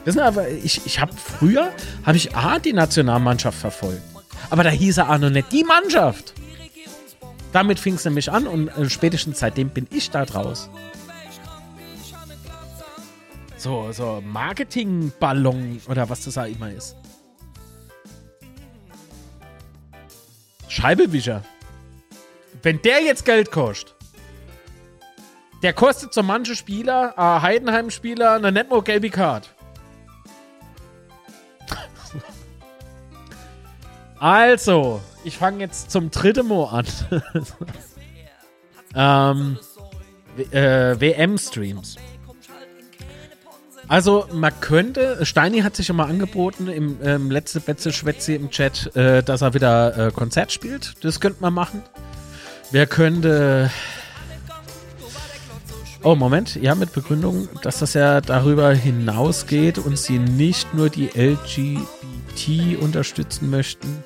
Wissen 0.05 0.21
aber 0.21 0.49
ich, 0.49 0.87
ich 0.87 1.01
habe 1.01 1.13
früher, 1.13 1.73
habe 2.05 2.17
ich 2.17 2.35
A, 2.35 2.59
die 2.59 2.73
Nationalmannschaft 2.73 3.59
verfolgt. 3.59 4.03
Aber 4.49 4.65
da 4.65 4.71
hieß 4.71 4.99
er 4.99 5.11
auch 5.11 5.19
noch 5.19 5.31
nicht 5.31 5.53
die 5.53 5.65
Mannschaft. 5.65 6.35
Damit 7.53 7.79
fing 7.79 7.95
es 7.95 8.05
nämlich 8.05 8.31
an 8.31 8.47
und 8.47 8.69
äh, 8.69 8.89
spätestens 8.89 9.41
seitdem 9.41 9.71
bin 9.71 9.87
ich 9.91 10.11
da 10.11 10.25
draus. 10.25 10.71
So, 13.57 13.93
so 13.93 14.23
Marketingballon 14.25 15.83
oder 15.89 16.09
was 16.09 16.25
das 16.25 16.39
auch 16.39 16.47
immer 16.47 16.73
ist. 16.73 16.97
Scheibewischer. 20.69 21.45
Wenn 22.63 22.81
der 22.83 23.03
jetzt 23.03 23.25
Geld 23.25 23.51
kostet, 23.51 23.95
der 25.63 25.73
kostet 25.73 26.15
so 26.15 26.23
manche 26.23 26.57
Spieler, 26.57 27.15
äh, 27.17 27.43
Heidenheim-Spieler, 27.43 28.35
eine 28.35 28.53
Netmo 28.53 28.83
gelbe 28.83 29.11
Card. 29.11 29.55
also, 34.19 35.01
ich 35.25 35.37
fange 35.37 35.61
jetzt 35.61 35.91
zum 35.91 36.11
dritten 36.11 36.49
Mal 36.49 36.65
an. 36.65 36.87
ähm, 38.95 39.59
äh, 40.51 41.01
WM-Streams. 41.01 41.97
Also, 43.91 44.27
man 44.33 44.53
könnte, 44.61 45.27
Steini 45.27 45.63
hat 45.63 45.75
sich 45.75 45.89
schon 45.89 45.97
mal 45.97 46.09
angeboten 46.09 46.69
im 46.69 46.99
ähm, 47.03 47.31
letzte 47.31 47.59
Betze 47.59 47.93
Schwätze 47.93 48.35
im 48.35 48.51
Chat, 48.51 48.95
äh, 48.95 49.23
dass 49.23 49.43
er 49.43 49.53
wieder 49.53 50.07
äh, 50.07 50.11
Konzert 50.13 50.53
spielt. 50.53 51.05
Das 51.05 51.19
könnte 51.19 51.39
man 51.41 51.53
machen. 51.53 51.83
Wer 52.71 52.87
könnte. 52.87 53.69
Oh, 56.03 56.15
Moment. 56.15 56.55
Ja, 56.57 56.75
mit 56.75 56.93
Begründung, 56.95 57.49
dass 57.61 57.81
das 57.81 57.93
ja 57.93 58.23
darüber 58.23 58.73
hinausgeht 58.73 59.77
und 59.77 59.99
sie 59.99 60.19
nicht 60.19 60.73
nur 60.73 60.89
die 60.89 61.09
LGBT 61.09 62.81
unterstützen 62.81 63.51
möchten, 63.51 64.03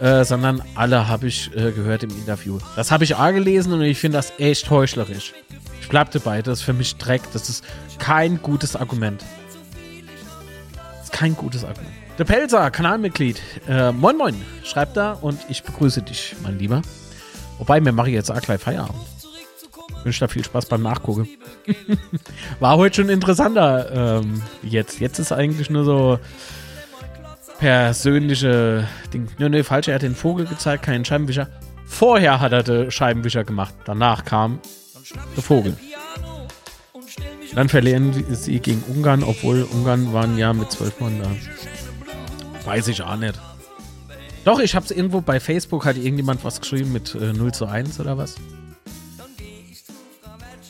äh, 0.00 0.24
sondern 0.24 0.62
alle 0.74 1.06
habe 1.06 1.28
ich 1.28 1.54
äh, 1.54 1.70
gehört 1.70 2.02
im 2.02 2.10
Interview. 2.10 2.58
Das 2.74 2.90
habe 2.90 3.04
ich 3.04 3.16
A 3.16 3.30
gelesen 3.30 3.72
und 3.72 3.82
ich 3.82 3.98
finde 3.98 4.18
das 4.18 4.32
echt 4.38 4.68
heuchlerisch. 4.68 5.32
Ich 5.80 5.88
bleib 5.88 6.10
dabei, 6.10 6.42
das 6.42 6.58
ist 6.58 6.64
für 6.64 6.72
mich 6.72 6.96
Dreck. 6.96 7.22
Das 7.32 7.48
ist 7.48 7.64
kein 8.00 8.42
gutes 8.42 8.74
Argument. 8.74 9.24
Das 10.96 11.04
ist 11.04 11.12
kein 11.12 11.36
gutes 11.36 11.62
Argument. 11.62 11.94
Der 12.18 12.24
Pelzer, 12.24 12.68
Kanalmitglied. 12.72 13.40
Äh, 13.68 13.92
moin 13.92 14.16
Moin, 14.16 14.34
schreibt 14.64 14.96
da 14.96 15.12
und 15.12 15.38
ich 15.48 15.62
begrüße 15.62 16.02
dich, 16.02 16.34
mein 16.42 16.58
Lieber. 16.58 16.82
Wobei, 17.58 17.80
mir 17.80 17.92
mache 17.92 18.08
ich 18.08 18.14
jetzt 18.14 18.32
auch 18.32 18.40
gleich 18.40 18.60
Feierabend. 18.60 19.11
Wünsche 20.04 20.20
da 20.20 20.28
viel 20.28 20.44
Spaß 20.44 20.66
beim 20.66 20.82
Nachgucken. 20.82 21.28
War 22.60 22.76
heute 22.76 22.96
schon 22.96 23.08
interessanter 23.08 24.20
ähm, 24.20 24.42
jetzt. 24.62 25.00
Jetzt 25.00 25.18
ist 25.18 25.32
eigentlich 25.32 25.70
nur 25.70 25.84
so 25.84 26.18
persönliche 27.58 28.88
Ding. 29.12 29.28
Nö, 29.38 29.48
nö, 29.48 29.62
falsch, 29.62 29.88
er 29.88 29.94
hat 29.94 30.02
den 30.02 30.16
Vogel 30.16 30.46
gezeigt, 30.46 30.84
keinen 30.84 31.04
Scheibenwischer. 31.04 31.48
Vorher 31.86 32.40
hat 32.40 32.52
er 32.52 32.62
den 32.62 32.90
Scheibenwischer 32.90 33.44
gemacht. 33.44 33.74
Danach 33.84 34.24
kam 34.24 34.60
der 35.36 35.42
Vogel. 35.42 35.76
Dann 37.54 37.68
verlieren 37.68 38.12
sie 38.34 38.60
gegen 38.60 38.82
Ungarn, 38.88 39.22
obwohl 39.22 39.62
Ungarn 39.62 40.12
waren 40.12 40.38
ja 40.38 40.52
mit 40.52 40.72
zwölf 40.72 40.98
Mann 41.00 41.20
da. 41.22 41.30
Weiß 42.66 42.88
ich 42.88 43.02
auch 43.02 43.16
nicht. 43.16 43.38
Doch, 44.44 44.58
ich 44.58 44.74
hab's 44.74 44.90
irgendwo 44.90 45.20
bei 45.20 45.38
Facebook, 45.38 45.84
hat 45.84 45.96
irgendjemand 45.96 46.44
was 46.44 46.60
geschrieben 46.60 46.92
mit 46.92 47.14
äh, 47.14 47.32
0 47.32 47.52
zu 47.52 47.66
1 47.66 48.00
oder 48.00 48.18
was. 48.18 48.36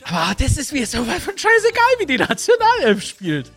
Aber 0.04 0.34
das 0.38 0.56
ist 0.56 0.72
mir 0.72 0.86
so 0.86 1.06
weit 1.06 1.20
von 1.20 1.36
scheißegal, 1.36 1.98
wie 1.98 2.06
die 2.06 2.18
Nationalelf 2.18 3.02
spielt. 3.02 3.50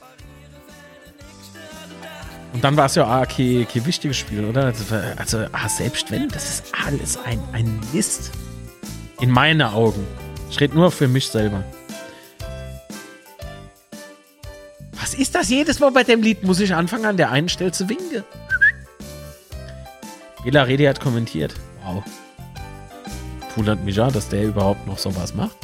Und 2.54 2.64
dann 2.64 2.78
war 2.78 2.86
es 2.86 2.96
ja 2.96 3.04
auch 3.04 3.28
kein, 3.28 3.68
kein 3.68 3.86
wichtiges 3.86 4.18
Spiel, 4.18 4.46
oder? 4.46 4.66
Also, 4.66 4.96
also 5.18 5.46
ah, 5.52 5.68
selbst 5.68 6.10
wenn, 6.10 6.30
das 6.30 6.50
ist 6.50 6.66
alles 6.86 7.18
ein, 7.18 7.42
ein 7.52 7.82
Mist. 7.92 8.32
In 9.20 9.30
meinen 9.30 9.62
Augen. 9.62 10.08
Ich 10.50 10.60
rede 10.60 10.76
nur 10.76 10.92
für 10.92 11.08
mich 11.08 11.28
selber. 11.28 11.64
Was 14.94 15.14
ist 15.14 15.36
das 15.36 15.50
jedes 15.50 15.80
Mal 15.80 15.92
bei 15.92 16.04
dem 16.04 16.22
Lied? 16.22 16.44
Muss 16.44 16.60
ich 16.60 16.74
anfangen, 16.74 17.06
an 17.06 17.18
der 17.18 17.32
einen 17.32 17.50
Stelle 17.50 17.72
zu 17.72 17.90
winken? 17.90 18.24
Bela 20.46 20.64
Redi 20.64 20.86
hat 20.86 21.02
kommentiert. 21.02 21.54
Wow. 21.84 22.04
Wundert 23.56 23.84
mich 23.84 23.96
ja, 23.96 24.10
dass 24.12 24.30
der 24.30 24.44
überhaupt 24.44 24.86
noch 24.88 24.98
sowas 24.98 25.34
macht. 25.34 25.58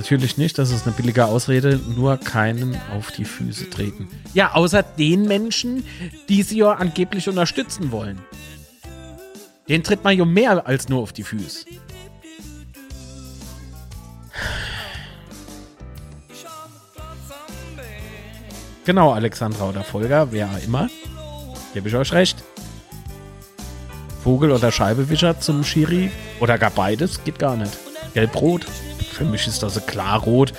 Natürlich 0.00 0.38
nicht, 0.38 0.56
das 0.56 0.70
ist 0.70 0.86
eine 0.86 0.96
billige 0.96 1.26
Ausrede, 1.26 1.78
nur 1.94 2.16
keinen 2.16 2.74
auf 2.96 3.10
die 3.10 3.26
Füße 3.26 3.68
treten. 3.68 4.08
Ja, 4.32 4.54
außer 4.54 4.82
den 4.82 5.28
Menschen, 5.28 5.84
die 6.30 6.42
sie 6.42 6.56
ja 6.56 6.72
angeblich 6.72 7.28
unterstützen 7.28 7.92
wollen. 7.92 8.18
Den 9.68 9.84
tritt 9.84 10.02
man 10.02 10.16
ja 10.16 10.24
mehr 10.24 10.66
als 10.66 10.88
nur 10.88 11.02
auf 11.02 11.12
die 11.12 11.22
Füße. 11.22 11.66
Genau, 18.86 19.12
Alexandra 19.12 19.68
oder 19.68 19.84
Folger, 19.84 20.32
wer 20.32 20.48
auch 20.48 20.64
immer. 20.64 20.88
Gebe 21.74 21.90
ich 21.90 21.94
euch 21.94 22.10
recht. 22.14 22.42
Vogel 24.24 24.50
oder 24.50 24.72
Scheibewischer 24.72 25.38
zum 25.40 25.62
Schiri 25.62 26.10
oder 26.40 26.56
gar 26.56 26.70
beides 26.70 27.22
geht 27.22 27.38
gar 27.38 27.58
nicht. 27.58 27.76
Gelb-Rot. 28.14 28.64
Für 29.20 29.26
mich 29.26 29.46
ist 29.46 29.62
das 29.62 29.84
klar 29.84 30.18
rot. 30.20 30.54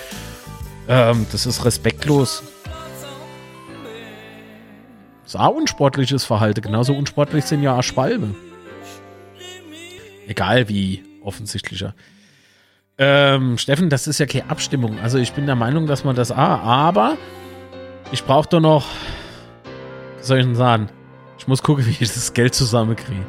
Ähm, 0.88 1.26
das 1.32 1.48
ist 1.48 1.66
respektlos. 1.66 2.44
Das 5.24 5.34
ist 5.34 5.36
auch 5.36 5.56
unsportliches 5.56 6.26
Verhalten. 6.26 6.62
Genauso 6.62 6.94
unsportlich 6.94 7.46
sind 7.46 7.64
ja 7.64 7.76
auch 7.76 7.82
Schwalbe. 7.82 8.36
Egal 10.28 10.70
wie 10.70 11.04
offensichtlicher. 11.24 11.96
Ähm, 13.00 13.58
Steffen, 13.58 13.90
das 13.90 14.06
ist 14.06 14.20
ja 14.20 14.28
keine 14.28 14.52
Abstimmung. 14.52 15.00
Also 15.00 15.18
ich 15.18 15.34
bin 15.34 15.48
der 15.48 15.56
Meinung, 15.56 15.88
dass 15.88 16.04
man 16.04 16.16
das 16.16 16.32
A, 16.32 16.58
aber 16.58 17.18
ich 18.12 18.24
brauche 18.26 18.48
doch 18.48 18.60
noch, 18.60 18.86
was 20.20 20.28
soll 20.28 20.38
ich 20.38 20.46
denn 20.46 20.54
sagen? 20.54 20.88
Ich 21.40 21.48
muss 21.48 21.64
gucken, 21.64 21.84
wie 21.88 21.98
ich 22.00 22.14
das 22.14 22.32
Geld 22.36 22.54
zusammenkriege. 22.54 23.26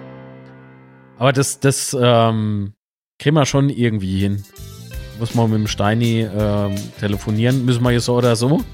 Aber 1.16 1.32
das, 1.32 1.58
das 1.58 1.96
ähm, 1.98 2.74
kriegen 3.18 3.34
wir 3.34 3.46
schon 3.46 3.70
irgendwie 3.70 4.18
hin. 4.18 4.44
Muss 5.22 5.36
man 5.36 5.50
mit 5.50 5.58
dem 5.60 5.66
Steini 5.68 6.28
ähm, 6.36 6.74
telefonieren. 6.98 7.64
Müssen 7.64 7.84
wir 7.84 7.92
jetzt 7.92 8.06
so 8.06 8.16
oder 8.16 8.34
so. 8.34 8.64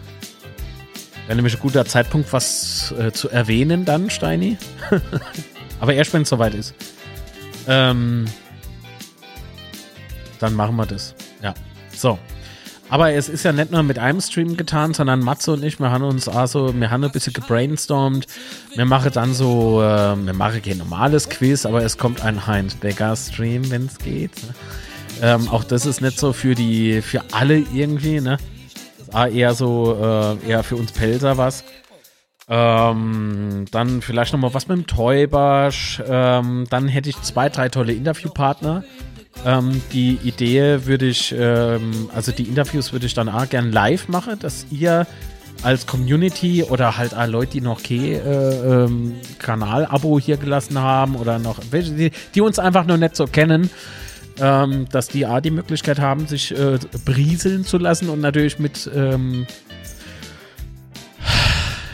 Wäre 1.27 1.37
nämlich 1.37 1.55
ein 1.55 1.61
guter 1.61 1.85
Zeitpunkt, 1.85 2.33
was 2.33 2.95
äh, 2.99 3.13
zu 3.13 3.29
erwähnen 3.29 3.85
dann, 3.85 4.09
Steini. 4.09 4.57
Aber 5.81 5.93
erst, 5.93 6.15
wenn 6.15 6.23
es 6.23 6.31
soweit 6.31 6.55
ist. 6.55 6.75
Ähm, 7.67 8.25
dann 10.39 10.55
machen 10.55 10.75
wir 10.77 10.87
das. 10.87 11.15
Ja. 11.43 11.53
So. 11.95 12.19
Aber 12.89 13.13
es 13.13 13.29
ist 13.29 13.43
ja 13.43 13.53
nicht 13.53 13.71
nur 13.71 13.83
mit 13.83 13.99
einem 13.99 14.23
Stream 14.23 14.57
getan, 14.57 14.95
sondern 14.95 15.21
Matze 15.21 15.53
und 15.53 15.63
ich, 15.63 15.79
wir 15.79 15.91
haben 15.91 16.05
uns 16.05 16.29
also, 16.29 16.75
wir 16.75 16.91
haben 16.91 17.05
ein 17.05 17.13
bisschen 17.13 17.35
gebrainstormt. 17.35 18.27
Wir 18.75 18.87
machen 18.87 19.13
dann 19.13 19.35
so, 19.35 19.83
äh, 19.83 20.17
wir 20.17 20.33
machen 20.33 20.63
kein 20.63 20.79
normales 20.79 21.29
Quiz, 21.29 21.67
aber 21.67 21.85
es 21.85 21.99
kommt 21.99 22.25
ein 22.25 22.47
Heinz 22.47 22.75
Becker 22.75 23.15
Stream, 23.17 23.71
wenn 23.71 23.85
es 23.85 23.99
geht. 23.99 24.33
Ähm, 25.23 25.49
auch 25.49 25.65
das 25.65 25.87
ist 25.87 26.01
nicht 26.01 26.19
so 26.19 26.33
für 26.33 26.55
die, 26.55 27.03
für 27.03 27.23
alle 27.33 27.59
irgendwie, 27.59 28.21
ne? 28.21 28.39
War 29.11 29.29
eher 29.29 29.55
so, 29.55 29.97
äh, 30.01 30.49
eher 30.49 30.63
für 30.63 30.77
uns 30.77 30.93
Pelzer 30.93 31.39
was. 31.39 31.65
Ähm, 32.49 33.67
dann 33.71 34.01
vielleicht 34.01 34.33
nochmal 34.33 34.55
was 34.55 34.69
mit 34.69 34.79
dem 34.79 34.87
Teubasch. 34.87 36.03
Ähm, 36.07 36.67
dann 36.71 36.89
hätte 36.89 37.11
ich 37.11 37.21
zwei, 37.23 37.49
drei 37.49 37.69
tolle 37.69 37.93
Interviewpartner. 37.93 38.85
Ähm, 39.45 39.83
die 39.93 40.19
Idee 40.25 40.87
würde 40.87 41.07
ich, 41.07 41.35
ähm, 41.37 42.11
also 42.15 42.33
die 42.33 42.45
Interviews 42.45 42.93
würde 42.93 43.07
ich 43.07 43.15
dann 43.15 43.29
auch 43.29 43.49
gern 43.49 43.71
live 43.71 44.09
machen, 44.09 44.39
dass 44.39 44.67
ihr 44.71 45.07
als 45.63 45.87
Community 45.87 46.63
oder 46.63 46.97
halt 46.97 47.15
auch 47.15 47.27
Leute, 47.27 47.53
die 47.53 47.61
noch 47.61 47.83
kein 47.83 48.05
äh, 48.05 48.85
ähm, 48.85 49.17
Kanal-Abo 49.39 50.19
hier 50.21 50.37
gelassen 50.37 50.79
haben 50.79 51.17
oder 51.17 51.39
noch 51.39 51.59
die, 51.73 52.13
die 52.35 52.41
uns 52.41 52.59
einfach 52.59 52.87
nur 52.87 52.97
nicht 52.97 53.17
so 53.17 53.27
kennen, 53.27 53.71
ähm, 54.41 54.87
dass 54.91 55.09
die 55.09 55.27
A 55.27 55.41
die 55.41 55.51
Möglichkeit 55.51 55.99
haben, 55.99 56.27
sich 56.27 56.57
äh, 56.57 56.79
brieseln 57.05 57.65
zu 57.65 57.79
lassen 57.79 58.09
und 58.09 58.21
natürlich 58.21 58.59
mit, 58.59 58.91
ähm, 58.95 59.47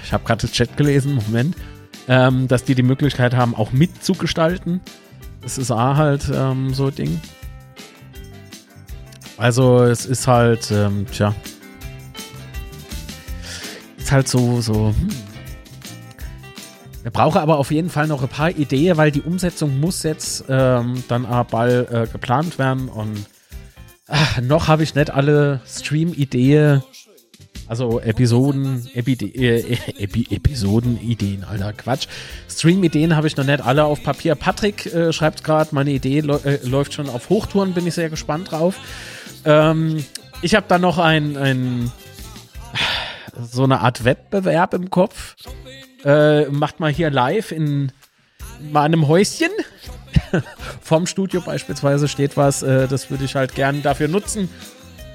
ich 0.04 0.12
habe 0.12 0.24
gerade 0.24 0.42
das 0.42 0.52
Chat 0.52 0.76
gelesen, 0.76 1.14
Moment, 1.14 1.56
ähm, 2.08 2.48
dass 2.48 2.64
die 2.64 2.74
die 2.74 2.82
Möglichkeit 2.82 3.34
haben, 3.34 3.54
auch 3.54 3.72
mitzugestalten. 3.72 4.80
Das 5.42 5.58
ist 5.58 5.70
A 5.70 5.96
halt 5.96 6.30
ähm, 6.32 6.72
so 6.74 6.86
ein 6.86 6.94
Ding. 6.94 7.20
Also 9.36 9.82
es 9.82 10.06
ist 10.06 10.26
halt, 10.26 10.70
ähm, 10.70 11.06
tja, 11.10 11.34
ist 13.98 14.12
halt 14.12 14.28
so, 14.28 14.60
so, 14.60 14.88
hm. 14.88 15.08
Wir 17.04 17.10
brauchen 17.10 17.36
aber 17.36 17.58
auf 17.58 17.70
jeden 17.70 17.90
Fall 17.90 18.06
noch 18.06 18.22
ein 18.22 18.30
paar 18.30 18.48
Ideen, 18.48 18.96
weil 18.96 19.10
die 19.10 19.20
Umsetzung 19.20 19.78
muss 19.78 20.02
jetzt 20.04 20.46
ähm, 20.48 21.04
dann 21.06 21.26
aber 21.26 21.44
bald 21.44 21.90
äh, 21.90 22.06
geplant 22.10 22.58
werden 22.58 22.88
und 22.88 23.26
ach, 24.08 24.40
noch 24.40 24.68
habe 24.68 24.84
ich 24.84 24.94
nicht 24.94 25.10
alle 25.10 25.60
Stream-Ideen, 25.66 26.82
also 27.68 28.00
Episoden, 28.00 28.88
Epi 28.94 29.12
äh, 29.22 29.76
Epi 29.98 30.28
Episoden-Ideen, 30.30 31.44
alter 31.44 31.74
Quatsch. 31.74 32.06
Stream-Ideen 32.48 33.14
habe 33.14 33.26
ich 33.26 33.36
noch 33.36 33.44
nicht 33.44 33.60
alle 33.60 33.84
auf 33.84 34.02
Papier. 34.02 34.34
Patrick 34.34 34.86
äh, 34.86 35.12
schreibt 35.12 35.44
gerade, 35.44 35.74
meine 35.74 35.90
Idee 35.90 36.20
äh, 36.20 36.66
läuft 36.66 36.94
schon 36.94 37.10
auf 37.10 37.28
Hochtouren, 37.28 37.74
bin 37.74 37.86
ich 37.86 37.92
sehr 37.92 38.08
gespannt 38.08 38.50
drauf. 38.50 38.76
Ähm, 39.44 40.02
ich 40.40 40.54
habe 40.54 40.64
da 40.68 40.78
noch 40.78 40.96
ein, 40.96 41.36
ein 41.36 41.92
so 43.42 43.64
eine 43.64 43.80
Art 43.80 44.06
Wettbewerb 44.06 44.72
im 44.72 44.88
Kopf 44.88 45.36
äh, 46.04 46.46
macht 46.46 46.80
mal 46.80 46.92
hier 46.92 47.10
live 47.10 47.52
in 47.52 47.92
meinem 48.72 49.08
Häuschen. 49.08 49.50
Vom 50.80 51.06
Studio 51.06 51.40
beispielsweise 51.40 52.08
steht 52.08 52.36
was, 52.36 52.62
äh, 52.62 52.88
das 52.88 53.10
würde 53.10 53.24
ich 53.24 53.34
halt 53.34 53.54
gern 53.54 53.82
dafür 53.82 54.08
nutzen. 54.08 54.48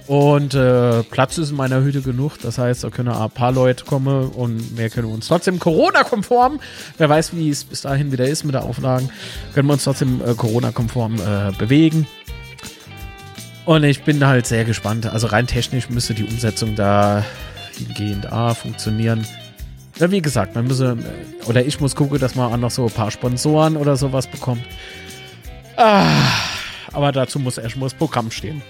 Und 0.10 0.56
äh, 0.56 1.04
Platz 1.04 1.38
ist 1.38 1.52
in 1.52 1.56
meiner 1.56 1.84
Hütte 1.84 2.02
genug. 2.02 2.40
Das 2.42 2.58
heißt, 2.58 2.84
da 2.84 2.90
können 2.90 3.10
ein 3.10 3.30
paar 3.30 3.52
Leute 3.52 3.86
kommen 3.86 4.30
und 4.30 4.76
wir 4.76 4.90
können 4.90 5.08
uns 5.08 5.28
trotzdem 5.28 5.60
Corona-konform, 5.60 6.60
wer 6.98 7.10
weiß, 7.10 7.36
wie 7.36 7.50
es 7.52 7.64
bis 7.64 7.82
dahin 7.82 8.12
wieder 8.12 8.26
ist 8.26 8.44
mit 8.44 8.56
der 8.56 8.64
Auflagen, 8.64 9.12
können 9.54 9.68
wir 9.68 9.74
uns 9.74 9.84
trotzdem 9.84 10.20
äh, 10.26 10.34
Corona-konform 10.34 11.16
äh, 11.16 11.52
bewegen. 11.60 12.08
Und 13.66 13.84
ich 13.84 14.02
bin 14.02 14.26
halt 14.26 14.48
sehr 14.48 14.66
gespannt. 14.66 15.06
Also 15.06 15.28
rein 15.28 15.46
technisch 15.46 15.92
müsste 15.92 16.16
die 16.16 16.24
Umsetzung 16.24 16.76
da 16.76 17.24
hingehend 17.78 18.34
A 18.34 18.56
funktionieren. 18.56 19.28
Ja, 20.00 20.10
wie 20.12 20.22
gesagt, 20.22 20.56
man 20.56 20.66
müsse, 20.66 20.98
oder 21.48 21.66
ich 21.66 21.80
muss 21.82 21.96
gucken, 21.96 22.20
dass 22.20 22.36
man 22.36 22.54
auch 22.54 22.58
noch 22.58 22.72
so 22.72 22.86
ein 22.86 22.92
paar 22.92 23.12
Sponsoren 23.12 23.76
oder 23.76 23.98
sowas 23.98 24.28
bekommt. 24.28 24.64
Ah, 25.76 26.24
aber 26.94 27.12
dazu 27.12 27.38
muss 27.38 27.58
erstmal 27.58 27.90
das 27.90 27.98
Programm 27.98 28.32
stehen. 28.32 28.62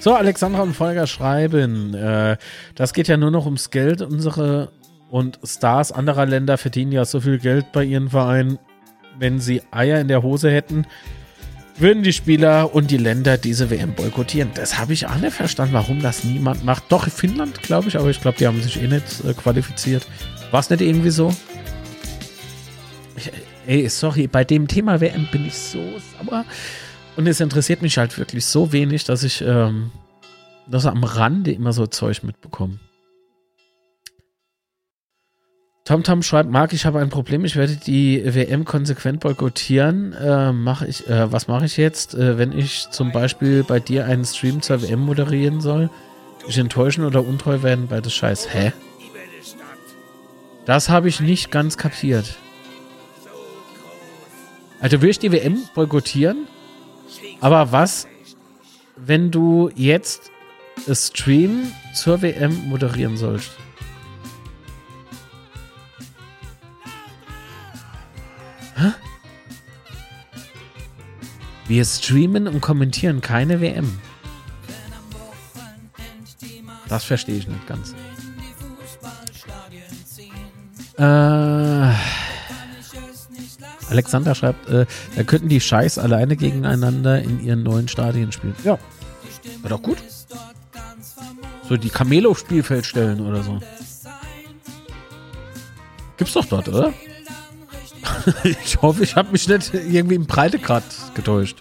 So, 0.00 0.14
Alexandra 0.14 0.62
und 0.62 0.74
Folger 0.74 1.06
schreiben, 1.06 1.94
äh, 1.94 2.36
das 2.74 2.92
geht 2.92 3.08
ja 3.08 3.16
nur 3.16 3.30
noch 3.30 3.46
ums 3.46 3.70
Geld. 3.70 4.02
Unsere 4.02 4.70
und 5.10 5.38
Stars 5.44 5.92
anderer 5.92 6.26
Länder 6.26 6.58
verdienen 6.58 6.92
ja 6.92 7.04
so 7.04 7.20
viel 7.20 7.38
Geld 7.38 7.72
bei 7.72 7.84
ihren 7.84 8.10
Vereinen. 8.10 8.58
Wenn 9.16 9.38
sie 9.38 9.62
Eier 9.70 10.00
in 10.00 10.08
der 10.08 10.24
Hose 10.24 10.50
hätten, 10.50 10.86
würden 11.76 12.02
die 12.02 12.12
Spieler 12.12 12.74
und 12.74 12.90
die 12.90 12.96
Länder 12.96 13.36
diese 13.36 13.70
WM 13.70 13.94
boykottieren. 13.94 14.50
Das 14.54 14.78
habe 14.78 14.92
ich 14.92 15.06
auch 15.06 15.16
nicht 15.16 15.34
verstanden, 15.34 15.74
warum 15.74 16.00
das 16.00 16.24
niemand 16.24 16.64
macht. 16.64 16.84
Doch, 16.90 17.08
Finnland, 17.08 17.62
glaube 17.62 17.88
ich, 17.88 17.98
aber 17.98 18.10
ich 18.10 18.20
glaube, 18.20 18.38
die 18.38 18.46
haben 18.46 18.62
sich 18.62 18.80
eh 18.80 18.86
nicht 18.86 19.24
äh, 19.24 19.34
qualifiziert. 19.34 20.06
War 20.50 20.60
es 20.60 20.70
nicht 20.70 20.82
irgendwie 20.82 21.10
so? 21.10 21.34
Ich, 23.16 23.30
ey, 23.66 23.88
sorry, 23.88 24.26
bei 24.26 24.44
dem 24.44 24.68
Thema 24.68 25.00
WM 25.00 25.28
bin 25.32 25.46
ich 25.46 25.54
so 25.54 25.82
sauer. 26.18 26.44
Und 27.16 27.26
es 27.26 27.40
interessiert 27.40 27.82
mich 27.82 27.98
halt 27.98 28.16
wirklich 28.18 28.44
so 28.44 28.72
wenig, 28.72 29.04
dass 29.04 29.22
ich 29.22 29.40
ähm, 29.40 29.90
das 30.66 30.86
am 30.86 31.04
Rande 31.04 31.52
immer 31.52 31.72
so 31.72 31.86
Zeug 31.86 32.22
mitbekomme. 32.22 32.78
TomTom 35.84 36.22
schreibt, 36.22 36.48
Marc, 36.48 36.72
ich 36.72 36.86
habe 36.86 37.00
ein 37.00 37.10
Problem, 37.10 37.44
ich 37.44 37.56
werde 37.56 37.76
die 37.76 38.22
WM 38.24 38.64
konsequent 38.64 39.20
boykottieren. 39.20 40.14
Äh, 40.14 40.50
mach 40.50 40.80
ich, 40.80 41.06
äh, 41.08 41.30
was 41.30 41.46
mache 41.46 41.66
ich 41.66 41.76
jetzt, 41.76 42.14
äh, 42.14 42.38
wenn 42.38 42.58
ich 42.58 42.88
zum 42.90 43.12
Beispiel 43.12 43.64
bei 43.64 43.80
dir 43.80 44.06
einen 44.06 44.24
Stream 44.24 44.62
zur 44.62 44.80
WM 44.80 45.00
moderieren 45.00 45.60
soll? 45.60 45.90
Ich 46.48 46.56
enttäuschen 46.56 47.04
oder 47.04 47.22
untreu 47.22 47.62
werden, 47.62 47.86
bei 47.86 48.00
das 48.00 48.14
Scheiß. 48.14 48.48
Hä? 48.54 48.72
Das 50.64 50.88
habe 50.88 51.10
ich 51.10 51.20
nicht 51.20 51.50
ganz 51.50 51.76
kapiert. 51.76 52.34
Also 54.80 55.02
will 55.02 55.10
ich 55.10 55.18
die 55.18 55.32
WM 55.32 55.64
boykottieren? 55.74 56.46
Aber 57.42 57.72
was, 57.72 58.06
wenn 58.96 59.30
du 59.30 59.70
jetzt 59.74 60.30
Stream 60.90 61.70
zur 61.92 62.22
WM 62.22 62.70
moderieren 62.70 63.18
sollst? 63.18 63.50
Hä? 68.76 68.92
Wir 71.66 71.84
streamen 71.84 72.46
und 72.46 72.60
kommentieren 72.60 73.20
keine 73.20 73.60
WM. 73.60 73.98
Das 76.88 77.04
verstehe 77.04 77.36
ich 77.36 77.48
nicht 77.48 77.66
ganz. 77.66 77.94
Äh, 80.96 81.94
Alexander 83.90 84.34
schreibt, 84.34 84.68
äh, 84.68 84.86
da 85.16 85.22
könnten 85.24 85.48
die 85.48 85.60
Scheiß 85.60 85.98
alleine 85.98 86.36
gegeneinander 86.36 87.20
in 87.20 87.42
ihren 87.44 87.62
neuen 87.62 87.88
Stadien 87.88 88.30
spielen. 88.32 88.54
Ja, 88.64 88.78
war 89.62 89.70
doch 89.70 89.82
gut. 89.82 89.98
So 91.68 91.76
die 91.76 91.88
Kamele 91.88 92.28
aufs 92.28 92.40
Spielfeld 92.40 92.84
stellen 92.84 93.20
oder 93.20 93.42
so. 93.42 93.58
Gibt's 96.16 96.34
doch 96.34 96.44
dort, 96.44 96.68
oder? 96.68 96.92
ich 98.62 98.80
hoffe, 98.82 99.02
ich 99.02 99.16
habe 99.16 99.32
mich 99.32 99.48
nicht 99.48 99.74
irgendwie 99.74 100.14
im 100.14 100.26
Breitegrad 100.26 100.84
getäuscht. 101.14 101.58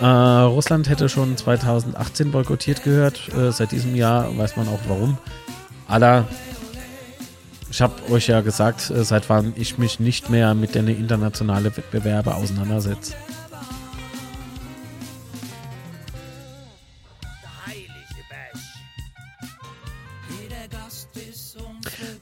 Äh, 0.00 0.06
Russland 0.06 0.88
hätte 0.88 1.08
schon 1.08 1.36
2018 1.36 2.30
boykottiert 2.30 2.82
gehört. 2.82 3.32
Äh, 3.34 3.52
seit 3.52 3.72
diesem 3.72 3.94
Jahr 3.94 4.36
weiß 4.36 4.56
man 4.56 4.68
auch 4.68 4.80
warum. 4.88 5.18
Aller, 5.86 6.26
ich 7.70 7.80
habe 7.80 7.94
euch 8.10 8.26
ja 8.26 8.40
gesagt, 8.40 8.90
äh, 8.90 9.04
seit 9.04 9.28
wann 9.28 9.52
ich 9.56 9.78
mich 9.78 10.00
nicht 10.00 10.30
mehr 10.30 10.54
mit 10.54 10.74
den 10.74 10.88
internationalen 10.88 11.76
Wettbewerben 11.76 12.32
auseinandersetze. 12.32 13.14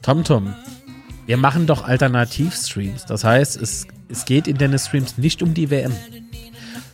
TomTom, 0.02 0.52
wir 1.32 1.38
machen 1.38 1.66
doch 1.66 1.82
Alternativstreams. 1.82 3.06
Das 3.06 3.24
heißt, 3.24 3.56
es, 3.56 3.86
es 4.10 4.26
geht 4.26 4.46
in 4.46 4.58
deine 4.58 4.78
Streams 4.78 5.16
nicht 5.16 5.42
um 5.42 5.54
die 5.54 5.70
WM. 5.70 5.94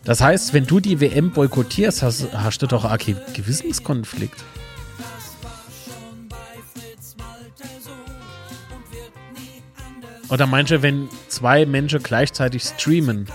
Das 0.04 0.20
heißt, 0.20 0.54
wenn 0.54 0.64
du 0.64 0.78
die 0.78 1.00
WM 1.00 1.32
boykottierst, 1.32 2.04
hast, 2.04 2.32
hast 2.32 2.62
du 2.62 2.68
doch 2.68 2.84
einen 2.84 3.16
Gewissenskonflikt. 3.34 4.36
Oder 10.28 10.46
manche, 10.46 10.82
wenn 10.82 11.08
zwei 11.26 11.66
Menschen 11.66 12.00
gleichzeitig 12.00 12.62
streamen. 12.62 13.26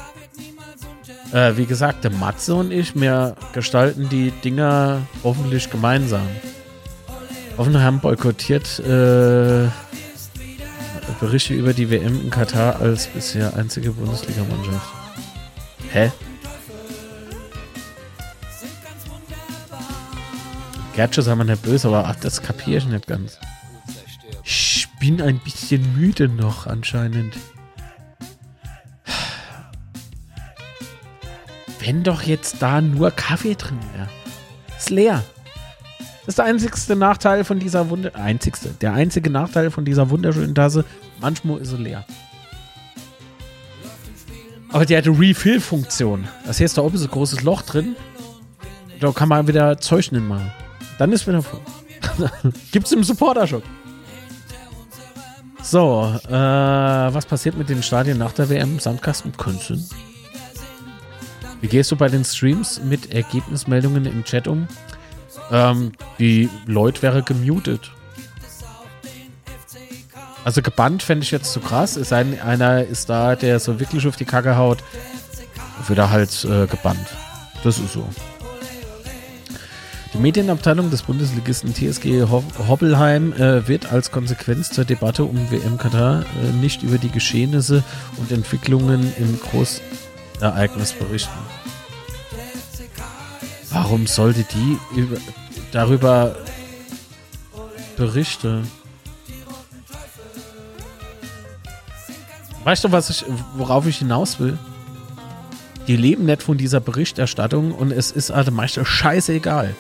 Äh, 1.34 1.58
wie 1.58 1.66
gesagt, 1.66 2.06
der 2.06 2.12
Matze 2.12 2.56
und 2.56 2.72
ich, 2.72 2.96
wir 2.96 3.36
gestalten 3.52 4.08
die 4.08 4.32
Dinger 4.32 5.02
hoffentlich 5.22 5.70
gemeinsam. 5.70 6.26
Hoffenheim 7.58 8.00
boykottiert 8.00 8.80
äh, 8.80 9.68
Berichte 11.20 11.54
über 11.54 11.74
die 11.74 11.90
WM 11.90 12.22
in 12.22 12.30
Katar 12.30 12.82
als 12.82 13.08
bisher 13.08 13.56
einzige 13.56 13.92
Bundesligamannschaft. 13.92 14.94
Hä? 15.92 16.12
Gertsche 20.96 21.22
sei 21.22 21.34
mal 21.36 21.44
nicht 21.44 21.62
böse, 21.64 21.88
aber 21.88 22.08
ach, 22.08 22.16
das 22.18 22.42
kapiere 22.42 22.78
ich 22.78 22.86
nicht 22.86 23.08
ganz. 23.08 23.40
Ich 24.44 24.88
bin 25.00 25.22
ein 25.22 25.40
bisschen 25.40 25.98
müde 25.98 26.28
noch 26.28 26.68
anscheinend. 26.68 27.36
Wenn 31.80 32.04
doch 32.04 32.22
jetzt 32.22 32.62
da 32.62 32.80
nur 32.80 33.12
Kaffee 33.12 33.56
drin 33.56 33.80
wäre. 33.94 34.08
Ist 34.78 34.90
leer. 34.90 35.24
Das 36.26 36.30
ist 36.30 36.38
der 36.38 36.46
einzigste 36.46 36.96
Nachteil 36.96 37.44
von 37.44 37.60
dieser 37.60 37.90
Wunder... 37.90 38.16
Einzigste. 38.16 38.70
Der 38.80 38.94
einzige 38.94 39.30
Nachteil 39.30 39.72
von 39.72 39.84
dieser 39.84 40.10
wunderschönen 40.10 40.56
Tasse. 40.56 40.86
Manchmal 41.20 41.60
ist 41.60 41.72
sie 41.72 41.78
leer. 41.78 42.06
Aber 44.70 44.86
die 44.86 44.96
hat 44.96 45.06
eine 45.06 45.20
Refill-Funktion. 45.20 46.28
Das 46.46 46.62
heißt, 46.62 46.78
da 46.78 46.82
oben 46.82 46.96
ist 46.96 47.04
ein 47.04 47.12
großes 47.12 47.44
Loch 47.44 47.62
drin. 47.62 47.98
Da 49.02 49.12
kann 49.12 49.28
man 49.28 49.48
wieder 49.50 49.78
Zeug 49.80 50.14
nicht 50.14 50.26
machen. 50.26 50.50
Dann 50.98 51.12
ist 51.12 51.28
wieder 51.28 51.42
voll. 51.42 51.60
Gibt's 52.72 52.94
im 52.94 53.04
Supporter-Shop. 53.04 53.64
So, 55.62 56.14
äh, 56.28 56.32
was 56.32 57.26
passiert 57.26 57.58
mit 57.58 57.68
den 57.68 57.84
Stadien 57.84 58.18
nach 58.18 58.32
der 58.32 58.50
WM? 58.50 58.80
Sandkasten 58.80 59.36
Künsten. 59.36 59.84
Wie 61.60 61.68
gehst 61.68 61.92
du 61.92 61.98
bei 61.98 62.08
den 62.08 62.24
Streams 62.24 62.82
mit 62.82 63.14
Ergebnismeldungen 63.14 64.06
im 64.06 64.24
Chat 64.24 64.48
um? 64.48 64.68
Ähm, 65.52 65.92
die 66.20 66.50
Leute 66.66 67.02
wäre 67.02 67.24
gemutet. 67.24 67.92
Also 70.46 70.62
gebannt 70.62 71.04
fände 71.04 71.24
ich 71.24 71.32
jetzt 71.32 71.54
zu 71.54 71.60
krass. 71.60 71.94
Sei 71.94 72.24
denn, 72.24 72.40
einer 72.42 72.84
ist 72.84 73.10
da, 73.10 73.36
der 73.36 73.60
so 73.60 73.80
wirklich 73.80 74.08
auf 74.08 74.16
die 74.16 74.26
Kacke 74.26 74.58
haut, 74.58 74.84
wird 75.88 76.00
er 76.00 76.10
halt 76.10 76.44
äh, 76.46 76.68
gebannt. 76.68 77.08
Das 77.64 77.80
ist 77.80 77.94
so. 77.94 78.06
Die 80.14 80.20
Medienabteilung 80.20 80.92
des 80.92 81.02
Bundesligisten 81.02 81.74
TSG 81.74 82.30
Ho 82.30 82.44
Hobbelheim 82.68 83.34
äh, 83.34 83.68
wird 83.68 83.92
als 83.92 84.12
Konsequenz 84.12 84.70
zur 84.70 84.86
Debatte 84.86 85.24
um 85.24 85.50
WM 85.50 85.80
Katar 85.80 86.22
äh, 86.22 86.52
nicht 86.62 86.84
über 86.84 87.00
die 87.00 87.10
Geschehnisse 87.10 87.84
und 88.18 88.32
Entwicklungen 88.32 89.12
im 89.18 89.40
Großereignis 89.40 90.94
berichten. 90.94 91.32
Warum 93.74 94.06
sollte 94.06 94.44
die 94.44 94.78
über, 94.96 95.18
darüber 95.72 96.36
berichten? 97.98 98.70
Weißt 102.64 102.84
du, 102.84 102.92
was 102.92 103.10
ich, 103.10 103.26
worauf 103.56 103.88
ich 103.88 103.98
hinaus 103.98 104.40
will? 104.40 104.60
Die 105.88 105.98
leben 105.98 106.26
nicht 106.26 106.44
von 106.44 106.58
dieser 106.58 106.80
Berichterstattung 106.80 107.74
und 107.74 107.92
es 107.92 108.12
ist 108.12 108.30
also 108.30 108.52
meistens 108.52 108.88
scheißegal, 108.88 109.76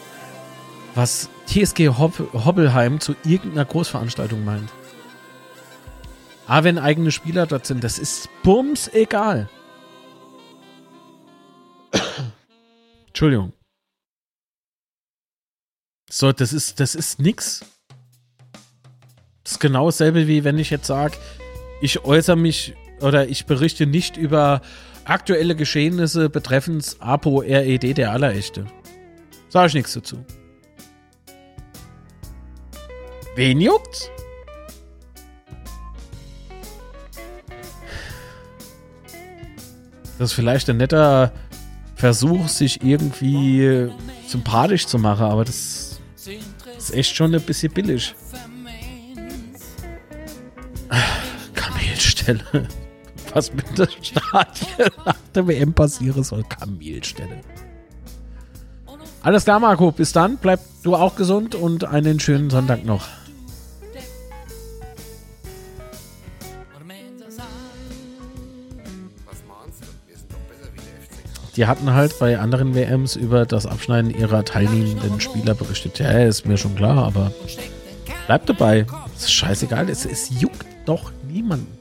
was 0.96 1.30
TSG 1.46 1.90
Hob 1.90 2.20
Hobbelheim 2.34 3.00
zu 3.00 3.16
irgendeiner 3.24 3.66
Großveranstaltung 3.66 4.44
meint. 4.44 4.70
Aber 6.48 6.66
wenn 6.66 6.80
eigene 6.80 7.12
Spieler 7.12 7.46
dort 7.46 7.68
sind, 7.68 7.84
das 7.84 8.00
ist 8.00 8.28
bums 8.42 8.90
egal. 8.92 9.48
Entschuldigung. 13.08 13.54
So, 16.10 16.32
das 16.32 16.54
ist, 16.54 16.80
das 16.80 16.96
ist 16.96 17.20
nix. 17.20 17.66
Das 19.44 19.54
ist 19.54 19.60
genau 19.60 19.88
dasselbe, 19.88 20.28
wie 20.28 20.44
wenn 20.44 20.58
ich 20.58 20.70
jetzt 20.70 20.88
sage, 20.88 21.18
ich 21.82 22.06
äußere 22.06 22.38
mich 22.38 22.76
oder 23.02 23.28
ich 23.28 23.46
berichte 23.46 23.86
nicht 23.86 24.16
über 24.16 24.62
aktuelle 25.06 25.56
Geschehnisse 25.56 26.30
betreffend 26.30 26.96
APO 27.00 27.40
RED 27.40 27.98
der 27.98 28.12
Allerechte. 28.12 28.66
Sag 29.50 29.68
ich 29.68 29.74
nichts 29.74 29.94
dazu. 29.94 30.26
Wen 33.36 33.60
juckt's? 33.60 34.10
Das 40.20 40.30
ist 40.30 40.34
vielleicht 40.34 40.70
ein 40.70 40.78
netter 40.78 41.34
Versuch, 41.96 42.48
sich 42.48 42.84
irgendwie 42.84 43.90
sympathisch 44.28 44.86
zu 44.88 45.00
machen, 45.00 45.26
aber 45.26 45.44
das 45.44 45.83
ist 46.84 46.96
echt 46.96 47.16
schon 47.16 47.34
ein 47.34 47.42
bisschen 47.42 47.72
billig. 47.72 48.16
Kamelstelle. 51.54 52.68
Was 53.34 53.54
mit 53.54 53.78
der 53.78 53.88
Stadien 54.02 54.92
nach 55.06 55.18
der 55.34 55.48
WM 55.48 55.74
passieren 55.74 56.24
soll. 56.24 56.44
Kamelstelle. 56.44 57.42
Alles 59.22 59.46
klar, 59.46 59.60
Marco. 59.60 59.92
Bis 59.92 60.12
dann. 60.12 60.38
Bleib 60.38 60.60
du 60.84 60.96
auch 60.96 61.16
gesund 61.16 61.56
und 61.56 61.86
einen 61.86 62.20
schönen 62.20 62.50
Sonntag 62.50 62.84
noch. 62.86 63.08
Die 71.56 71.68
hatten 71.68 71.94
halt 71.94 72.18
bei 72.18 72.40
anderen 72.40 72.74
WMs 72.74 73.16
über 73.16 73.46
das 73.46 73.66
Abschneiden 73.66 74.10
ihrer 74.10 74.44
teilnehmenden 74.44 75.22
Spieler 75.22 75.54
berichtet. 75.54 76.00
Ja, 76.00 76.10
ist 76.12 76.46
mir 76.48 76.58
schon 76.58 76.76
klar, 76.76 77.06
aber 77.06 77.32
bleibt 78.26 78.50
dabei. 78.50 78.88
ist 79.16 79.32
scheißegal. 79.32 79.90
Es, 79.90 80.06
es 80.06 80.30
juckt 80.42 80.66
doch 80.86 81.12
niemanden. 81.28 81.78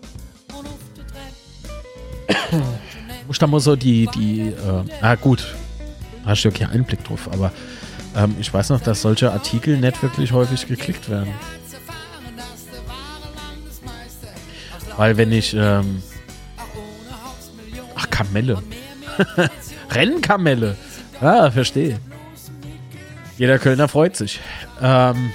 Muss 3.26 3.38
da 3.38 3.46
mal 3.46 3.60
so 3.60 3.76
die, 3.76 4.08
die, 4.14 4.48
äh, 4.48 4.84
ah 5.00 5.14
gut, 5.14 5.54
hast 6.26 6.44
du 6.44 6.48
ja 6.48 6.54
keinen 6.54 6.70
Einblick 6.72 7.02
drauf, 7.04 7.28
aber 7.32 7.50
ähm, 8.14 8.36
ich 8.38 8.52
weiß 8.52 8.70
noch, 8.70 8.80
dass 8.80 9.00
solche 9.02 9.32
Artikel 9.32 9.78
nicht 9.78 10.02
wirklich 10.02 10.32
häufig 10.32 10.66
geklickt 10.66 11.08
werden. 11.08 11.32
Weil 14.96 15.16
wenn 15.16 15.32
ich, 15.32 15.54
ähm, 15.54 16.02
ach, 17.94 18.10
Kamelle. 18.10 18.62
Rennkamelle. 19.90 20.76
Ah, 21.20 21.50
verstehe. 21.50 21.98
Jeder 23.38 23.58
Kölner 23.58 23.88
freut 23.88 24.16
sich. 24.16 24.40
Ähm, 24.80 25.32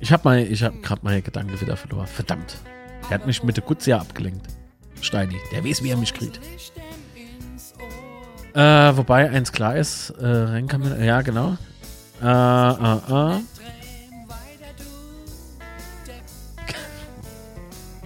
ich 0.00 0.12
habe 0.12 0.22
mal, 0.24 0.38
ich 0.38 0.62
habe 0.62 0.78
gerade 0.78 1.00
meine 1.04 1.22
Gedanken 1.22 1.60
wieder 1.60 1.76
verloren. 1.76 2.06
Verdammt. 2.06 2.56
Er 3.08 3.14
hat 3.14 3.26
mich 3.26 3.42
mit 3.42 3.56
der 3.56 3.64
Gutze 3.64 3.96
abgelenkt. 3.96 4.46
Steini, 5.00 5.36
der 5.52 5.64
weiß, 5.64 5.82
wie 5.82 5.90
er 5.90 5.96
mich 5.96 6.12
kriegt. 6.12 6.40
Äh, 8.54 8.96
wobei 8.96 9.30
eins 9.30 9.52
klar 9.52 9.76
ist, 9.76 10.10
äh, 10.10 10.26
Rennkamelle, 10.26 11.04
ja 11.04 11.22
genau. 11.22 11.56
Äh, 12.20 12.26
äh, 12.26 12.26
äh. 12.26 13.40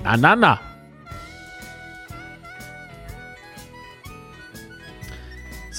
Na, 0.05 0.17
na, 0.17 0.37
na. 0.37 0.72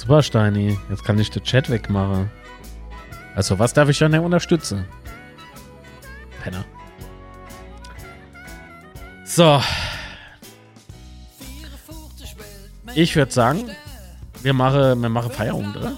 Super, 0.03 0.21
Steini. 0.21 0.77
Jetzt 0.89 1.05
kann 1.05 1.17
ich 1.17 1.31
den 1.31 1.45
Chat 1.45 1.69
wegmachen. 1.69 2.29
Also, 3.35 3.57
was 3.57 3.71
darf 3.71 3.87
ich 3.87 3.97
dann 3.99 4.13
unterstützen? 4.15 4.83
Penner. 6.41 6.65
So. 9.23 9.61
Ich 12.95 13.15
würde 13.15 13.31
sagen, 13.31 13.69
wir 14.41 14.53
machen, 14.53 15.01
wir 15.01 15.07
machen 15.07 15.31
Feierabend, 15.31 15.77
oder? 15.77 15.97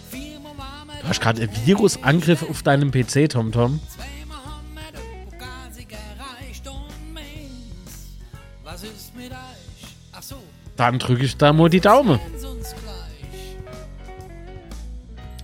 Du 0.00 1.08
hast 1.08 1.20
gerade 1.20 1.42
einen 1.42 1.66
Virusangriff 1.66 2.42
auf 2.42 2.64
deinem 2.64 2.90
PC, 2.90 3.28
TomTom. 3.28 3.74
-Tom. 3.76 3.80
Dann 10.80 10.98
drücke 10.98 11.24
ich 11.24 11.36
da 11.36 11.52
mal 11.52 11.68
die 11.68 11.80
Daumen. 11.80 12.18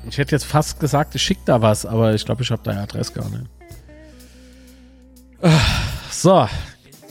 Ich 0.08 0.16
hätte 0.16 0.34
jetzt 0.34 0.46
fast 0.46 0.80
gesagt, 0.80 1.14
ich 1.14 1.20
schicke 1.20 1.42
da 1.44 1.60
was, 1.60 1.84
aber 1.84 2.14
ich 2.14 2.24
glaube, 2.24 2.42
ich 2.42 2.50
habe 2.50 2.62
deine 2.62 2.80
Adresse 2.80 3.12
gar 3.12 3.28
nicht. 3.28 3.44
So, 6.10 6.48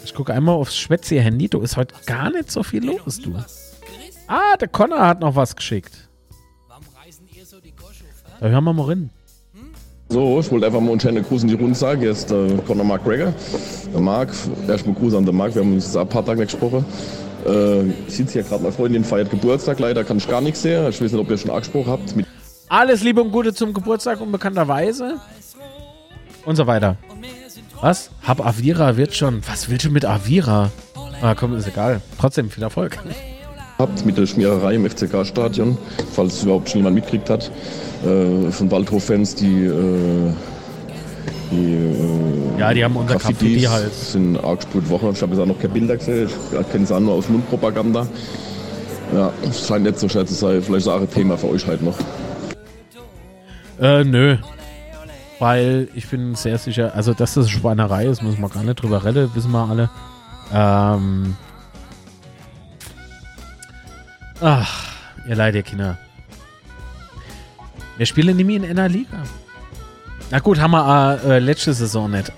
ich 0.03 0.15
gucke 0.15 0.34
einmal 0.34 0.56
aufs 0.56 0.76
Schwätzi-Handy. 0.76 1.49
Du 1.49 1.61
ist 1.61 1.77
heute 1.77 1.93
gar 2.07 2.31
nicht 2.31 2.49
so 2.49 2.64
viel 2.64 2.84
los, 2.84 3.19
du. 3.19 3.35
Ah, 4.26 4.57
der 4.60 4.69
Connor 4.69 5.06
hat 5.06 5.19
noch 5.19 5.35
was 5.35 5.56
geschickt. 5.56 6.10
Da 8.39 8.47
hören 8.47 8.64
wir 8.64 8.73
mal 8.73 8.88
rein. 8.88 9.11
So, 10.10 10.39
ich 10.39 10.49
wollte 10.49 10.65
einfach 10.65 10.81
mal 10.81 10.89
einen 10.93 10.99
schönen 10.99 11.23
Gruß 11.23 11.43
in 11.43 11.49
die 11.49 11.53
Runde 11.53 11.76
sagen. 11.76 12.02
Hier 12.02 12.10
ist 12.10 12.31
der 12.31 12.57
Conor 12.65 12.85
McGregor. 12.85 13.35
Der 13.93 14.02
Marc, 14.02 14.34
erstmal 14.68 14.95
Gruß 14.95 15.14
an 15.14 15.27
den 15.27 15.35
Marc. 15.35 15.53
Wir 15.53 15.61
haben 15.61 15.76
uns 15.76 15.95
ein 15.95 16.10
paar 16.10 16.26
Tage 16.26 16.39
nicht 16.39 16.53
gesprochen. 16.53 16.84
Äh, 17.45 17.89
ich 18.07 18.15
sitze 18.15 18.34
hier 18.34 18.43
gerade, 18.43 18.63
meine 18.63 18.73
Freundin 18.73 19.03
feiert 19.03 19.30
Geburtstag, 19.30 19.80
leider 19.80 20.03
kann 20.03 20.17
ich 20.17 20.27
gar 20.27 20.41
nichts 20.41 20.61
sehen. 20.61 20.88
Ich 20.89 21.01
weiß 21.01 21.11
nicht, 21.11 21.22
ob 21.22 21.30
ihr 21.30 21.38
schon 21.38 21.51
angesprochen 21.51 21.91
habt. 21.91 22.15
Mit 22.15 22.26
Alles 22.69 23.03
Liebe 23.03 23.22
und 23.22 23.31
Gute 23.31 23.53
zum 23.53 23.73
Geburtstag 23.73 24.19
unbekannterweise. 24.22 25.19
Und 26.45 26.55
so 26.55 26.67
weiter. 26.67 26.97
Was? 27.81 28.09
Hab 28.23 28.45
Avira 28.45 28.97
wird 28.97 29.15
schon. 29.15 29.41
Was 29.47 29.69
willst 29.69 29.85
du 29.85 29.89
mit 29.89 30.05
Avira? 30.05 30.72
Ah, 31.22 31.35
komm, 31.35 31.55
ist 31.55 31.67
egal. 31.67 32.01
Trotzdem 32.19 32.49
viel 32.49 32.63
Erfolg. 32.63 32.97
gehabt 33.77 34.05
mit 34.05 34.17
der 34.17 34.26
Schmiererei 34.26 34.76
im 34.76 34.89
FCK-Stadion, 34.89 35.77
falls 36.13 36.35
es 36.35 36.43
überhaupt 36.43 36.69
schon 36.69 36.80
jemand 36.80 36.95
mitgekriegt 36.95 37.30
hat, 37.30 37.51
äh, 38.05 38.51
von 38.51 38.72
Waldhof-Fans, 38.72 39.35
die, 39.35 39.65
äh, 39.65 40.31
die 41.56 42.56
äh, 42.56 42.60
Ja, 42.60 42.73
die 42.73 42.84
haben 42.84 42.95
unser 42.95 43.15
Graffiti 43.15 43.61
halt. 43.61 43.94
sind 43.94 44.38
arg 44.38 44.60
gespult 44.60 44.90
worden. 44.90 45.11
Ich 45.14 45.22
habe 45.22 45.34
jetzt 45.34 45.41
auch 45.41 45.45
noch 45.45 45.57
keine 45.60 45.73
Bilder 45.73 45.98
gesehen, 45.98 46.27
ich 46.27 46.72
kenne 46.72 46.84
es 46.84 46.91
auch 46.91 46.99
nur 46.99 47.14
aus 47.14 47.30
Mundpropaganda. 47.30 48.07
Ja, 49.14 49.32
es 49.48 49.68
scheint 49.68 49.84
nicht 49.84 49.99
so 49.99 50.10
schwer 50.10 50.26
zu 50.26 50.34
sein. 50.34 50.61
Vielleicht 50.61 50.86
ist 50.86 50.91
auch 50.91 51.02
ein 51.02 51.10
Thema 51.10 51.38
für 51.38 51.49
euch 51.49 51.65
halt 51.65 51.82
noch. 51.82 51.98
Äh, 53.80 54.03
nö. 54.03 54.38
Weil 55.40 55.90
ich 55.94 56.07
bin 56.07 56.34
sehr 56.36 56.57
sicher, 56.57 56.94
also 56.95 57.14
dass 57.14 57.34
das 57.34 57.49
Schweinerei 57.49 58.06
ist, 58.06 58.23
müssen 58.23 58.40
wir 58.41 58.49
gar 58.49 58.64
nicht 58.64 58.82
drüber 58.82 59.03
reden, 59.03 59.30
wissen 59.34 59.52
wir 59.52 59.69
alle. 59.69 59.90
Ähm. 60.53 61.36
Ach, 64.41 64.94
ihr 65.27 65.36
Leid, 65.36 65.56
ihr 65.56 65.64
Kinder. 65.64 65.98
Wir 67.98 68.06
spielen 68.06 68.38
nämlich 68.38 68.57
in 68.57 68.65
einer 68.65 68.90
Liga. 68.90 69.23
Na 70.35 70.41
gut, 70.41 70.59
haben 70.59 70.71
wir 70.71 71.21
äh, 71.23 71.37
äh, 71.37 71.39
letzte 71.39 71.73
Saison 71.73 72.11
nicht. 72.11 72.29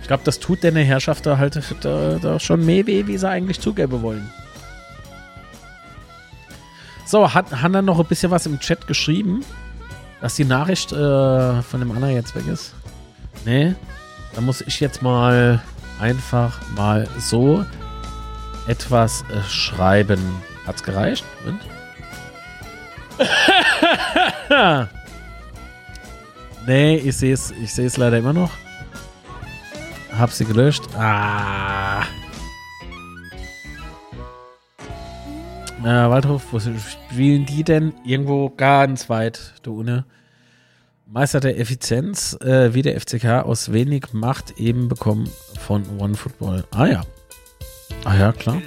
Ich 0.00 0.06
glaube, 0.06 0.22
das 0.24 0.40
tut 0.40 0.64
deine 0.64 0.80
Herrschaft 0.80 1.26
da 1.26 1.36
halt 1.36 1.60
da, 1.82 2.18
da 2.18 2.40
schon 2.40 2.64
mehr 2.64 2.86
weh, 2.86 3.06
wie 3.06 3.18
sie 3.18 3.28
eigentlich 3.28 3.60
zugeben 3.60 4.00
wollen. 4.00 4.32
So, 7.04 7.34
hat 7.34 7.60
Hanna 7.60 7.82
noch 7.82 8.00
ein 8.00 8.06
bisschen 8.06 8.30
was 8.30 8.46
im 8.46 8.58
Chat 8.58 8.86
geschrieben, 8.86 9.44
dass 10.22 10.34
die 10.34 10.46
Nachricht 10.46 10.92
äh, 10.92 11.60
von 11.60 11.80
dem 11.80 11.90
anderen 11.90 12.14
jetzt 12.14 12.34
weg 12.34 12.46
ist? 12.46 12.72
Nee, 13.44 13.74
da 14.34 14.40
muss 14.40 14.62
ich 14.62 14.80
jetzt 14.80 15.02
mal 15.02 15.60
einfach 16.00 16.58
mal 16.74 17.06
so 17.18 17.66
etwas 18.66 19.26
äh, 19.30 19.42
schreiben. 19.46 20.22
Hat's 20.66 20.82
gereicht? 20.82 21.26
Moment. 21.44 21.60
nee, 26.66 26.96
ich 26.96 27.16
sehe 27.16 27.34
es 27.34 27.50
ich 27.50 27.72
seh's 27.72 27.96
leider 27.96 28.18
immer 28.18 28.32
noch. 28.32 28.50
Hab 30.16 30.30
sie 30.30 30.44
gelöscht. 30.44 30.82
Ah. 30.96 32.02
Äh, 35.82 35.86
Waldhof, 36.08 36.52
wo 36.52 36.60
spielen 36.60 37.44
die 37.44 37.64
denn? 37.64 37.92
Irgendwo 38.04 38.50
ganz 38.50 39.08
weit, 39.08 39.54
du 39.62 39.80
Une. 39.80 40.04
Meister 41.06 41.40
der 41.40 41.58
Effizienz, 41.58 42.38
äh, 42.40 42.72
wie 42.72 42.82
der 42.82 42.98
FCK 43.00 43.44
aus 43.44 43.72
wenig 43.72 44.12
Macht 44.12 44.58
eben 44.58 44.88
bekommen 44.88 45.28
von 45.58 45.84
One 45.98 46.14
Football. 46.14 46.64
Ah 46.70 46.86
ja. 46.86 47.02
Ah 48.04 48.14
ja, 48.14 48.32
klar. 48.32 48.62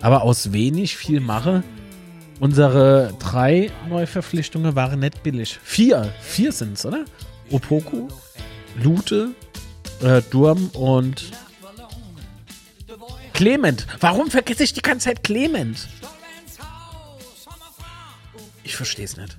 Aber 0.00 0.22
aus 0.22 0.52
wenig 0.52 0.96
viel 0.96 1.20
mache. 1.20 1.62
Unsere 2.40 3.14
drei 3.18 3.70
Neuverpflichtungen 3.88 4.74
waren 4.74 5.00
nicht 5.00 5.22
billig. 5.22 5.58
Vier. 5.62 6.12
Vier 6.20 6.52
sind 6.52 6.74
es, 6.74 6.84
oder? 6.84 7.04
Opoku, 7.50 8.08
Lute, 8.82 9.30
äh, 10.02 10.20
Durm 10.30 10.68
und 10.74 11.30
Clement. 13.32 13.86
Warum 14.00 14.30
vergesse 14.30 14.64
ich 14.64 14.72
die 14.72 14.82
ganze 14.82 15.08
Zeit 15.08 15.22
Clement? 15.22 15.88
Ich 18.62 18.76
verstehe 18.76 19.04
es 19.04 19.16
nicht. 19.16 19.36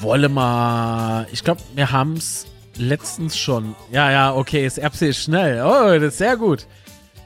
Wolle 0.00 0.28
mal. 0.28 1.26
Ich 1.32 1.44
glaube, 1.44 1.60
wir 1.74 1.90
haben 1.90 2.14
es 2.14 2.46
letztens 2.76 3.36
schon. 3.36 3.74
Ja, 3.90 4.10
ja, 4.10 4.34
okay, 4.34 4.64
das 4.64 4.78
Erbse 4.78 5.12
schnell. 5.14 5.62
Oh, 5.64 5.98
das 5.98 6.12
ist 6.12 6.18
sehr 6.18 6.36
gut. 6.36 6.66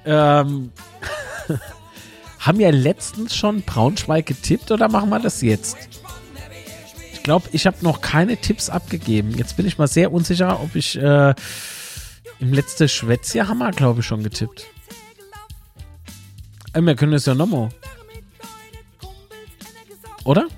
Ähm, 0.05 0.73
haben 2.49 2.59
wir 2.59 2.73
letztens 2.73 3.37
schon 3.37 3.61
Braunschweig 3.61 4.25
getippt 4.25 4.71
oder 4.71 4.89
machen 4.89 5.11
wir 5.11 5.21
das 5.21 5.43
jetzt? 5.43 5.77
Ich 7.13 7.23
glaube, 7.23 7.47
ich 7.53 7.67
habe 7.67 7.77
noch 7.83 8.01
keine 8.01 8.39
Tipps 8.39 8.71
abgegeben. 8.71 9.33
Jetzt 9.37 9.59
bin 9.59 9.67
ich 9.67 9.77
mal 9.77 9.87
sehr 9.87 10.11
unsicher, 10.11 10.59
ob 10.59 10.75
ich 10.75 10.97
äh, 10.97 11.35
im 12.41 12.55
letzten 12.55 12.89
Schwätzjahr 12.89 13.49
haben 13.49 13.59
wir, 13.59 13.71
glaube 13.71 14.01
ich, 14.01 14.07
schon 14.07 14.23
getippt. 14.23 14.65
Äh, 16.73 16.81
wir 16.81 16.97
können 16.97 17.13
es 17.13 17.27
ja 17.27 17.35
nochmal. 17.35 17.69
Oder? 20.25 20.49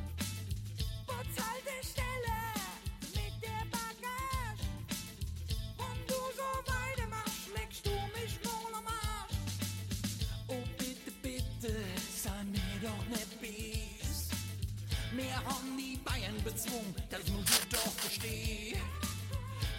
Bayern 16.61 16.95
bezwungen, 16.95 16.95
das 17.11 17.21
muss 17.29 17.45
ich 17.51 17.69
doch 17.69 17.93
verstehen. 17.93 18.79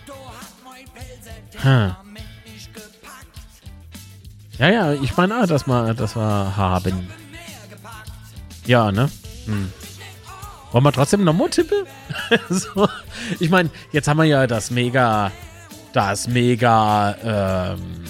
Da 0.05 0.13
hat 0.13 0.53
mein 0.63 0.85
Pelzer 0.85 1.31
Temperament 1.51 2.25
nicht 2.45 2.73
gepackt. 2.73 3.27
Ja, 4.57 4.69
ja, 4.69 4.93
ich 4.93 5.15
meine, 5.17 5.41
auch, 5.41 5.47
dass 5.47 5.67
wir, 5.67 5.93
dass 5.93 6.15
wir 6.15 6.55
haben. 6.55 7.09
Ja, 8.65 8.91
ne? 8.91 9.09
Hm. 9.45 9.71
Wollen 10.71 10.83
wir 10.83 10.91
trotzdem 10.91 11.23
nochmal 11.23 11.49
tippen? 11.49 11.85
so. 12.49 12.87
Ich 13.39 13.49
meine, 13.49 13.69
jetzt 13.91 14.07
haben 14.07 14.17
wir 14.17 14.25
ja 14.25 14.47
das 14.47 14.71
mega, 14.71 15.31
das 15.93 16.27
mega 16.27 17.15
ähm, 17.23 18.03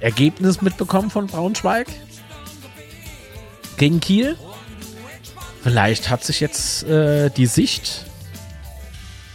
Ergebnis 0.00 0.62
mitbekommen 0.62 1.10
von 1.10 1.26
Braunschweig 1.26 1.88
gegen 3.76 4.00
Kiel. 4.00 4.36
Vielleicht 5.68 6.08
hat 6.08 6.24
sich 6.24 6.40
jetzt 6.40 6.84
äh, 6.84 7.28
die 7.28 7.44
Sicht 7.44 8.06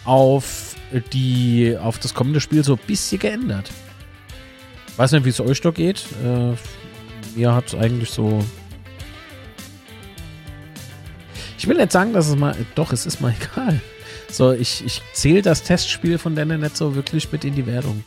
auf 0.03 0.76
die 1.14 1.77
auf 1.80 1.99
das 1.99 2.15
kommende 2.15 2.41
Spiel 2.41 2.64
so 2.64 2.73
ein 2.73 2.80
bisschen 2.88 3.19
geändert. 3.19 3.69
Weiß 4.97 5.11
nicht, 5.11 5.26
wie 5.26 5.30
es 5.30 5.39
euch 5.39 5.61
da 5.61 5.69
geht. 5.69 6.03
Äh, 6.26 6.53
mir 7.35 7.53
hat 7.53 7.76
eigentlich 7.76 8.10
so. 8.10 8.43
Ich 11.60 11.68
will 11.68 11.77
nicht 11.77 11.91
sagen, 11.91 12.14
dass 12.14 12.27
es 12.27 12.35
mal. 12.35 12.55
Doch, 12.73 12.91
es 12.93 13.05
ist 13.05 13.22
mal 13.22 13.35
egal. 13.53 13.80
So, 14.31 14.53
ich, 14.53 14.84
ich 14.84 15.03
zähle 15.14 15.43
das 15.43 15.61
Testspiel 15.61 16.18
von 16.18 16.35
denen 16.35 16.61
nicht 16.61 16.76
so 16.76 16.95
wirklich 16.95 17.31
mit 17.31 17.45
in 17.45 17.53
die 17.53 17.68
Wertung. 17.68 18.03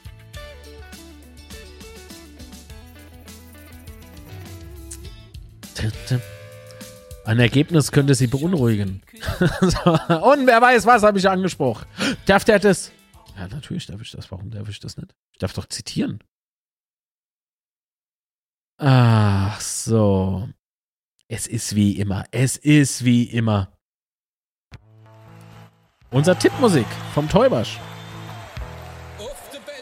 Ein 7.26 7.40
Ergebnis 7.40 7.90
könnte 7.90 8.14
sie 8.14 8.28
beunruhigen. 8.28 9.02
und 9.40 10.46
wer 10.46 10.62
weiß, 10.62 10.86
was 10.86 11.02
habe 11.02 11.18
ich 11.18 11.28
angesprochen? 11.28 11.86
Darf 12.24 12.44
der 12.44 12.60
das? 12.60 12.92
Ja, 13.36 13.48
natürlich 13.48 13.86
darf 13.86 14.00
ich 14.00 14.12
das. 14.12 14.30
Warum 14.30 14.50
darf 14.50 14.68
ich 14.68 14.78
das 14.78 14.96
nicht? 14.96 15.12
Ich 15.32 15.38
darf 15.38 15.52
doch 15.52 15.66
zitieren. 15.66 16.22
Ach 18.78 19.60
so. 19.60 20.48
Es 21.26 21.48
ist 21.48 21.74
wie 21.74 21.98
immer. 21.98 22.24
Es 22.30 22.56
ist 22.56 23.04
wie 23.04 23.24
immer. 23.24 23.72
Unser 26.12 26.38
Tippmusik 26.38 26.86
vom 27.12 27.28
Täubersch. 27.28 27.80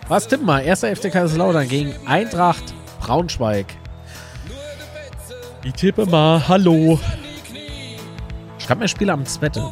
Was 0.08 0.26
tippen 0.28 0.46
wir? 0.46 0.62
Erster 0.62 0.94
FC 0.94 1.12
Kaiserslautern 1.12 1.68
gegen 1.68 1.94
Eintracht 2.06 2.74
Braunschweig. 3.00 3.66
Ich 5.62 5.74
tippe 5.74 6.06
mal 6.06 6.48
Hallo. 6.48 6.98
Schreib 8.64 8.78
mir 8.78 8.88
Spiel 8.88 9.10
am 9.10 9.26
Zwette. 9.26 9.62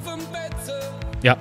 Ja. 1.23 1.37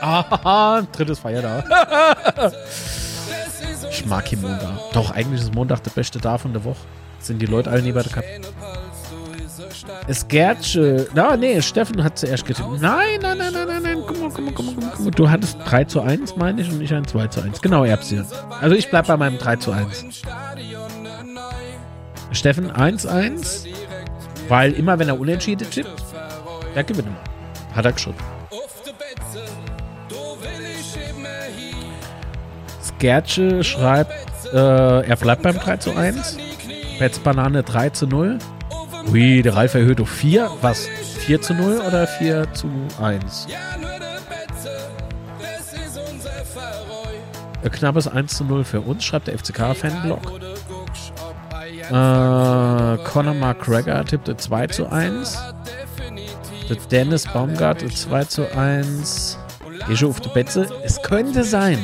Ah, 0.00 0.82
drittes 0.92 1.18
Feiertag. 1.18 1.64
ich 3.90 4.06
mag 4.06 4.28
hier 4.28 4.38
Montag. 4.38 4.92
Doch, 4.92 5.10
eigentlich 5.10 5.40
ist 5.40 5.54
Montag 5.54 5.82
der 5.82 5.90
beste 5.90 6.20
Tag 6.20 6.40
von 6.40 6.52
der 6.52 6.62
Woche. 6.62 6.76
Sind 7.18 7.40
die 7.40 7.46
Leute 7.46 7.70
alle 7.70 7.82
nie 7.82 7.90
bei 7.90 8.02
der 8.02 8.12
Cup. 8.12 8.24
Es 10.06 10.28
Gertsche. 10.28 11.08
Na, 11.14 11.36
nee, 11.36 11.60
Steffen 11.60 12.04
hat 12.04 12.16
zuerst 12.18 12.46
getippt. 12.46 12.80
Nein, 12.80 13.18
nein, 13.20 13.38
nein, 13.38 13.52
nein, 13.52 13.66
nein, 13.66 13.82
nein. 13.82 13.98
Guck 14.06 14.20
mal, 14.20 14.30
guck 14.30 14.44
mal, 14.44 14.52
guck 14.54 14.66
mal, 14.66 14.74
guck 14.92 15.00
mal. 15.00 15.10
Du 15.10 15.28
hattest 15.28 15.58
3 15.64 15.84
zu 15.84 16.00
1, 16.00 16.36
meine 16.36 16.60
ich, 16.60 16.70
und 16.70 16.80
ich 16.80 16.94
ein 16.94 17.06
2 17.06 17.26
zu 17.26 17.40
1. 17.40 17.60
Genau, 17.60 17.84
Erbse. 17.84 18.24
Also 18.60 18.76
ich 18.76 18.88
bleib 18.88 19.08
bei 19.08 19.16
meinem 19.16 19.38
3 19.38 19.56
zu 19.56 19.72
1. 19.72 20.04
Steffen 22.30 22.70
1-1. 22.70 23.66
Weil 24.48 24.72
immer, 24.72 24.98
wenn 24.98 25.08
er 25.08 25.18
unentschieden 25.18 25.68
tippt, 25.70 25.90
der 26.74 26.84
gewinnt 26.84 27.08
immer. 27.08 27.74
Hat 27.74 27.84
er 27.84 27.92
geschrieben. 27.92 28.18
Skertsche 32.82 33.62
schreibt, 33.64 34.12
äh, 34.52 35.06
er 35.06 35.16
bleibt 35.16 35.42
beim 35.42 35.58
3 35.58 35.76
zu 35.78 35.94
1. 35.94 36.38
Petz 36.98 37.18
Banane 37.18 37.62
3 37.62 37.90
zu 37.90 38.06
0. 38.06 38.38
Ui, 39.12 39.42
der 39.42 39.54
Ralf 39.54 39.74
erhöht 39.74 40.00
auf 40.00 40.10
4. 40.10 40.50
Was? 40.62 40.88
4 41.26 41.42
zu 41.42 41.54
0 41.54 41.80
oder 41.86 42.06
4 42.06 42.52
zu 42.54 42.68
1? 43.00 43.46
Äh, 47.62 47.70
knappes 47.70 48.08
1 48.08 48.36
zu 48.36 48.44
0 48.44 48.64
für 48.64 48.80
uns, 48.80 49.04
schreibt 49.04 49.26
der 49.26 49.38
FCK-Fanblog. 49.38 50.20
Äh, 51.88 52.98
Conor 53.04 53.34
McGregor 53.34 54.04
tippte 54.04 54.36
2 54.36 54.66
zu 54.68 54.90
1. 54.90 55.38
Der 56.68 56.76
Dennis 56.90 57.26
Baumgart 57.26 57.80
2 57.80 58.24
zu 58.24 58.52
1. 58.56 59.38
Geh 59.88 59.96
schon 59.96 60.10
auf 60.10 60.20
die 60.20 60.28
Betze. 60.30 60.66
Es 60.82 61.00
könnte 61.00 61.44
sein. 61.44 61.78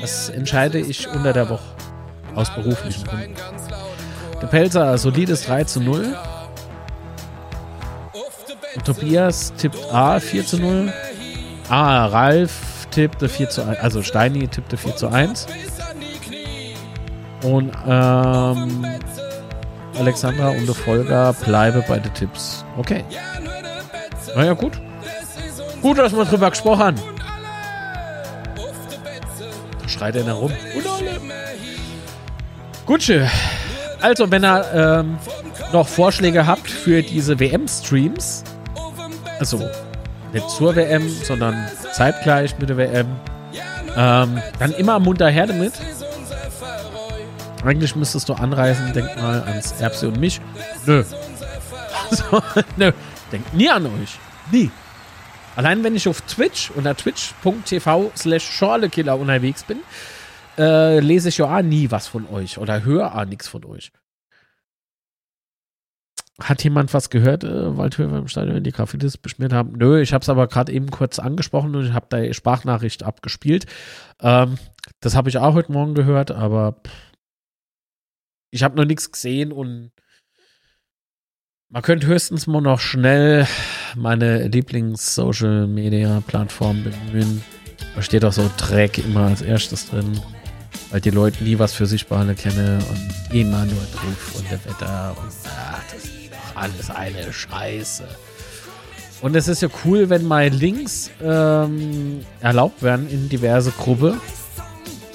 Das 0.00 0.30
entscheide 0.30 0.78
ich 0.78 1.08
unter 1.08 1.32
der 1.32 1.48
Woche. 1.48 1.64
Aus 2.34 2.54
beruflichen 2.54 3.04
Gründen. 3.04 3.34
Der 4.40 4.46
Pelzer, 4.46 4.96
solides 4.98 5.46
3 5.46 5.64
zu 5.64 5.80
0. 5.80 6.16
Und 8.74 8.84
Tobias 8.84 9.52
tippt 9.54 9.78
A 9.92 10.20
4 10.20 10.46
zu 10.46 10.58
0. 10.58 10.92
Ah, 11.68 12.06
Ralf 12.06 12.86
tippte 12.90 13.28
4 13.28 13.50
zu 13.50 13.66
1. 13.66 13.80
Also 13.80 14.02
Steini 14.02 14.48
tippte 14.48 14.76
4 14.76 14.96
zu 14.96 15.08
1. 15.08 15.46
Und 17.42 17.72
ähm, 17.86 18.86
Alexandra 19.98 20.50
und 20.50 20.66
der 20.66 20.74
Folger 20.74 21.32
bleibe 21.32 21.84
bei 21.86 21.98
den 21.98 22.12
Tipps. 22.14 22.64
Okay. 22.76 23.04
Naja, 24.34 24.52
gut. 24.52 24.80
Gut, 25.82 25.98
dass 25.98 26.12
wir 26.12 26.24
drüber 26.24 26.50
gesprochen 26.50 26.82
haben. 26.82 26.96
Da 29.82 29.88
schreit 29.88 30.16
einer 30.16 30.34
rum. 30.34 30.52
Und 30.76 30.86
alle. 30.86 31.20
Gutsche. 32.84 33.28
Also, 34.00 34.30
wenn 34.30 34.44
ihr 34.44 34.64
ähm, 34.74 35.18
noch 35.72 35.88
Vorschläge 35.88 36.46
habt 36.46 36.70
für 36.70 37.02
diese 37.02 37.38
WM-Streams, 37.40 38.44
also 39.38 39.62
nicht 40.32 40.48
zur 40.50 40.76
WM, 40.76 41.08
sondern 41.08 41.68
zeitgleich 41.92 42.58
mit 42.58 42.68
der 42.68 42.76
WM, 42.76 43.06
ähm, 43.96 44.40
dann 44.58 44.72
immer 44.72 44.98
munter 45.00 45.28
her 45.28 45.46
damit. 45.46 45.72
Eigentlich 47.66 47.96
müsstest 47.96 48.28
du 48.28 48.34
anreisen, 48.34 48.92
denk 48.92 49.16
mal 49.16 49.42
ans 49.42 49.72
Erbse 49.80 50.06
und 50.06 50.20
mich. 50.20 50.40
Nö. 50.86 51.02
Also, 52.08 52.42
nö. 52.76 52.92
Denkt 53.32 53.54
nie 53.54 53.68
an 53.68 53.86
euch. 53.86 54.20
Nie. 54.52 54.70
Allein 55.56 55.82
wenn 55.82 55.96
ich 55.96 56.06
auf 56.06 56.20
Twitch 56.20 56.70
unter 56.70 56.96
twitch.tv 56.96 58.12
slash 58.16 58.44
Schorlekiller 58.44 59.18
unterwegs 59.18 59.64
bin, 59.64 59.78
äh, 60.56 61.00
lese 61.00 61.28
ich 61.28 61.38
ja 61.38 61.56
auch 61.56 61.62
nie 61.62 61.90
was 61.90 62.06
von 62.06 62.28
euch 62.28 62.58
oder 62.58 62.84
höre 62.84 63.16
auch 63.16 63.24
nichts 63.24 63.48
von 63.48 63.64
euch. 63.64 63.90
Hat 66.40 66.62
jemand 66.62 66.94
was 66.94 67.10
gehört, 67.10 67.42
äh, 67.42 67.76
Waldhöfer 67.76 68.18
im 68.18 68.28
Stadion, 68.28 68.62
die 68.62 68.70
Graffitis 68.70 69.16
beschmiert 69.16 69.52
haben? 69.52 69.72
Nö, 69.76 70.00
ich 70.00 70.12
habe 70.12 70.22
es 70.22 70.28
aber 70.28 70.46
gerade 70.46 70.70
eben 70.70 70.90
kurz 70.92 71.18
angesprochen 71.18 71.74
und 71.74 71.86
ich 71.86 71.92
habe 71.92 72.06
da 72.10 72.32
Sprachnachricht 72.32 73.02
abgespielt. 73.02 73.66
Ähm, 74.20 74.56
das 75.00 75.16
habe 75.16 75.30
ich 75.30 75.38
auch 75.38 75.54
heute 75.54 75.72
Morgen 75.72 75.94
gehört, 75.94 76.30
aber 76.30 76.76
pff, 76.86 76.92
ich 78.50 78.62
habe 78.62 78.76
noch 78.76 78.84
nichts 78.84 79.10
gesehen 79.10 79.52
und 79.52 79.92
man 81.68 81.82
könnte 81.82 82.06
höchstens 82.06 82.46
mal 82.46 82.60
noch 82.60 82.78
schnell 82.78 83.48
meine 83.96 84.46
Lieblings-Social-Media-Plattform 84.46 86.84
bemühen. 86.84 87.42
Da 87.94 88.02
steht 88.02 88.24
auch 88.24 88.32
so 88.32 88.48
Dreck 88.56 88.98
immer 88.98 89.26
als 89.26 89.42
erstes 89.42 89.90
drin, 89.90 90.20
weil 90.90 91.00
die 91.00 91.10
Leute 91.10 91.42
nie 91.42 91.58
was 91.58 91.74
für 91.74 91.86
sich 91.86 92.06
behalten 92.06 92.36
kennen 92.36 92.80
und 92.88 93.10
immer 93.34 93.64
nur 93.64 93.82
drauf 93.92 94.36
und 94.36 94.48
der 94.50 94.64
Wetter 94.64 95.16
und 95.20 95.32
ach, 95.44 95.82
das 95.92 96.04
ist 96.04 96.30
doch 96.30 96.56
alles 96.56 96.88
eine 96.90 97.32
Scheiße. 97.32 98.06
Und 99.22 99.34
es 99.34 99.48
ist 99.48 99.62
ja 99.62 99.68
cool, 99.84 100.10
wenn 100.10 100.26
mal 100.26 100.48
Links 100.48 101.10
ähm, 101.22 102.20
erlaubt 102.40 102.82
werden 102.82 103.08
in 103.08 103.28
diverse 103.28 103.70
Gruppen. 103.72 104.20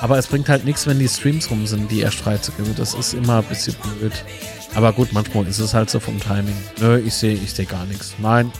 Aber 0.02 0.18
es 0.18 0.26
bringt 0.26 0.49
halt 0.49 0.65
nichts, 0.65 0.88
wenn 0.88 0.98
die 0.98 1.07
Streams 1.07 1.52
rum 1.52 1.68
sind, 1.68 1.91
die 1.91 2.02
erst 2.02 2.18
freizugeben. 2.18 2.73
Das 2.76 2.95
ist 2.95 3.14
immer 3.14 3.38
ein 3.38 3.44
bisschen 3.44 3.76
blöd. 3.76 4.11
Aber 4.73 4.94
gut, 4.94 5.14
manchmal 5.14 5.45
ist 5.45 5.60
es 5.60 5.76
halt 5.76 5.91
so 5.91 5.99
vom 5.99 6.19
Timing. 6.19 6.57
Nö, 6.80 6.98
ich 6.98 7.14
sehe 7.14 7.36
ich 7.36 7.53
seh 7.53 7.65
gar 7.65 7.86
nichts. 7.86 8.15
Nein. 8.18 8.52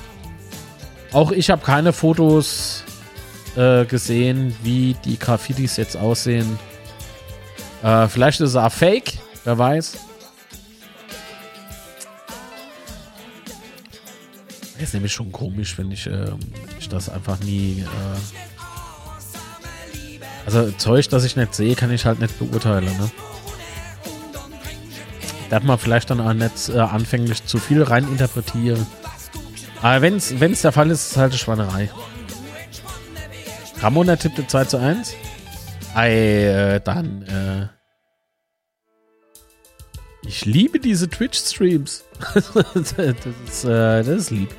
Auch 1.12 1.32
ich 1.32 1.50
habe 1.50 1.66
keine 1.66 1.94
Fotos 1.94 2.84
äh, 3.56 3.86
gesehen, 3.86 4.56
wie 4.62 4.96
die 5.04 5.18
Graffitis 5.18 5.78
jetzt 5.78 5.98
aussehen. 5.98 6.60
Äh, 7.82 8.08
vielleicht 8.08 8.40
ist 8.40 8.50
es 8.50 8.56
auch 8.56 8.72
fake, 8.72 9.14
wer 9.44 9.58
weiß. 9.58 9.98
Ist 14.78 14.94
nämlich 14.94 15.12
schon 15.12 15.32
komisch, 15.32 15.76
wenn 15.80 15.90
ich, 15.90 16.06
äh, 16.06 16.34
ich 16.80 16.88
das 16.88 17.10
einfach 17.10 17.40
nie. 17.40 17.82
Äh 17.82 18.51
also 20.56 20.72
Zeug, 20.78 21.10
das 21.10 21.24
ich 21.24 21.36
nicht 21.36 21.56
sehe, 21.56 21.76
kann 21.76 21.92
ich 21.92 22.06
halt 22.06 22.20
nicht 22.20 22.38
beurteilen. 22.38 22.86
Ne? 22.86 23.12
Da 25.50 25.58
hat 25.58 25.64
man 25.64 25.78
vielleicht 25.78 26.10
dann 26.10 26.22
auch 26.22 26.34
nicht 26.34 26.70
äh, 26.70 26.80
anfänglich 26.80 27.46
zu 27.46 27.58
viel 27.58 27.84
reininterpretieren. 27.84 28.86
Aber 29.82 30.02
wenn 30.02 30.16
es 30.16 30.62
der 30.62 30.72
Fall 30.72 30.92
ist, 30.92 31.06
ist 31.06 31.12
es 31.12 31.18
halt 31.18 31.32
eine 31.32 31.40
Schwannerei. 31.40 31.90
Ramona 33.82 34.16
tippte 34.16 34.46
2 34.46 34.66
zu 34.66 34.78
1. 34.78 35.14
Ei, 35.96 36.12
äh, 36.14 36.82
dann, 36.82 37.24
äh. 37.24 37.68
Ich 40.24 40.46
liebe 40.46 40.80
diese 40.80 41.10
Twitch-Streams. 41.10 42.04
das, 42.34 42.56
ist, 42.56 43.66
äh, 43.66 44.04
das 44.04 44.08
ist 44.08 44.30
lieb. 44.30 44.54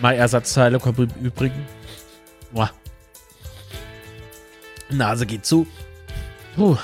Mal 0.00 0.14
Ersatzteile 0.14 0.78
kommen 0.78 1.10
im 1.18 1.26
Übrigen. 1.26 1.66
Boah. 2.52 2.70
Nase 4.96 5.26
geht 5.26 5.46
zu. 5.46 5.66
Puh. 6.56 6.76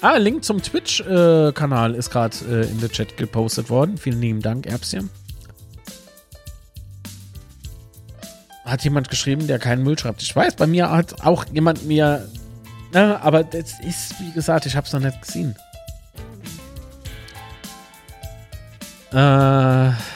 Ah, 0.00 0.16
Link 0.16 0.44
zum 0.44 0.62
Twitch-Kanal 0.62 1.94
ist 1.94 2.10
gerade 2.10 2.36
äh, 2.48 2.70
in 2.70 2.80
der 2.80 2.90
Chat 2.90 3.16
gepostet 3.16 3.70
worden. 3.70 3.96
Vielen 3.96 4.20
lieben 4.20 4.42
Dank, 4.42 4.66
Erbschen. 4.66 5.10
Hat 8.64 8.82
jemand 8.84 9.08
geschrieben, 9.08 9.46
der 9.46 9.58
keinen 9.58 9.82
Müll 9.84 9.98
schreibt. 9.98 10.22
Ich 10.22 10.34
weiß, 10.34 10.56
bei 10.56 10.66
mir 10.66 10.90
hat 10.90 11.24
auch 11.24 11.44
jemand 11.46 11.86
mir. 11.86 12.28
Na, 12.92 13.20
aber 13.20 13.44
das 13.44 13.80
ist, 13.80 14.20
wie 14.20 14.32
gesagt, 14.32 14.66
ich 14.66 14.76
habe 14.76 14.86
es 14.86 14.92
noch 14.92 15.00
nicht 15.00 15.22
gesehen. 15.22 15.56
Äh. 19.12 20.15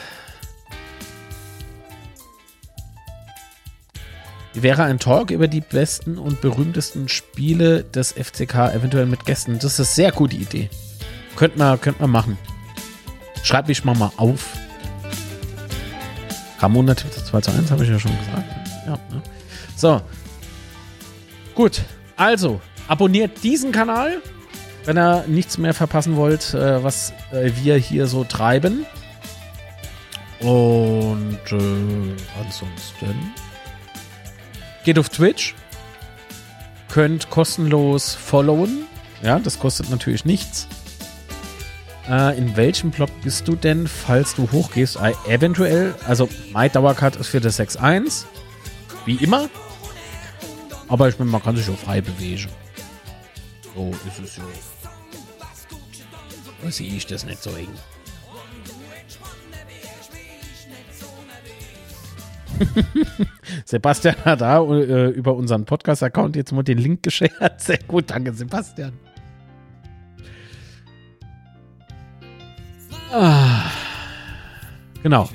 Wäre 4.55 4.83
ein 4.83 4.99
Talk 4.99 5.31
über 5.31 5.47
die 5.47 5.61
besten 5.61 6.19
und 6.19 6.41
berühmtesten 6.41 7.09
Spiele 7.09 7.85
des 7.85 8.13
FCK, 8.13 8.75
eventuell 8.75 9.07
mit 9.07 9.25
Gästen. 9.25 9.55
Das 9.55 9.73
ist 9.73 9.81
eine 9.81 9.87
sehr 9.87 10.13
gute 10.13 10.37
Idee. 10.37 10.69
Könnt 11.37 11.57
man, 11.57 11.81
könnt 11.81 12.01
man 12.01 12.11
machen. 12.11 12.37
Schreib 13.43 13.69
mich 13.69 13.85
mal 13.85 13.97
mal 13.97 14.11
auf. 14.17 14.47
Ramona 16.59 16.95
tippt 16.95 17.15
2 17.15 17.41
zu 17.41 17.51
1, 17.53 17.71
habe 17.71 17.85
ich 17.85 17.91
ja 17.91 17.99
schon 17.99 18.17
gesagt. 18.19 18.45
Ja, 18.87 18.93
ne? 18.93 19.23
So. 19.77 20.03
Gut. 21.55 21.83
Also, 22.17 22.61
abonniert 22.89 23.43
diesen 23.43 23.73
Kanal, 23.73 24.21
wenn 24.85 24.99
ihr 24.99 25.25
nichts 25.27 25.57
mehr 25.57 25.73
verpassen 25.73 26.17
wollt, 26.17 26.53
äh, 26.55 26.83
was 26.83 27.13
äh, 27.33 27.53
wir 27.63 27.77
hier 27.77 28.07
so 28.07 28.25
treiben. 28.25 28.85
Und 30.41 31.39
äh, 31.51 32.43
ansonsten 32.45 33.33
geht 34.85 34.99
auf 34.99 35.09
Twitch, 35.09 35.55
könnt 36.89 37.31
kostenlos 37.31 38.15
followen. 38.15 38.87
Ja, 39.23 39.39
das 39.39 39.59
kostet 39.59 39.91
natürlich 39.91 40.25
nichts. 40.25 40.67
Äh, 42.09 42.37
in 42.39 42.57
welchem 42.57 42.91
Block 42.91 43.11
bist 43.23 43.47
du 43.47 43.55
denn, 43.55 43.87
falls 43.87 44.35
du 44.35 44.51
hochgehst? 44.51 44.97
Äh, 44.97 45.13
eventuell, 45.29 45.95
also 46.07 46.29
mein 46.53 46.73
Dauercard 46.73 47.17
ist 47.17 47.29
für 47.29 47.41
das 47.41 47.61
6.1. 47.61 48.25
Wie 49.05 49.17
immer. 49.17 49.49
Aber 50.89 51.09
ich 51.09 51.19
meine, 51.19 51.31
man 51.31 51.43
kann 51.43 51.57
sich 51.57 51.69
auch 51.69 51.79
frei 51.79 52.01
bewegen. 52.01 52.49
So 53.75 53.93
ist 54.09 54.19
es 54.19 54.37
ja. 54.37 54.43
Da 56.63 56.71
sehe 56.71 56.93
ich 56.93 57.07
das 57.07 57.25
nicht 57.25 57.43
so 57.43 57.51
eng. 57.55 57.69
Sebastian 63.65 64.17
hat 64.25 64.41
da 64.41 64.63
äh, 64.63 65.09
über 65.11 65.35
unseren 65.35 65.65
Podcast-Account 65.65 66.37
jetzt 66.37 66.53
mal 66.53 66.63
den 66.63 66.79
Link 66.79 67.03
geschert. 67.03 67.33
Sehr 67.61 67.79
gut, 67.87 68.11
danke 68.11 68.33
Sebastian. 68.33 68.93
Ah, 73.13 73.71
genau. 75.03 75.29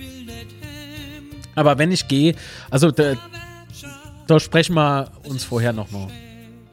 Aber 1.55 1.77
wenn 1.77 1.91
ich 1.91 2.07
gehe, 2.07 2.35
also 2.69 2.91
da, 2.91 3.13
da 4.27 4.39
sprechen 4.39 4.75
wir 4.75 5.11
uns 5.27 5.43
vorher 5.43 5.73
nochmal. 5.73 6.07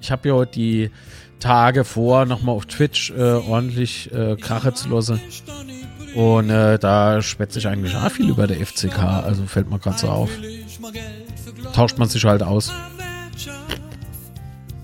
Ich 0.01 0.11
habe 0.11 0.29
ja 0.29 0.45
die 0.45 0.91
Tage 1.41 1.85
vor, 1.85 2.25
nochmal 2.25 2.55
auf 2.55 2.67
Twitch 2.67 3.11
äh, 3.11 3.21
ordentlich 3.21 4.13
äh, 4.13 4.37
Krache 4.37 4.75
zu 4.75 4.89
lassen. 4.89 5.21
Und 6.15 6.51
äh, 6.51 6.79
da 6.79 7.23
schwätze 7.23 7.59
ich 7.59 7.67
eigentlich 7.67 7.97
auch 7.97 8.11
viel 8.11 8.29
über 8.29 8.47
der 8.47 8.65
FCK, 8.65 8.99
also 8.99 9.45
fällt 9.47 9.71
mir 9.71 9.79
gerade 9.79 9.99
so 9.99 10.09
auf. 10.09 10.31
Tauscht 11.73 11.99
man 11.99 12.09
sich 12.09 12.25
halt 12.25 12.43
aus. 12.43 12.73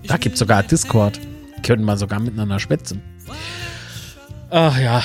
Da 0.07 0.17
gibt 0.17 0.33
es 0.33 0.39
sogar 0.39 0.63
Discord. 0.63 1.19
Können 1.61 1.85
wir 1.85 1.97
sogar 1.97 2.19
miteinander 2.19 2.59
schwätzen. 2.59 3.01
Ach 4.49 4.79
ja. 4.79 5.03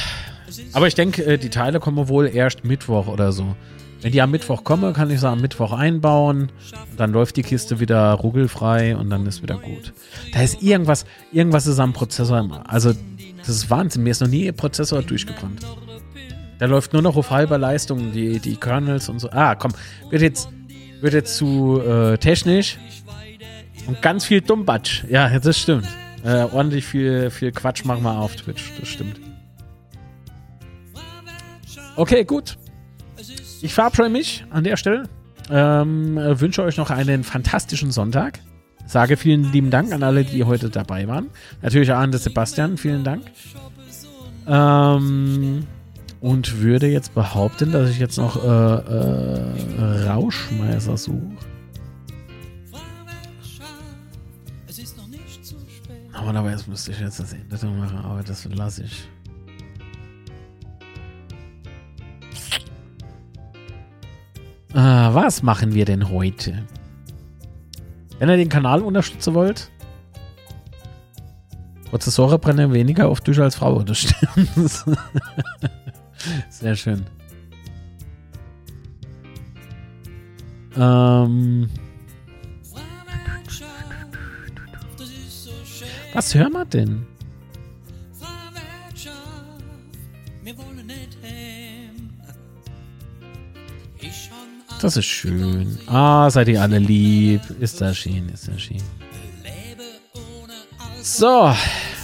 Aber 0.72 0.86
ich 0.86 0.94
denke, 0.94 1.24
äh, 1.24 1.38
die 1.38 1.50
Teile 1.50 1.80
kommen 1.80 2.08
wohl 2.08 2.26
erst 2.26 2.64
Mittwoch 2.64 3.06
oder 3.06 3.32
so. 3.32 3.54
Wenn 4.00 4.12
die 4.12 4.22
am 4.22 4.30
Mittwoch 4.30 4.64
kommen, 4.64 4.92
kann 4.92 5.10
ich 5.10 5.20
sie 5.20 5.28
am 5.28 5.40
Mittwoch 5.40 5.72
einbauen. 5.72 6.52
Dann 6.96 7.12
läuft 7.12 7.36
die 7.36 7.42
Kiste 7.42 7.80
wieder 7.80 8.12
ruckelfrei 8.12 8.96
und 8.96 9.10
dann 9.10 9.26
ist 9.26 9.42
wieder 9.42 9.56
gut. 9.56 9.92
Da 10.32 10.42
ist 10.42 10.62
irgendwas, 10.62 11.04
irgendwas 11.32 11.66
ist 11.66 11.78
am 11.78 11.92
Prozessor. 11.92 12.64
Also, 12.66 12.92
das 13.38 13.48
ist 13.48 13.70
Wahnsinn. 13.70 14.02
Mir 14.02 14.10
ist 14.10 14.20
noch 14.20 14.28
nie 14.28 14.50
Prozessor 14.52 15.02
durchgebrannt. 15.02 15.66
Der 16.60 16.68
läuft 16.68 16.92
nur 16.92 17.02
noch 17.02 17.16
auf 17.16 17.30
halber 17.30 17.58
Leistung, 17.58 18.12
die, 18.12 18.38
die 18.38 18.56
Kernels 18.56 19.08
und 19.08 19.18
so. 19.18 19.30
Ah, 19.30 19.54
komm, 19.54 19.72
wird 20.10 20.22
jetzt, 20.22 20.48
wird 21.00 21.14
jetzt 21.14 21.36
zu 21.36 21.80
äh, 21.80 22.18
technisch. 22.18 22.78
Und 23.86 24.00
ganz 24.00 24.24
viel 24.24 24.40
Dummbatsch. 24.40 25.04
Ja, 25.08 25.38
das 25.38 25.58
stimmt. 25.58 25.86
Äh, 26.24 26.44
ordentlich 26.44 26.86
viel, 26.86 27.30
viel 27.30 27.52
Quatsch 27.52 27.84
machen 27.84 28.02
wir 28.02 28.18
auf 28.18 28.34
Twitch. 28.36 28.72
Das 28.80 28.88
stimmt. 28.88 29.20
Okay, 31.96 32.24
gut. 32.24 32.56
Ich 33.60 33.74
verabscheue 33.74 34.08
mich 34.08 34.44
an 34.50 34.64
der 34.64 34.76
Stelle. 34.76 35.04
Ähm, 35.50 36.16
wünsche 36.16 36.62
euch 36.62 36.76
noch 36.76 36.90
einen 36.90 37.24
fantastischen 37.24 37.90
Sonntag. 37.90 38.40
Sage 38.86 39.16
vielen 39.16 39.52
lieben 39.52 39.70
Dank 39.70 39.92
an 39.92 40.02
alle, 40.02 40.24
die 40.24 40.44
heute 40.44 40.70
dabei 40.70 41.06
waren. 41.08 41.30
Natürlich 41.62 41.90
auch 41.92 41.98
an 41.98 42.12
Sebastian, 42.12 42.76
vielen 42.76 43.04
Dank. 43.04 43.22
Ähm, 44.46 45.66
und 46.24 46.62
würde 46.62 46.86
jetzt 46.86 47.14
behaupten, 47.14 47.70
dass 47.70 47.90
ich 47.90 47.98
jetzt 47.98 48.16
noch 48.16 48.42
äh, 48.42 48.48
äh, 48.48 50.08
Rauschmeißer 50.08 50.96
suche. 50.96 51.20
Normalerweise 56.14 56.70
müsste 56.70 56.92
ich 56.92 57.00
jetzt 57.00 57.20
das 57.20 57.34
Ende 57.34 57.66
machen, 57.66 57.98
aber 57.98 58.22
das 58.22 58.46
lasse 58.46 58.84
ich. 58.84 59.06
Äh, 64.72 64.76
was 64.76 65.42
machen 65.42 65.74
wir 65.74 65.84
denn 65.84 66.08
heute? 66.08 66.64
Wenn 68.18 68.30
ihr 68.30 68.38
den 68.38 68.48
Kanal 68.48 68.80
unterstützen 68.80 69.34
wollt, 69.34 69.70
Prozessore 71.90 72.38
brennen 72.38 72.72
weniger 72.72 73.08
auf 73.08 73.20
Tisch 73.20 73.40
als 73.40 73.56
Frau, 73.56 73.82
das 73.82 73.98
stimmt. 73.98 74.84
Sehr 76.50 76.76
schön. 76.76 77.06
Ähm. 80.76 81.68
Was 86.12 86.34
hören 86.34 86.52
wir 86.52 86.64
denn? 86.64 87.06
Das 94.80 94.98
ist 94.98 95.06
schön. 95.06 95.78
Ah, 95.86 96.28
seid 96.30 96.48
ihr 96.48 96.60
alle 96.60 96.78
lieb. 96.78 97.40
Ist 97.58 97.80
das 97.80 97.96
schön, 97.96 98.28
ist 98.28 98.48
das 98.48 98.60
schön. 98.60 98.82
So, 101.02 101.54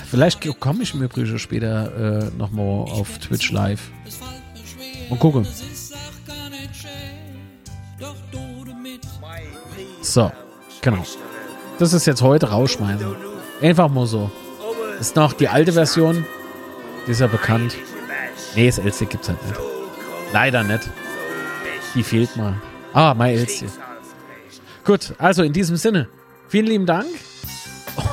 vielleicht 0.07 0.41
komme 0.59 0.83
ich 0.83 0.95
im 0.95 1.03
Übrigen 1.03 1.39
später 1.39 2.23
äh, 2.23 2.31
nochmal 2.39 2.91
auf 2.91 3.19
Twitch 3.19 3.51
live. 3.53 3.91
Und 5.11 5.19
gucke. 5.19 5.45
So, 10.01 10.33
genau. 10.81 11.05
Das 11.79 11.93
ist 11.93 12.07
jetzt 12.07 12.23
heute 12.23 12.51
rausschmeißen. 12.51 13.17
Einfach 13.61 13.89
mal 13.89 14.07
so. 14.07 14.31
Ist 14.99 15.17
noch 15.17 15.33
die 15.33 15.49
alte 15.49 15.73
Version. 15.73 16.25
Die 17.07 17.13
ist 17.13 17.21
ja 17.21 17.27
bekannt. 17.27 17.77
Nee, 18.55 18.67
das 18.67 18.79
LC 18.79 19.11
gibt's 19.11 19.29
halt 19.29 19.43
nicht. 19.47 19.61
Leider 20.33 20.63
nicht. 20.63 20.89
Die 21.95 22.03
fehlt 22.03 22.37
mal. 22.37 22.55
Ah, 22.93 23.15
My 23.15 23.33
LC. 23.33 23.67
Gut, 24.85 25.15
also 25.19 25.43
in 25.43 25.53
diesem 25.53 25.77
Sinne. 25.77 26.09
Vielen 26.49 26.67
lieben 26.67 26.87
Dank. 26.87 27.07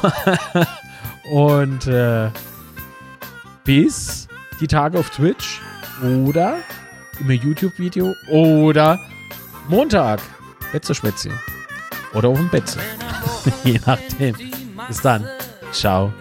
Und 1.31 1.87
äh, 1.87 2.29
bis 3.63 4.27
die 4.59 4.67
Tage 4.67 4.97
auf 4.99 5.09
Twitch 5.09 5.61
oder 6.25 6.57
im 7.19 7.31
YouTube-Video 7.31 8.13
oder 8.29 8.99
Montag. 9.67 10.19
Betze 10.71 10.95
Spätzchen. 10.95 11.33
Oder 12.13 12.29
auf 12.29 12.37
dem 12.37 12.49
Betze. 12.49 12.79
Je 13.63 13.79
nachdem. 13.85 14.35
Bis 14.87 15.01
dann. 15.01 15.25
Ciao. 15.71 16.13